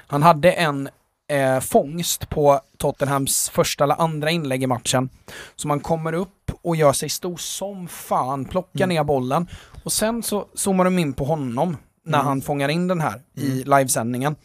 Han 0.08 0.24
hade 0.24 0.52
en 0.52 0.90
eh, 1.30 1.60
fångst 1.60 2.30
på 2.30 2.62
Tottenhams 2.78 3.50
första 3.50 3.84
eller 3.84 4.02
andra 4.02 4.32
inlägg 4.32 4.64
i 4.64 4.68
matchen. 4.68 5.10
Så 5.56 5.68
man 5.68 5.80
kommer 5.80 6.14
upp 6.14 6.52
och 6.62 6.76
gör 6.76 6.94
sig 6.94 7.10
stor 7.10 7.38
som 7.38 7.88
fan, 7.88 8.46
plockar 8.46 8.84
Mm. 8.84 8.96
ner 8.96 9.04
bollen. 9.04 9.48
Och 9.84 9.92
sen 9.92 10.24
så 10.24 10.46
zoomar 10.54 10.84
de 10.84 11.00
in 11.00 11.14
på 11.14 11.26
honom 11.26 11.78
när 12.06 12.18
Mm. 12.18 12.28
han 12.28 12.42
fångar 12.42 12.70
in 12.70 12.88
den 12.88 13.02
här 13.02 13.22
i 13.36 13.64
livesändningen. 13.64 14.36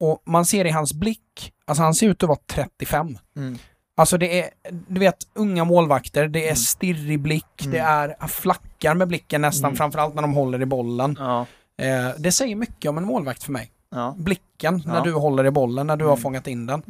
Och 0.00 0.22
man 0.26 0.44
ser 0.46 0.64
i 0.64 0.70
hans 0.70 0.92
blick, 0.94 1.52
alltså 1.64 1.82
han 1.82 1.94
ser 1.94 2.08
ut 2.08 2.22
att 2.22 2.28
vara 2.28 2.38
35. 2.46 3.18
Mm. 3.36 3.58
Alltså 3.96 4.18
det 4.18 4.40
är, 4.40 4.50
du 4.88 5.00
vet, 5.00 5.16
unga 5.34 5.64
målvakter, 5.64 6.28
det 6.28 6.40
är 6.40 6.44
Mm. 6.44 6.56
stirrig 6.56 7.20
blick, 7.20 7.60
Mm. 7.62 7.72
det 7.72 7.78
är, 7.78 8.26
flackar 8.28 8.94
med 8.94 9.08
blicken 9.08 9.40
nästan, 9.40 9.68
Mm. 9.68 9.76
framförallt 9.76 10.14
när 10.14 10.22
de 10.22 10.32
håller 10.34 10.62
i 10.62 10.66
bollen. 10.66 11.16
Ja. 11.18 11.46
Eh, 11.82 12.08
det 12.18 12.32
säger 12.32 12.56
mycket 12.56 12.88
om 12.88 12.98
en 12.98 13.04
målvakt 13.04 13.42
för 13.44 13.52
mig. 13.52 13.70
Ja. 13.90 14.14
Blicken 14.18 14.82
när 14.86 14.94
Ja. 14.96 15.02
du 15.04 15.12
håller 15.12 15.46
i 15.46 15.50
bollen, 15.50 15.86
när 15.86 15.96
du 15.96 16.04
har 16.04 16.12
Mm. 16.12 16.22
fångat 16.22 16.46
in 16.46 16.66
den. 16.66 16.82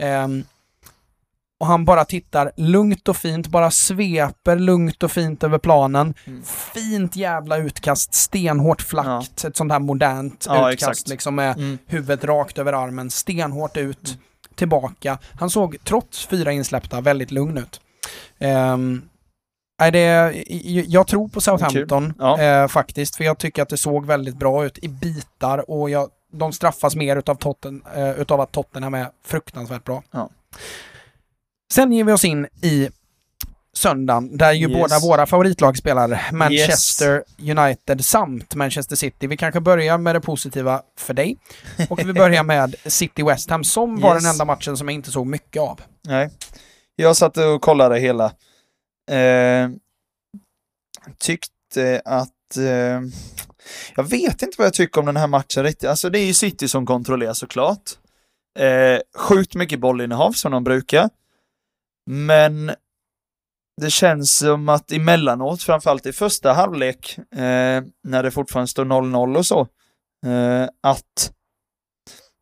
Mm. 0.00 0.44
Och 1.60 1.66
han 1.66 1.84
bara 1.84 2.04
tittar 2.04 2.52
lugnt 2.56 3.08
och 3.08 3.16
fint, 3.16 3.48
bara 3.48 3.70
sveper 3.70 4.56
lugnt 4.56 5.02
och 5.02 5.12
fint 5.12 5.44
över 5.44 5.58
planen. 5.58 6.14
Mm. 6.26 6.42
Fint 6.44 7.16
jävla 7.16 7.56
utkast, 7.56 8.14
stenhårt 8.14 8.82
flackt, 8.82 9.44
ett 9.44 9.56
sånt 9.56 9.72
här 9.72 9.78
modernt 9.78 10.44
Ja, 10.48 10.72
utkast 10.72 10.90
exakt. 10.90 11.08
liksom 11.08 11.34
med 11.34 11.56
Mm. 11.56 11.78
huvudet 11.86 12.24
rakt 12.24 12.58
över 12.58 12.72
armen, 12.72 13.10
stenhårt 13.10 13.76
ut, 13.76 14.18
tillbaka. 14.54 15.18
Han 15.40 15.50
såg 15.50 15.76
trots 15.84 16.26
fyra 16.26 16.52
insläppta 16.52 17.00
väldigt 17.00 17.30
lugn 17.30 17.58
ut. 17.58 17.80
Um, 18.72 19.02
nej, 19.80 19.90
det, 19.92 20.32
jag 20.86 21.06
tror 21.06 21.28
på 21.28 21.40
Southampton 21.40 22.14
Ja. 22.18 22.40
eh, 22.40 22.68
faktiskt, 22.68 23.16
för 23.16 23.24
jag 23.24 23.38
tycker 23.38 23.62
att 23.62 23.68
det 23.68 23.76
såg 23.76 24.06
väldigt 24.06 24.36
bra 24.36 24.64
ut 24.64 24.78
i 24.78 24.88
bitar 24.88 25.70
och 25.70 25.90
jag, 25.90 26.08
de 26.32 26.52
straffas 26.52 26.96
mer 26.96 27.16
utav, 27.16 27.34
Totten, 27.34 27.82
eh, 27.96 28.10
utav 28.10 28.40
att 28.40 28.52
Tottenham 28.52 28.94
är 28.94 29.06
fruktansvärt 29.24 29.84
bra. 29.84 30.02
Ja. 30.10 30.28
Sen 31.72 31.92
ger 31.92 32.04
vi 32.04 32.12
oss 32.12 32.24
in 32.24 32.46
i 32.62 32.88
söndagen, 33.72 34.36
där 34.36 34.52
ju 34.52 34.68
Yes. 34.70 34.78
båda 34.78 34.98
våra 34.98 35.26
favoritlag 35.26 35.76
spelar, 35.76 36.28
Manchester 36.32 37.24
United 37.38 38.04
samt 38.04 38.54
Manchester 38.54 38.96
City. 38.96 39.26
Vi 39.26 39.36
kanske 39.36 39.60
börjar 39.60 39.98
med 39.98 40.14
det 40.14 40.20
positiva 40.20 40.82
för 40.98 41.14
dig. 41.14 41.38
Och 41.90 41.98
vi 41.98 42.12
börjar 42.12 42.42
med 42.42 42.74
City 42.86 43.22
West 43.22 43.50
Ham, 43.50 43.64
som 43.64 44.00
var 44.00 44.14
Yes. 44.14 44.22
den 44.24 44.32
enda 44.32 44.44
matchen 44.44 44.76
som 44.76 44.88
jag 44.88 44.94
inte 44.94 45.10
såg 45.10 45.26
mycket 45.26 45.62
av. 45.62 45.80
Nej. 46.04 46.30
Jag 46.96 47.16
satt 47.16 47.36
och 47.36 47.62
kollade 47.62 47.98
hela. 47.98 48.24
Eh, 49.10 49.68
tyckte 51.18 52.02
att... 52.04 52.56
Eh, 52.56 53.00
jag 53.96 54.02
vet 54.10 54.42
inte 54.42 54.54
vad 54.58 54.66
jag 54.66 54.74
tycker 54.74 55.00
om 55.00 55.06
den 55.06 55.16
här 55.16 55.26
matchen 55.26 55.62
riktigt. 55.64 55.88
Alltså 55.90 56.10
det 56.10 56.18
är 56.18 56.24
ju 56.26 56.34
City 56.34 56.68
som 56.68 56.86
kontrollerar 56.86 57.32
såklart. 57.34 57.90
Eh, 58.58 59.00
sjukt 59.18 59.54
mycket 59.54 59.80
bollinnehav 59.80 60.32
som 60.32 60.52
de 60.52 60.64
brukar. 60.64 61.10
Men 62.06 62.70
det 63.80 63.90
känns 63.90 64.36
som 64.36 64.68
att 64.68 64.92
emellanåt, 64.92 65.62
framförallt 65.62 66.06
i 66.06 66.12
första 66.12 66.52
halvlek, 66.52 67.18
eh, 67.18 67.82
när 68.04 68.22
det 68.22 68.30
fortfarande 68.30 68.68
står 68.68 68.84
0-0 68.84 69.36
och 69.36 69.46
så, 69.46 69.60
eh, 70.26 70.68
att 70.82 71.32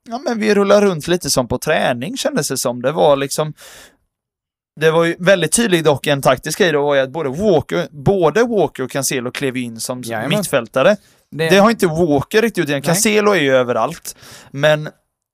ja, 0.08 0.18
men 0.18 0.40
vi 0.40 0.54
rullar 0.54 0.82
runt 0.82 1.08
lite 1.08 1.30
som 1.30 1.48
på 1.48 1.58
träning 1.58 2.16
kändes 2.16 2.48
det 2.48 2.56
som. 2.56 2.82
Det 2.82 2.92
var 2.92 3.16
liksom 3.16 3.54
det 4.80 4.90
var 4.90 5.04
ju 5.04 5.16
väldigt 5.18 5.52
tydligt 5.52 5.84
dock 5.84 6.06
en 6.06 6.22
taktisk 6.22 6.58
grej 6.58 6.72
då 6.72 6.82
var 6.82 6.94
ju 6.94 7.00
att 7.00 7.10
både 7.10 7.28
Walker, 7.28 7.88
både 7.90 8.44
Walker 8.44 8.82
och 8.82 8.90
Cancelo 8.90 9.30
klev 9.30 9.56
in 9.56 9.80
som 9.80 10.02
Jajamän. 10.02 10.38
mittfältare. 10.38 10.96
Det, 11.30 11.48
Det 11.48 11.58
har 11.58 11.70
inte 11.70 11.86
Walker 11.86 12.42
riktigt 12.42 12.58
gjort 12.68 12.76
än. 12.76 12.82
Cancelo 12.82 13.30
är 13.30 13.40
ju 13.40 13.54
överallt. 13.54 14.16
Men 14.50 14.88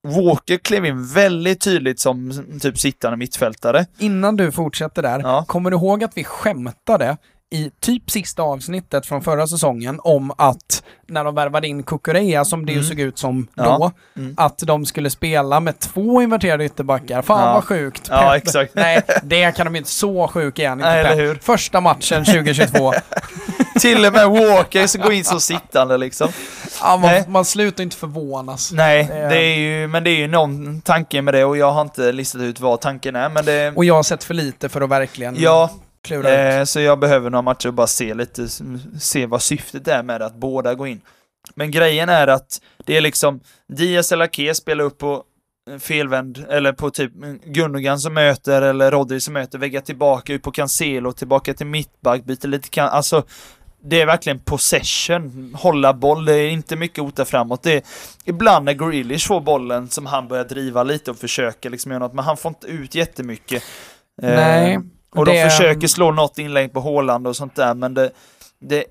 Walker 0.05 0.57
klev 0.59 0.85
in 0.87 1.07
väldigt 1.07 1.61
tydligt 1.61 2.01
som 2.01 2.45
typ 2.63 2.79
sittande 2.79 3.17
mittfältare. 3.17 3.87
Innan 3.99 4.37
du 4.37 4.53
fortsätter 4.53 5.03
där, 5.03 5.21
Ja. 5.21 5.45
kommer 5.49 5.71
du 5.71 5.77
ihåg 5.77 6.05
att 6.05 6.13
vi 6.15 6.25
skämtade 6.25 7.17
i 7.51 7.71
typ 7.81 8.11
sista 8.11 8.43
avsnittet 8.43 9.07
från 9.07 9.23
förra 9.23 9.47
säsongen 9.47 10.01
om 10.05 10.33
att 10.39 10.83
när 11.09 11.25
de 11.25 11.35
värvade 11.35 11.69
in 11.69 11.83
Kukureya, 11.83 12.45
som 12.45 12.67
det 12.67 12.73
ju 12.73 12.79
Mm. 12.79 12.89
såg 12.89 13.01
ut 13.01 13.19
som 13.19 13.47
Ja. 13.55 13.65
då, 13.79 13.93
Mm. 14.23 14.35
att 14.37 14.59
de 14.59 14.87
skulle 14.87 15.11
spela 15.11 15.61
med 15.61 15.79
två 15.79 16.23
inverterade 16.23 16.65
ytterbackar. 16.65 17.23
Fan 17.23 17.49
Ja. 17.49 17.55
vad 17.55 17.65
sjukt. 17.65 18.07
Ja, 18.11 18.37
exakt. 18.37 18.73
Nej, 18.75 19.03
det 19.23 19.57
kan 19.57 19.67
de 19.67 19.77
inte. 19.77 19.91
Så 19.91 20.29
sjuk 20.29 20.59
är 20.59 20.69
han 20.69 20.79
inte. 20.79 21.15
Nej? 21.15 21.39
Första 21.41 21.81
matchen 21.81 22.25
2022. 22.25 22.93
Till 23.81 24.07
och 24.07 24.12
med 24.12 24.29
Walker 24.31 24.87
så 24.87 24.99
går 24.99 25.12
in 25.12 25.25
som 25.25 25.41
sittande 25.41 25.97
liksom. 25.99 26.29
ja, 26.81 26.97
man, 26.97 27.33
man 27.33 27.45
slutar 27.45 27.83
inte 27.83 27.97
förvånas. 27.97 28.72
Nej, 28.72 29.05
Det 29.05 29.37
är- 29.37 29.59
ju, 29.59 29.87
men 29.89 30.05
det 30.05 30.11
är 30.11 30.16
ju 30.16 30.29
någon 30.29 30.81
tanke 30.81 31.22
med 31.22 31.35
det 31.35 31.45
och 31.45 31.57
jag 31.57 31.72
har 31.72 31.83
inte 31.83 32.12
listat 32.12 32.41
ut 32.41 32.61
vad 32.61 32.81
tanken 32.81 33.16
är, 33.16 33.29
men 33.29 33.45
det... 33.45 33.72
Och 33.77 33.85
jag 33.85 33.95
har 33.95 34.03
sett 34.03 34.25
för 34.25 34.35
lite 34.35 34.68
för 34.68 34.81
att 34.81 34.91
verkligen 34.91 35.37
Ja, 35.39 35.70
klura 36.05 36.53
ut. 36.55 36.61
Eh, 36.61 36.64
så 36.64 36.81
jag 36.81 36.99
behöver 36.99 37.31
några 37.31 37.43
matcher 37.43 37.68
och 37.68 37.75
bara 37.75 37.87
se 37.87 38.14
lite, 38.14 38.49
se 39.01 39.27
vad 39.27 39.43
syftet 39.43 39.89
är 39.89 40.03
med 40.03 40.22
att 40.22 40.35
båda 40.35 40.75
går 40.75 40.89
in. 40.89 41.01
Men 41.55 41.70
grejen 41.70 42.09
är 42.09 42.27
att 42.27 42.61
det 42.87 42.97
är 42.97 43.01
liksom 43.01 43.41
Diaz 43.77 44.12
eller 44.12 44.25
Ake 44.25 44.55
spelar 44.55 44.85
upp 44.85 44.99
på 44.99 45.22
felvänd, 45.81 46.45
eller 46.51 46.72
på 46.72 46.91
typ 46.91 47.12
Gundogan 47.45 47.99
som 48.01 48.14
möter, 48.14 48.62
eller 48.62 48.91
Rodri 48.91 49.20
som 49.20 49.35
möter, 49.35 49.59
vägga 49.59 49.81
tillbaka 49.81 50.33
ut 50.33 50.43
på 50.43 50.51
Cancelo, 50.51 51.12
tillbaka 51.12 51.55
till 51.55 51.66
mittback, 51.66 52.25
byter 52.25 52.47
lite 52.49 52.68
kan, 52.68 52.89
alltså 52.89 53.22
det 53.85 54.01
är 54.01 54.07
verkligen 54.07 54.39
possession, 54.39 55.57
hålla 55.61 55.93
boll, 55.95 56.24
det 56.24 56.35
är 56.35 56.49
inte 56.51 56.76
mycket 56.76 56.99
ota 56.99 57.24
framåt. 57.24 57.62
Det 57.62 57.72
är, 57.72 57.82
ibland 58.24 58.64
när 58.64 58.72
Grealish 58.72 59.26
får 59.28 59.41
bollen 59.41 59.89
som 59.89 60.07
han 60.07 60.28
börjar 60.28 60.45
driva 60.45 60.82
lite 60.82 61.11
och 61.11 61.16
försöker 61.16 61.70
liksom 61.70 61.91
göra 61.93 61.99
något, 61.99 62.14
men 62.14 62.24
han 62.24 62.37
får 62.37 62.49
inte 62.49 62.66
ut 62.66 62.95
jättemycket. 62.95 63.62
Eh, 64.22 64.28
Nej, 64.35 64.78
och 65.14 65.24
det- 65.26 65.32
de 65.45 65.51
försöker 65.51 65.87
slå 65.87 66.11
något 66.12 66.39
inlägg 66.39 66.72
på 66.72 66.80
Håland 66.80 67.26
och 67.26 67.37
sånt 67.37 67.55
där, 67.57 67.74
men 67.74 67.95
det, 67.95 68.11
det, 68.61 68.85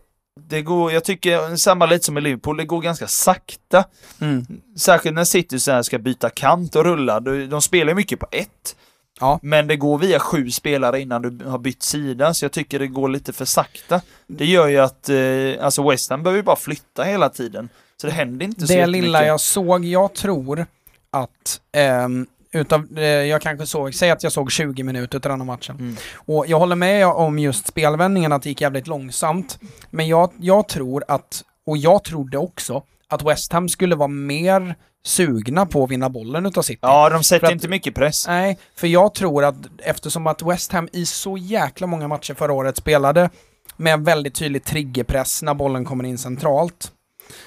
det 0.49 0.61
går, 0.61 0.91
jag 0.91 1.03
tycker, 1.03 1.55
samma 1.55 1.85
lite 1.85 2.05
som 2.05 2.17
i 2.17 2.21
Liverpool, 2.21 2.57
det 2.57 2.65
går 2.65 2.81
ganska 2.81 3.07
sakta. 3.07 3.83
Mm. 4.21 4.45
Särskilt 4.79 5.15
när 5.15 5.23
City 5.23 5.59
så 5.59 5.71
här 5.71 5.81
ska 5.81 5.99
byta 5.99 6.29
kant 6.29 6.75
och 6.75 6.83
rulla. 6.85 7.19
De, 7.19 7.45
de 7.49 7.61
spelar 7.61 7.93
mycket 7.93 8.19
på 8.19 8.27
ett. 8.31 8.75
Ja. 9.23 9.39
Men 9.41 9.67
det 9.67 9.75
går 9.75 9.97
via 9.97 10.19
sju 10.19 10.51
spelare 10.51 11.01
innan 11.01 11.21
du 11.21 11.45
har 11.45 11.57
bytt 11.57 11.83
sida, 11.83 12.33
så 12.33 12.45
jag 12.45 12.51
tycker 12.51 12.79
det 12.79 12.87
går 12.87 13.09
lite 13.09 13.33
för 13.33 13.45
sakta. 13.45 14.01
Det 14.27 14.45
gör 14.45 14.67
ju 14.67 14.77
att, 14.77 15.09
eh, 15.09 15.65
alltså 15.65 15.89
West 15.89 16.09
Ham 16.09 16.23
behöver 16.23 16.37
ju 16.37 16.43
bara 16.43 16.55
flytta 16.55 17.03
hela 17.03 17.29
tiden. 17.29 17.69
Så 18.01 18.07
det 18.07 18.13
händer 18.13 18.45
inte 18.45 18.67
så 18.67 18.73
Det 18.73 18.85
lilla 18.85 19.25
jag 19.25 19.39
såg, 19.39 19.85
jag 19.85 20.13
tror 20.13 20.65
att 21.11 21.61
ehm, 21.71 22.27
utav, 22.51 22.97
eh, 22.97 23.03
jag 23.03 23.41
kanske 23.41 23.65
såg, 23.65 23.95
säg 23.95 24.11
att 24.11 24.23
jag 24.23 24.31
såg 24.31 24.51
20 24.51 24.83
minuter 24.83 25.19
till 25.19 25.29
den 25.29 25.41
här 25.41 25.45
matchen. 25.45 25.75
Mm. 25.79 25.95
Och 26.15 26.47
jag 26.47 26.59
håller 26.59 26.75
med 26.75 27.07
om 27.07 27.39
just 27.39 27.67
spelvändningen, 27.67 28.31
att 28.31 28.43
det 28.43 28.49
gick 28.49 28.61
jävligt 28.61 28.87
långsamt. 28.87 29.59
Men 29.89 30.07
jag, 30.07 30.31
jag 30.39 30.67
tror 30.67 31.03
att, 31.07 31.43
och 31.65 31.77
jag 31.77 32.03
trodde 32.03 32.37
också, 32.37 32.83
att 33.13 33.21
West 33.23 33.53
Ham 33.53 33.69
skulle 33.69 33.95
vara 33.95 34.07
mer 34.07 34.75
sugna 35.05 35.65
på 35.65 35.83
att 35.83 35.91
vinna 35.91 36.09
bollen 36.09 36.45
utav 36.45 36.61
City. 36.61 36.79
Ja, 36.81 37.09
de 37.09 37.23
sätter 37.23 37.47
att- 37.47 37.53
inte 37.53 37.67
mycket 37.67 37.95
press. 37.95 38.27
Nej, 38.27 38.57
för 38.75 38.87
jag 38.87 39.13
tror 39.13 39.43
att 39.45 39.55
eftersom 39.77 40.27
att 40.27 40.41
West 40.41 40.71
Ham 40.71 40.89
i 40.91 41.05
så 41.05 41.37
jäkla 41.37 41.87
många 41.87 42.07
matcher 42.07 42.33
förra 42.33 42.53
året 42.53 42.77
spelade 42.77 43.29
med 43.77 43.93
en 43.93 44.03
väldigt 44.03 44.35
tydlig 44.35 44.63
triggerpress 44.63 45.41
när 45.43 45.53
bollen 45.53 45.85
kommer 45.85 46.03
in 46.03 46.17
centralt, 46.17 46.91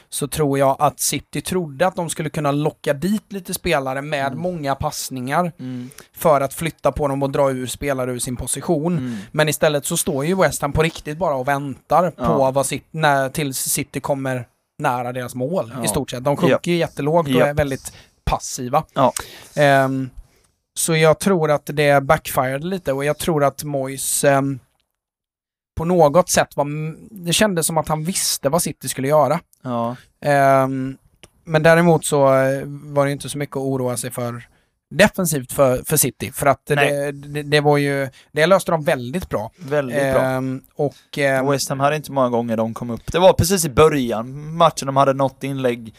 så 0.09 0.29
tror 0.29 0.59
jag 0.59 0.77
att 0.79 1.01
City 1.01 1.41
trodde 1.41 1.87
att 1.87 1.97
de 1.97 2.11
skulle 2.11 2.31
kunna 2.31 2.53
locka 2.53 2.93
dit 2.93 3.33
lite 3.33 3.55
spelare 3.55 4.03
med 4.03 4.27
Mm. 4.27 4.39
många 4.39 4.75
passningar 4.75 5.53
Mm. 5.59 5.91
för 6.17 6.41
att 6.41 6.55
flytta 6.55 6.93
på 6.93 7.09
dem 7.09 7.23
och 7.23 7.31
dra 7.31 7.51
ur 7.51 7.67
spelare 7.67 8.11
ur 8.12 8.19
sin 8.19 8.37
position. 8.37 8.99
Mm. 8.99 9.17
Men 9.33 9.49
istället 9.49 9.87
så 9.87 9.97
står 9.97 10.25
ju 10.25 10.35
West 10.37 10.62
Ham 10.62 10.73
på 10.73 10.83
riktigt 10.83 11.19
bara 11.19 11.35
och 11.35 11.49
väntar 11.49 12.11
på 12.11 12.23
Ja. 12.23 12.51
vad 12.51 12.67
City, 12.67 12.85
när, 12.91 13.29
tills 13.29 13.59
City 13.59 14.01
kommer 14.01 14.47
nära 14.79 15.12
deras 15.12 15.35
mål 15.35 15.72
Ja. 15.77 15.85
i 15.85 15.89
stort 15.89 16.11
sett. 16.11 16.24
De 16.24 16.37
sjunker 16.37 16.70
ju 16.70 16.77
jättelågt 16.77 17.29
och 17.29 17.35
är 17.41 17.55
väldigt 17.55 17.93
passiva. 18.24 18.85
Ja. 18.95 19.12
Ehm, 19.57 20.11
så 20.74 20.97
jag 20.97 21.18
tror 21.18 21.51
att 21.51 21.62
det 21.72 22.03
backfired 22.03 22.64
lite 22.64 22.93
och 22.93 23.05
jag 23.05 23.18
tror 23.18 23.45
att 23.45 23.64
Moyes 23.64 24.24
ehm, 24.24 24.59
på 25.77 25.85
något 25.85 26.29
sätt 26.31 26.57
var... 26.57 26.66
Det 27.24 27.33
kändes 27.33 27.66
som 27.66 27.79
att 27.79 27.89
han 27.89 28.05
visste 28.05 28.49
vad 28.49 28.62
City 28.62 28.89
skulle 28.89 29.09
göra. 29.09 29.41
Ja. 29.62 29.97
Ehm, 30.20 30.97
men 31.45 31.62
däremot 31.62 32.05
så 32.05 32.35
eh, 32.35 32.62
var 32.66 33.07
det 33.07 33.12
inte 33.12 33.29
så 33.29 33.39
mycket 33.39 33.57
att 33.57 33.62
oroa 33.62 33.97
sig 33.97 34.11
för 34.11 34.49
defensivt 34.91 35.53
för, 35.53 35.82
för 35.84 35.97
City. 35.97 36.32
För 36.32 36.47
att 36.47 36.66
det, 36.66 37.12
det, 37.12 37.43
det 37.43 37.61
var 37.61 37.76
ju... 37.76 38.09
Det 38.32 38.47
löste 38.47 38.70
de 38.70 38.84
väldigt 38.84 39.28
bra. 39.28 39.51
Väldigt 39.59 40.12
bra. 40.12 40.22
Ehm, 40.22 40.62
och... 40.76 41.18
ehm, 41.18 41.47
West 41.47 41.68
Ham 41.68 41.80
hade 41.80 41.97
inte 41.97 42.12
många 42.12 42.28
gånger 42.28 42.57
de 42.57 42.74
kom 42.74 42.91
upp. 42.91 43.12
Det 43.12 43.18
var 43.18 43.32
precis 43.32 43.64
i 43.64 43.70
början 43.70 44.57
matchen 44.57 44.87
de 44.87 44.97
hade 44.97 45.12
något 45.12 45.45
inlägg 45.45 45.95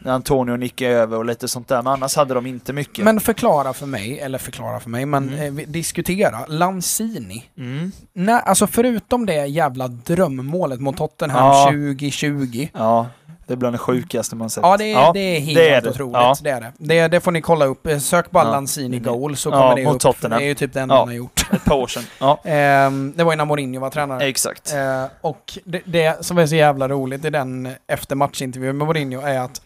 när 0.00 0.12
Antonio 0.12 0.56
nickade 0.56 0.90
över 0.94 1.16
och 1.16 1.24
lite 1.24 1.48
sånt 1.48 1.68
där, 1.68 1.82
men 1.82 1.92
annars 1.92 2.16
hade 2.16 2.34
de 2.34 2.46
inte 2.46 2.72
mycket. 2.72 3.04
men 3.04 3.20
förklara 3.20 3.72
för 3.72 3.86
mig, 3.86 4.18
eller 4.20 4.38
förklara 4.38 4.80
för 4.80 4.90
mig, 4.90 5.06
men 5.06 5.28
Mm. 5.28 5.58
eh, 5.58 5.66
diskutera. 5.68 6.46
Lanzini. 6.46 7.44
Mm. 7.58 7.92
Nej, 8.12 8.42
alltså 8.44 8.66
förutom 8.66 9.26
det 9.26 9.46
jävla 9.46 9.88
drömmålet 9.88 10.80
mot 10.80 10.96
Tottenham 10.96 11.46
Ja. 11.46 11.64
2020. 11.70 12.68
Ja, 12.74 13.06
det 13.48 13.54
är 13.54 13.56
bland 13.56 13.74
det 13.74 13.78
sjukaste 13.78 14.36
man 14.36 14.50
sett. 14.50 14.62
Ja, 14.62 14.76
det, 14.76 14.92
är- 14.92 15.12
det 15.12 15.20
är 15.20 15.40
helt 15.40 15.56
det 15.58 15.70
är 15.70 15.80
det. 15.82 15.90
otroligt. 15.90 16.12
Ja. 16.14 16.36
Det, 16.42 16.50
är 16.50 16.60
det. 16.60 16.72
Det, 16.78 17.08
det 17.08 17.20
får 17.20 17.32
ni 17.32 17.40
kolla 17.40 17.64
upp. 17.64 17.88
Sök 18.00 18.30
bara 18.30 18.44
Ja. 18.44 18.50
Lanzini 18.50 18.98
goal 18.98 19.36
så 19.36 19.48
Ja, 19.50 19.52
kommer 19.70 19.76
det 19.84 19.90
upp. 19.90 20.00
Tottenham. 20.00 20.38
Det 20.38 20.44
är 20.44 20.48
ju 20.48 20.54
typ 20.54 20.72
det 20.72 20.80
enda 20.80 20.94
Ja. 20.94 20.98
han 20.98 21.08
har 21.08 21.14
gjort. 21.14 21.46
Ett 21.52 21.64
par 21.64 21.74
år 21.76 21.86
sedan. 21.86 22.02
Ja, 22.20 22.40
Ehm, 22.44 23.12
det 23.16 23.24
var 23.24 23.32
innan 23.32 23.48
Mourinho 23.48 23.80
var 23.80 23.90
tränare. 23.90 24.24
exakt. 24.28 24.72
Eh, 24.74 25.04
och 25.20 25.58
det, 25.84 26.24
som 26.24 26.38
är 26.38 26.46
så 26.46 26.54
jävla 26.54 26.88
roligt 26.88 27.24
i 27.24 27.30
den 27.30 27.68
efter 27.88 28.16
matchintervjun 28.16 28.78
med 28.78 28.86
Mourinho 28.86 29.20
är 29.20 29.38
att 29.40 29.60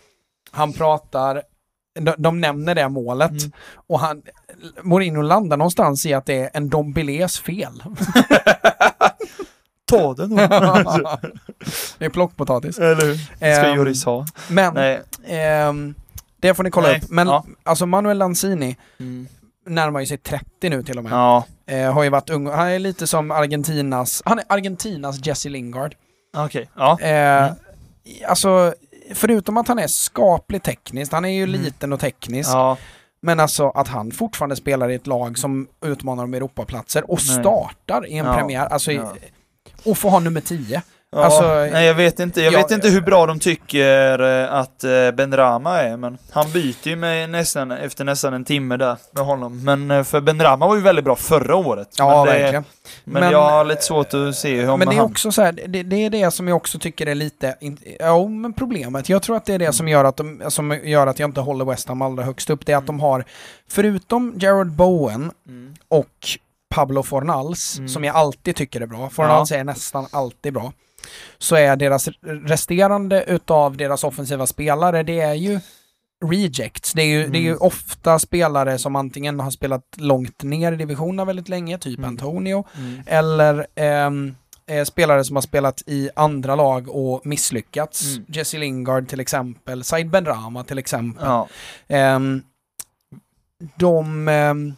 han 0.50 0.72
pratar, 0.72 1.42
de, 2.00 2.14
de 2.18 2.40
nämner 2.40 2.74
det 2.74 2.88
målet 2.88 3.30
Mm. 3.30 3.52
och 3.88 4.00
han, 4.00 4.22
Mourinho 4.82 5.22
landar 5.22 5.56
någonstans 5.56 6.06
i 6.06 6.14
att 6.14 6.26
det 6.26 6.34
är 6.38 6.50
en 6.54 6.68
Dombilés 6.70 7.40
fel. 7.40 7.82
Ta 9.98 10.14
den 10.14 10.30
då. 10.30 10.36
det 11.98 12.04
är 12.04 12.08
plockpotatis. 12.08 12.78
Eller 12.78 13.04
hur? 13.06 13.16
Ska 13.36 13.46
Ehm, 13.46 13.76
Joris 13.76 14.04
ha. 14.04 14.26
Men, 14.48 14.76
ehm, 15.26 15.94
det 16.40 16.54
får 16.54 16.64
ni 16.64 16.70
kolla 16.70 16.88
Nej, 16.88 17.00
upp. 17.02 17.10
Men 17.10 17.28
ja. 17.28 17.44
alltså 17.62 17.86
Manuel 17.86 18.18
Lanzini 18.18 18.76
Mm. 19.00 19.26
närmar 19.66 20.00
ju 20.00 20.06
sig 20.06 20.18
30 20.18 20.68
nu 20.70 20.82
till 20.82 20.98
och 20.98 21.04
med. 21.04 21.12
Ja, 21.12 21.44
Eh, 21.66 21.92
har 21.92 22.02
ju 22.02 22.08
varit 22.10 22.30
ung. 22.30 22.46
Han 22.46 22.68
är 22.68 22.78
lite 22.78 23.06
som 23.06 23.30
Argentinas, 23.30 24.22
han 24.24 24.38
är 24.38 24.44
Argentinas 24.48 25.26
Jesse 25.26 25.48
Lingard. 25.48 25.94
okej. 26.36 26.70
Ja. 26.76 26.98
Eh, 27.00 27.42
Mm. 27.44 27.54
Alltså, 28.28 28.74
förutom 29.14 29.56
att 29.56 29.68
han 29.68 29.78
är 29.78 29.86
skapligt 29.86 30.64
tekniskt, 30.64 31.12
han 31.12 31.24
är 31.24 31.28
ju 31.28 31.42
Mm. 31.44 31.60
liten 31.62 31.92
och 31.92 32.00
teknisk, 32.00 32.50
Ja, 32.50 32.76
men 33.20 33.40
alltså 33.40 33.68
att 33.70 33.88
han 33.88 34.10
fortfarande 34.10 34.56
spelar 34.56 34.90
i 34.90 34.94
ett 34.94 35.06
lag 35.06 35.38
som 35.38 35.66
utmanar 35.84 36.24
om 36.24 36.34
Europaplatser 36.34 37.10
och 37.10 37.18
Nej. 37.28 37.38
startar 37.40 38.06
i 38.06 38.18
en 38.18 38.26
Ja, 38.26 38.34
premiär, 38.34 38.66
alltså, 38.66 38.92
ja. 38.92 39.14
Och 39.84 39.98
får 39.98 40.10
ha 40.10 40.18
nummer 40.20 40.40
10. 40.40 40.82
Ja, 41.14 41.24
Alltså, 41.24 41.42
nej 41.72 41.86
jag 41.86 41.94
vet 41.94 42.20
inte, 42.20 42.42
jag 42.42 42.52
ja, 42.52 42.58
vet 42.58 42.70
inte 42.70 42.88
hur 42.88 43.00
bra 43.00 43.26
de 43.26 43.38
tycker 43.40 44.42
eh, 44.42 44.52
att 44.54 44.84
eh, 44.84 45.10
Ben 45.10 45.36
Rama 45.36 45.78
är, 45.82 45.96
men 45.96 46.18
han 46.30 46.50
byter 46.52 46.88
ju 46.88 46.96
med 46.96 47.30
nästan, 47.30 47.70
efter 47.70 48.04
nästan 48.04 48.34
en 48.34 48.44
timme 48.44 48.76
där 48.76 48.96
med 49.12 49.24
honom. 49.24 49.64
Men 49.64 49.90
eh, 49.90 50.02
för 50.04 50.20
Ben 50.20 50.40
Rama 50.42 50.66
var 50.68 50.76
ju 50.76 50.80
väldigt 50.82 51.04
bra 51.04 51.16
förra 51.16 51.56
året. 51.56 51.88
Ja, 51.98 52.24
men 52.24 52.34
det, 52.34 52.40
verkligen. 52.40 52.64
Men, 53.04 53.20
Men- 53.22 53.32
jag 53.32 53.42
har 53.50 53.64
lite 53.64 53.82
svårt 53.82 54.14
att 54.14 54.36
se 54.36 54.60
hur 54.60 54.76
Men 54.76 54.88
det 54.88 54.94
är 54.94 54.96
han... 54.96 55.04
också 55.10 55.32
så 55.32 55.42
här, 55.42 55.52
det, 55.52 55.82
det 55.82 55.96
är 55.96 56.10
det 56.10 56.30
som 56.30 56.48
jag 56.48 56.56
också 56.56 56.78
tycker 56.78 57.06
är 57.06 57.14
lite, 57.14 57.56
ja 58.00 58.28
men 58.28 58.52
problemet, 58.52 59.08
jag 59.08 59.22
tror 59.22 59.36
att 59.36 59.44
det 59.44 59.54
är 59.54 59.58
det 59.58 59.72
som 59.72 59.88
gör 59.88 60.04
att, 60.04 60.16
de, 60.16 60.42
som 60.48 60.78
gör 60.84 61.06
att 61.06 61.18
jag 61.18 61.28
inte 61.28 61.40
håller 61.40 61.64
West 61.64 61.88
Ham 61.88 62.02
allra 62.02 62.22
högst 62.22 62.50
upp, 62.50 62.66
det 62.66 62.72
är 62.72 62.76
att 62.76 62.86
de 62.86 63.00
har, 63.00 63.24
förutom 63.70 64.34
Jared 64.36 64.70
Bowen 64.72 65.30
Mm. 65.48 65.74
och 65.88 66.08
Pablo 66.72 67.02
Fornals, 67.02 67.78
Mm. 67.78 67.88
som 67.88 68.04
jag 68.04 68.16
alltid 68.16 68.56
tycker 68.56 68.80
är 68.80 68.86
bra, 68.86 69.10
Fornals 69.10 69.52
är 69.52 69.64
nästan 69.64 70.06
alltid 70.10 70.52
bra, 70.52 70.72
så 71.38 71.56
är 71.56 71.76
deras 71.76 72.08
resterande 72.22 73.24
utav 73.24 73.76
deras 73.76 74.04
offensiva 74.04 74.46
spelare, 74.46 75.02
det 75.02 75.20
är 75.20 75.34
ju 75.34 75.60
rejects. 76.24 76.92
Det 76.92 77.02
är 77.02 77.06
ju, 77.06 77.26
det 77.28 77.38
är 77.38 77.42
ju 77.42 77.48
Mm. 77.48 77.62
ofta 77.62 78.18
spelare 78.18 78.78
som 78.78 78.96
antingen 78.96 79.40
har 79.40 79.50
spelat 79.50 79.82
långt 79.96 80.42
ner 80.42 80.72
i 80.72 80.76
divisionerna 80.76 81.24
väldigt 81.24 81.48
länge, 81.48 81.78
typ 81.78 81.98
Mm. 81.98 82.08
Antonio, 82.08 82.64
Mm. 82.78 83.02
eller 83.06 83.66
ehm, 83.74 84.34
eh, 84.66 84.84
spelare 84.84 85.24
som 85.24 85.36
har 85.36 85.40
spelat 85.42 85.82
i 85.86 86.10
andra 86.16 86.54
lag 86.54 86.88
och 86.88 87.26
misslyckats. 87.26 88.02
Mm. 88.16 88.24
Jesse 88.28 88.58
Lingard 88.58 89.08
till 89.08 89.20
exempel, 89.20 89.84
Said 89.84 90.10
Benrahma 90.10 90.64
till 90.64 90.78
exempel. 90.78 91.24
Ja. 91.26 91.48
Ehm, 91.88 92.42
de, 93.76 94.28
ehm, 94.28 94.74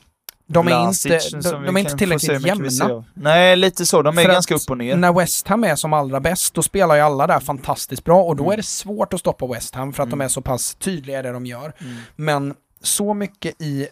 de 0.54 0.68
är 0.68 0.88
inte, 0.88 1.20
de, 1.50 1.64
de 1.66 1.76
är 1.76 1.80
inte 1.80 1.96
tillräckligt 1.96 2.46
jämna. 2.46 3.04
Nej, 3.14 3.56
lite 3.56 3.86
så. 3.86 4.02
De 4.02 4.18
är 4.18 4.22
För 4.22 4.32
ganska 4.32 4.54
upp 4.54 4.70
och 4.70 4.78
ner. 4.78 4.96
När 4.96 5.12
West 5.12 5.48
Ham 5.48 5.64
är 5.64 5.76
som 5.76 5.92
allra 5.92 6.20
bäst, 6.20 6.54
då 6.54 6.62
spelar 6.62 6.94
ju 6.94 7.00
alla 7.00 7.26
där 7.26 7.40
fantastiskt 7.40 8.04
bra 8.04 8.22
och 8.22 8.36
då 8.36 8.42
Mm. 8.44 8.52
är 8.52 8.56
det 8.56 8.62
svårt 8.62 9.12
att 9.12 9.20
stoppa 9.20 9.46
West 9.46 9.74
Ham 9.74 9.92
för 9.92 10.02
att 10.02 10.06
Mm. 10.06 10.18
de 10.18 10.24
är 10.24 10.28
så 10.28 10.40
pass 10.40 10.74
tydliga 10.74 11.18
i 11.20 11.22
det 11.22 11.32
de 11.32 11.46
gör. 11.46 11.72
Mm. 11.80 11.96
Men 12.16 12.54
så 12.82 13.14
mycket 13.14 13.62
i 13.62 13.88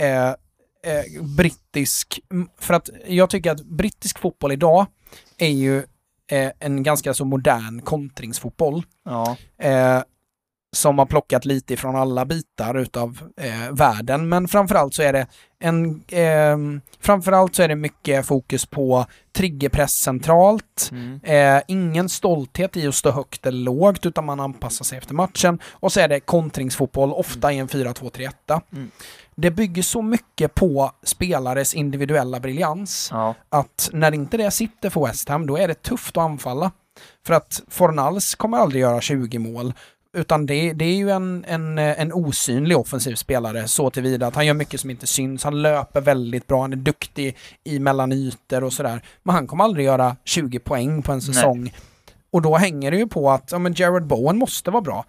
eh, 0.00 0.28
eh, 0.28 0.34
brittisk, 1.36 2.20
för 2.60 2.74
att 2.74 2.90
jag 3.06 3.30
tycker 3.30 3.50
att 3.50 3.62
brittisk 3.64 4.18
fotboll 4.18 4.52
idag 4.52 4.86
är 5.38 5.48
ju 5.48 5.78
eh, 6.30 6.50
en 6.58 6.82
ganska 6.82 7.14
så 7.14 7.24
modern 7.24 7.80
kontringsfotboll. 7.82 8.82
Ja. 9.04 9.36
Som 10.76 10.98
har 10.98 11.06
plockat 11.06 11.44
lite 11.44 11.74
ifrån 11.74 11.96
alla 11.96 12.24
bitar 12.24 12.74
utav 12.74 13.18
eh, 13.40 13.72
världen. 13.74 14.28
Men 14.28 14.48
framförallt 14.48 14.94
så 14.94 15.02
är 15.02 15.12
det 15.12 15.26
en, 15.58 16.02
eh, 16.08 16.82
framförallt 17.00 17.54
så 17.54 17.62
är 17.62 17.68
det 17.68 17.76
mycket 17.76 18.26
fokus 18.26 18.66
på 18.66 19.06
triggerpress 19.36 19.92
centralt. 19.92 20.90
Mm. 20.92 21.20
Eh, 21.22 21.62
ingen 21.68 22.08
stolthet 22.08 22.76
i 22.76 22.86
att 22.86 22.94
stå 22.94 23.10
högt 23.10 23.46
eller 23.46 23.58
lågt 23.58 24.06
utan 24.06 24.24
man 24.24 24.40
anpassar 24.40 24.84
sig 24.84 24.98
efter 24.98 25.14
matchen. 25.14 25.58
Och 25.72 25.92
så 25.92 26.00
är 26.00 26.08
det 26.08 26.20
kontringsfotboll, 26.20 27.12
ofta 27.12 27.52
i 27.52 27.58
en 27.58 27.68
4-2-3-1. 27.68 28.60
Mm. 28.72 28.90
Det 29.34 29.50
bygger 29.50 29.82
så 29.82 30.02
mycket 30.02 30.54
på 30.54 30.90
spelares 31.02 31.74
individuella 31.74 32.40
briljans 32.40 33.08
Ja. 33.12 33.34
att 33.48 33.90
när 33.92 34.14
inte 34.14 34.36
det 34.36 34.50
sitter 34.50 34.90
för 34.90 35.06
West 35.06 35.28
Ham, 35.28 35.46
då 35.46 35.56
är 35.58 35.68
det 35.68 35.82
tufft 35.82 36.16
att 36.16 36.24
anfalla. 36.24 36.70
För 37.26 37.34
att 37.34 37.62
Fornals 37.68 38.34
kommer 38.34 38.58
aldrig 38.58 38.80
göra 38.82 39.00
20 39.00 39.38
mål, 39.38 39.74
utan 40.16 40.46
det, 40.46 40.72
det 40.72 40.84
är 40.84 40.94
ju 40.96 41.10
en, 41.10 41.44
en, 41.48 41.78
en 41.78 42.12
osynlig 42.12 42.78
offensiv 42.78 43.14
spelare 43.14 43.68
så 43.68 43.90
tillvida 43.90 44.26
att 44.26 44.34
han 44.34 44.46
gör 44.46 44.54
mycket 44.54 44.80
som 44.80 44.90
inte 44.90 45.06
syns. 45.06 45.44
Han 45.44 45.62
löper 45.62 46.00
väldigt 46.00 46.46
bra, 46.46 46.60
han 46.60 46.72
är 46.72 46.76
duktig 46.76 47.36
i 47.64 47.78
mellan 47.78 48.12
ytor 48.12 48.64
och 48.64 48.72
sådär. 48.72 49.02
Men 49.22 49.34
han 49.34 49.46
kommer 49.46 49.64
aldrig 49.64 49.86
göra 49.86 50.16
20 50.24 50.58
poäng 50.58 51.02
på 51.02 51.12
en 51.12 51.22
säsong. 51.22 51.74
Och 52.30 52.42
då 52.42 52.56
hänger 52.56 52.90
det 52.90 52.96
ju 52.96 53.06
på 53.06 53.30
att 53.30 53.52
ja, 53.52 53.58
men 53.58 53.74
Jared 53.76 54.06
Bowen 54.06 54.38
måste 54.38 54.70
vara 54.70 54.82
bra. 54.82 55.04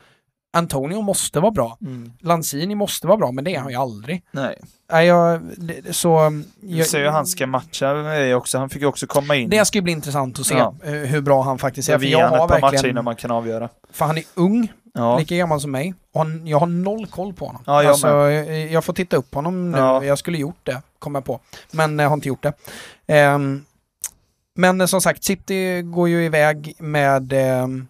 Antonio 0.57 1.01
måste 1.01 1.39
vara 1.39 1.51
bra. 1.51 1.77
Mm. 1.81 2.11
Lanzini 2.19 2.75
måste 2.75 3.07
vara 3.07 3.17
bra, 3.17 3.31
men 3.31 3.43
det 3.43 3.55
är 3.55 3.59
han 3.59 3.69
ju 3.71 3.75
aldrig. 3.77 4.23
Nej. 4.31 4.59
Nej, 4.91 5.07
jag, 5.07 5.41
det, 5.57 5.95
så... 5.95 6.41
Vi 6.61 6.83
ser 6.83 6.97
ju 6.97 7.03
hur 7.03 7.11
han 7.11 7.25
ska 7.27 7.47
matcha 7.47 7.93
med 7.93 8.35
också. 8.35 8.57
Han 8.57 8.69
fick 8.69 8.81
ju 8.81 8.87
också 8.87 9.07
komma 9.07 9.35
in. 9.35 9.49
Det 9.49 9.65
ska 9.65 9.77
ju 9.77 9.81
bli 9.81 9.91
intressant 9.93 10.39
att 10.39 10.45
se 10.45 10.55
Ja. 10.55 10.73
eh, 10.83 10.91
hur 10.91 11.21
bra 11.21 11.41
han 11.41 11.57
faktiskt 11.57 11.89
är. 11.89 11.93
Jag 11.93 12.01
För 12.01 12.07
jag 12.07 12.27
har 12.27 12.45
ett 12.45 12.51
par 12.51 12.61
matcher 12.61 12.87
innan 12.87 13.03
man 13.05 13.15
kan 13.15 13.31
avgöra. 13.31 13.69
för 13.91 14.05
han 14.05 14.17
är 14.17 14.23
ung, 14.35 14.71
Ja. 14.93 15.17
lika 15.19 15.35
gammal 15.35 15.61
som 15.61 15.71
mig. 15.71 15.93
Och 16.13 16.21
han, 16.21 16.47
jag 16.47 16.59
har 16.59 16.67
noll 16.67 17.07
koll 17.07 17.33
på 17.33 17.45
honom. 17.45 17.61
Ja, 17.65 17.83
jag 17.83 17.89
alltså, 17.89 18.07
jag, 18.07 18.71
jag 18.71 18.83
får 18.83 18.93
titta 18.93 19.17
upp 19.17 19.35
honom 19.35 19.71
nu. 19.71 19.77
Ja. 19.77 20.03
Jag 20.03 20.17
skulle 20.17 20.37
gjort 20.37 20.59
det, 20.63 20.81
kom 20.99 21.15
jag 21.15 21.25
på. 21.25 21.39
Men 21.71 21.99
jag 21.99 22.09
har 22.09 22.13
inte 22.13 22.27
gjort 22.27 22.43
det. 22.43 22.53
Ehm, 23.07 23.65
men 24.55 24.81
eh, 24.81 24.87
som 24.87 25.01
sagt, 25.01 25.23
City 25.23 25.81
går 25.81 26.09
ju 26.09 26.25
iväg 26.25 26.75
med 26.79 27.33
ehm, 27.33 27.87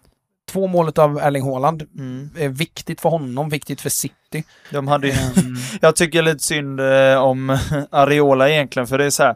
två 0.52 0.68
mål 0.68 0.91
av 0.95 1.18
Erling 1.18 1.44
Haaland. 1.44 1.82
Mm. 1.82 2.30
Eh, 2.38 2.52
viktigt 2.52 3.02
för 3.02 3.10
honom, 3.10 3.49
viktigt 3.49 3.82
för 3.82 3.90
City. 3.90 4.44
De 4.72 4.88
hade 4.88 5.07
ju, 5.07 5.14
Ehm, 5.14 5.56
jag 5.82 5.95
tycker 5.95 6.22
lite 6.22 6.44
synd 6.44 6.80
eh, 6.80 7.18
om 7.18 7.49
Areola 7.91 8.49
egentligen, 8.49 8.88
för 8.88 8.98
det 8.98 9.06
är 9.06 9.10
så 9.10 9.24
här. 9.24 9.36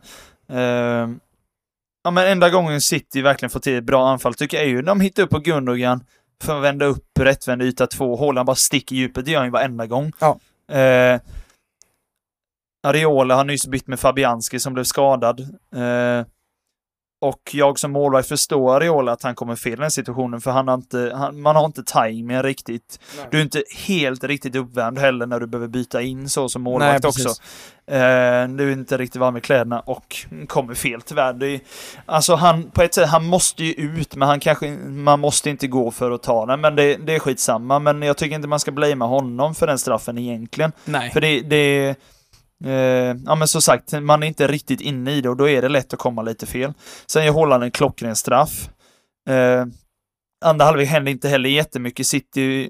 Eh, 0.49 1.09
ja, 2.03 2.11
men 2.11 2.27
enda 2.27 2.49
gången 2.49 2.81
City 2.81 3.21
verkligen 3.21 3.49
får 3.49 3.59
till 3.59 3.77
ett 3.77 3.83
bra 3.83 4.09
anfall 4.09 4.33
tycker 4.33 4.57
jag 4.57 4.65
är 4.65 4.69
ju 4.69 4.81
de 4.81 5.01
hittar 5.01 5.23
upp 5.23 5.29
på 5.29 5.39
Gundogan 5.39 6.03
för 6.43 6.57
att 6.57 6.63
vända 6.63 6.85
upp 6.85 7.19
rättvänd 7.19 7.61
yta 7.61 7.88
två. 7.88 8.17
Haaland 8.17 8.45
bara 8.45 8.55
sticker 8.55 8.95
i 8.95 8.99
djupet, 8.99 9.25
det 9.25 9.31
gör 9.31 9.39
han 9.39 9.47
ju 9.47 9.51
varenda 9.51 9.85
gång. 9.85 10.11
Ja. 10.19 10.39
Eh, 10.75 11.19
Areola 12.83 13.35
har 13.35 13.43
nyss 13.43 13.67
bytt 13.67 13.88
med 13.88 13.99
Fabianski 13.99 14.59
som 14.59 14.73
blev 14.73 14.83
skadad. 14.83 15.39
Eh, 15.75 16.25
och 17.22 17.49
jag 17.52 17.80
som 17.80 17.91
målvakt 17.91 18.27
förstår 18.27 18.76
Areola 18.76 19.11
att 19.11 19.23
han 19.23 19.35
kommer 19.35 19.56
fel 19.56 19.73
i 19.73 19.76
den 19.76 19.91
situationen 19.91 20.41
för 20.41 20.52
han 20.52 20.68
har 20.68 20.76
inte, 20.76 21.11
han, 21.15 21.41
man 21.41 21.56
har 21.56 21.65
inte 21.65 21.84
tajmingen 21.84 22.43
riktigt. 22.43 22.99
Du 23.31 23.38
är 23.38 23.41
inte 23.41 23.64
helt 23.88 24.23
riktigt 24.23 24.56
uppvärmd 24.56 24.99
heller 24.99 25.26
när 25.26 25.39
du 25.39 25.48
behöver 25.48 25.68
byta 25.68 26.02
in 26.02 26.30
så 26.30 26.49
som 26.49 26.61
målvakt 26.61 27.03
Nej, 27.03 27.10
också. 27.10 27.30
Eh, 27.88 28.48
du 28.48 28.69
är 28.69 28.72
inte 28.72 28.98
riktigt 28.98 29.19
varm 29.22 29.38
i 29.38 29.41
kläderna 29.41 29.80
och 29.80 30.15
kommer 30.48 30.73
fel 30.73 31.02
tyvärr. 31.02 31.34
Det 31.34 31.48
är, 31.48 31.60
alltså 32.06 32.35
han, 32.35 32.72
på 32.72 32.81
ett 32.81 32.93
sätt, 32.93 33.10
han 33.10 33.26
måste 33.26 33.64
ju 33.64 33.73
ut 33.73 34.15
men 34.15 34.27
han 34.27 34.39
kanske, 34.39 34.69
man 34.88 35.19
måste 35.19 35.49
inte 35.49 35.68
gå 35.68 35.91
för 35.91 36.11
att 36.11 36.23
ta 36.23 36.45
den. 36.45 36.61
Men 36.61 36.76
det, 36.76 36.95
det 36.95 37.15
är 37.15 37.19
skitsamma. 37.19 37.80
Men 37.80 38.02
jag 38.02 38.18
tycker 38.18 38.35
inte 38.35 38.48
man 38.48 38.60
ska 38.60 38.72
blamea 38.72 39.07
honom 39.07 39.56
för 39.56 39.68
den 39.68 39.80
straffen 39.80 40.18
egentligen. 40.18 40.72
nej. 40.85 41.11
För 41.11 41.22
det, 41.22 41.41
det 41.41 41.95
eh, 42.65 43.15
ja 43.25 43.35
men 43.35 43.47
som 43.47 43.61
sagt, 43.61 44.01
man 44.01 44.23
är 44.23 44.27
inte 44.27 44.47
riktigt 44.47 44.81
inne 44.81 45.11
i 45.11 45.21
det 45.21 45.29
och 45.29 45.38
då 45.38 45.49
är 45.49 45.61
det 45.61 45.69
lätt 45.69 45.93
att 45.93 45.99
komma 45.99 46.21
lite 46.21 46.45
fel. 46.45 46.73
Sen 47.07 47.25
gör 47.25 47.33
Holland 47.33 47.63
en 47.63 47.71
klockren 47.71 48.15
straff. 48.15 48.69
Eh, 49.29 49.65
andra 50.45 50.65
halvlek 50.65 50.89
händer 50.89 51.11
inte 51.11 51.29
heller 51.29 51.49
jättemycket. 51.49 52.07
City 52.07 52.69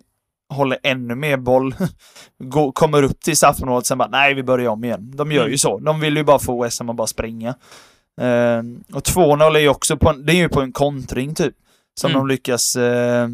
håller 0.53 0.77
ännu 0.84 1.15
mer 1.15 1.38
boll, 1.38 1.76
går, 2.43 2.72
kommer 2.72 3.03
upp 3.03 3.22
till 3.22 3.38
straffområdet, 3.38 3.85
sen 3.85 3.97
bara 3.97 4.09
nej, 4.09 4.34
vi 4.34 4.43
börjar 4.43 4.69
om 4.69 4.84
igen. 4.84 5.11
De 5.15 5.31
gör 5.31 5.41
Mm. 5.41 5.51
ju 5.51 5.57
så. 5.57 5.80
De 5.80 5.99
vill 5.99 6.18
ju 6.18 6.23
bara 6.23 6.39
få 6.39 6.63
West 6.63 6.80
Ham 6.80 6.89
att 6.89 6.95
bara 6.95 7.07
springa. 7.07 7.49
Eh, 8.22 8.59
och 8.93 9.03
2-0 9.03 9.55
är 9.55 9.59
ju 9.59 9.69
också 9.69 9.97
på 9.97 10.09
en, 10.09 10.26
det 10.26 10.34
är 10.34 10.38
ju 10.38 10.49
på 10.49 10.61
en 10.61 10.72
kontring 10.72 11.35
typ. 11.35 11.53
Som 11.99 12.11
Mm. 12.11 12.19
de 12.19 12.27
lyckas, 12.27 12.76
eh, 12.76 13.27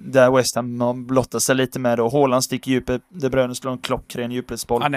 där 0.00 0.30
West 0.36 0.56
Ham 0.56 0.80
har 0.80 0.94
blottat 0.94 1.42
sig 1.42 1.54
lite 1.54 1.78
med 1.78 2.00
och 2.00 2.12
Haaland 2.12 2.44
sticker 2.44 2.70
djupet, 2.70 3.02
De 3.08 3.28
Bruyne 3.28 3.54
slår 3.54 3.72
en 3.72 3.78
klockren 3.78 4.30
djupledsboll. 4.32 4.82
Ja, 4.82 4.88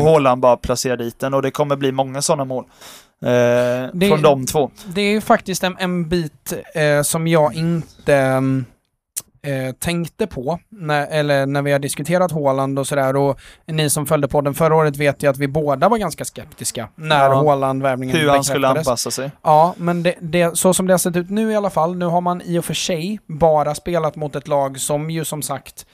Och. 0.00 0.04
Haaland 0.04 0.40
bara 0.42 0.56
placerar 0.56 0.96
dit 0.96 1.18
den 1.18 1.34
och 1.34 1.42
det 1.42 1.50
kommer 1.50 1.76
bli 1.76 1.92
många 1.92 2.22
sådana 2.22 2.44
mål. 2.44 2.64
Eh, 3.22 3.28
Det- 3.94 4.08
Från 4.08 4.22
de 4.22 4.46
två. 4.46 4.70
Det 4.94 5.00
är 5.00 5.10
ju 5.10 5.20
faktiskt 5.20 5.62
en, 5.64 5.76
en 5.78 6.08
bit 6.08 6.52
eh, 6.74 7.02
som 7.02 7.26
jag 7.26 7.54
inte 7.54 8.14
mm, 8.14 8.64
eh, 9.46 9.72
tänkte 9.72 10.26
på, 10.26 10.58
när, 10.68 11.06
eller 11.06 11.46
när 11.46 11.62
vi 11.62 11.72
har 11.72 11.78
diskuterat 11.78 12.32
Haaland 12.32 12.78
och 12.78 12.86
sådär. 12.86 13.16
Och 13.16 13.40
ni 13.66 13.90
som 13.90 14.06
följde 14.06 14.28
podden 14.28 14.54
förra 14.54 14.74
året 14.74 14.96
vet 14.96 15.22
ju 15.22 15.30
att 15.30 15.38
vi 15.38 15.48
båda 15.48 15.88
var 15.88 15.98
ganska 15.98 16.24
skeptiska 16.24 16.88
när 16.94 17.30
Ja. 17.30 17.34
Haaland-värvningen 17.34 18.16
Hur 18.16 18.28
han 18.28 18.44
skulle 18.44 18.68
anpassa 18.68 19.10
sig. 19.10 19.30
Ja, 19.42 19.74
men 19.76 20.02
det, 20.02 20.14
det, 20.20 20.58
så 20.58 20.74
som 20.74 20.86
det 20.86 20.92
har 20.92 20.98
sett 20.98 21.16
ut 21.16 21.30
nu 21.30 21.52
i 21.52 21.56
alla 21.56 21.70
fall, 21.70 21.96
nu 21.96 22.04
har 22.04 22.20
man 22.20 22.42
i 22.42 22.58
och 22.58 22.64
för 22.64 22.74
sig 22.74 23.20
bara 23.26 23.74
spelat 23.74 24.16
mot 24.16 24.36
ett 24.36 24.48
lag 24.48 24.80
som 24.80 25.10
ju 25.10 25.24
som 25.24 25.42
sagt 25.42 25.86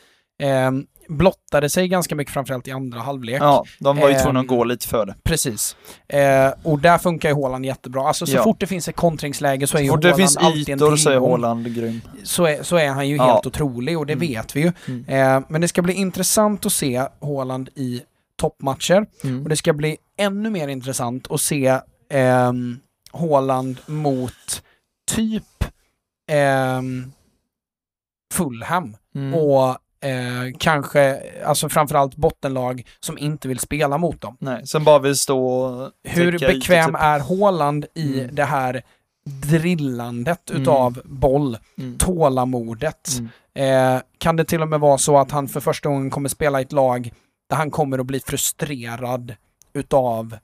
eh, 0.43 0.70
blottade 1.12 1.68
sig 1.70 1.89
ganska 1.89 2.14
mycket 2.16 2.34
framförallt 2.34 2.68
i 2.68 2.70
andra 2.70 3.01
halvlek. 3.01 3.43
Ja, 3.43 3.64
de 3.78 3.97
var 3.97 4.09
ju 4.09 4.14
Ehm, 4.14 4.22
tvungna 4.22 4.40
att 4.40 4.47
gå 4.47 4.64
lite 4.64 4.89
för 4.89 5.06
det. 5.06 5.14
Precis. 5.24 5.76
Eh, 6.09 6.51
och 6.62 6.78
där 6.78 6.98
funkar 6.98 7.28
ju 7.28 7.34
Haaland 7.34 7.66
jättebra. 7.66 8.02
Alltså 8.09 8.26
så 8.26 8.36
Ja. 8.36 8.44
fort 8.44 8.60
det 8.60 8.66
finns 8.66 8.89
ett 8.89 8.97
kontringsläge 8.97 9.66
så 9.66 9.76
är 9.76 9.78
Så 9.78 9.84
ju 9.84 9.90
fort 9.90 10.02
det 10.02 10.09
Haaland 10.09 10.20
finns 10.22 10.36
alltid 10.36 10.68
en 10.68 10.78
ytor 10.78 10.97
så 10.97 11.10
är. 11.10 11.20
Haaland 11.20 11.74
grym. 11.74 12.01
Så 12.24 12.44
är, 12.47 12.62
så 12.62 12.76
är 12.76 12.89
han 12.89 13.09
ju 13.09 13.16
Ja. 13.16 13.24
helt 13.34 13.47
otrolig 13.47 13.98
och 13.98 14.06
det 14.06 14.12
Mm. 14.12 14.28
vet 14.28 14.56
vi 14.56 14.60
ju. 14.60 14.72
Mm. 14.89 15.05
Eh, 15.09 15.44
men 15.48 15.60
det 15.60 15.68
ska 15.68 15.82
bli 15.82 15.93
intressant 15.94 16.66
att 16.66 16.72
se 16.72 17.02
Haaland 17.20 17.68
i 17.74 18.02
toppmatcher. 18.36 19.06
Mm. 19.24 19.43
Och 19.43 19.48
det 19.48 19.56
ska 19.56 19.72
bli 19.72 19.97
ännu 20.18 20.51
mer 20.51 20.68
intressant 20.68 21.30
att 21.30 21.40
se 21.40 21.78
ehm, 22.10 22.78
Haaland 23.12 23.76
mot 23.86 24.62
typ 25.10 25.44
ehm, 26.30 27.12
Fulham 28.34 28.97
Mm. 29.14 29.34
och 29.34 29.76
eh, 30.03 30.57
kanske, 30.59 31.23
alltså 31.45 31.69
framförallt 31.69 32.16
bottenlag 32.16 32.83
som 33.01 33.19
inte 33.19 33.49
vill 33.49 33.59
spela 33.59 33.99
mot 33.99 34.20
dem. 34.20 34.37
Nej, 34.41 34.66
sen 34.66 34.85
bara 34.85 34.99
vill 34.99 35.16
stå 35.16 35.47
och 35.47 35.91
Hur 36.05 36.39
bekväm 36.39 36.87
typ. 36.91 36.97
är 37.03 37.19
Haaland 37.20 37.87
i 37.95 38.20
Mm. 38.20 38.35
det 38.35 38.45
här 38.45 38.83
drillandet 39.27 40.51
Mm. 40.51 40.62
utav 40.62 41.01
boll, 41.05 41.59
Mm. 41.79 41.99
tålamodet? 41.99 43.09
Mm. 43.55 43.97
Eh, 43.97 44.03
kan 44.19 44.37
det 44.37 44.45
till 44.45 44.62
och 44.62 44.69
med 44.69 44.81
vara 44.81 44.99
så 44.99 45.19
att 45.19 45.31
han 45.31 45.49
för 45.49 45.61
första 45.61 45.89
gången 45.89 46.11
kommer 46.11 46.29
spela 46.29 46.61
i 46.61 46.62
ett 46.62 46.73
lag 46.73 47.12
där 47.51 47.57
han 47.57 47.70
kommer 47.70 47.99
att 47.99 48.07
bli 48.07 48.20
frustrerad 48.20 49.35
utav 49.73 50.37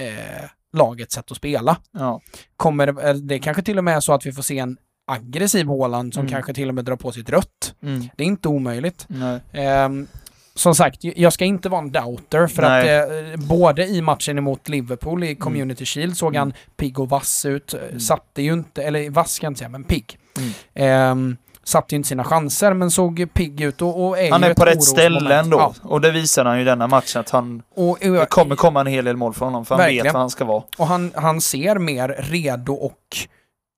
eh, 0.00 0.44
lagets 0.72 1.14
sätt 1.14 1.30
att 1.30 1.36
spela? 1.36 1.76
Ja. 1.92 2.20
Kommer 2.56 2.86
det, 2.92 3.02
eh, 3.08 3.14
det 3.14 3.38
kanske 3.38 3.62
till 3.62 3.78
och 3.78 3.84
med 3.84 3.96
är 3.96 4.00
så 4.00 4.12
att 4.12 4.26
vi 4.26 4.32
får 4.32 4.42
se 4.42 4.58
en 4.58 4.76
aggressiv 5.06 5.66
Haaland 5.66 6.14
som 6.14 6.20
Mm. 6.20 6.32
kanske 6.32 6.54
till 6.54 6.68
och 6.68 6.74
med 6.74 6.84
drar 6.84 6.96
på 6.96 7.12
sitt 7.12 7.30
rött. 7.30 7.74
Mm. 7.82 8.08
Det 8.16 8.22
är 8.22 8.26
inte 8.26 8.48
omöjligt. 8.48 9.06
Ehm, 9.52 10.06
som 10.54 10.74
sagt, 10.74 10.98
jag 11.04 11.32
ska 11.32 11.44
inte 11.44 11.68
vara 11.68 11.80
en 11.82 11.92
doubter 11.92 12.46
för 12.46 12.62
Nej. 12.62 12.98
att 13.00 13.10
eh, 13.40 13.46
både 13.46 13.86
i 13.86 14.02
matchen 14.02 14.38
emot 14.38 14.68
Liverpool 14.68 15.24
i 15.24 15.34
Community 15.34 15.84
Shield 15.84 16.16
såg 16.16 16.28
Mm. 16.34 16.38
han 16.40 16.52
pigg 16.76 16.98
och 17.00 17.08
vass 17.08 17.44
ut. 17.44 17.74
Mm. 17.74 18.00
Satte 18.00 18.42
ju 18.42 18.52
inte, 18.52 18.82
eller 18.82 19.10
vass 19.10 19.32
ska 19.32 19.46
jag 19.46 19.50
inte 19.50 19.58
säga, 19.58 19.68
men 19.68 19.84
pigg. 19.84 20.18
Mm. 20.38 20.50
Ehm, 20.74 21.36
satte 21.64 21.94
ju 21.94 21.96
inte 21.96 22.08
sina 22.08 22.24
chanser 22.24 22.72
men 22.74 22.90
såg 22.90 23.26
pigg 23.34 23.60
ut 23.60 23.82
och, 23.82 24.06
och 24.06 24.18
är 24.18 24.30
Han 24.32 24.44
är 24.44 24.54
på 24.54 24.64
rätt 24.64 24.82
ställe 24.84 25.34
ändå. 25.38 25.58
Ja, 25.58 25.74
Och 25.82 26.00
det 26.00 26.10
visar 26.10 26.44
han 26.44 26.58
ju 26.58 26.64
denna 26.64 26.86
matchen 26.86 27.20
att 27.20 27.30
han 27.30 27.62
och, 27.74 27.88
och, 27.88 27.98
det 28.00 28.26
kommer 28.30 28.56
komma 28.56 28.80
en 28.80 28.86
hel 28.86 29.04
del 29.04 29.16
mål 29.16 29.34
från 29.34 29.46
honom 29.48 29.64
för 29.64 29.74
han 29.74 29.82
Verkligen. 29.84 30.04
vet 30.04 30.12
vad 30.12 30.20
han 30.22 30.30
ska 30.30 30.44
vara. 30.44 30.62
och 30.78 30.86
han, 30.86 31.12
han 31.14 31.40
ser 31.40 31.78
mer 31.78 32.08
redo 32.18 32.72
och 32.74 32.98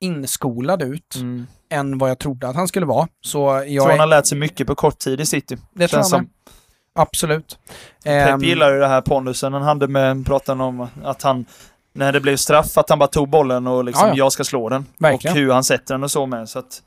inskolad 0.00 0.82
ut 0.82 1.14
Mm. 1.16 1.46
än 1.70 1.98
vad 1.98 2.10
jag 2.10 2.18
trodde 2.18 2.48
att 2.48 2.56
han 2.56 2.68
skulle 2.68 2.86
vara. 2.86 3.08
Så 3.20 3.38
jag 3.40 3.68
Jag 3.68 3.82
tror 3.84 3.90
han 3.90 4.00
har 4.00 4.06
lärt 4.06 4.26
sig 4.26 4.38
mycket 4.38 4.66
på 4.66 4.74
kort 4.74 4.98
tid 4.98 5.20
i 5.20 5.26
City. 5.26 5.56
det 5.74 5.88
tror 5.88 5.98
jag 5.98 6.06
som. 6.06 6.28
Absolut. 6.98 7.58
Pep 8.04 8.28
Ehm, 8.28 8.40
gillar 8.42 8.72
ju 8.72 8.78
det 8.78 8.88
här 8.88 9.00
pondusen 9.00 9.52
han 9.52 9.62
hade 9.62 9.88
med, 9.88 10.26
pratade 10.26 10.62
om 10.64 10.88
att 11.04 11.22
han, 11.22 11.44
när 11.92 12.12
det 12.12 12.20
blev 12.20 12.36
straff, 12.36 12.78
att 12.78 12.90
han 12.90 12.98
bara 12.98 13.06
tog 13.08 13.28
bollen 13.28 13.66
och 13.66 13.84
liksom, 13.84 14.06
Ja, 14.08 14.12
ja. 14.12 14.16
jag 14.18 14.32
ska 14.32 14.44
slå 14.44 14.68
den. 14.68 14.86
Verkligen. 14.98 15.32
Och 15.36 15.38
hur 15.40 15.52
han 15.52 15.64
sätter 15.64 15.94
den 15.94 16.04
och 16.04 16.10
så 16.10 16.26
med. 16.26 16.48
Så 16.48 16.58
att, 16.58 16.82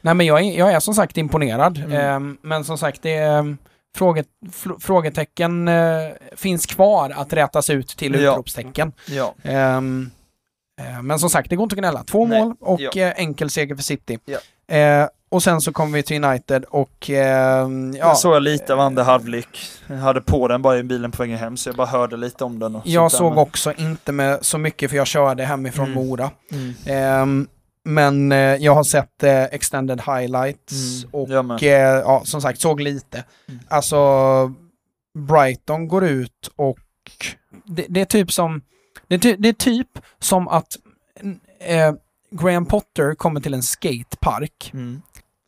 Nej 0.00 0.14
men 0.14 0.26
jag 0.26 0.40
är, 0.40 0.58
jag 0.58 0.72
är 0.72 0.80
som 0.80 0.94
sagt 0.94 1.16
imponerad. 1.18 1.78
Mm. 1.78 1.92
Ehm, 1.92 2.36
men 2.42 2.64
som 2.64 2.78
sagt, 2.78 3.02
det 3.02 3.14
är, 3.14 3.56
fråget, 3.96 4.26
fr- 4.52 4.80
frågetecken 4.80 5.68
eh, 5.68 6.08
finns 6.36 6.66
kvar 6.66 7.10
att 7.16 7.32
rätas 7.32 7.70
ut 7.70 7.88
till 7.88 8.14
Ja. 8.14 8.20
utropstecken. 8.32 8.92
ja. 9.08 9.34
Eh, 9.42 9.80
men 11.02 11.18
som 11.18 11.30
sagt, 11.30 11.50
det 11.50 11.56
går 11.56 11.64
inte 11.64 11.74
att 11.74 11.78
gnälla. 11.78 12.04
Två 12.04 12.26
Nej. 12.26 12.44
mål 12.44 12.54
och 12.60 12.80
Ja. 12.80 12.90
eh, 13.02 13.12
enkel 13.16 13.50
seger 13.50 13.74
för 13.76 13.82
City. 13.82 14.18
Ja. 14.24 14.38
Eh, 14.76 15.08
och 15.30 15.42
sen 15.42 15.60
så 15.60 15.72
kommer 15.72 15.92
vi 15.92 16.02
till 16.02 16.24
United 16.24 16.64
och 16.64 17.10
ehm, 17.10 17.92
ja, 17.98 18.06
Jag 18.06 18.18
såg 18.18 18.42
lite 18.42 18.72
av 18.72 18.80
andra 18.80 19.02
halvlek. 19.02 19.48
Jag 19.86 19.96
hade 19.96 20.20
på 20.20 20.48
den 20.48 20.62
bara 20.62 20.78
i 20.78 20.82
bilen 20.82 21.10
på 21.10 21.22
vägen 21.22 21.38
hem 21.38 21.56
så 21.56 21.68
jag 21.68 21.76
bara 21.76 21.86
hörde 21.86 22.16
lite 22.16 22.44
om 22.44 22.58
den. 22.58 22.76
Och 22.76 22.82
jag 22.86 23.10
sånt 23.10 23.12
där, 23.12 23.18
såg 23.18 23.30
men- 23.32 23.38
också 23.42 23.72
inte 23.78 24.12
med 24.12 24.38
så 24.42 24.58
mycket 24.58 24.90
för 24.90 24.96
jag 24.96 25.06
körde 25.06 25.44
hemifrån 25.44 25.86
Mm. 25.92 26.06
Mora. 26.06 26.30
Mm. 26.52 26.74
Ehm, 26.86 27.48
men 27.84 28.32
eh, 28.32 28.38
jag 28.38 28.74
har 28.74 28.84
sett 28.84 29.22
eh, 29.22 29.44
extended 29.44 30.00
highlights 30.00 31.04
Mm, 31.04 31.10
och 31.50 31.62
eh, 31.62 31.98
ja, 31.98 32.22
som 32.24 32.40
sagt 32.42 32.60
såg 32.60 32.80
lite. 32.80 33.24
Mm. 33.48 33.60
Alltså 33.68 33.98
Brighton 35.18 35.88
går 35.88 36.04
ut 36.04 36.50
och 36.56 36.78
det, 37.64 37.86
det 37.88 38.00
är 38.00 38.04
typ 38.04 38.32
som 38.32 38.60
det 39.18 39.28
är, 39.28 39.32
ty, 39.32 39.36
det 39.36 39.48
är 39.48 39.52
typ 39.52 39.98
som 40.18 40.48
att 40.48 40.76
eh, 41.60 41.94
Graham 42.30 42.66
Potter 42.66 43.14
kommer 43.14 43.40
till 43.40 43.54
en 43.54 43.62
skatepark, 43.62 44.70
Mm. 44.74 45.02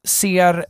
ser 0.07 0.67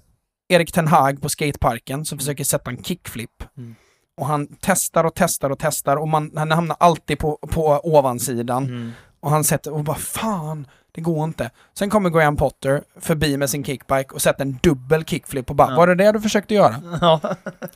Erik 0.49 0.73
Ten 0.73 0.89
Hag 0.89 1.23
på 1.23 1.29
skateparken 1.29 2.05
som 2.05 2.19
försöker 2.19 2.45
sätta 2.45 2.71
en 2.71 2.83
kickflip. 2.83 3.43
Mm. 3.57 3.75
Och 4.17 4.27
han 4.27 4.49
testar 4.61 5.05
och 5.05 5.13
testar 5.15 5.51
och 5.51 5.59
testar 5.59 5.97
och 5.97 6.09
man, 6.09 6.33
han 6.37 6.51
hamnar 6.51 6.77
alltid 6.81 7.19
på, 7.19 7.37
på 7.51 7.81
ovansidan. 7.85 8.65
Mm. 8.65 8.93
Och 9.21 9.31
han 9.31 9.45
sätter 9.45 9.73
och 9.73 9.85
bara 9.85 9.97
fan, 9.97 10.67
det 10.93 11.01
går 11.01 11.25
inte. 11.25 11.51
Sen 11.75 11.91
kommer 11.91 12.11
Graham 12.11 12.37
Potter 12.37 12.83
förbi 13.01 13.37
med 13.37 13.51
sin 13.51 13.65
kickbike 13.65 14.15
och 14.15 14.23
sätter 14.23 14.43
en 14.43 14.59
dubbel 14.63 15.05
kickflip 15.05 15.51
och 15.51 15.57
bara 15.57 15.71
Ja. 15.71 15.77
var 15.77 15.87
det 15.87 15.95
det 15.95 16.13
du 16.13 16.21
försökte 16.21 16.55
göra? 16.55 16.77
Ja, 17.01 17.21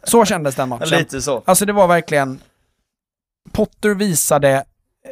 Så 0.03 0.25
kändes 0.25 0.55
den 0.55 0.69
matchen. 0.69 0.99
lite 0.99 1.23
så. 1.23 1.43
Alltså 1.47 1.67
det 1.67 1.73
var 1.73 1.87
verkligen 1.89 2.41
Potter 3.53 3.95
visade 3.95 4.65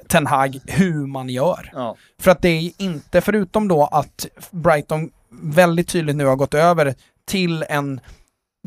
Ten 0.08 0.26
Hag 0.26 0.60
hur 0.66 1.06
man 1.06 1.28
gör. 1.28 1.70
Ja. 1.72 1.96
För 2.18 2.30
att 2.30 2.42
det 2.42 2.48
är 2.48 2.72
inte, 2.78 3.20
förutom 3.20 3.68
då 3.68 3.84
att 3.84 4.26
Brighton 4.50 5.10
väldigt 5.30 5.88
tydligt 5.88 6.16
nu 6.16 6.26
har 6.26 6.36
gått 6.36 6.54
över 6.54 6.94
till 7.24 7.64
en 7.68 8.00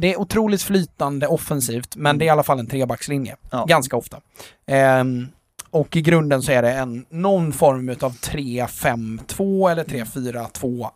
det 0.01 0.13
är 0.13 0.19
otroligt 0.19 0.61
flytande 0.61 1.27
offensivt, 1.27 1.95
men 1.95 2.17
det 2.17 2.25
är 2.25 2.27
i 2.27 2.29
alla 2.29 2.43
fall 2.43 2.59
en 2.59 2.67
trebackslinje. 2.67 3.35
Ja. 3.51 3.65
Ganska 3.65 3.97
ofta. 3.97 4.21
Ehm, 4.65 5.27
och 5.69 5.95
i 5.95 6.01
grunden 6.01 6.41
så 6.41 6.51
är 6.51 6.61
det 6.61 6.71
en, 6.71 7.05
någon 7.09 7.53
form 7.53 7.89
av 7.89 8.15
3-5-2 8.15 9.71
eller 9.71 9.83
3-4-2-1 9.83 10.89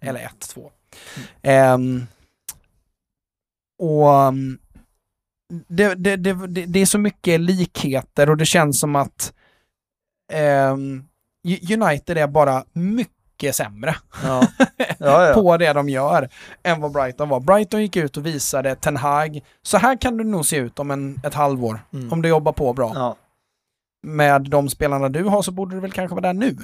Eller 0.00 0.20
1-2. 0.20 0.70
Ehm, 1.42 2.06
och 3.78 4.08
um, 4.08 4.58
det, 5.68 5.94
det, 5.94 6.16
det, 6.16 6.46
det, 6.46 6.66
det 6.66 6.80
är 6.80 6.86
så 6.86 6.98
mycket 6.98 7.40
likheter 7.40 8.30
och 8.30 8.36
det 8.36 8.46
känns 8.46 8.80
som 8.80 8.96
att 8.96 9.32
United 11.72 12.18
är 12.18 12.26
bara 12.26 12.64
mycket 12.72 13.54
sämre 13.56 13.94
Ja. 14.24 14.46
Ja, 14.98 15.26
ja. 15.28 15.34
på 15.34 15.56
det 15.56 15.72
de 15.72 15.88
gör 15.88 16.28
än 16.62 16.80
vad 16.80 16.92
Brighton 16.92 17.28
var. 17.28 17.40
Brighton 17.40 17.82
gick 17.82 17.96
ut 17.96 18.16
och 18.16 18.26
visade 18.26 18.74
Ten 18.74 18.96
Hag, 18.96 19.40
så 19.62 19.78
här 19.78 20.00
kan 20.00 20.16
du 20.16 20.24
nog 20.24 20.46
se 20.46 20.56
ut 20.56 20.78
om 20.78 20.90
en, 20.90 21.20
ett 21.24 21.34
halvår, 21.34 21.80
Mm. 21.92 22.12
om 22.12 22.22
du 22.22 22.28
jobbar 22.28 22.52
på 22.52 22.72
bra. 22.72 22.92
Med 24.02 24.42
de 24.50 24.68
spelarna 24.68 25.08
du 25.08 25.24
har 25.24 25.42
så 25.42 25.52
borde 25.52 25.76
du 25.76 25.80
väl 25.80 25.92
kanske 25.92 26.14
vara 26.14 26.26
där 26.26 26.32
nu. 26.32 26.56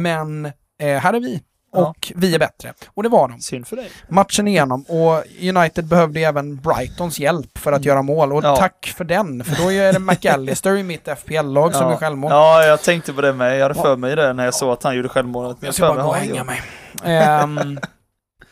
Men 0.00 0.46
eh, 0.78 0.98
här 0.98 1.14
är 1.14 1.20
vi. 1.20 1.42
Och 1.72 2.12
vi 2.16 2.34
är 2.34 2.38
bättre. 2.38 2.72
Och 2.94 3.02
det 3.02 3.08
var 3.08 3.28
de. 3.28 3.40
Synd 3.40 3.66
för 3.66 3.76
dig. 3.76 3.90
Matchen 4.08 4.48
igenom. 4.48 4.82
Och 4.88 5.22
United 5.56 5.84
behövde 5.84 6.20
även 6.20 6.56
Brightons 6.56 7.18
hjälp 7.18 7.58
för 7.58 7.72
att 7.72 7.78
Mm. 7.78 7.88
göra 7.88 8.02
mål. 8.02 8.32
Och 8.32 8.44
Ja. 8.44 8.56
tack 8.56 8.94
för 8.96 9.04
den. 9.04 9.44
För 9.44 9.62
då 9.64 9.72
är 9.72 9.92
det 9.92 9.98
McAllister 10.12 10.76
i 10.76 10.82
mitt 10.82 11.08
FPL-lag 11.08 11.74
som 11.74 11.82
Ja. 11.84 11.90
gör 11.90 11.96
självmål. 11.98 12.30
Ja, 12.30 12.62
jag 12.64 12.82
tänkte 12.82 13.12
på 13.12 13.20
det 13.20 13.32
med. 13.32 13.56
Jag 13.58 13.62
hade 13.62 13.74
för 13.74 13.96
mig 13.96 14.16
det 14.16 14.32
när 14.32 14.44
jag 14.44 14.54
såg 14.54 14.72
att 14.72 14.82
han 14.82 14.96
gjorde 14.96 15.08
självmålet. 15.08 15.56
Jag 15.60 15.74
ska 15.74 15.88
bara 15.94 16.02
gå 16.02 16.08
och 16.08 16.14
hänga 16.16 16.44
mig. 16.44 16.62
Ehm, 17.04 17.78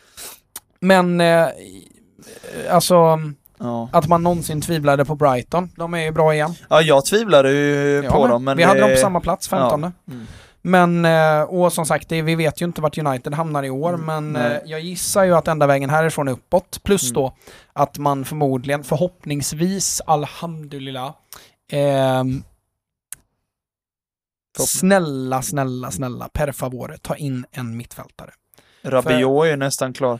men, 0.79 1.21
eh, 1.21 1.47
alltså, 2.69 3.19
Ja. 3.59 3.89
att 3.91 4.07
man 4.07 4.23
någonsin 4.23 4.61
tvivlade 4.61 5.05
på 5.05 5.15
Brighton. 5.15 5.69
De 5.75 5.93
är 5.93 5.99
ju 5.99 6.11
bra 6.11 6.33
igen. 6.33 6.53
ja, 6.69 6.81
jag 6.81 7.05
tvivlade 7.05 7.51
ju 7.51 8.03
på 8.09 8.21
med. 8.21 8.29
dem. 8.29 8.43
Men 8.43 8.57
vi 8.57 8.63
hade 8.63 8.79
det... 8.79 8.85
dem 8.87 8.95
på 8.95 9.01
samma 9.01 9.19
plats, 9.19 9.47
15. 9.47 9.83
Mm. 9.83 10.27
Men, 10.65 11.05
eh, 11.05 11.41
och 11.41 11.73
som 11.73 11.85
sagt, 11.85 12.11
vi 12.11 12.35
vet 12.35 12.61
ju 12.61 12.65
inte 12.65 12.81
vart 12.81 12.97
United 12.97 13.33
hamnar 13.33 13.63
i 13.63 13.69
år, 13.69 13.93
Mm, 13.93 14.05
men 14.05 14.33
nej. 14.33 14.51
eh, 14.51 14.71
jag 14.71 14.79
gissar 14.79 15.23
ju 15.23 15.35
att 15.35 15.47
enda 15.47 15.67
vägen 15.67 15.89
härifrån 15.89 16.27
är 16.27 16.31
uppåt. 16.31 16.83
Plus 16.83 17.03
Mm. 17.03 17.13
då 17.13 17.35
att 17.73 17.97
man 17.97 18.25
förmodligen, 18.25 18.83
förhoppningsvis, 18.83 20.01
alhamdulillah, 20.05 21.13
Förhopp- 24.57 24.67
snälla, 24.67 25.41
snälla, 25.41 25.91
snälla, 25.91 26.29
per 26.33 26.51
favore, 26.51 26.97
ta 26.97 27.15
in 27.15 27.45
en 27.51 27.77
mittfältare. 27.77 28.31
Rabiot 28.83 29.45
är 29.45 29.49
ju 29.49 29.55
nästan 29.55 29.93
klar. 29.93 30.19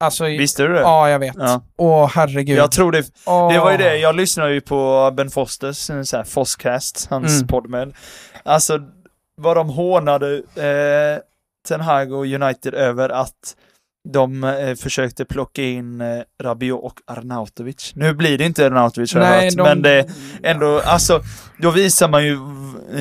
Alltså, 0.00 0.24
Visste 0.24 0.62
du 0.62 0.72
det? 0.72 0.80
ja, 0.80 1.10
jag 1.10 1.18
vet. 1.18 1.34
Ja. 1.38 1.62
Åh, 1.76 2.10
herregud. 2.14 2.58
Jag 2.58 2.72
tror 2.72 2.92
det. 2.92 3.04
Åh. 3.26 3.52
Det 3.52 3.58
var 3.58 3.72
ju 3.72 3.76
det, 3.78 3.96
jag 3.96 4.16
lyssnade 4.16 4.52
ju 4.54 4.60
på 4.60 5.10
Ben 5.16 5.30
Fosters, 5.30 5.90
en 5.90 6.06
sån 6.06 6.16
här 6.16 6.24
Foscast, 6.24 7.06
hans 7.10 7.36
Mm. 7.36 7.46
podd 7.46 7.68
med. 7.70 7.94
Alltså, 8.42 8.80
vad 9.42 9.56
de 9.56 9.68
hånade 9.68 10.36
eh, 10.36 11.22
Ten 11.68 11.80
Hag 11.80 12.12
och 12.12 12.26
United 12.26 12.74
över 12.74 13.08
att 13.08 13.56
de 14.08 14.44
eh, 14.44 14.74
försökte 14.74 15.24
plocka 15.24 15.62
in 15.62 16.00
eh, 16.00 16.22
Rabiot 16.42 16.82
och 16.84 17.00
Arnautovic. 17.06 17.92
Nu 17.94 18.14
blir 18.14 18.38
det 18.38 18.44
inte 18.44 18.66
Arnautovic 18.66 19.14
har 19.14 19.20
jag 19.20 19.30
Nej, 19.30 19.44
hört, 19.44 19.56
de, 19.56 19.62
men 19.62 19.82
det 19.82 20.10
ändå, 20.42 20.80
alltså, 20.80 21.22
då 21.58 21.70
visar 21.70 22.08
man 22.08 22.24
ju 22.24 22.34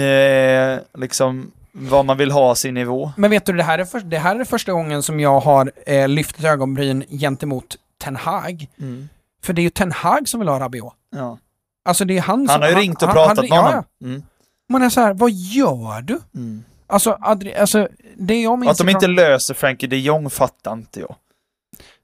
eh, 0.05 0.79
liksom 0.97 1.51
vad 1.71 2.05
man 2.05 2.17
vill 2.17 2.31
ha 2.31 2.55
sin 2.55 2.73
nivå. 2.73 3.11
Men 3.17 3.29
vet 3.31 3.45
du, 3.45 3.53
det 3.53 3.63
här 3.63 3.79
är, 3.79 3.85
för, 3.85 3.99
det 3.99 4.17
här 4.17 4.39
är 4.39 4.43
första 4.43 4.71
gången 4.71 5.03
som 5.03 5.19
jag 5.19 5.39
har 5.39 5.71
eh, 5.85 6.07
lyft 6.07 6.39
ett 6.39 6.45
ögonbryn 6.45 7.03
gentemot 7.09 7.75
Ten 8.03 8.15
Hag. 8.15 8.67
För 9.43 9.53
det 9.53 9.61
är 9.61 9.63
ju 9.63 9.69
Ten 9.69 9.91
Hag 9.91 10.27
som 10.29 10.39
vill 10.39 10.49
ha 10.49 10.59
Rabiot. 10.59 10.93
Ja. 11.15 11.37
Alltså 11.85 12.05
det 12.05 12.17
är 12.17 12.21
han 12.21 12.47
som... 12.47 12.49
Han 12.49 12.61
har 12.61 12.69
ju 12.69 12.75
ringt 12.75 13.01
och 13.01 13.07
han- 13.07 13.15
pratat 13.15 13.37
han- 13.37 13.45
med 13.49 13.57
ja, 13.57 13.61
honom. 13.61 13.83
ja. 13.97 14.07
Mm. 14.07 14.23
Man 14.71 14.81
är 14.81 14.89
så 14.89 15.01
här, 15.01 15.13
vad 15.13 15.31
gör 15.31 16.01
du? 16.01 16.19
Mm. 16.35 16.63
Alltså, 16.87 17.17
Adri, 17.21 17.55
alltså 17.55 17.87
det 18.17 18.41
jag 18.41 18.59
minns 18.59 18.71
Att 18.71 18.87
de 18.87 18.89
inte 18.91 19.07
löser 19.07 19.53
Frankie 19.53 19.89
de 19.89 19.97
Jong 19.97 20.29
fattar 20.29 20.73
inte 20.73 20.99
jag. 20.99 21.15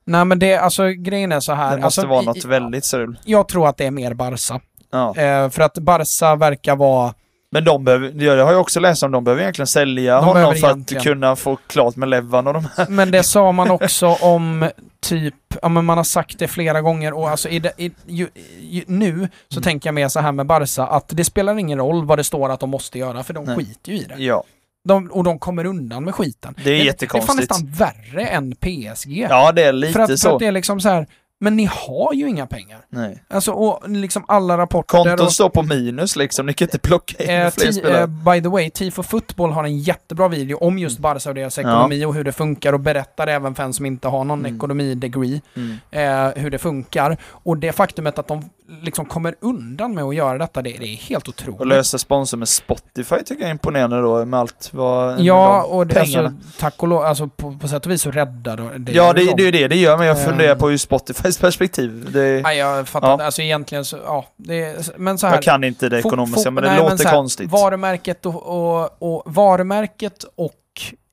Nej 0.05 0.25
men 0.25 0.39
det, 0.39 0.55
alltså 0.57 0.87
grejen 0.87 1.31
är 1.31 1.39
så 1.39 1.53
här. 1.53 1.77
Det 1.77 1.81
måste 1.81 2.01
alltså, 2.01 2.07
vara 2.07 2.21
något 2.21 2.45
i- 2.45 2.47
väldigt 2.47 2.85
strul. 2.85 3.19
Jag 3.25 3.47
tror 3.47 3.67
att 3.67 3.77
det 3.77 3.85
är 3.85 3.91
mer 3.91 4.13
Barca. 4.13 4.59
Ja. 4.91 5.15
Eh, 5.17 5.49
för 5.49 5.61
att 5.61 5.77
Barca 5.77 6.35
verkar 6.35 6.75
vara... 6.75 7.13
Men 7.57 7.63
de 7.63 7.83
behöver, 7.83 8.09
det 8.09 8.27
har 8.27 8.51
jag 8.51 8.61
också 8.61 8.79
läst 8.79 9.03
om, 9.03 9.11
de 9.11 9.23
behöver 9.23 9.41
egentligen 9.41 9.67
sälja 9.67 10.15
De 10.15 10.25
honom 10.25 10.55
för 10.55 10.67
egentligen. 10.67 10.99
att 10.99 11.03
kunna 11.03 11.35
få 11.35 11.55
klart 11.67 11.95
med 11.95 12.09
Levan 12.09 12.47
och 12.47 12.53
de 12.53 12.67
här. 12.77 12.85
Men 12.89 13.11
det 13.11 13.23
sa 13.23 13.51
man 13.51 13.71
också 13.71 14.07
om 14.07 14.69
typ, 15.01 15.33
ja 15.61 15.69
men 15.69 15.85
man 15.85 15.97
har 15.97 16.03
sagt 16.03 16.39
det 16.39 16.47
flera 16.47 16.81
gånger 16.81 17.13
och 17.13 17.29
alltså 17.29 17.49
i 17.49 17.59
det, 17.59 17.71
i, 17.77 17.91
ju, 18.05 18.27
ju, 18.61 18.83
nu 18.87 19.27
så 19.49 19.57
Mm. 19.57 19.63
tänker 19.63 19.87
jag 19.87 19.93
mer 19.95 20.07
så 20.07 20.19
här 20.19 20.31
med 20.31 20.45
Barca 20.45 20.83
att 20.83 21.05
det 21.07 21.23
spelar 21.23 21.57
ingen 21.59 21.77
roll 21.77 22.05
vad 22.05 22.19
det 22.19 22.23
står 22.23 22.49
att 22.49 22.59
de 22.59 22.69
måste 22.69 22.99
göra 22.99 23.23
för 23.23 23.33
de 23.33 23.45
Nej. 23.45 23.55
skiter 23.57 23.91
ju 23.91 23.97
i 23.97 24.03
det. 24.03 24.15
Ja, 24.23 24.43
De, 24.87 25.07
och 25.11 25.23
de 25.23 25.39
kommer 25.39 25.65
undan 25.65 26.03
med 26.03 26.15
skiten. 26.15 26.53
det 26.57 26.61
är 26.61 26.65
Det 26.75 26.81
är 26.81 26.85
jättekonstigt. 26.85 27.27
fan 27.27 27.37
nästan 27.37 27.67
värre 27.87 28.25
än 28.27 28.55
PSG. 28.55 29.27
Ja, 29.29 29.51
det 29.51 29.63
är 29.63 29.73
lite 29.73 29.93
för, 29.93 29.99
att, 29.99 30.09
för 30.09 30.15
så. 30.15 30.33
att 30.33 30.39
det 30.39 30.45
är 30.47 30.51
liksom 30.51 30.81
så 30.81 30.89
här, 30.89 31.07
men 31.39 31.55
ni 31.55 31.65
har 31.71 32.13
ju 32.13 32.29
inga 32.29 32.47
pengar. 32.47 32.79
Nej. 32.89 33.23
Alltså 33.29 33.51
och 33.51 33.89
liksom 33.89 34.25
alla 34.27 34.57
rapporter 34.57 34.87
Kontot 35.03 35.19
och, 35.19 35.33
står 35.33 35.49
på 35.49 35.63
minus 35.63 36.15
liksom, 36.15 36.45
ni 36.45 36.53
kan 36.53 36.65
inte 36.65 36.79
plocka 36.79 37.23
in 37.23 37.29
Eh, 37.29 37.49
fler 37.51 37.71
spelare. 37.71 38.01
eh, 38.01 38.07
by 38.07 38.41
the 38.41 38.47
way, 38.49 38.69
Tifo 38.69 39.03
Football 39.03 39.51
har 39.51 39.63
en 39.63 39.79
jättebra 39.79 40.27
video 40.27 40.57
om 40.57 40.77
just 40.79 40.99
Barca 40.99 41.29
och 41.29 41.35
deras 41.35 41.57
ekonomi 41.57 42.05
och 42.05 42.13
hur 42.15 42.23
det 42.23 42.31
funkar 42.31 42.73
och 42.73 42.79
berättar 42.79 43.27
även 43.27 43.55
för 43.55 43.63
en 43.63 43.73
som 43.73 43.85
inte 43.85 44.07
har 44.07 44.23
någon 44.23 44.39
Mm. 44.39 44.55
ekonomi-degree 44.55 45.41
Mm. 45.55 45.77
eh, 45.91 46.41
hur 46.41 46.49
det 46.51 46.57
funkar. 46.57 47.17
Och 47.25 47.57
det 47.57 47.71
faktumet 47.71 48.19
att 48.19 48.27
de 48.27 48.49
liksom 48.81 49.05
kommer 49.05 49.35
undan 49.41 49.95
med 49.95 50.03
att 50.03 50.15
göra 50.15 50.37
detta, 50.37 50.61
det, 50.61 50.69
det 50.79 50.85
är 50.87 50.95
helt 50.95 51.27
Och 51.27 51.29
otroligt. 51.33 51.67
lösa 51.67 51.97
sponsor 51.97 52.37
med 52.37 52.49
Spotify 52.49 53.15
tycker 53.25 53.41
jag 53.41 53.47
är 53.47 53.51
imponerande 53.51 54.01
då, 54.01 54.25
med 54.25 54.39
allt 54.39 54.69
vad... 54.73 55.19
Ja, 55.19 55.63
och 55.63 55.87
det, 55.87 55.99
alltså, 55.99 56.31
tack 56.59 56.83
och 56.83 56.87
lov, 56.87 57.03
alltså 57.03 57.27
på, 57.27 57.57
på 57.61 57.67
sätt 57.67 57.85
och 57.85 57.91
vis 57.91 58.01
så 58.01 58.11
räddar 58.11 58.57
det 58.79 58.91
ja, 58.91 59.13
det, 59.13 59.25
de. 59.25 59.33
det 59.37 59.41
är 59.41 59.45
ju 59.45 59.51
det 59.51 59.67
det 59.67 59.75
gör, 59.75 59.97
men 59.97 60.07
jag 60.07 60.17
Eh. 60.19 60.25
funderar 60.25 60.55
på 60.55 60.69
hur 60.69 60.77
Spotifys 60.77 61.37
perspektiv. 61.41 62.09
Det, 62.13 62.41
Nej, 62.43 62.57
jag 62.57 62.87
fattar 62.87 63.07
Ja. 63.19 63.23
Alltså 63.25 63.41
egentligen 63.41 63.85
så, 63.85 63.97
ja. 64.05 64.25
Det, 64.37 64.89
men 64.97 65.17
så 65.17 65.27
här. 65.27 65.33
jag 65.35 65.43
kan 65.43 65.63
inte 65.63 65.89
det 65.89 65.99
ekonomiska, 65.99 66.51
men 66.51 66.63
det 66.63 66.69
nej, 66.69 66.79
låter 66.79 66.97
så 66.97 67.07
här, 67.07 67.15
konstigt. 67.15 67.51
Varumärket 67.51 68.25
och, 68.25 68.35
och, 68.79 68.89
och, 69.15 69.23
varumärket 69.25 70.25
och 70.35 70.53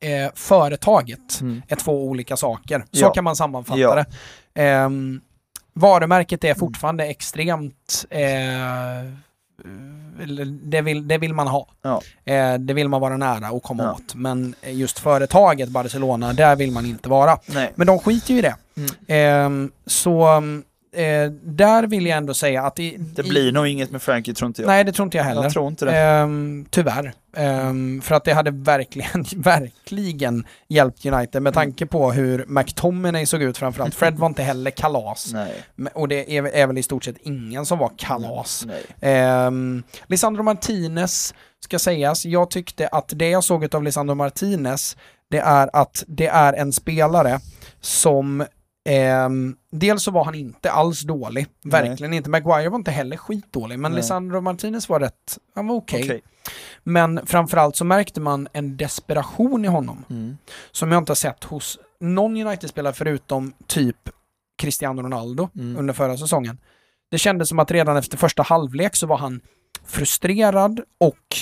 eh, 0.00 0.30
företaget 0.34 1.40
Mm. 1.40 1.62
är 1.68 1.76
två 1.76 2.04
olika 2.08 2.36
saker. 2.36 2.78
Så 2.92 3.04
Ja. 3.04 3.10
kan 3.12 3.24
man 3.24 3.36
sammanfatta 3.36 3.80
Ja. 3.80 3.94
det. 3.94 4.04
Ehm, 4.62 5.20
varumärket 5.74 6.44
är 6.44 6.54
fortfarande 6.54 7.04
extremt... 7.06 8.04
Eh, 8.10 8.20
eller 10.22 10.44
det, 10.44 10.80
vill, 10.82 11.08
det 11.08 11.18
vill 11.18 11.34
man 11.34 11.46
ha. 11.48 11.68
Ja. 11.82 12.00
Eh, 12.24 12.54
det 12.54 12.74
vill 12.74 12.88
man 12.88 13.00
vara 13.00 13.16
nära 13.16 13.50
och 13.50 13.62
komma 13.62 13.82
Ja. 13.82 13.92
åt. 13.92 14.14
Men 14.14 14.54
just 14.62 14.98
företaget 14.98 15.68
Barcelona, 15.68 16.32
där 16.32 16.56
vill 16.56 16.70
man 16.72 16.86
inte 16.86 17.08
vara. 17.08 17.38
Nej. 17.46 17.72
Men 17.74 17.86
de 17.86 17.98
skiter 17.98 18.32
ju 18.32 18.38
i 18.38 18.42
det. 18.42 18.56
Mm. 18.76 18.88
Ehm, 19.06 19.70
så 19.86 20.42
eh, 20.94 21.30
där 21.42 21.86
vill 21.86 22.06
jag 22.06 22.16
ändå 22.18 22.34
säga 22.34 22.62
att... 22.62 22.78
I, 22.78 22.96
Det 22.98 23.26
i- 23.26 23.28
blir 23.28 23.52
nog 23.52 23.66
inget 23.66 23.90
med 23.90 24.02
Frankie, 24.02 24.34
tror 24.34 24.46
inte 24.46 24.62
jag. 24.62 24.66
Nej, 24.68 24.84
det 24.84 24.92
tror 24.92 25.06
inte 25.06 25.16
jag 25.16 25.24
heller. 25.24 25.42
jag 25.42 25.52
tror 25.52 25.68
inte 25.68 25.84
det. 25.84 25.96
Ehm, 25.98 26.66
tyvärr. 26.70 27.12
Ehm, 27.36 28.00
för 28.04 28.14
att 28.14 28.24
det 28.24 28.32
hade 28.32 28.50
verkligen, 28.50 29.24
verkligen 29.36 30.46
hjälpt 30.68 31.06
United 31.06 31.42
med 31.42 31.50
Mm. 31.50 31.52
tanke 31.52 31.86
på 31.86 32.12
hur 32.12 32.44
McTominay 32.48 33.26
såg 33.26 33.42
ut 33.42 33.58
framförallt. 33.58 33.94
Fred 33.94 34.14
var 34.16 34.26
inte 34.26 34.42
heller 34.52 34.70
kalas. 34.70 35.30
Nej. 35.32 35.52
Och 35.94 36.08
det 36.08 36.36
är, 36.36 36.46
är 36.46 36.66
väl 36.66 36.78
i 36.78 36.82
stort 36.82 37.04
sett 37.04 37.16
ingen 37.22 37.66
som 37.66 37.78
var 37.78 37.90
kalas. 37.96 38.66
Um, 39.48 39.82
Lisandro 40.06 40.42
Martinez 40.42 41.34
ska 41.64 41.78
sägas, 41.78 42.24
jag 42.26 42.50
tyckte 42.50 42.88
att 42.88 43.12
det 43.16 43.28
jag 43.30 43.44
såg 43.44 43.74
av 43.74 43.82
Lisandro 43.82 44.14
Martinez, 44.14 44.96
det 45.30 45.38
är 45.38 45.70
att 45.72 46.04
det 46.06 46.26
är 46.26 46.52
en 46.52 46.72
spelare 46.72 47.40
som 47.80 48.44
ehm, 48.84 49.56
dels 49.72 50.02
så 50.02 50.10
var 50.10 50.24
han 50.24 50.34
inte 50.34 50.70
alls 50.70 51.00
dålig, 51.00 51.46
Nej. 51.62 51.82
verkligen 51.88 52.12
inte. 52.12 52.30
Maguire 52.30 52.68
var 52.68 52.78
inte 52.78 52.90
heller 52.90 53.16
skitdålig, 53.16 53.78
men 53.78 53.92
Nej. 53.92 53.96
Lisandro 54.00 54.40
Martinez 54.40 54.88
var 54.88 55.00
rätt, 55.00 55.38
han 55.54 55.66
var 55.66 55.74
okej. 55.76 56.02
Okej. 56.04 56.22
Men 56.82 57.26
framförallt 57.26 57.76
så 57.76 57.84
märkte 57.84 58.20
man 58.20 58.48
en 58.52 58.76
desperation 58.76 59.64
i 59.64 59.68
honom, 59.68 60.04
Mm. 60.10 60.36
som 60.72 60.92
jag 60.92 60.98
inte 61.00 61.10
har 61.10 61.14
sett 61.16 61.44
hos 61.44 61.78
någon 62.00 62.36
United-spelare 62.46 62.92
förutom 62.92 63.52
typ 63.66 63.96
Cristiano 64.58 65.02
Ronaldo 65.02 65.48
Mm. 65.54 65.76
under 65.76 65.94
förra 65.94 66.16
säsongen. 66.16 66.58
Det 67.10 67.18
kändes 67.18 67.48
som 67.48 67.58
att 67.58 67.70
redan 67.70 67.96
efter 67.96 68.16
första 68.16 68.42
halvlek 68.42 68.96
så 68.96 69.06
var 69.06 69.16
han 69.18 69.40
frustrerad 69.86 70.80
och 71.00 71.36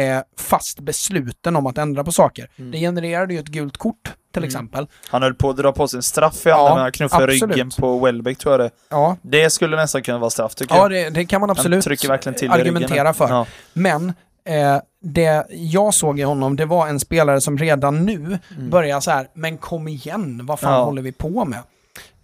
eh, 0.00 0.22
fast 0.36 0.80
besluten 0.80 1.56
om 1.56 1.66
att 1.66 1.78
ändra 1.78 2.04
på 2.04 2.12
saker. 2.12 2.50
Mm. 2.56 2.70
Det 2.70 2.78
genererade 2.78 3.34
ju 3.34 3.40
ett 3.40 3.48
gult 3.48 3.76
kort 3.76 4.14
till 4.32 4.40
Mm. 4.42 4.46
exempel. 4.48 4.86
Han 5.10 5.22
höll 5.22 5.34
på 5.34 5.50
att 5.50 5.56
dra 5.56 5.72
på 5.72 5.88
sig 5.88 5.96
en 5.96 6.02
straff 6.02 6.46
i 6.46 6.48
Ja, 6.48 6.58
andra 6.58 6.74
när 6.74 6.82
han 6.82 6.92
knuffade 6.92 7.24
absolut. 7.24 7.56
ryggen 7.56 7.70
på 7.78 7.98
Welbeck 7.98 8.38
tror 8.38 8.52
jag 8.52 8.60
det. 8.60 8.70
Ja, 8.88 9.16
Det 9.22 9.50
skulle 9.50 9.76
nästan 9.76 10.02
kunna 10.02 10.18
vara 10.18 10.30
straff 10.30 10.54
tycker 10.54 10.74
ja 10.74 10.80
jag. 10.82 10.90
det, 10.90 11.10
det 11.10 11.24
kan 11.24 11.40
man 11.40 11.50
Han 11.50 11.56
absolut 11.58 11.84
trycker 11.84 12.08
verkligen 12.08 12.38
till 12.38 12.50
argumentera 12.50 13.14
för. 13.14 13.28
Ja. 13.28 13.46
Men 13.72 14.08
eh, 14.44 14.78
det 15.02 15.46
jag 15.50 15.94
såg 15.94 16.20
i 16.20 16.22
honom, 16.22 16.56
det 16.56 16.66
var 16.66 16.88
en 16.88 17.00
spelare 17.00 17.40
som 17.40 17.58
redan 17.58 18.06
nu 18.06 18.38
Mm. 18.56 18.70
börjar 18.70 19.00
så 19.00 19.10
här, 19.10 19.28
men 19.34 19.58
kom 19.58 19.88
igen, 19.88 20.40
vad 20.46 20.60
fan 20.60 20.72
Ja. 20.72 20.84
håller 20.84 21.02
vi 21.02 21.12
på 21.12 21.44
med? 21.44 21.58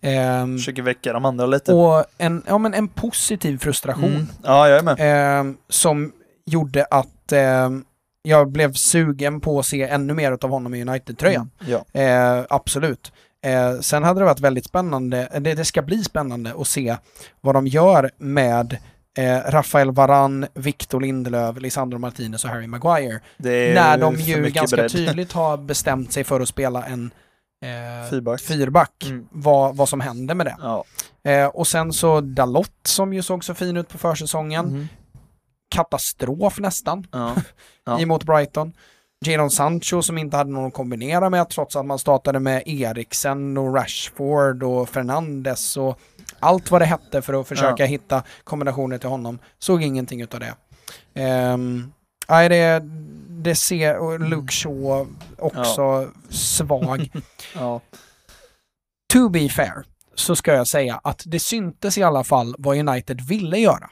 Ehm, 0.01 0.59
Försöker 0.59 0.83
väcka 0.83 1.13
de 1.13 1.25
andra 1.25 1.47
lite. 1.47 1.73
och 1.75 2.05
en, 2.19 2.43
ja, 2.47 2.59
men 2.59 2.75
en 2.75 2.89
positiv 2.89 3.59
frustration. 3.59 4.05
Mm. 4.05 4.27
Ja, 4.43 4.69
jag 4.69 4.79
är 4.79 4.83
med. 4.83 5.39
eh, 5.41 5.53
som 5.69 6.13
gjorde 6.47 6.85
att 6.91 7.33
eh, 7.33 7.71
jag 8.27 8.49
blev 8.51 8.73
sugen 8.73 9.41
på 9.41 9.59
att 9.59 9.67
se 9.67 9.83
ännu 9.83 10.15
mer 10.15 10.39
av 10.43 10.51
honom 10.51 10.75
i 10.75 10.83
United-tröjan. 10.83 11.51
Mm. 11.61 11.73
Ja. 11.93 12.01
Eh, 12.01 12.45
absolut. 12.51 13.13
Eh, 13.45 13.79
sen 13.81 14.05
hade 14.05 14.21
det 14.21 14.25
varit 14.25 14.41
väldigt 14.41 14.65
spännande, 14.65 15.29
det, 15.41 15.55
det 15.55 15.65
ska 15.65 15.83
bli 15.83 16.05
spännande 16.05 16.55
att 16.59 16.69
se 16.69 16.97
vad 17.41 17.55
de 17.55 17.67
gör 17.67 18.11
med 18.19 18.79
eh, 19.19 19.39
Rafael 19.51 19.91
Varan, 19.91 20.47
Victor 20.55 21.01
Lindelöf, 21.01 21.61
Lisandro 21.61 21.99
Martinez 21.99 22.45
och 22.45 22.51
Harry 22.51 22.67
Maguire. 22.67 23.21
När 23.75 23.99
de 23.99 24.17
ju 24.17 24.51
ganska 24.51 24.77
bredd. 24.77 24.91
tydligt 24.93 25.33
har 25.33 25.57
bestämt 25.67 26.13
sig 26.13 26.25
för 26.25 26.41
att 26.41 26.49
spela 26.49 26.85
en 26.85 27.11
eh, 27.65 28.11
Fyrback. 28.11 28.41
fyrback, 28.41 29.05
Mm. 29.07 29.27
vad, 29.31 29.77
vad 29.77 29.89
som 29.89 30.01
händer 30.01 30.35
med 30.35 30.47
det. 30.47 30.57
Ja. 30.61 30.85
Eh, 31.25 31.47
och 31.47 31.67
sen 31.67 31.93
så 31.93 32.21
Dalot 32.21 32.73
som 32.85 33.13
ju 33.15 33.23
såg 33.23 33.45
så 33.45 33.55
fin 33.55 33.77
ut 33.77 33.89
på 33.89 33.99
försäsongen. 33.99 34.67
Mhm. 34.67 34.89
Katastrof 35.77 36.59
nästan 36.59 37.07
Ja. 37.13 37.35
Ja. 37.85 38.01
emot 38.01 38.25
Brighton. 38.25 38.73
Jadon 39.27 39.51
Sancho 39.51 40.03
som 40.03 40.19
inte 40.19 40.37
hade 40.37 40.51
någon 40.51 40.67
att 40.67 40.75
kombinera 40.75 41.31
med 41.31 41.49
trots 41.49 41.77
att 41.77 41.87
man 41.87 41.99
startade 41.99 42.41
med 42.41 42.63
Eriksen 42.67 43.59
och 43.59 43.75
Rashford 43.75 44.63
och 44.63 44.89
Fernandes 44.89 45.77
och 45.77 45.99
allt 46.41 46.71
vad 46.71 46.81
det 46.81 46.85
hette 46.85 47.23
för 47.23 47.41
att 47.41 47.49
försöka 47.49 47.83
Ja. 47.83 47.87
hitta 47.87 48.23
kombinationer 48.45 48.99
till 48.99 49.09
honom. 49.09 49.39
Såg 49.59 49.83
ingenting 49.83 50.21
utav 50.21 50.41
det. 50.41 50.55
Um, 51.53 51.93
nej, 52.29 52.49
det, 52.49 52.83
det 53.29 53.55
ser, 53.55 53.97
och 53.97 54.21
Luke 54.21 54.53
Shaw 54.53 55.07
också 55.39 56.09
svag. 56.31 57.11
Ja. 57.55 57.81
To 59.13 59.29
be 59.29 59.49
fair 59.49 59.85
så 60.15 60.37
ska 60.37 60.53
jag 60.55 60.67
säga 60.67 61.01
att 61.05 61.23
det 61.27 61.41
syntes 61.41 61.99
i 61.99 62.03
alla 62.03 62.25
fall 62.25 62.55
vad 62.59 62.77
United 62.89 63.21
ville 63.21 63.59
göra. 63.59 63.91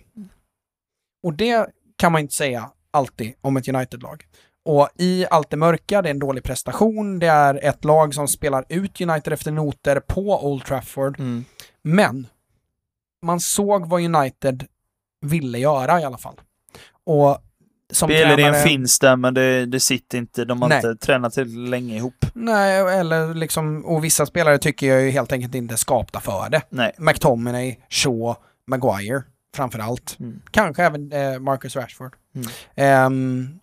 Och 1.25 1.35
det 1.35 1.67
kan 1.97 2.13
man 2.13 2.21
inte 2.21 2.35
säga 2.35 2.71
alltid 2.91 3.33
om 3.41 3.57
ett 3.57 3.69
United-lag. 3.69 4.25
Och 4.65 4.89
i 4.99 5.27
allt 5.31 5.51
det 5.51 5.57
mörka, 5.57 6.03
det 6.03 6.09
är 6.09 6.11
en 6.11 6.19
dålig 6.19 6.45
prestation, 6.45 7.19
det 7.19 7.27
är 7.27 7.65
ett 7.65 7.85
lag 7.85 8.15
som 8.15 8.29
spelar 8.29 8.65
ut 8.69 9.01
United 9.01 9.33
efter 9.33 9.51
noter 9.51 10.01
på 10.01 10.47
Old 10.47 10.65
Trafford. 10.65 11.19
Mm. 11.19 11.45
Men 11.83 12.27
man 13.23 13.41
såg 13.41 13.87
vad 13.89 14.03
United 14.03 14.65
ville 15.27 15.59
göra 15.59 16.01
i 16.01 16.05
alla 16.05 16.19
fall. 16.19 16.41
Och 17.07 17.39
som 17.93 18.09
Spelidén 18.09 18.37
tränare- 18.37 18.63
finns 18.63 18.99
där 18.99 19.17
men 19.17 19.35
det, 19.35 19.67
det 19.67 19.81
sitter 19.81 20.19
inte. 20.19 20.45
De 20.45 20.63
har 20.63 20.69
Nej. 20.69 20.77
inte 20.77 21.07
tränat 21.07 21.33
till 21.33 21.65
länge 21.71 21.97
ihop. 21.97 22.27
Nej, 22.35 22.79
eller 22.99 23.35
liksom, 23.35 23.85
och 23.85 24.05
vissa 24.05 24.27
spelare 24.27 24.59
tycker 24.59 24.87
jag 24.87 25.03
ju 25.03 25.11
helt 25.11 25.33
enkelt 25.33 25.55
inte 25.55 25.75
är 25.75 25.77
skapta 25.77 26.21
för 26.21 26.49
det. 26.51 26.63
Nej. 26.69 26.93
McTominay, 26.99 27.77
Shaw, 27.91 28.35
Maguire 28.67 29.23
framför 29.57 29.79
allt. 29.79 30.17
Mm. 30.21 30.41
Kanske 30.51 30.83
även 30.85 31.13
eh, 31.13 31.39
Marcus 31.39 31.77
Rashford. 31.77 32.13
Mm. 32.35 32.49
Ehm, 32.77 33.59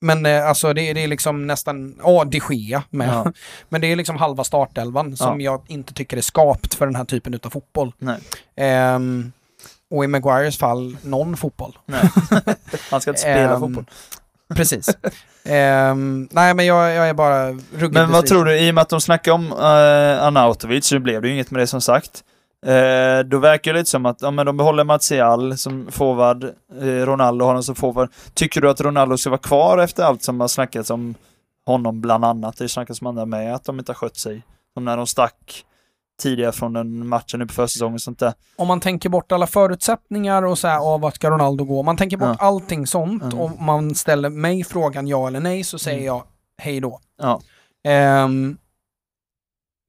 men 0.00 0.26
eh, 0.26 0.48
alltså 0.48 0.72
det, 0.72 0.92
det 0.92 1.04
är 1.04 1.08
liksom 1.08 1.46
nästan, 1.46 2.00
ja 2.02 2.24
de 2.24 2.40
Gea 2.50 2.82
med. 2.90 3.08
Ja. 3.08 3.32
Men 3.68 3.80
det 3.80 3.92
är 3.92 3.96
liksom 3.96 4.16
halva 4.16 4.44
startelvan 4.44 5.16
som 5.16 5.40
jag 5.40 5.62
inte 5.68 5.94
tycker 5.94 6.16
är 6.16 6.20
skapt 6.20 6.74
för 6.74 6.86
den 6.86 6.94
här 6.96 7.04
typen 7.04 7.40
av 7.42 7.50
fotboll. 7.50 7.92
Ehm, 8.56 9.32
och 9.90 10.04
i 10.04 10.06
Maguires 10.06 10.58
fall, 10.58 10.96
någon 11.02 11.36
fotboll. 11.36 11.78
Han 12.90 13.00
ska 13.00 13.10
inte 13.10 13.20
spela 13.20 13.54
Ehm, 13.54 13.60
fotboll. 13.60 13.84
Precis. 14.54 14.88
Ehm, 15.44 16.28
nej 16.30 16.54
men 16.54 16.66
jag, 16.66 16.92
jag 16.94 17.08
är 17.08 17.14
bara 17.14 17.48
ruggigt 17.50 17.72
Men 17.72 17.92
vad 17.92 18.08
besviken. 18.08 18.26
tror 18.26 18.44
du, 18.44 18.58
i 18.58 18.70
och 18.70 18.74
med 18.74 18.82
att 18.82 18.88
de 18.88 19.00
snackar 19.00 19.32
om 19.32 19.52
uh, 19.52 19.58
Arnautovic 20.24 20.86
så 20.86 20.98
blev 20.98 21.22
det 21.22 21.28
ju 21.28 21.34
inget 21.34 21.50
med 21.50 21.62
det 21.62 21.66
som 21.66 21.80
sagt. 21.80 22.24
Eh, 22.66 23.24
då 23.24 23.38
verkar 23.38 23.72
det 23.72 23.78
lite 23.78 23.90
som 23.90 24.06
att 24.06 24.22
ja, 24.22 24.30
men 24.30 24.46
de 24.46 24.56
behåller 24.56 24.84
Martial 24.84 25.58
som 25.58 25.86
forward, 25.90 26.44
eh, 26.80 26.86
Ronaldo 26.86 27.44
har 27.44 27.54
den 27.54 27.62
som 27.62 27.74
forward. 27.74 28.08
Tycker 28.34 28.60
du 28.60 28.70
att 28.70 28.80
Ronaldo 28.80 29.16
ska 29.16 29.30
vara 29.30 29.38
kvar 29.40 29.78
efter 29.78 30.02
allt 30.04 30.22
som 30.22 30.40
har 30.40 30.48
snackats 30.48 30.90
om 30.90 31.14
honom 31.66 32.00
bland 32.00 32.24
annat? 32.24 32.56
Det 32.56 32.68
snackas 32.68 33.00
om 33.00 33.06
andra 33.06 33.26
med, 33.26 33.54
att 33.54 33.64
de 33.64 33.78
inte 33.78 33.92
har 33.92 33.94
skött 33.94 34.16
sig. 34.16 34.42
Som 34.74 34.84
när 34.84 34.96
de 34.96 35.06
stack 35.06 35.64
tidigare 36.22 36.52
från 36.52 36.72
den 36.72 37.08
matchen 37.08 37.40
nu 37.40 37.46
på 37.46 37.52
försäsongen 37.52 37.94
och 37.94 38.00
sånt 38.00 38.18
där. 38.18 38.32
om 38.56 38.68
man 38.68 38.80
tänker 38.80 39.08
bort 39.08 39.32
alla 39.32 39.46
förutsättningar 39.46 40.42
och 40.42 40.58
så 40.58 40.68
här, 40.68 40.78
ah, 40.78 40.98
vart 40.98 41.14
ska 41.14 41.30
Ronaldo 41.30 41.64
gå? 41.64 41.78
Om 41.80 41.86
man 41.86 41.96
tänker 41.96 42.16
bort 42.16 42.36
Ja. 42.40 42.46
allting 42.46 42.86
sånt 42.86 43.22
Mm. 43.22 43.38
och 43.38 43.60
man 43.62 43.94
ställer 43.94 44.28
mig 44.30 44.64
frågan 44.64 45.06
ja 45.08 45.26
eller 45.26 45.40
nej 45.40 45.64
så 45.64 45.78
säger 45.78 45.96
Mm. 45.98 46.06
jag 46.06 46.22
hej 46.58 46.80
då. 46.80 47.00
Ja. 47.22 47.40
Ehm, 47.84 48.56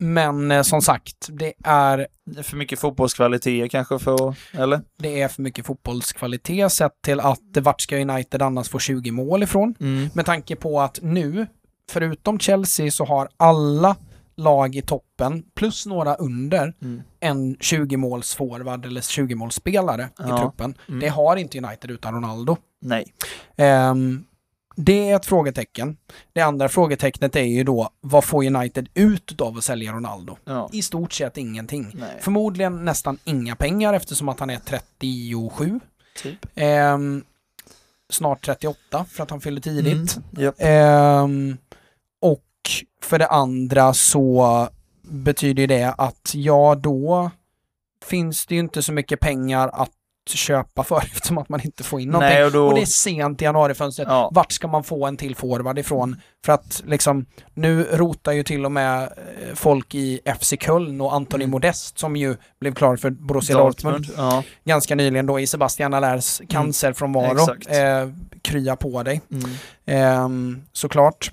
men 0.04 0.52
eh, 0.52 0.62
som 0.62 0.82
sagt, 0.82 1.28
det 1.30 1.54
är, 1.64 2.08
Det 2.26 2.40
är 2.40 2.44
för 2.44 2.58
mycket 2.58 2.80
fotbollskvaliteter 2.80 3.68
kanske 3.68 4.00
för 4.00 4.36
eller? 4.52 4.82
det 4.98 5.22
är 5.22 5.28
för 5.28 5.42
mycket 5.42 5.66
fotbollskvalitet 5.66 6.72
sett 6.72 7.02
till 7.02 7.20
att 7.20 7.40
vart 7.62 7.82
ska 7.82 7.98
United 7.98 8.42
annars 8.42 8.70
få 8.70 8.80
20 8.80 9.12
mål 9.12 9.44
ifrån? 9.44 9.76
Mm. 9.80 10.10
Med 10.14 10.26
tanke 10.26 10.56
på 10.56 10.82
att 10.82 11.00
nu, 11.02 11.48
förutom 11.92 12.40
Chelsea, 12.40 12.92
så 12.92 13.06
har 13.06 13.30
alla 13.38 13.96
lag 14.36 14.76
i 14.76 14.82
toppen, 14.82 15.44
plus 15.56 15.86
några 15.86 16.16
under, 16.16 16.74
Mm. 16.82 17.02
en 17.20 17.56
20-målsforward 17.58 18.86
eller 18.86 19.02
20-målsspelare 19.02 20.04
i 20.06 20.08
Ja. 20.18 20.38
truppen. 20.38 20.78
Mm. 20.88 21.00
Det 21.00 21.08
har 21.08 21.36
inte 21.36 21.58
United 21.58 21.92
utan 21.92 22.14
Ronaldo. 22.14 22.58
Nej. 22.82 23.06
Ehm, 23.58 24.24
det 24.76 25.10
är 25.10 25.16
ett 25.16 25.26
frågetecken. 25.26 25.98
Det 26.34 26.42
andra 26.42 26.70
frågetecknet 26.70 27.36
är 27.36 27.44
ju 27.44 27.64
då, 27.64 27.90
vad 28.02 28.24
får 28.24 28.46
United 28.46 28.90
ut 28.94 29.42
av 29.42 29.58
att 29.58 29.64
sälja 29.64 29.92
Ronaldo? 29.92 30.38
Ja. 30.46 30.70
I 30.74 30.82
stort 30.82 31.14
sett 31.14 31.38
ingenting. 31.38 31.92
Nej. 31.94 32.18
Förmodligen 32.20 32.86
nästan 32.86 33.18
inga 33.24 33.56
pengar 33.56 33.94
eftersom 33.94 34.30
att 34.30 34.40
han 34.40 34.50
är 34.50 34.60
37. 34.60 35.80
Typ. 36.24 36.46
Ehm, 36.56 37.24
snart 38.10 38.46
38 38.46 39.06
för 39.10 39.24
att 39.24 39.30
han 39.30 39.42
fyller 39.42 39.62
tidigt. 39.62 40.18
Mm. 40.18 40.44
Japp. 40.44 40.56
Ehm, 40.58 41.58
och 42.22 42.44
för 43.02 43.20
det 43.20 43.28
andra 43.28 43.94
så 43.94 44.70
betyder 45.02 45.68
det 45.68 45.94
att 45.98 46.32
ja, 46.36 46.76
då 46.76 47.32
finns 48.06 48.46
det 48.46 48.56
ju 48.56 48.60
inte 48.60 48.82
så 48.82 48.94
mycket 48.94 49.20
pengar 49.20 49.70
att 49.74 49.92
köpa 50.30 50.84
för 50.84 50.98
eftersom 51.14 51.38
att 51.38 51.50
man 51.50 51.62
inte 51.62 51.84
får 51.84 52.00
in 52.02 52.10
någonting. 52.10 52.34
Nej, 52.36 52.46
och 52.46 52.52
då... 52.52 52.68
Och 52.68 52.76
det 52.76 52.82
är 52.82 52.86
sent 52.86 53.42
i 53.42 53.46
januarifönstret. 53.46 54.08
Ja. 54.12 54.30
Vart 54.34 54.52
ska 54.52 54.68
man 54.68 54.84
få 54.84 55.06
en 55.06 55.18
till 55.18 55.36
forward 55.36 55.80
ifrån? 55.80 56.22
För 56.46 56.54
att 56.54 56.84
liksom, 56.86 57.26
nu 57.54 57.84
rotar 57.84 58.32
ju 58.32 58.44
till 58.44 58.66
och 58.66 58.72
med 58.72 59.02
eh, 59.04 59.10
folk 59.56 59.96
i 59.96 60.20
FC 60.40 60.54
Köln 60.60 61.02
och 61.02 61.14
Anthony 61.14 61.44
Mm. 61.44 61.52
Modest 61.52 62.00
som 62.00 62.16
ju 62.16 62.36
blev 62.60 62.74
klar 62.74 62.96
för 62.96 63.10
Borussia 63.10 63.58
Dortmund, 63.58 64.06
Ja. 64.18 64.44
ganska 64.66 64.96
nyligen 64.96 65.26
då 65.26 65.40
i 65.40 65.48
Sebastian 65.48 65.94
Allers 65.94 66.42
cancer 66.50 66.94
från 66.94 67.14
Varo. 67.14 67.56
Eh, 67.70 68.10
krya 68.42 68.76
på 68.76 69.04
dig. 69.04 69.22
Mm. 69.32 69.50
Ehm, 69.86 70.62
såklart. 70.74 71.32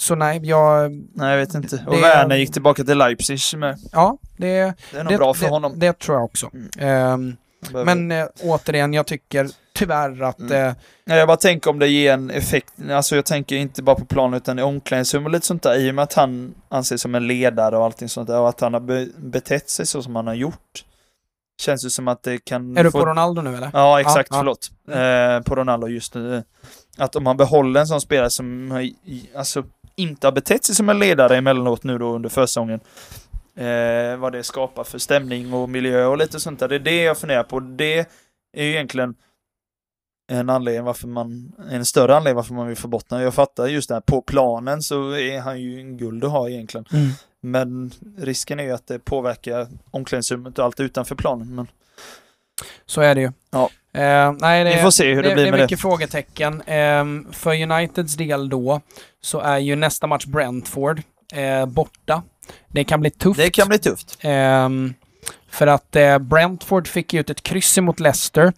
Så 0.00 0.14
nej, 0.14 0.40
jag... 0.42 0.92
Nej, 1.14 1.30
jag 1.30 1.38
vet 1.38 1.54
inte. 1.54 1.84
Och 1.86 1.94
Det- 1.96 2.00
Werner 2.02 2.36
gick 2.36 2.52
tillbaka 2.52 2.84
till 2.84 2.98
Leipzig 2.98 3.58
med. 3.58 3.78
Ja, 3.92 4.18
det, 4.36 4.46
Det 4.92 4.98
är 4.98 5.04
nog 5.04 5.12
det, 5.12 5.18
bra 5.18 5.34
för 5.34 5.44
det, 5.44 5.50
honom. 5.50 5.72
det 5.78 5.98
tror 5.98 6.16
jag 6.16 6.24
också. 6.24 6.50
Mm. 6.54 6.68
Ehm, 6.78 7.36
Behöver- 7.72 7.94
men 7.94 8.12
eh, 8.20 8.26
återigen, 8.42 8.92
jag 8.94 9.06
tycker 9.06 9.48
tyvärr 9.74 10.22
att... 10.22 10.40
Mm. 10.40 10.66
Eh, 10.68 10.74
Nej, 11.04 11.18
jag 11.18 11.28
bara 11.28 11.36
tänker 11.36 11.70
om 11.70 11.78
det 11.78 11.88
ger 11.88 12.12
en 12.12 12.30
effekt. 12.30 12.72
Alltså 12.90 13.16
jag 13.16 13.24
tänker 13.26 13.56
inte 13.56 13.82
bara 13.82 13.96
på 13.96 14.04
planen 14.04 14.34
utan 14.36 14.58
i 14.58 14.62
omklädningsrum 14.62 15.24
och 15.24 15.30
lite 15.30 15.46
sånt 15.46 15.62
där. 15.62 15.78
I 15.78 15.90
och 15.90 15.94
med 15.94 16.02
att 16.02 16.14
han 16.14 16.54
anses 16.68 17.00
som 17.00 17.14
en 17.14 17.26
ledare 17.26 17.76
och 17.76 17.84
allting 17.84 18.08
sånt 18.08 18.26
där 18.28 18.38
och 18.40 18.48
att 18.48 18.60
han 18.60 18.72
har 18.72 18.80
be- 18.80 19.08
betett 19.16 19.70
sig 19.70 19.86
så 19.86 20.02
som 20.02 20.16
han 20.16 20.26
har 20.26 20.34
gjort. 20.34 20.84
Känns 21.60 21.82
det 21.82 21.90
som 21.90 22.08
att 22.08 22.22
det 22.22 22.38
kan... 22.44 22.76
är 22.76 22.84
du 22.84 22.90
få- 22.90 22.98
på 23.00 23.06
Ronaldo 23.06 23.42
nu 23.42 23.56
eller? 23.56 23.70
Ja, 23.72 24.00
exakt. 24.00 24.28
Ja, 24.30 24.36
ja. 24.36 24.38
Förlåt. 24.38 24.70
Eh, 25.38 25.40
på 25.44 25.54
Ronaldo 25.54 25.86
just 25.88 26.14
nu. 26.14 26.42
Att 26.98 27.16
om 27.16 27.24
man 27.24 27.36
behåller 27.36 27.80
en 27.80 27.86
sån 27.86 28.00
spelare 28.00 28.30
som 28.30 28.72
alltså, 29.36 29.64
inte 29.96 30.26
har 30.26 30.32
betett 30.32 30.64
sig 30.64 30.74
som 30.74 30.88
en 30.88 30.98
ledare 30.98 31.36
emellanåt 31.36 31.84
nu 31.84 31.98
då 31.98 32.14
under 32.14 32.28
försäsongen. 32.28 32.80
Eh, 33.56 34.16
vad 34.16 34.32
det 34.32 34.42
skapar 34.42 34.84
för 34.84 34.98
stämning 34.98 35.52
och 35.52 35.68
miljö 35.68 36.06
och 36.06 36.18
lite 36.18 36.40
sånt 36.40 36.60
där. 36.60 36.68
Det 36.68 36.74
är 36.74 36.78
det 36.78 37.02
jag 37.02 37.18
funderar 37.18 37.42
på. 37.42 37.60
Det 37.60 37.98
är 38.56 38.64
ju 38.64 38.70
egentligen 38.70 39.14
en 40.32 40.50
anledning 40.50 40.84
varför 40.84 41.08
man, 41.08 41.52
en 41.70 41.84
större 41.84 42.16
anledning 42.16 42.36
varför 42.36 42.54
man 42.54 42.66
vill 42.66 42.76
få 42.76 42.88
bort. 42.88 43.04
Jag 43.08 43.34
fattar 43.34 43.66
just 43.66 43.88
det 43.88 43.94
här, 43.94 44.00
på 44.00 44.22
planen 44.22 44.82
så 44.82 45.10
är 45.10 45.40
han 45.40 45.60
ju 45.60 45.80
en 45.80 45.96
guld 45.96 46.24
att 46.24 46.30
ha 46.30 46.48
egentligen. 46.48 46.86
Mm. 46.92 47.08
Men 47.40 47.92
risken 48.18 48.60
är 48.60 48.64
ju 48.64 48.70
att 48.70 48.86
det 48.86 48.98
påverkar 48.98 49.68
omklädningsrummet 49.90 50.58
och 50.58 50.64
allt 50.64 50.80
utanför 50.80 51.14
planen. 51.14 51.54
Men 51.54 51.66
Så 52.86 53.00
är 53.00 53.14
det 53.14 53.20
ju. 53.20 53.32
Ja. 53.50 53.70
Eh, 53.92 54.32
nej, 54.32 54.64
det, 54.64 54.76
vi 54.76 54.82
får 54.82 54.90
se 54.90 55.14
hur 55.14 55.22
det, 55.22 55.28
det, 55.28 55.34
blir 55.34 55.44
det 55.44 55.48
är 55.48 55.52
med 55.52 55.60
mycket 55.60 55.80
frågetecken. 55.80 56.62
Ehm, 56.66 57.32
för 57.32 57.62
Uniteds 57.62 58.14
del 58.14 58.48
då 58.48 58.80
så 59.20 59.40
är 59.40 59.58
ju 59.58 59.76
nästa 59.76 60.06
match 60.06 60.26
Brentford 60.26 61.02
eh, 61.32 61.66
borta. 61.66 62.22
Det 62.68 62.84
kan 62.84 63.00
bli 63.00 63.10
tufft. 63.10 63.40
det. 63.40 63.50
Kan 63.50 63.68
bli 63.68 63.78
tufft. 63.78 64.18
Ehm, 64.20 64.94
för 65.48 65.66
att 65.66 65.96
eh, 65.96 66.18
Brentford 66.18 66.88
fick 66.88 67.14
ut 67.14 67.30
ett 67.30 67.42
kryss 67.42 67.78
mot 67.78 68.00
Leicester. 68.00 68.52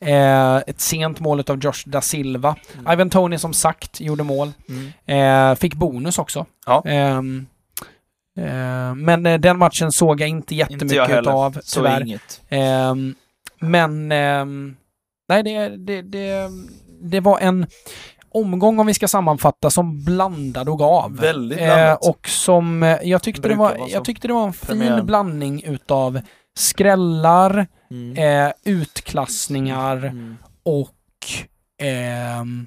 Eh, 0.00 0.56
ett 0.56 0.80
sent 0.80 1.20
mål 1.20 1.42
av 1.48 1.58
Josh 1.64 1.82
da 1.86 2.00
Silva. 2.00 2.56
Mm. 2.78 2.92
Ivan 2.92 3.10
Tony 3.10 3.38
som 3.38 3.52
sagt 3.54 4.00
gjorde 4.00 4.22
mål. 4.24 4.52
Mm. 4.68 5.50
Eh, 5.52 5.56
fick 5.58 5.74
bonus 5.74 6.18
också. 6.18 6.46
Ja. 6.66 6.82
Ehm, 6.86 7.46
eh, 8.38 8.94
men 8.94 9.26
eh, 9.26 9.38
den 9.38 9.58
matchen 9.58 9.92
såg 9.92 10.20
jag 10.20 10.28
inte 10.28 10.54
jättemycket 10.54 10.92
jag 10.92 11.06
heller. 11.06 11.20
utav, 11.20 11.58
Så 11.62 11.80
tyvärr. 11.80 12.00
inget. 12.02 12.40
Ehm, 12.48 13.14
men, 13.60 14.08
nej 15.28 15.42
det, 15.44 15.68
det, 15.76 16.02
det, 16.02 16.50
det 17.00 17.20
var 17.20 17.38
en 17.38 17.66
omgång 18.40 18.78
om 18.80 18.86
vi 18.86 18.94
ska 18.94 19.08
sammanfatta 19.08 19.70
som 19.70 20.04
blandad 20.04 20.68
och 20.68 20.78
gav. 20.78 21.16
Väldigt 21.16 21.58
Eh, 21.60 21.64
blandat. 21.66 22.06
och 22.08 22.28
som, 22.28 22.82
eh, 22.82 22.98
jag 23.02 23.22
tyckte, 23.22 23.48
det 23.48 23.54
var, 23.54 23.76
jag 23.88 24.04
tyckte 24.04 24.28
det 24.28 24.34
var 24.34 24.46
en 24.46 24.52
fin 24.52 25.06
blandning 25.06 25.62
utav 25.64 26.20
skrällar, 26.58 27.66
Mm. 27.90 28.46
eh, 28.46 28.52
utklassningar 28.64 29.96
Mm. 29.96 30.36
och 30.62 30.90
ehm, 31.82 32.66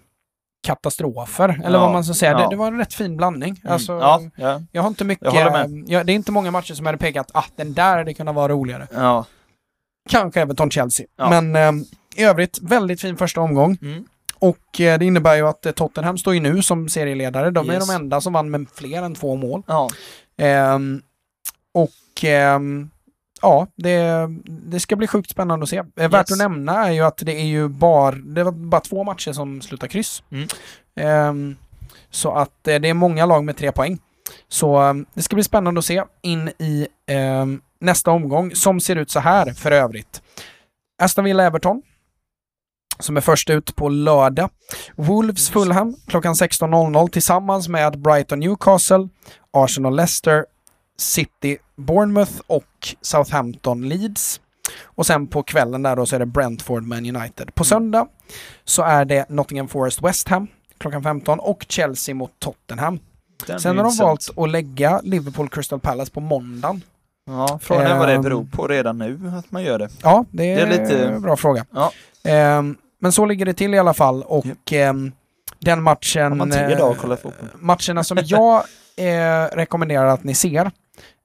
katastrofer, 0.68 1.49
eller 1.65 1.77
Ja, 1.80 1.84
vad 1.85 1.91
man 1.93 2.03
ska 2.03 2.14
säga. 2.14 2.34
Det, 2.38 2.41
ja. 2.43 2.49
det 2.49 2.56
var 2.56 2.68
en 2.68 2.77
rätt 2.77 2.93
fin 2.93 3.18
blandning. 3.18 3.60
Mm. 3.64 3.73
Alltså, 3.73 3.93
ja, 3.93 4.22
ja, 4.35 4.61
Jag 4.72 4.81
har 4.81 4.88
inte 4.89 5.03
mycket... 5.03 5.26
Jag 5.26 5.31
håller 5.31 5.68
med. 5.68 5.84
ja, 5.89 6.03
det 6.03 6.11
är 6.11 6.15
inte 6.15 6.31
många 6.31 6.52
matcher 6.52 6.73
som 6.73 6.85
jag 6.85 6.91
hade 6.93 6.98
pekat, 7.03 7.31
ah, 7.34 7.43
den 7.56 7.73
där 7.73 7.98
hade 7.98 8.14
kunnat 8.14 8.35
vara 8.35 8.53
roligare. 8.53 8.88
Kanske 10.10 10.41
Everton-Chelsea. 10.41 11.06
Men 11.18 11.56
ehm, 11.56 11.84
i 12.15 12.23
övrigt, 12.23 12.60
väldigt 12.61 13.02
fin 13.02 13.18
första 13.18 13.41
omgång. 13.41 13.77
Mm. 13.81 14.03
Och 14.42 14.82
eh, 14.82 15.00
det 15.00 15.06
innebär 15.06 15.36
ju 15.36 15.48
att 15.48 15.66
eh, 15.66 15.72
Tottenham 15.72 16.18
står 16.18 16.34
ju 16.34 16.40
nu 16.40 16.62
som 16.62 16.90
serieledare. 16.90 17.52
De 17.52 17.66
Yes. 17.66 17.76
är 17.76 17.80
de 17.96 18.02
enda 18.04 18.22
som 18.22 18.34
vann 18.34 18.52
med 18.52 18.66
fler 18.74 19.02
än 19.04 19.16
två 19.16 19.36
mål. 19.36 19.64
ja. 19.68 19.90
Ehm, 20.38 21.02
och 21.74 22.24
ehm, 22.24 22.90
ja, 23.42 23.68
det, 23.76 24.28
det 24.46 24.80
ska 24.80 24.96
bli 24.96 25.08
sjukt 25.08 25.30
spännande 25.30 25.64
att 25.64 25.70
se. 25.70 25.78
Eh, 25.78 25.84
Värt 25.96 26.14
Yes. 26.14 26.32
att 26.32 26.38
nämna 26.38 26.88
är 26.88 26.92
ju 26.92 27.02
att 27.02 27.18
det 27.18 27.36
är 27.42 27.46
ju 27.46 27.68
bara, 27.68 28.12
det 28.16 28.44
var 28.44 28.52
bara 28.52 28.82
två 28.82 29.04
matcher 29.04 29.32
som 29.32 29.62
slutar 29.62 29.88
kryss. 29.88 30.24
Mm. 30.32 30.48
Ehm, 30.96 31.56
så 32.10 32.32
att 32.32 32.64
det 32.64 32.72
är 32.90 32.94
många 32.94 33.26
lag 33.26 33.44
med 33.44 33.58
tre 33.58 33.72
poäng. 33.72 34.00
Så 34.48 34.78
ehm, 34.78 35.06
det 35.14 35.22
ska 35.22 35.36
bli 35.36 35.44
spännande 35.44 35.80
att 35.80 35.86
se 35.86 36.04
in 36.22 36.48
i 36.48 36.88
ehm, 37.08 37.62
nästa 37.80 38.12
omgång 38.12 38.56
som 38.56 38.80
ser 38.80 38.96
ut 38.96 39.12
så 39.12 39.20
här 39.20 39.54
för 39.54 39.72
övrigt. 39.72 40.22
Aston 41.04 41.26
Villa-Everton 41.26 41.82
som 43.02 43.18
är 43.18 43.22
först 43.22 43.49
ut 43.49 43.76
på 43.76 43.90
lördag. 43.90 44.49
Wolves 44.95 45.49
Fulham 45.49 45.95
klockan 46.07 46.34
16.00 46.34 47.10
tillsammans 47.10 47.68
med 47.68 47.99
Brighton 48.02 48.40
Newcastle, 48.40 49.07
Arsenal 49.53 49.95
Leicester, 49.95 50.45
City 50.98 51.57
Bournemouth 51.76 52.32
och 52.48 52.95
Southampton 53.02 53.90
Leeds. 53.90 54.41
Och 54.84 55.06
sen 55.06 55.28
på 55.28 55.44
kvällen 55.44 55.84
där 55.84 55.95
då 55.95 56.06
så 56.06 56.15
är 56.15 56.19
det 56.19 56.26
Brentford 56.26 56.84
Man 56.84 57.15
United. 57.15 57.56
På 57.56 57.64
söndag 57.64 58.07
så 58.64 58.82
är 58.84 59.06
det 59.06 59.30
Nottingham 59.30 59.68
Forest 59.68 60.02
West 60.03 60.28
Ham 60.28 60.48
klockan 60.78 61.03
15 61.03 61.40
och 61.40 61.65
Chelsea 61.69 62.15
mot 62.15 62.32
Tottenham. 62.40 62.99
Den 63.48 63.60
Sen 63.60 63.78
har 63.78 63.84
de 63.84 63.98
valt 63.98 64.30
att 64.38 64.49
lägga 64.49 65.02
Liverpool 65.03 65.49
Crystal 65.49 65.80
Palace 65.80 66.11
på 66.11 66.19
måndagen. 66.19 66.82
Ja, 67.26 67.60
frågan 67.61 67.86
är 67.88 67.98
vad 67.99 68.07
det 68.07 68.14
Ehm. 68.14 68.22
beror 68.22 68.45
på 68.45 68.68
redan 68.68 68.98
nu 68.98 69.32
att 69.40 69.52
man 69.52 69.64
gör 69.64 69.80
det. 69.80 69.90
Ja, 70.03 70.26
det 70.32 70.52
är, 70.53 70.56
Det 70.68 70.76
är 70.76 70.84
lite- 70.84 71.06
en 71.06 71.22
bra 71.22 71.36
fråga. 71.38 71.65
Ja. 71.72 71.91
Ehm, 72.23 72.76
men 73.02 73.11
så 73.11 73.26
ligger 73.26 73.45
det 73.45 73.53
till 73.53 73.73
i 73.73 73.80
alla 73.80 73.94
fall 73.94 74.23
och 74.23 74.45
ehm, 74.72 75.11
den 75.60 75.82
matchen... 75.84 76.38
Eh, 76.52 76.68
matcherna 77.60 78.03
som 78.03 78.18
jag 78.26 78.64
eh, 78.98 79.56
rekommenderar 79.56 80.06
att 80.06 80.23
ni 80.23 80.34
ser, 80.36 80.72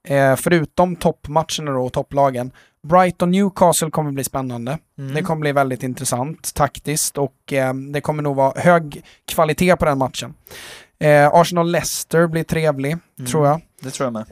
eh, 0.07 0.35
förutom 0.35 0.95
toppmatcherna 0.95 1.71
då 1.71 1.85
och 1.85 1.93
topplagen, 1.93 2.51
Brighton-Newcastle 2.87 3.89
kommer 3.91 4.11
bli 4.11 4.23
spännande. 4.23 4.77
Mm. 4.97 5.13
Det 5.13 5.21
kommer 5.21 5.39
bli 5.39 5.51
väldigt 5.51 5.83
intressant 5.83 6.53
taktiskt 6.53 7.17
och 7.17 7.53
eh, 7.53 7.73
det 7.73 8.01
kommer 8.01 8.23
nog 8.23 8.35
vara 8.35 8.53
hög 8.61 9.03
kvalitet 9.25 9.75
på 9.75 9.85
den 9.85 9.97
matchen. 9.97 10.33
Eh, 10.99 11.27
Arsenal-Leicester 11.33 12.27
blir 12.27 12.43
trevlig, 12.43 12.91
Mm. 13.19 13.31
tror 13.31 13.47
jag. 13.47 13.61
Det 13.81 13.89
tror 13.91 14.05
jag 14.05 14.13
med. 14.13 14.25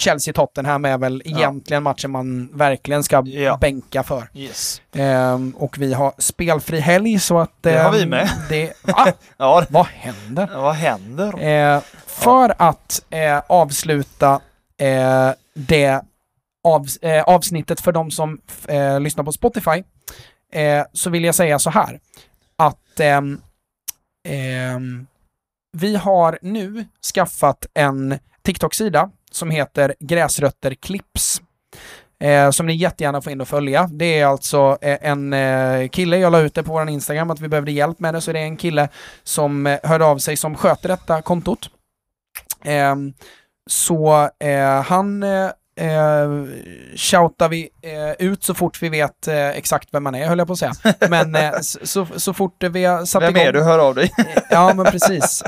Chelsea-Tottenham 0.00 0.84
är 0.88 0.98
väl 0.98 1.22
Ja. 1.24 1.38
egentligen 1.38 1.82
matchen 1.82 2.10
man 2.10 2.48
verkligen 2.52 3.02
ska 3.04 3.22
Ja. 3.26 3.56
bänka 3.60 4.02
för. 4.02 4.28
Yes. 4.34 4.82
Ehm, 4.92 5.54
och 5.58 5.78
vi 5.78 5.92
har 5.94 6.12
spelfri 6.18 6.80
helg 6.80 7.18
så 7.18 7.38
att... 7.38 7.50
Det 7.60 7.78
har 7.78 7.88
ehm, 7.88 7.94
vi 7.94 8.06
med. 8.06 8.30
Det, 8.48 8.72
va? 8.82 9.12
Ja, 9.36 9.64
Vad 9.70 9.86
händer? 9.86 10.48
vad 10.56 10.74
händer? 10.74 11.44
Eh, 11.74 11.82
för 12.06 12.54
att 12.58 13.04
eh, 13.10 13.38
avsluta 13.46 14.40
eh, 14.80 15.30
det 15.54 16.00
av, 16.64 16.86
eh, 17.02 17.22
avsnittet 17.22 17.80
för 17.80 17.92
de 17.92 18.10
som 18.10 18.40
eh, 18.68 19.00
lyssnar 19.00 19.24
på 19.24 19.32
Spotify 19.32 19.82
eh, 20.52 20.84
så 20.92 21.10
vill 21.10 21.24
jag 21.24 21.34
säga 21.34 21.58
så 21.58 21.70
här 21.70 22.00
att 22.56 23.00
ehm, 23.00 23.40
ehm, 24.28 25.06
vi 25.72 25.96
har 25.96 26.38
nu 26.42 26.84
skaffat 27.14 27.66
en 27.74 28.18
TikTok-sida 28.42 29.10
som 29.36 29.50
heter 29.50 29.94
Gräsrötter 30.00 30.74
Clips. 30.74 31.42
Eh, 32.20 32.50
som 32.50 32.66
ni 32.66 32.74
jättegärna 32.74 33.20
får 33.20 33.32
in 33.32 33.40
och 33.40 33.48
följa. 33.48 33.88
Det 33.92 34.18
är 34.18 34.26
alltså 34.26 34.78
eh, 34.80 34.98
en 35.00 35.32
eh, 35.32 35.88
kille, 35.88 36.18
jag 36.18 36.32
la 36.32 36.40
ut 36.40 36.54
det 36.54 36.62
på 36.62 36.72
vår 36.72 36.88
Instagram 36.88 37.30
att 37.30 37.40
vi 37.40 37.48
behövde 37.48 37.72
hjälp 37.72 38.00
med 38.00 38.14
det, 38.14 38.20
så 38.20 38.32
det 38.32 38.38
är 38.38 38.44
en 38.44 38.56
kille 38.56 38.88
som 39.22 39.66
eh, 39.66 39.78
hörde 39.82 40.04
av 40.04 40.18
sig 40.18 40.36
som 40.36 40.54
sköter 40.54 40.88
detta 40.88 41.22
kontot. 41.22 41.70
Ehm, 42.64 43.12
så 43.70 44.30
eh, 44.38 44.82
han 44.82 45.22
eh, 45.22 45.50
eh, 45.80 46.28
shoutar 46.96 47.48
vi 47.48 47.68
eh, 47.82 48.26
ut 48.26 48.44
så 48.44 48.54
fort 48.54 48.82
vi 48.82 48.88
vet 48.88 49.28
eh, 49.28 49.48
exakt 49.48 49.88
vem 49.92 50.02
man 50.02 50.14
är, 50.14 50.28
höll 50.28 50.38
jag 50.38 50.46
på 50.46 50.52
att 50.52 50.58
säga. 50.58 50.72
Men 51.08 51.34
eh, 51.34 51.52
så, 51.60 52.06
så 52.16 52.32
fort 52.32 52.62
vi 52.62 52.84
har 52.84 53.04
satt 53.04 53.22
Vem 53.22 53.36
igång... 53.36 53.42
är 53.42 53.52
du? 53.52 53.62
Hör 53.62 53.78
av 53.78 53.94
dig. 53.94 54.10
Ja, 54.50 54.74
men 54.74 54.84
precis. 54.84 55.42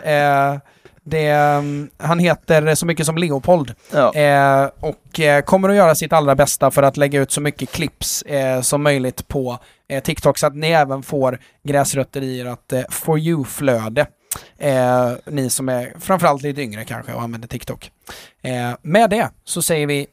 Det, 1.09 1.26
mm, 1.30 1.90
han 1.98 2.18
heter 2.18 2.74
så 2.74 2.86
mycket 2.86 3.06
som 3.06 3.18
Leopold 3.18 3.74
Ja. 3.93 4.14
eh, 4.14 4.70
och 4.80 5.20
eh, 5.20 5.43
kommer 5.43 5.68
att 5.68 5.76
göra 5.76 5.94
sitt 5.94 6.12
allra 6.12 6.35
bästa 6.35 6.70
för 6.70 6.82
att 6.82 6.97
lägga 6.97 7.20
ut 7.20 7.32
så 7.32 7.40
mycket 7.40 7.70
clips 7.72 8.22
eh, 8.22 8.60
som 8.60 8.82
möjligt 8.82 9.28
på 9.28 9.59
eh, 9.89 10.02
TikTok 10.02 10.39
så 10.39 10.47
att 10.47 10.55
ni 10.56 10.68
även 10.70 11.02
får 11.02 11.39
gräsrötter 11.64 12.22
i 12.22 12.40
ert 12.40 12.72
eh, 12.72 12.82
For 12.90 13.18
You-flöde. 13.18 14.06
Eh, 14.59 15.12
ni 15.26 15.51
som 15.51 15.68
är 15.68 15.93
framförallt 16.01 16.43
lite 16.43 16.62
yngre 16.62 16.85
kanske 16.85 17.12
och 17.12 17.22
använder 17.22 17.48
TikTok. 17.48 17.90
Med 18.82 19.10
det 19.10 19.30
så 19.44 19.62
säger 19.62 19.86
vi 19.86 20.06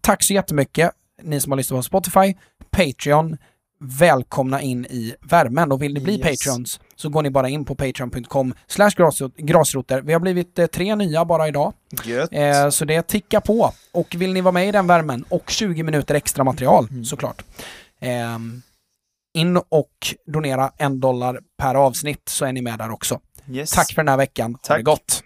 tack 0.00 0.22
så 0.22 0.32
jättemycket 0.32 0.90
ni 1.22 1.40
som 1.40 1.52
har 1.52 1.56
lyssnat 1.56 1.78
på 1.78 1.82
Spotify, 1.82 2.34
Patreon, 2.70 3.36
välkomna 3.82 4.60
in 4.62 4.84
i 4.86 5.14
värmen 5.20 5.72
och 5.72 5.82
vill 5.82 5.94
ni 5.94 6.00
bli 6.00 6.12
Yes. 6.18 6.22
Patreons 6.44 6.80
så 6.96 7.08
går 7.08 7.22
ni 7.22 7.30
bara 7.30 7.48
in 7.48 7.64
på 7.64 7.74
patreon.com 7.74 8.54
slash 8.66 8.90
grasrot- 8.90 9.32
grasroter. 9.36 10.00
Vi 10.02 10.12
har 10.12 10.20
blivit 10.20 10.58
eh, 10.58 10.66
tre 10.66 10.94
nya 10.96 11.24
bara 11.24 11.48
idag. 11.48 11.72
Eh, 12.32 12.68
så 12.70 12.84
det 12.84 13.02
tickar 13.02 13.40
på. 13.40 13.72
Och 13.92 14.14
vill 14.18 14.32
ni 14.32 14.40
vara 14.40 14.52
med 14.52 14.68
i 14.68 14.72
den 14.72 14.86
värmen 14.86 15.24
och 15.28 15.50
20 15.50 15.82
minuter 15.82 16.14
extra 16.14 16.44
material 16.44 16.86
Mm. 16.90 17.04
såklart. 17.04 17.42
Ehm, 18.00 18.62
in 19.34 19.56
och 19.56 19.90
donera 20.26 20.72
en 20.76 21.00
dollar 21.00 21.40
per 21.58 21.74
avsnitt 21.74 22.22
så 22.28 22.44
är 22.44 22.52
ni 22.52 22.62
med 22.62 22.78
där 22.78 22.90
också. 22.90 23.20
Yes. 23.50 23.70
Tack 23.70 23.88
för 23.94 24.02
den 24.02 24.08
här 24.08 24.16
veckan. 24.16 24.52
Ha 24.52 24.58
det 24.58 24.68
Tack. 24.68 24.84
gott! 24.84 25.22